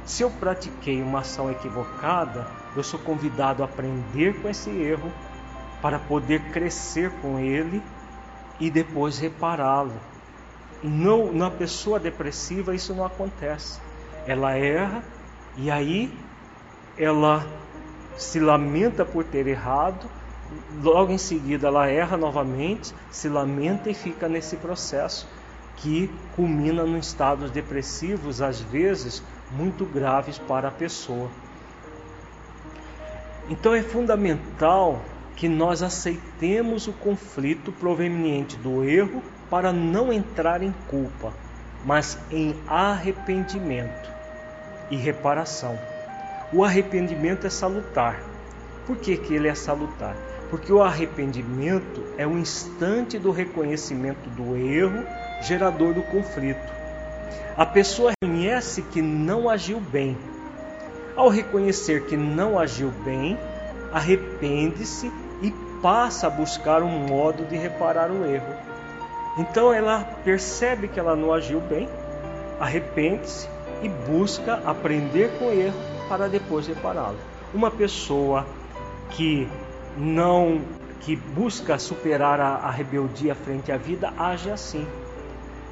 Se 0.06 0.24
eu 0.24 0.30
pratiquei 0.30 1.02
uma 1.02 1.20
ação 1.20 1.52
equivocada, 1.52 2.48
eu 2.76 2.84
sou 2.84 3.00
convidado 3.00 3.64
a 3.64 3.66
aprender 3.66 4.40
com 4.42 4.48
esse 4.48 4.70
erro 4.70 5.12
para 5.86 6.00
poder 6.00 6.42
crescer 6.46 7.12
com 7.22 7.38
ele 7.38 7.80
e 8.60 8.72
depois 8.72 9.20
repará-lo. 9.20 9.94
Não, 10.82 11.32
na 11.32 11.52
pessoa 11.52 12.00
depressiva 12.00 12.74
isso 12.74 12.92
não 12.96 13.06
acontece. 13.06 13.80
Ela 14.26 14.54
erra 14.58 15.04
e 15.56 15.70
aí 15.70 16.12
ela 16.98 17.46
se 18.18 18.40
lamenta 18.40 19.06
por 19.06 19.26
ter 19.26 19.46
errado, 19.46 20.10
logo 20.82 21.12
em 21.12 21.20
seguida 21.20 21.68
ela 21.68 21.88
erra 21.88 22.18
novamente, 22.18 22.92
se 23.12 23.30
lamenta 23.30 23.88
e 23.88 23.94
fica 23.94 24.28
nesse 24.28 24.56
processo 24.56 25.30
que 25.76 26.10
culmina 26.36 26.82
em 26.82 26.98
estados 26.98 27.52
depressivos, 27.52 28.42
às 28.42 28.60
vezes 28.60 29.22
muito 29.52 29.86
graves 29.86 30.40
para 30.40 30.70
a 30.70 30.72
pessoa. 30.72 31.30
Então 33.48 33.76
é 33.76 33.84
fundamental 33.84 35.00
que 35.36 35.50
nós 35.50 35.84
aceitemos 35.84 36.88
o 36.88 36.94
conflito 36.94 37.72
proveniente 37.72 38.56
do 38.58 38.84
erro 38.84 39.22
para 39.50 39.74
não 39.74 40.12
entrar 40.12 40.64
em 40.64 40.74
culpa, 40.88 41.34
mas 41.86 42.18
em 42.32 42.56
arrependimento 42.68 44.10
e 44.90 44.96
reparação. 44.96 45.78
O 46.54 46.64
arrependimento 46.64 47.46
é 47.46 47.50
salutar. 47.50 48.20
Por 48.88 48.98
que, 48.98 49.18
que 49.18 49.34
ele 49.34 49.48
é 49.48 49.56
salutar? 49.56 50.16
Porque 50.50 50.72
o 50.72 50.82
arrependimento 50.82 52.04
é 52.18 52.26
o 52.26 52.38
instante 52.38 53.18
do 53.20 53.32
reconhecimento 53.32 54.30
do 54.30 54.56
erro 54.56 55.06
gerador 55.42 55.94
do 55.94 56.04
conflito. 56.04 56.74
A 57.58 57.66
pessoa 57.66 58.12
reconhece 58.22 58.82
que 58.84 59.02
não 59.02 59.50
agiu 59.50 59.80
bem, 59.80 60.18
ao 61.16 61.30
reconhecer 61.30 62.04
que 62.08 62.18
não 62.18 62.60
agiu 62.60 62.92
bem, 63.06 63.40
arrepende-se 63.94 65.10
passa 65.86 66.26
a 66.26 66.30
buscar 66.32 66.82
um 66.82 66.90
modo 66.90 67.46
de 67.46 67.56
reparar 67.56 68.10
o 68.10 68.26
erro. 68.26 68.56
Então 69.38 69.72
ela 69.72 70.04
percebe 70.24 70.88
que 70.88 71.00
ela 71.00 71.16
não 71.16 71.32
agiu 71.32 71.60
bem, 71.60 71.88
arrepende-se 72.60 73.48
e 73.84 73.90
busca 73.90 74.56
aprender 74.66 75.30
com 75.38 75.46
o 75.46 75.52
erro 75.52 75.78
para 76.10 76.28
depois 76.28 76.66
repará-lo. 76.66 77.20
Uma 77.54 77.70
pessoa 77.70 78.48
que 79.12 79.48
não 79.96 80.60
que 81.02 81.16
busca 81.16 81.78
superar 81.78 82.40
a, 82.40 82.56
a 82.56 82.72
rebeldia 82.72 83.36
frente 83.36 83.72
à 83.72 83.78
vida 83.78 84.12
age 84.18 84.50
assim. 84.50 84.88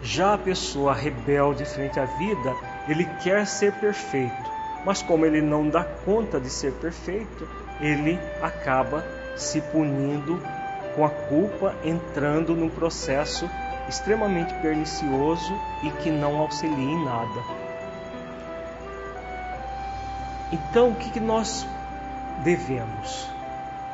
Já 0.03 0.35
a 0.35 0.37
pessoa 0.37 0.93
rebelde 0.93 1.65
frente 1.65 1.99
à 1.99 2.05
vida, 2.05 2.53
ele 2.87 3.05
quer 3.23 3.47
ser 3.47 3.73
perfeito 3.79 4.53
mas 4.85 5.01
como 5.01 5.25
ele 5.25 5.41
não 5.41 5.69
dá 5.69 5.83
conta 5.83 6.39
de 6.39 6.49
ser 6.49 6.73
perfeito, 6.73 7.47
ele 7.79 8.19
acaba 8.41 9.03
se 9.35 9.61
punindo 9.61 10.41
com 10.95 11.05
a 11.05 11.09
culpa, 11.09 11.75
entrando 11.83 12.55
num 12.55 12.69
processo 12.69 13.49
extremamente 13.87 14.53
pernicioso 14.55 15.53
e 15.83 15.89
que 15.91 16.09
não 16.09 16.37
auxilia 16.37 16.77
em 16.77 17.03
nada. 17.03 17.41
Então, 20.51 20.89
o 20.89 20.95
que 20.95 21.19
nós 21.19 21.65
devemos? 22.43 23.33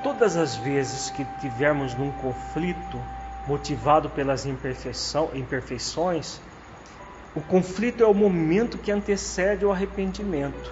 todas 0.04 0.38
as 0.38 0.56
vezes 0.56 1.10
que 1.10 1.26
tivermos 1.40 1.94
num 1.94 2.12
conflito 2.12 3.00
motivado 3.48 4.10
pelas 4.10 4.46
imperfeições, 4.46 6.40
o 7.36 7.42
conflito 7.42 8.04
é 8.04 8.08
o 8.08 8.14
momento 8.14 8.78
que 8.78 8.92
antecede 8.92 9.66
o 9.66 9.72
arrependimento. 9.72 10.72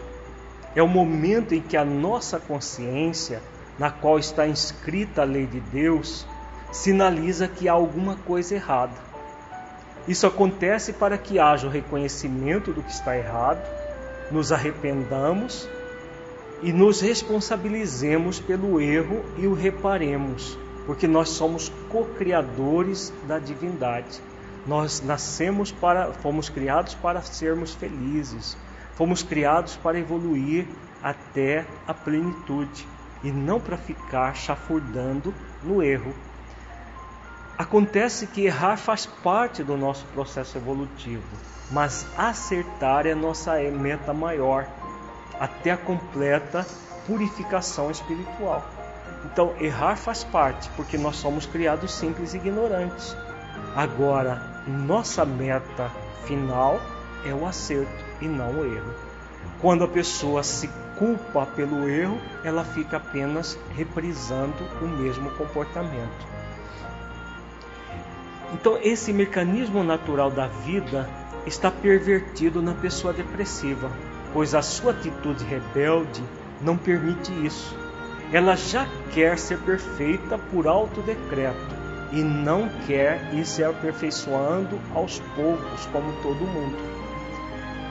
É 0.75 0.83
o 0.83 0.87
momento 0.87 1.53
em 1.55 1.61
que 1.61 1.75
a 1.75 1.83
nossa 1.83 2.39
consciência, 2.39 3.41
na 3.77 3.91
qual 3.91 4.17
está 4.17 4.47
inscrita 4.47 5.21
a 5.21 5.25
lei 5.25 5.45
de 5.45 5.59
Deus, 5.59 6.25
sinaliza 6.71 7.47
que 7.47 7.69
há 7.69 7.73
alguma 7.73 8.15
coisa 8.15 8.55
errada. 8.55 9.07
Isso 10.07 10.25
acontece 10.25 10.93
para 10.93 11.17
que 11.17 11.37
haja 11.37 11.67
o 11.67 11.69
reconhecimento 11.69 12.71
do 12.71 12.81
que 12.81 12.91
está 12.91 13.17
errado, 13.17 13.61
nos 14.31 14.51
arrependamos 14.51 15.67
e 16.61 16.73
nos 16.73 17.01
responsabilizemos 17.01 18.39
pelo 18.39 18.81
erro 18.81 19.23
e 19.37 19.47
o 19.47 19.53
reparemos, 19.53 20.57
porque 20.85 21.07
nós 21.07 21.29
somos 21.29 21.69
co-criadores 21.89 23.13
da 23.27 23.37
divindade. 23.37 24.21
Nós 24.65 25.01
nascemos 25.01 25.71
para, 25.71 26.11
fomos 26.13 26.49
criados 26.49 26.93
para 26.95 27.21
sermos 27.21 27.73
felizes, 27.73 28.57
fomos 28.95 29.23
criados 29.23 29.75
para 29.77 29.99
evoluir 29.99 30.67
até 31.03 31.65
a 31.85 31.93
plenitude 31.93 32.87
e 33.23 33.31
não 33.31 33.59
para 33.59 33.77
ficar 33.77 34.35
chafurdando 34.35 35.33
no 35.63 35.81
erro. 35.81 36.13
Acontece 37.57 38.27
que 38.27 38.45
errar 38.45 38.77
faz 38.77 39.05
parte 39.05 39.63
do 39.63 39.75
nosso 39.75 40.05
processo 40.07 40.57
evolutivo, 40.57 41.23
mas 41.71 42.05
acertar 42.17 43.07
é 43.07 43.15
nossa 43.15 43.55
meta 43.71 44.13
maior 44.13 44.67
até 45.39 45.71
a 45.71 45.77
completa 45.77 46.65
purificação 47.07 47.89
espiritual. 47.89 48.63
Então, 49.25 49.55
errar 49.59 49.95
faz 49.95 50.23
parte, 50.23 50.69
porque 50.75 50.97
nós 50.97 51.15
somos 51.15 51.45
criados 51.45 51.91
simples 51.93 52.33
e 52.33 52.37
ignorantes. 52.37 53.15
Agora, 53.75 54.63
nossa 54.67 55.25
meta 55.25 55.91
final 56.25 56.79
é 57.25 57.33
o 57.33 57.45
acerto 57.45 58.05
e 58.21 58.27
não 58.27 58.59
o 58.59 58.65
erro. 58.65 58.93
Quando 59.59 59.83
a 59.83 59.87
pessoa 59.87 60.43
se 60.43 60.69
culpa 60.97 61.45
pelo 61.45 61.87
erro, 61.89 62.19
ela 62.43 62.63
fica 62.63 62.97
apenas 62.97 63.57
reprisando 63.75 64.63
o 64.81 64.87
mesmo 64.87 65.29
comportamento. 65.31 66.27
Então, 68.53 68.77
esse 68.81 69.11
mecanismo 69.11 69.83
natural 69.83 70.31
da 70.31 70.47
vida 70.47 71.09
está 71.45 71.69
pervertido 71.69 72.61
na 72.61 72.73
pessoa 72.73 73.13
depressiva 73.13 73.91
pois 74.33 74.53
a 74.53 74.61
sua 74.61 74.91
atitude 74.91 75.43
rebelde 75.43 76.23
não 76.61 76.77
permite 76.77 77.31
isso. 77.45 77.75
Ela 78.31 78.55
já 78.55 78.87
quer 79.13 79.37
ser 79.37 79.57
perfeita 79.59 80.37
por 80.37 80.67
alto 80.67 81.01
decreto 81.01 81.75
e 82.11 82.21
não 82.21 82.69
quer 82.85 83.33
ir 83.33 83.45
se 83.45 83.63
aperfeiçoando 83.63 84.79
aos 84.93 85.19
poucos, 85.35 85.85
como 85.87 86.11
todo 86.21 86.45
mundo. 86.45 86.96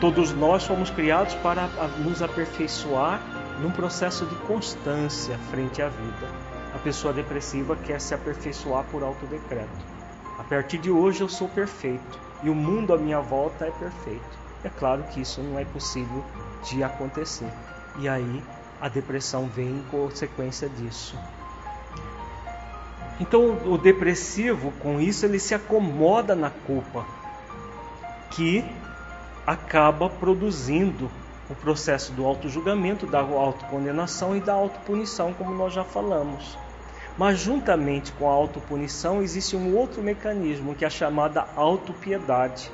Todos 0.01 0.31
nós 0.33 0.67
fomos 0.67 0.91
criados 0.91 1.35
para 1.37 1.69
nos 1.99 2.21
aperfeiçoar 2.21 3.19
num 3.63 3.71
processo 3.71 4.27
de 4.27 4.35
constância 4.47 5.39
frente 5.51 5.81
à 5.81 5.89
vida. 5.89 6.29
A 6.75 6.79
pessoa 6.79 7.15
depressiva 7.15 7.75
quer 7.77 7.99
se 7.99 8.15
aperfeiçoar 8.15 8.85
por 8.85 9.03
alto 9.03 9.25
decreto. 9.27 9.97
A 10.39 10.45
partir 10.45 10.77
de 10.77 10.91
hoje 10.91 11.23
eu 11.23 11.29
sou 11.31 11.49
perfeito 11.49 12.21
e 12.43 12.51
o 12.51 12.55
mundo 12.55 12.93
à 12.93 12.99
minha 12.99 13.21
volta 13.21 13.65
é 13.65 13.71
perfeito. 13.71 14.39
É 14.63 14.69
claro 14.69 15.03
que 15.05 15.23
isso 15.23 15.41
não 15.41 15.59
é 15.59 15.65
possível 15.65 16.23
de 16.65 16.85
acontecer. 16.85 17.51
E 17.99 18.07
aí 18.07 18.43
a 18.79 18.91
depressão 18.91 19.49
vem 19.49 19.79
em 19.79 19.85
consequência 19.91 20.69
disso. 20.69 21.19
Então 23.19 23.59
o 23.65 23.79
depressivo, 23.79 24.73
com 24.73 25.01
isso, 25.01 25.25
ele 25.25 25.39
se 25.39 25.55
acomoda 25.55 26.35
na 26.35 26.51
culpa, 26.51 27.07
que 28.33 28.63
acaba 29.47 30.11
produzindo 30.11 31.11
o 31.49 31.55
processo 31.55 32.13
do 32.13 32.27
auto-julgamento, 32.27 33.07
da 33.07 33.21
autocondenação 33.21 34.37
e 34.37 34.41
da 34.41 34.53
autopunição, 34.53 35.33
como 35.33 35.55
nós 35.55 35.73
já 35.73 35.85
falamos. 35.85 36.59
Mas 37.17 37.39
juntamente 37.39 38.13
com 38.13 38.29
a 38.29 38.33
autopunição 38.33 39.23
existe 39.23 39.57
um 39.57 39.75
outro 39.77 40.03
mecanismo 40.03 40.75
que 40.75 40.85
é 40.85 40.89
a 40.89 40.91
chamada 40.91 41.47
autopiedade. 41.55 42.71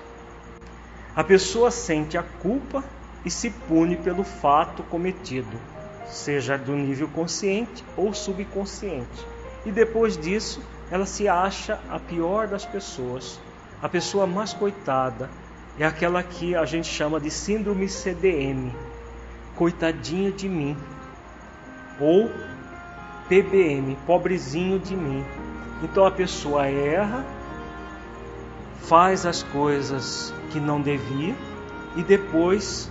A 1.14 1.22
pessoa 1.22 1.70
sente 1.70 2.16
a 2.16 2.22
culpa 2.22 2.82
e 3.24 3.30
se 3.30 3.50
pune 3.50 3.96
pelo 3.96 4.24
fato 4.24 4.82
cometido, 4.84 5.60
seja 6.06 6.56
do 6.56 6.74
nível 6.74 7.06
consciente 7.08 7.84
ou 7.96 8.14
subconsciente. 8.14 9.26
E 9.64 9.70
depois 9.70 10.16
disso, 10.16 10.60
ela 10.90 11.06
se 11.06 11.28
acha 11.28 11.78
a 11.88 12.00
pior 12.00 12.48
das 12.48 12.64
pessoas, 12.64 13.38
a 13.80 13.88
pessoa 13.88 14.26
mais 14.26 14.52
coitada, 14.52 15.30
é 15.78 15.84
aquela 15.84 16.22
que 16.22 16.54
a 16.54 16.64
gente 16.64 16.88
chama 16.88 17.18
de 17.18 17.30
síndrome 17.30 17.88
CDM, 17.88 18.72
coitadinho 19.56 20.32
de 20.32 20.48
mim, 20.48 20.76
ou 21.98 22.30
PBM, 23.28 23.96
pobrezinho 24.06 24.78
de 24.78 24.94
mim. 24.94 25.24
Então 25.82 26.04
a 26.04 26.10
pessoa 26.10 26.66
erra, 26.66 27.24
faz 28.82 29.24
as 29.24 29.42
coisas 29.42 30.34
que 30.50 30.60
não 30.60 30.80
devia 30.80 31.34
e 31.96 32.02
depois 32.02 32.90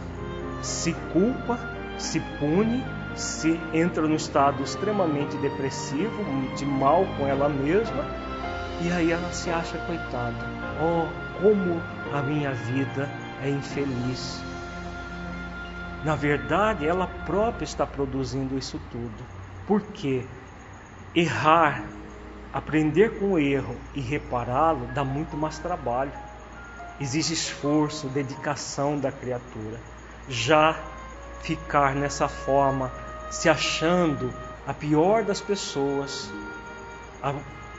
se 0.61 0.93
culpa, 1.13 1.59
se 1.97 2.19
pune, 2.39 2.83
se 3.15 3.59
entra 3.73 4.07
no 4.07 4.15
estado 4.15 4.63
extremamente 4.63 5.37
depressivo, 5.37 6.23
de 6.55 6.65
mal 6.65 7.05
com 7.17 7.27
ela 7.27 7.49
mesma, 7.49 8.05
e 8.81 8.91
aí 8.91 9.11
ela 9.11 9.31
se 9.31 9.49
acha 9.49 9.77
coitada. 9.79 10.45
Oh, 10.81 11.07
como 11.41 11.81
a 12.13 12.21
minha 12.21 12.51
vida 12.53 13.09
é 13.41 13.49
infeliz. 13.49 14.41
Na 16.03 16.15
verdade, 16.15 16.87
ela 16.87 17.07
própria 17.07 17.63
está 17.63 17.85
produzindo 17.85 18.57
isso 18.57 18.79
tudo. 18.91 19.23
Porque 19.67 20.25
errar, 21.15 21.83
aprender 22.51 23.19
com 23.19 23.33
o 23.33 23.39
erro 23.39 23.75
e 23.93 24.01
repará-lo 24.01 24.87
dá 24.93 25.03
muito 25.03 25.37
mais 25.37 25.59
trabalho. 25.59 26.11
Exige 26.99 27.33
esforço, 27.33 28.07
dedicação 28.07 28.99
da 28.99 29.11
criatura. 29.11 29.79
Já 30.27 30.77
ficar 31.41 31.95
nessa 31.95 32.27
forma, 32.27 32.91
se 33.29 33.49
achando 33.49 34.33
a 34.67 34.73
pior 34.73 35.23
das 35.23 35.41
pessoas, 35.41 36.31
a, 37.21 37.33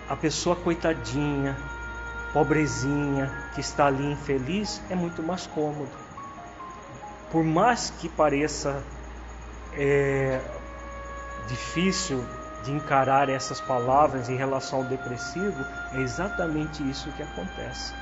a 0.09 0.17
pessoa 0.17 0.57
coitadinha, 0.57 1.57
pobrezinha, 2.33 3.31
que 3.55 3.61
está 3.61 3.87
ali 3.87 4.13
infeliz, 4.13 4.81
é 4.89 4.95
muito 4.95 5.23
mais 5.23 5.47
cômodo. 5.47 5.91
Por 7.31 7.45
mais 7.45 7.91
que 7.91 8.09
pareça 8.09 8.83
é, 9.75 10.41
difícil 11.47 12.25
de 12.65 12.73
encarar 12.73 13.29
essas 13.29 13.61
palavras 13.61 14.29
em 14.29 14.37
relação 14.37 14.81
ao 14.81 14.85
depressivo, 14.85 15.65
é 15.93 16.01
exatamente 16.01 16.89
isso 16.89 17.11
que 17.13 17.23
acontece. 17.23 17.93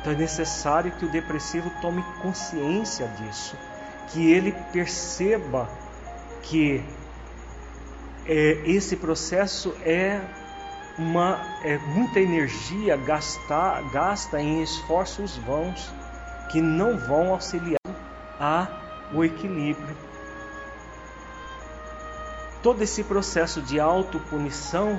Então 0.00 0.12
é 0.12 0.16
necessário 0.16 0.92
que 0.92 1.04
o 1.04 1.10
depressivo 1.10 1.70
tome 1.80 2.02
consciência 2.22 3.06
disso, 3.18 3.56
que 4.08 4.32
ele 4.32 4.52
perceba 4.72 5.68
que 6.42 6.82
é, 8.26 8.62
esse 8.64 8.96
processo 8.96 9.74
é 9.82 10.20
uma 10.98 11.38
é 11.62 11.78
muita 11.78 12.18
energia 12.18 12.96
gastar, 12.96 13.82
gasta 13.90 14.40
em 14.40 14.62
esforços 14.62 15.36
vãos 15.36 15.92
que 16.50 16.60
não 16.60 16.98
vão 16.98 17.32
auxiliar 17.32 17.78
a 18.40 18.66
o 19.12 19.24
equilíbrio. 19.24 19.96
Todo 22.62 22.82
esse 22.82 23.04
processo 23.04 23.62
de 23.62 23.78
autopunição 23.78 24.98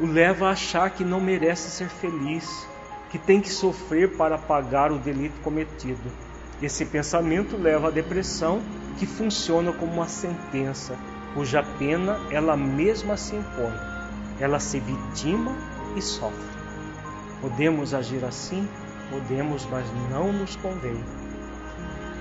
o 0.00 0.06
leva 0.06 0.48
a 0.48 0.52
achar 0.52 0.90
que 0.90 1.04
não 1.04 1.20
merece 1.20 1.70
ser 1.70 1.88
feliz, 1.88 2.66
que 3.10 3.18
tem 3.18 3.40
que 3.40 3.50
sofrer 3.50 4.16
para 4.16 4.36
pagar 4.36 4.92
o 4.92 4.98
delito 4.98 5.40
cometido. 5.40 6.10
Esse 6.60 6.84
pensamento 6.84 7.56
leva 7.56 7.88
à 7.88 7.90
depressão, 7.90 8.60
que 8.98 9.06
funciona 9.06 9.72
como 9.72 9.92
uma 9.92 10.08
sentença, 10.08 10.96
cuja 11.34 11.62
pena 11.78 12.18
ela 12.30 12.56
mesma 12.56 13.16
se 13.16 13.36
impõe. 13.36 13.87
Ela 14.40 14.60
se 14.60 14.78
vitima 14.80 15.52
e 15.96 16.02
sofre. 16.02 16.58
Podemos 17.40 17.94
agir 17.94 18.24
assim? 18.24 18.68
Podemos, 19.10 19.66
mas 19.66 19.86
não 20.10 20.32
nos 20.32 20.56
convém. 20.56 20.98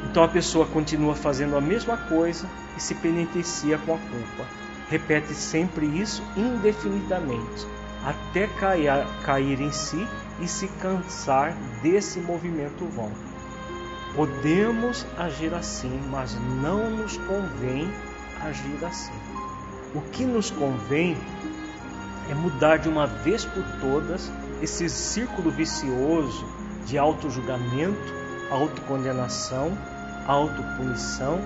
Então 0.09 0.23
a 0.23 0.27
pessoa 0.27 0.65
continua 0.65 1.15
fazendo 1.15 1.57
a 1.57 1.61
mesma 1.61 1.97
coisa 1.97 2.47
e 2.75 2.81
se 2.81 2.95
penitencia 2.95 3.77
com 3.79 3.95
a 3.95 3.97
culpa. 3.97 4.45
Repete 4.89 5.33
sempre 5.33 5.85
isso 5.85 6.23
indefinidamente, 6.37 7.67
até 8.05 8.47
cair, 8.47 9.05
cair 9.23 9.59
em 9.59 9.71
si 9.71 10.07
e 10.39 10.47
se 10.47 10.67
cansar 10.79 11.53
desse 11.81 12.19
movimento 12.19 12.85
vão. 12.85 13.11
Podemos 14.15 15.05
agir 15.17 15.53
assim, 15.53 15.99
mas 16.09 16.37
não 16.61 16.89
nos 16.89 17.17
convém 17.17 17.91
agir 18.41 18.83
assim. 18.85 19.13
O 19.93 20.01
que 20.01 20.25
nos 20.25 20.49
convém 20.49 21.17
é 22.29 22.33
mudar 22.33 22.77
de 22.77 22.89
uma 22.89 23.07
vez 23.07 23.45
por 23.45 23.63
todas 23.79 24.31
esse 24.61 24.89
círculo 24.89 25.51
vicioso 25.51 26.45
de 26.85 26.97
auto-julgamento, 26.97 28.13
autocondenação, 28.49 29.77
autopunição 30.25 31.39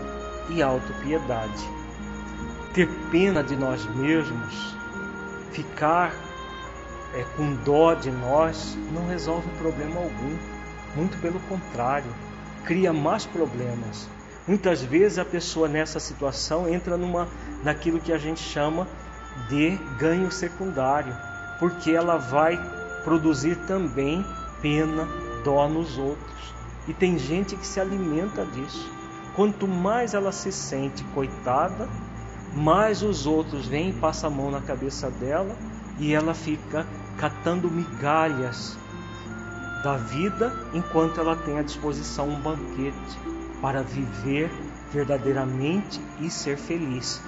e 0.49 0.61
autopiedade. 0.61 1.69
Ter 2.73 2.87
pena 3.11 3.43
de 3.43 3.55
nós 3.55 3.85
mesmos, 3.95 4.75
ficar 5.51 6.13
é, 7.13 7.25
com 7.35 7.53
dó 7.65 7.93
de 7.93 8.09
nós, 8.09 8.77
não 8.93 9.07
resolve 9.07 9.47
problema 9.57 9.97
algum. 9.97 10.37
Muito 10.95 11.19
pelo 11.21 11.39
contrário, 11.41 12.09
cria 12.63 12.93
mais 12.93 13.25
problemas. 13.25 14.07
Muitas 14.47 14.81
vezes 14.81 15.19
a 15.19 15.25
pessoa 15.25 15.67
nessa 15.67 15.99
situação 15.99 16.67
entra 16.67 16.97
numa 16.97 17.27
naquilo 17.63 17.99
que 17.99 18.11
a 18.11 18.17
gente 18.17 18.41
chama 18.41 18.87
de 19.49 19.77
ganho 19.97 20.31
secundário, 20.31 21.15
porque 21.59 21.91
ela 21.91 22.17
vai 22.17 22.59
produzir 23.03 23.55
também 23.67 24.25
pena, 24.61 25.07
dó 25.43 25.67
nos 25.67 25.97
outros. 25.97 26.53
E 26.87 26.93
tem 26.93 27.17
gente 27.17 27.55
que 27.55 27.65
se 27.65 27.79
alimenta 27.79 28.45
disso. 28.45 28.91
Quanto 29.35 29.67
mais 29.67 30.13
ela 30.13 30.31
se 30.31 30.51
sente 30.51 31.03
coitada, 31.13 31.87
mais 32.53 33.01
os 33.01 33.25
outros 33.25 33.67
vêm 33.67 33.89
e 33.89 33.93
passam 33.93 34.29
a 34.29 34.33
mão 34.33 34.51
na 34.51 34.61
cabeça 34.61 35.09
dela 35.09 35.55
e 35.97 36.13
ela 36.13 36.33
fica 36.33 36.85
catando 37.17 37.69
migalhas 37.69 38.77
da 39.83 39.95
vida 39.97 40.53
enquanto 40.73 41.19
ela 41.19 41.35
tem 41.35 41.57
à 41.57 41.61
disposição 41.61 42.29
um 42.29 42.39
banquete 42.39 43.17
para 43.61 43.81
viver 43.81 44.51
verdadeiramente 44.91 46.01
e 46.19 46.29
ser 46.29 46.57
feliz. 46.57 47.21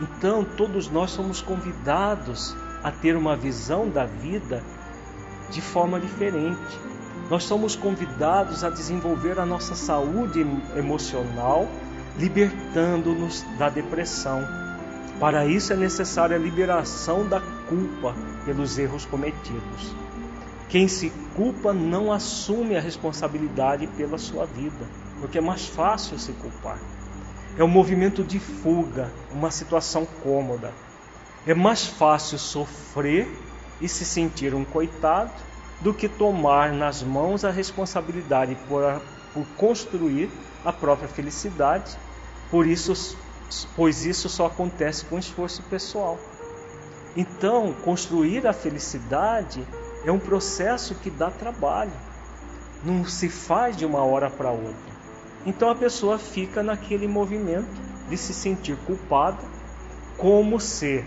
Então, 0.00 0.44
todos 0.44 0.90
nós 0.90 1.10
somos 1.10 1.40
convidados 1.40 2.56
a 2.82 2.90
ter 2.90 3.16
uma 3.16 3.36
visão 3.36 3.88
da 3.88 4.04
vida 4.04 4.62
de 5.50 5.60
forma 5.60 6.00
diferente. 6.00 6.78
Nós 7.30 7.44
somos 7.44 7.74
convidados 7.74 8.64
a 8.64 8.70
desenvolver 8.70 9.38
a 9.38 9.46
nossa 9.46 9.74
saúde 9.74 10.44
emocional, 10.76 11.66
libertando-nos 12.18 13.42
da 13.58 13.70
depressão. 13.70 14.42
Para 15.18 15.46
isso 15.46 15.72
é 15.72 15.76
necessária 15.76 16.36
a 16.36 16.40
liberação 16.40 17.26
da 17.26 17.40
culpa 17.68 18.14
pelos 18.44 18.78
erros 18.78 19.06
cometidos. 19.06 19.94
Quem 20.68 20.88
se 20.88 21.10
culpa 21.36 21.72
não 21.72 22.12
assume 22.12 22.76
a 22.76 22.80
responsabilidade 22.80 23.86
pela 23.86 24.18
sua 24.18 24.44
vida, 24.44 24.84
porque 25.20 25.38
é 25.38 25.40
mais 25.40 25.66
fácil 25.66 26.18
se 26.18 26.32
culpar. 26.32 26.78
É 27.56 27.62
um 27.62 27.68
movimento 27.68 28.24
de 28.24 28.40
fuga, 28.40 29.12
uma 29.30 29.50
situação 29.50 30.04
cômoda. 30.24 30.72
É 31.46 31.54
mais 31.54 31.86
fácil 31.86 32.36
sofrer 32.36 33.28
e 33.80 33.88
se 33.88 34.04
sentir 34.04 34.54
um 34.54 34.64
coitado 34.64 35.30
do 35.80 35.94
que 35.94 36.08
tomar 36.08 36.72
nas 36.72 37.02
mãos 37.02 37.44
a 37.44 37.50
responsabilidade 37.50 38.56
por, 38.68 39.00
por 39.32 39.46
construir 39.56 40.30
a 40.64 40.72
própria 40.72 41.06
felicidade. 41.06 41.96
Por 42.50 42.66
isso, 42.66 43.16
pois 43.76 44.04
isso 44.04 44.28
só 44.28 44.46
acontece 44.46 45.04
com 45.04 45.16
esforço 45.16 45.62
pessoal. 45.64 46.18
Então, 47.16 47.72
construir 47.84 48.48
a 48.48 48.52
felicidade 48.52 49.64
é 50.04 50.10
um 50.10 50.18
processo 50.18 50.96
que 50.96 51.08
dá 51.08 51.30
trabalho. 51.30 51.92
Não 52.82 53.04
se 53.04 53.28
faz 53.28 53.76
de 53.76 53.86
uma 53.86 54.02
hora 54.02 54.28
para 54.28 54.50
outra. 54.50 54.93
Então 55.46 55.68
a 55.68 55.74
pessoa 55.74 56.18
fica 56.18 56.62
naquele 56.62 57.06
movimento 57.06 57.80
de 58.08 58.16
se 58.16 58.32
sentir 58.32 58.76
culpada, 58.86 59.38
como 60.16 60.60
se, 60.60 61.04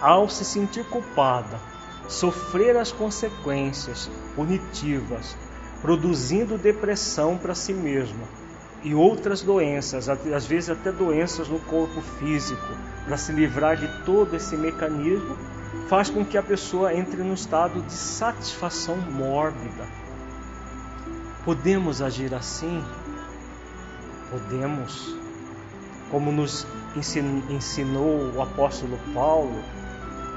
ao 0.00 0.28
se 0.28 0.44
sentir 0.44 0.84
culpada, 0.84 1.60
sofrer 2.08 2.76
as 2.76 2.92
consequências 2.92 4.10
punitivas, 4.34 5.36
produzindo 5.80 6.56
depressão 6.56 7.36
para 7.36 7.54
si 7.54 7.72
mesma 7.72 8.42
e 8.84 8.94
outras 8.94 9.42
doenças, 9.42 10.08
às 10.08 10.46
vezes 10.46 10.70
até 10.70 10.90
doenças 10.90 11.48
no 11.48 11.60
corpo 11.60 12.00
físico, 12.00 12.66
para 13.04 13.16
se 13.16 13.32
livrar 13.32 13.76
de 13.76 13.86
todo 14.04 14.34
esse 14.34 14.56
mecanismo, 14.56 15.36
faz 15.88 16.10
com 16.10 16.24
que 16.24 16.36
a 16.36 16.42
pessoa 16.42 16.94
entre 16.94 17.22
num 17.22 17.34
estado 17.34 17.80
de 17.82 17.92
satisfação 17.92 18.96
mórbida. 18.96 19.86
Podemos 21.44 22.02
agir 22.02 22.34
assim? 22.34 22.82
Podemos. 24.32 25.14
Como 26.10 26.32
nos 26.32 26.66
ensinou 27.50 28.32
o 28.34 28.40
apóstolo 28.40 28.98
Paulo, 29.12 29.62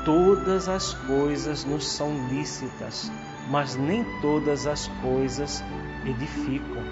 todas 0.03 0.67
as 0.67 0.93
coisas 0.93 1.63
nos 1.63 1.87
são 1.87 2.27
lícitas, 2.27 3.11
mas 3.49 3.75
nem 3.75 4.05
todas 4.21 4.67
as 4.67 4.87
coisas 5.01 5.63
edificam. 6.05 6.83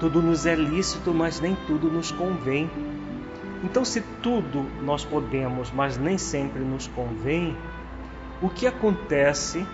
Tudo 0.00 0.20
nos 0.20 0.44
é 0.44 0.56
lícito, 0.56 1.14
mas 1.14 1.40
nem 1.40 1.56
tudo 1.68 1.88
nos 1.88 2.10
convém. 2.10 2.68
Então, 3.62 3.84
se 3.84 4.00
tudo 4.20 4.66
nós 4.82 5.04
podemos, 5.04 5.70
mas 5.70 5.96
nem 5.96 6.18
sempre 6.18 6.64
nos 6.64 6.88
convém, 6.88 7.56
o 8.42 8.48
que 8.48 8.66
acontece 8.66 9.64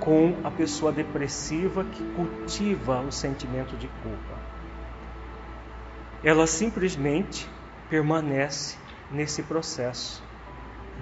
com 0.00 0.34
a 0.42 0.50
pessoa 0.50 0.90
depressiva 0.90 1.84
que 1.84 2.02
cultiva 2.14 3.00
o 3.02 3.12
sentimento 3.12 3.76
de 3.76 3.88
culpa? 4.02 4.33
Ela 6.24 6.46
simplesmente 6.46 7.46
permanece 7.90 8.78
nesse 9.10 9.42
processo 9.42 10.22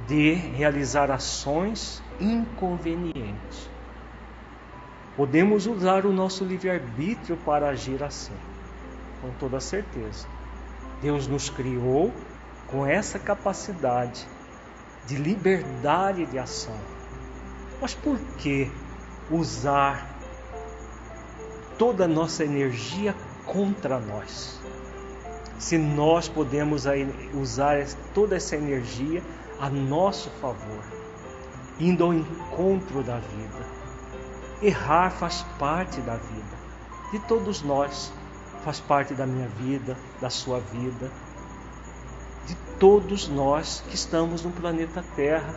de 0.09 0.33
realizar 0.33 1.11
ações 1.13 2.03
inconvenientes. 2.21 3.71
Podemos 5.17 5.67
usar 5.67 6.07
o 6.07 6.13
nosso 6.13 6.45
livre-arbítrio 6.45 7.37
para 7.45 7.69
agir 7.69 8.03
assim, 8.03 8.35
com 9.21 9.31
toda 9.39 9.61
certeza. 9.61 10.27
Deus 11.01 11.27
nos 11.27 11.49
criou 11.49 12.13
com 12.67 12.87
essa 12.87 13.19
capacidade 13.19 14.27
de 15.07 15.17
liberdade 15.17 16.27
de 16.27 16.39
ação. 16.39 16.79
Mas 17.81 17.95
por 17.95 18.19
que 18.39 18.71
usar 19.31 20.09
toda 21.79 22.07
a 22.07 22.09
nossa 22.09 22.45
energia 22.45 23.15
contra 23.45 24.01
nós? 24.01 24.62
Se 25.63 25.79
nós 25.79 26.29
podemos 26.29 26.85
usar 27.41 27.87
toda 28.13 28.37
essa 28.37 28.57
energia 28.57 29.23
a 29.61 29.71
nosso 29.71 30.29
favor, 30.41 30.83
indo 31.79 32.03
ao 32.03 32.13
encontro 32.13 33.03
da 33.03 33.19
vida. 33.19 33.67
Errar 34.61 35.11
faz 35.11 35.43
parte 35.59 36.01
da 36.01 36.17
vida 36.17 36.63
de 37.13 37.19
todos 37.19 37.61
nós 37.63 38.11
faz 38.65 38.81
parte 38.81 39.13
da 39.13 39.27
minha 39.27 39.47
vida, 39.47 39.97
da 40.19 40.31
sua 40.31 40.61
vida, 40.61 41.11
de 42.47 42.55
todos 42.79 43.29
nós 43.29 43.85
que 43.87 43.95
estamos 43.95 44.43
no 44.43 44.51
planeta 44.51 45.05
Terra, 45.15 45.55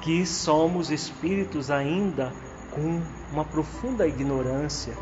que 0.00 0.24
somos 0.24 0.92
espíritos 0.92 1.68
ainda 1.68 2.32
com 2.70 3.02
uma 3.32 3.44
profunda 3.44 4.06
ignorância, 4.06 4.94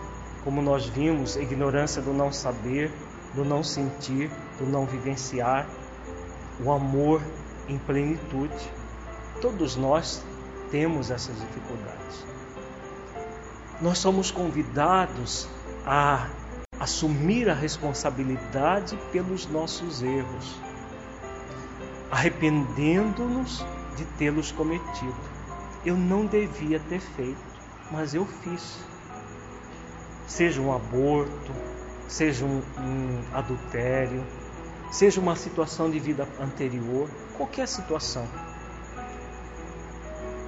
como 0.42 0.62
nós 0.62 0.86
vimos, 0.86 1.36
ignorância 1.36 2.00
do 2.00 2.14
não 2.14 2.32
saber, 2.32 2.90
do 3.36 3.44
não 3.44 3.62
sentir, 3.62 4.30
do 4.58 4.66
não 4.66 4.86
vivenciar, 4.86 5.68
o 6.64 6.72
amor 6.72 7.20
em 7.68 7.78
plenitude. 7.78 8.72
Todos 9.40 9.76
nós 9.76 10.24
temos 10.70 11.10
essas 11.10 11.38
dificuldades. 11.38 12.24
Nós 13.80 13.98
somos 13.98 14.30
convidados 14.30 15.46
a 15.84 16.28
assumir 16.80 17.48
a 17.50 17.54
responsabilidade 17.54 18.98
pelos 19.12 19.46
nossos 19.46 20.02
erros, 20.02 20.56
arrependendo-nos 22.10 23.64
de 23.96 24.04
tê-los 24.18 24.50
cometido. 24.50 25.36
Eu 25.84 25.94
não 25.94 26.24
devia 26.26 26.80
ter 26.80 27.00
feito, 27.00 27.38
mas 27.90 28.14
eu 28.14 28.24
fiz. 28.24 28.78
Seja 30.26 30.60
um 30.60 30.74
aborto, 30.74 31.52
seja 32.08 32.44
um, 32.44 32.62
um 32.78 33.22
adultério, 33.32 34.24
seja 34.90 35.20
uma 35.20 35.36
situação 35.36 35.90
de 35.90 35.98
vida 35.98 36.26
anterior, 36.40 37.08
qualquer 37.36 37.66
situação. 37.68 38.26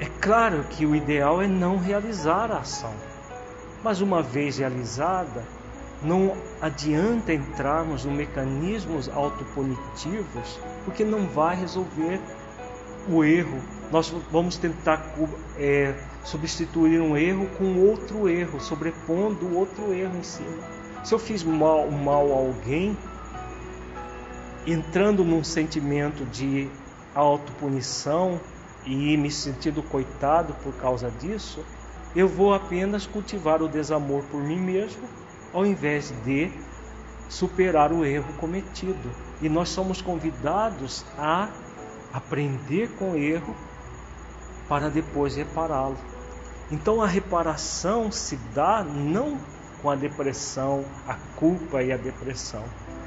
É 0.00 0.06
claro 0.20 0.64
que 0.70 0.86
o 0.86 0.94
ideal 0.94 1.42
é 1.42 1.48
não 1.48 1.76
realizar 1.76 2.52
a 2.52 2.58
ação, 2.58 2.94
mas 3.82 4.00
uma 4.00 4.22
vez 4.22 4.58
realizada, 4.58 5.42
não 6.00 6.36
adianta 6.60 7.32
entrarmos 7.32 8.06
em 8.06 8.10
mecanismos 8.10 9.08
autopunitivos, 9.08 10.60
porque 10.84 11.04
não 11.04 11.26
vai 11.26 11.56
resolver 11.56 12.20
o 13.08 13.24
erro. 13.24 13.60
Nós 13.90 14.08
vamos 14.30 14.56
tentar 14.56 15.14
é, 15.56 15.94
substituir 16.22 17.00
um 17.00 17.16
erro 17.16 17.48
com 17.58 17.78
outro 17.80 18.28
erro, 18.28 18.60
sobrepondo 18.60 19.56
outro 19.56 19.92
erro 19.92 20.16
em 20.16 20.22
cima. 20.22 20.77
Se 21.08 21.14
eu 21.14 21.18
fiz 21.18 21.42
mal, 21.42 21.90
mal 21.90 22.30
a 22.30 22.36
alguém, 22.36 22.94
entrando 24.66 25.24
num 25.24 25.42
sentimento 25.42 26.22
de 26.26 26.68
autopunição 27.14 28.38
e 28.84 29.16
me 29.16 29.30
sentindo 29.30 29.82
coitado 29.82 30.52
por 30.62 30.74
causa 30.74 31.10
disso, 31.10 31.64
eu 32.14 32.28
vou 32.28 32.52
apenas 32.52 33.06
cultivar 33.06 33.62
o 33.62 33.68
desamor 33.70 34.22
por 34.24 34.42
mim 34.42 34.60
mesmo, 34.60 35.08
ao 35.50 35.64
invés 35.64 36.12
de 36.26 36.52
superar 37.26 37.90
o 37.90 38.04
erro 38.04 38.30
cometido. 38.34 39.10
E 39.40 39.48
nós 39.48 39.70
somos 39.70 40.02
convidados 40.02 41.06
a 41.16 41.48
aprender 42.12 42.90
com 42.98 43.12
o 43.12 43.16
erro 43.16 43.56
para 44.68 44.90
depois 44.90 45.36
repará-lo. 45.36 45.96
Então 46.70 47.00
a 47.00 47.06
reparação 47.06 48.12
se 48.12 48.36
dá 48.52 48.84
não 48.84 49.38
com 49.82 49.90
a 49.90 49.94
depressão, 49.94 50.84
a 51.06 51.14
culpa 51.36 51.82
e 51.82 51.92
a 51.92 51.96
depressão. 51.96 52.64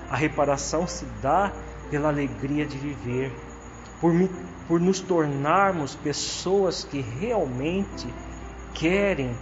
A 0.10 0.16
reparação 0.16 0.88
se 0.88 1.06
dá 1.22 1.52
pela 1.90 2.10
alegria 2.10 2.66
de 2.66 2.78
viver, 2.78 3.32
por, 4.00 4.14
por 4.68 4.80
nos 4.80 5.00
tornarmos 5.00 5.96
pessoas 5.96 6.84
que 6.84 7.02
realmente 7.02 8.08
querem 8.74 9.36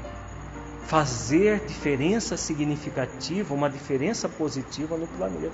fazer 0.83 1.59
diferença 1.65 2.35
significativa, 2.35 3.53
uma 3.53 3.69
diferença 3.69 4.27
positiva 4.27 4.97
no 4.97 5.05
planeta. 5.07 5.51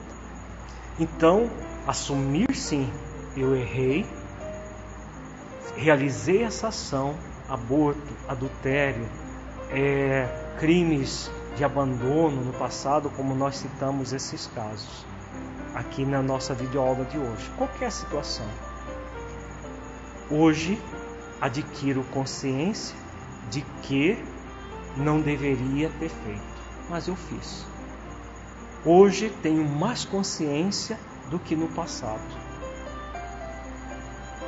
Então, 0.97 1.49
assumir 1.85 2.55
sim, 2.55 2.89
eu 3.35 3.53
errei, 3.53 4.05
realizei 5.75 6.43
essa 6.43 6.69
ação, 6.69 7.15
aborto, 7.49 8.13
adultério, 8.29 9.05
é, 9.69 10.25
crimes 10.57 11.29
de 11.55 11.63
abandono 11.63 12.43
no 12.43 12.53
passado, 12.53 13.09
como 13.09 13.33
nós 13.33 13.57
citamos 13.57 14.13
esses 14.13 14.47
casos 14.47 15.05
aqui 15.73 16.05
na 16.05 16.21
nossa 16.21 16.53
videoaula 16.53 17.05
de 17.05 17.17
hoje. 17.17 17.49
Qualquer 17.57 17.91
situação. 17.91 18.47
Hoje 20.29 20.81
adquiro 21.39 22.03
consciência 22.05 22.95
de 23.49 23.61
que 23.83 24.17
não 24.97 25.21
deveria 25.21 25.89
ter 25.99 26.09
feito, 26.09 26.61
mas 26.89 27.07
eu 27.07 27.15
fiz. 27.15 27.65
Hoje 28.85 29.29
tenho 29.41 29.63
mais 29.67 30.05
consciência 30.05 30.99
do 31.29 31.39
que 31.39 31.55
no 31.55 31.67
passado. 31.69 32.45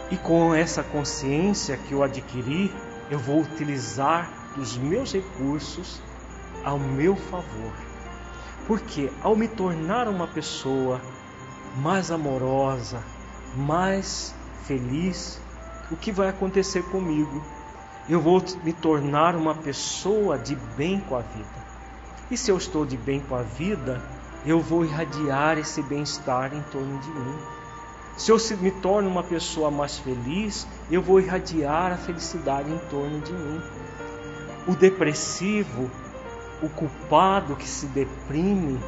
E 0.10 0.18
com 0.18 0.56
essa 0.56 0.84
consciência 0.84 1.76
que 1.76 1.92
eu 1.92 2.02
adquiri, 2.02 2.74
eu 3.12 3.20
vou 3.20 3.42
utilizar 3.42 4.32
os 4.58 4.78
meus 4.78 5.14
recursos 5.14 6.02
ao 6.68 6.80
meu 6.80 7.16
favor. 7.16 7.74
Porque 8.68 9.10
ao 9.22 9.36
me 9.36 9.48
tornar 9.48 10.08
uma 10.08 10.28
pessoa 10.28 11.02
mais 11.78 12.12
amorosa, 12.12 13.02
mais 13.56 14.34
feliz, 14.66 15.42
o 15.90 15.96
que 15.96 16.12
vai 16.12 16.30
acontecer 16.30 16.84
comigo? 16.84 17.42
eu 18.10 18.22
vou 18.22 18.42
me 18.64 18.72
tornar 18.72 19.36
uma 19.36 19.54
pessoa 19.54 20.38
de 20.38 20.56
bem 20.78 21.00
com 21.02 21.16
a 21.16 21.22
vida. 21.22 21.68
E 22.32 22.38
se 22.38 22.50
eu 22.50 22.58
estou 22.58 22.86
de 22.86 22.96
bem 22.96 23.20
com 23.20 23.36
a 23.36 23.42
vida, 23.42 24.02
eu 24.46 24.62
vou 24.62 24.86
irradiar 24.86 25.58
esse 25.58 25.82
bem-estar 25.82 26.54
em 26.54 26.62
torno 26.72 26.98
de 27.00 27.10
mim. 27.10 27.38
Se 28.16 28.32
eu 28.32 28.38
me 28.62 28.72
torno 28.72 29.10
uma 29.10 29.24
pessoa 29.24 29.70
mais 29.70 29.98
feliz, 30.00 30.66
eu 30.90 31.02
vou 31.02 31.20
irradiar 31.20 31.92
a 31.92 31.98
felicidade 31.98 32.72
em 32.72 32.78
torno 32.90 33.20
de 33.20 33.34
mim. 33.34 33.62
O 34.68 34.76
depressivo, 34.76 35.92
o 36.62 36.70
culpado 36.70 37.56
que 37.56 37.68
se 37.68 37.86
deprime, 37.88 38.80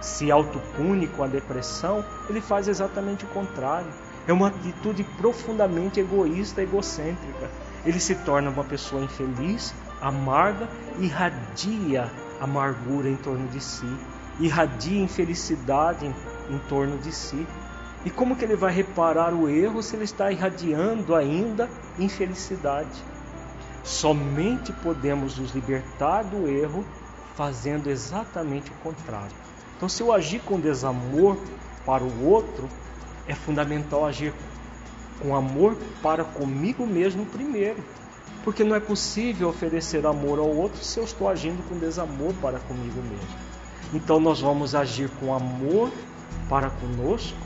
se 0.00 0.30
autopune 0.30 1.06
com 1.06 1.22
a 1.22 1.26
depressão, 1.26 2.04
ele 2.28 2.40
faz 2.40 2.68
exatamente 2.68 3.24
o 3.24 3.28
contrário. 3.28 3.90
É 4.26 4.32
uma 4.32 4.48
atitude 4.48 5.04
profundamente 5.18 6.00
egoísta, 6.00 6.62
egocêntrica 6.62 7.50
ele 7.84 7.98
se 7.98 8.14
torna 8.14 8.50
uma 8.50 8.64
pessoa 8.64 9.02
infeliz, 9.02 9.74
amarga, 10.00 10.68
irradia 10.98 12.10
amargura 12.38 13.08
em 13.08 13.16
torno 13.16 13.48
de 13.48 13.60
si, 13.60 13.88
irradia 14.38 15.00
infelicidade 15.00 16.06
em, 16.06 16.14
em 16.54 16.58
torno 16.68 16.98
de 16.98 17.12
si. 17.12 17.46
E 18.04 18.10
como 18.10 18.36
que 18.36 18.44
ele 18.44 18.56
vai 18.56 18.72
reparar 18.72 19.34
o 19.34 19.48
erro 19.48 19.82
se 19.82 19.94
ele 19.94 20.04
está 20.04 20.30
irradiando 20.30 21.14
ainda 21.14 21.68
infelicidade? 21.98 23.04
Somente 23.82 24.72
podemos 24.72 25.38
nos 25.38 25.52
libertar 25.52 26.22
do 26.24 26.48
erro 26.48 26.84
fazendo 27.36 27.88
exatamente 27.88 28.70
o 28.70 28.74
contrário. 28.82 29.34
Então, 29.76 29.88
se 29.88 30.02
eu 30.02 30.12
agir 30.12 30.40
com 30.40 30.60
desamor 30.60 31.36
para 31.86 32.04
o 32.04 32.26
outro, 32.26 32.68
é 33.26 33.34
fundamental 33.34 34.04
agir 34.04 34.32
com 35.20 35.34
amor 35.34 35.76
para 36.02 36.24
comigo 36.24 36.86
mesmo 36.86 37.24
primeiro. 37.26 37.82
Porque 38.42 38.64
não 38.64 38.74
é 38.74 38.80
possível 38.80 39.48
oferecer 39.48 40.06
amor 40.06 40.38
ao 40.38 40.48
outro 40.48 40.82
se 40.82 40.98
eu 40.98 41.04
estou 41.04 41.28
agindo 41.28 41.66
com 41.68 41.78
desamor 41.78 42.32
para 42.40 42.58
comigo 42.58 43.02
mesmo. 43.02 43.50
Então 43.92 44.20
nós 44.20 44.40
vamos 44.40 44.74
agir 44.74 45.10
com 45.20 45.34
amor 45.34 45.90
para 46.48 46.70
conosco, 46.70 47.36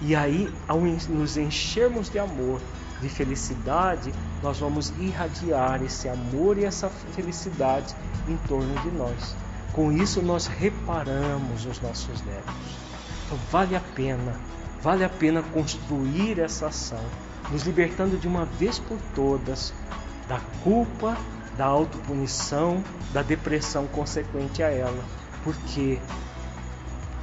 e 0.00 0.14
aí, 0.14 0.52
ao 0.68 0.80
nos 0.80 1.36
enchermos 1.36 2.10
de 2.10 2.18
amor, 2.18 2.60
de 3.04 3.08
felicidade, 3.08 4.12
nós 4.42 4.58
vamos 4.58 4.92
irradiar 4.98 5.82
esse 5.82 6.08
amor 6.08 6.58
e 6.58 6.64
essa 6.64 6.88
felicidade 6.88 7.94
em 8.26 8.36
torno 8.48 8.74
de 8.80 8.90
nós. 8.90 9.36
Com 9.72 9.92
isso, 9.92 10.22
nós 10.22 10.46
reparamos 10.46 11.66
os 11.66 11.80
nossos 11.80 12.20
débitos. 12.22 12.76
Então, 13.26 13.38
vale 13.50 13.76
a 13.76 13.80
pena 13.80 14.34
Vale 14.84 15.02
a 15.02 15.08
pena 15.08 15.42
construir 15.42 16.38
essa 16.38 16.66
ação, 16.66 17.02
nos 17.50 17.62
libertando 17.62 18.18
de 18.18 18.28
uma 18.28 18.44
vez 18.44 18.78
por 18.78 18.98
todas 19.14 19.72
da 20.28 20.38
culpa, 20.62 21.16
da 21.56 21.64
autopunição, 21.64 22.84
da 23.10 23.22
depressão 23.22 23.86
consequente 23.86 24.62
a 24.62 24.68
ela, 24.68 25.02
porque 25.42 25.98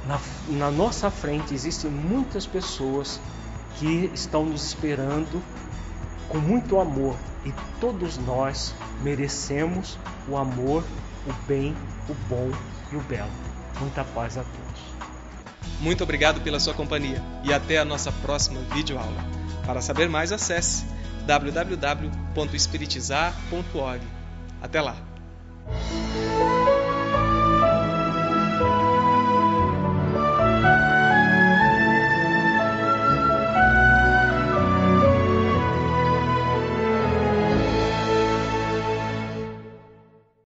na, 0.08 0.18
na 0.48 0.72
nossa 0.72 1.08
frente 1.08 1.54
existem 1.54 1.88
muitas 1.88 2.48
pessoas 2.48 3.20
que 3.76 4.10
estão 4.12 4.44
nos 4.44 4.64
esperando 4.66 5.40
com 6.32 6.38
muito 6.38 6.80
amor 6.80 7.14
e 7.44 7.52
todos 7.78 8.16
nós 8.16 8.74
merecemos 9.02 9.98
o 10.26 10.38
amor, 10.38 10.82
o 11.26 11.32
bem, 11.46 11.76
o 12.08 12.14
bom 12.26 12.50
e 12.90 12.96
o 12.96 13.00
belo. 13.00 13.30
Muita 13.78 14.02
paz 14.02 14.38
a 14.38 14.42
todos. 14.42 14.80
Muito 15.80 16.02
obrigado 16.02 16.40
pela 16.40 16.58
sua 16.58 16.72
companhia 16.72 17.22
e 17.44 17.52
até 17.52 17.76
a 17.76 17.84
nossa 17.84 18.10
próxima 18.10 18.62
videoaula. 18.72 19.22
Para 19.66 19.82
saber 19.82 20.08
mais, 20.08 20.32
acesse 20.32 20.86
www.espiritizar.org. 21.26 24.02
Até 24.62 24.80
lá! 24.80 24.96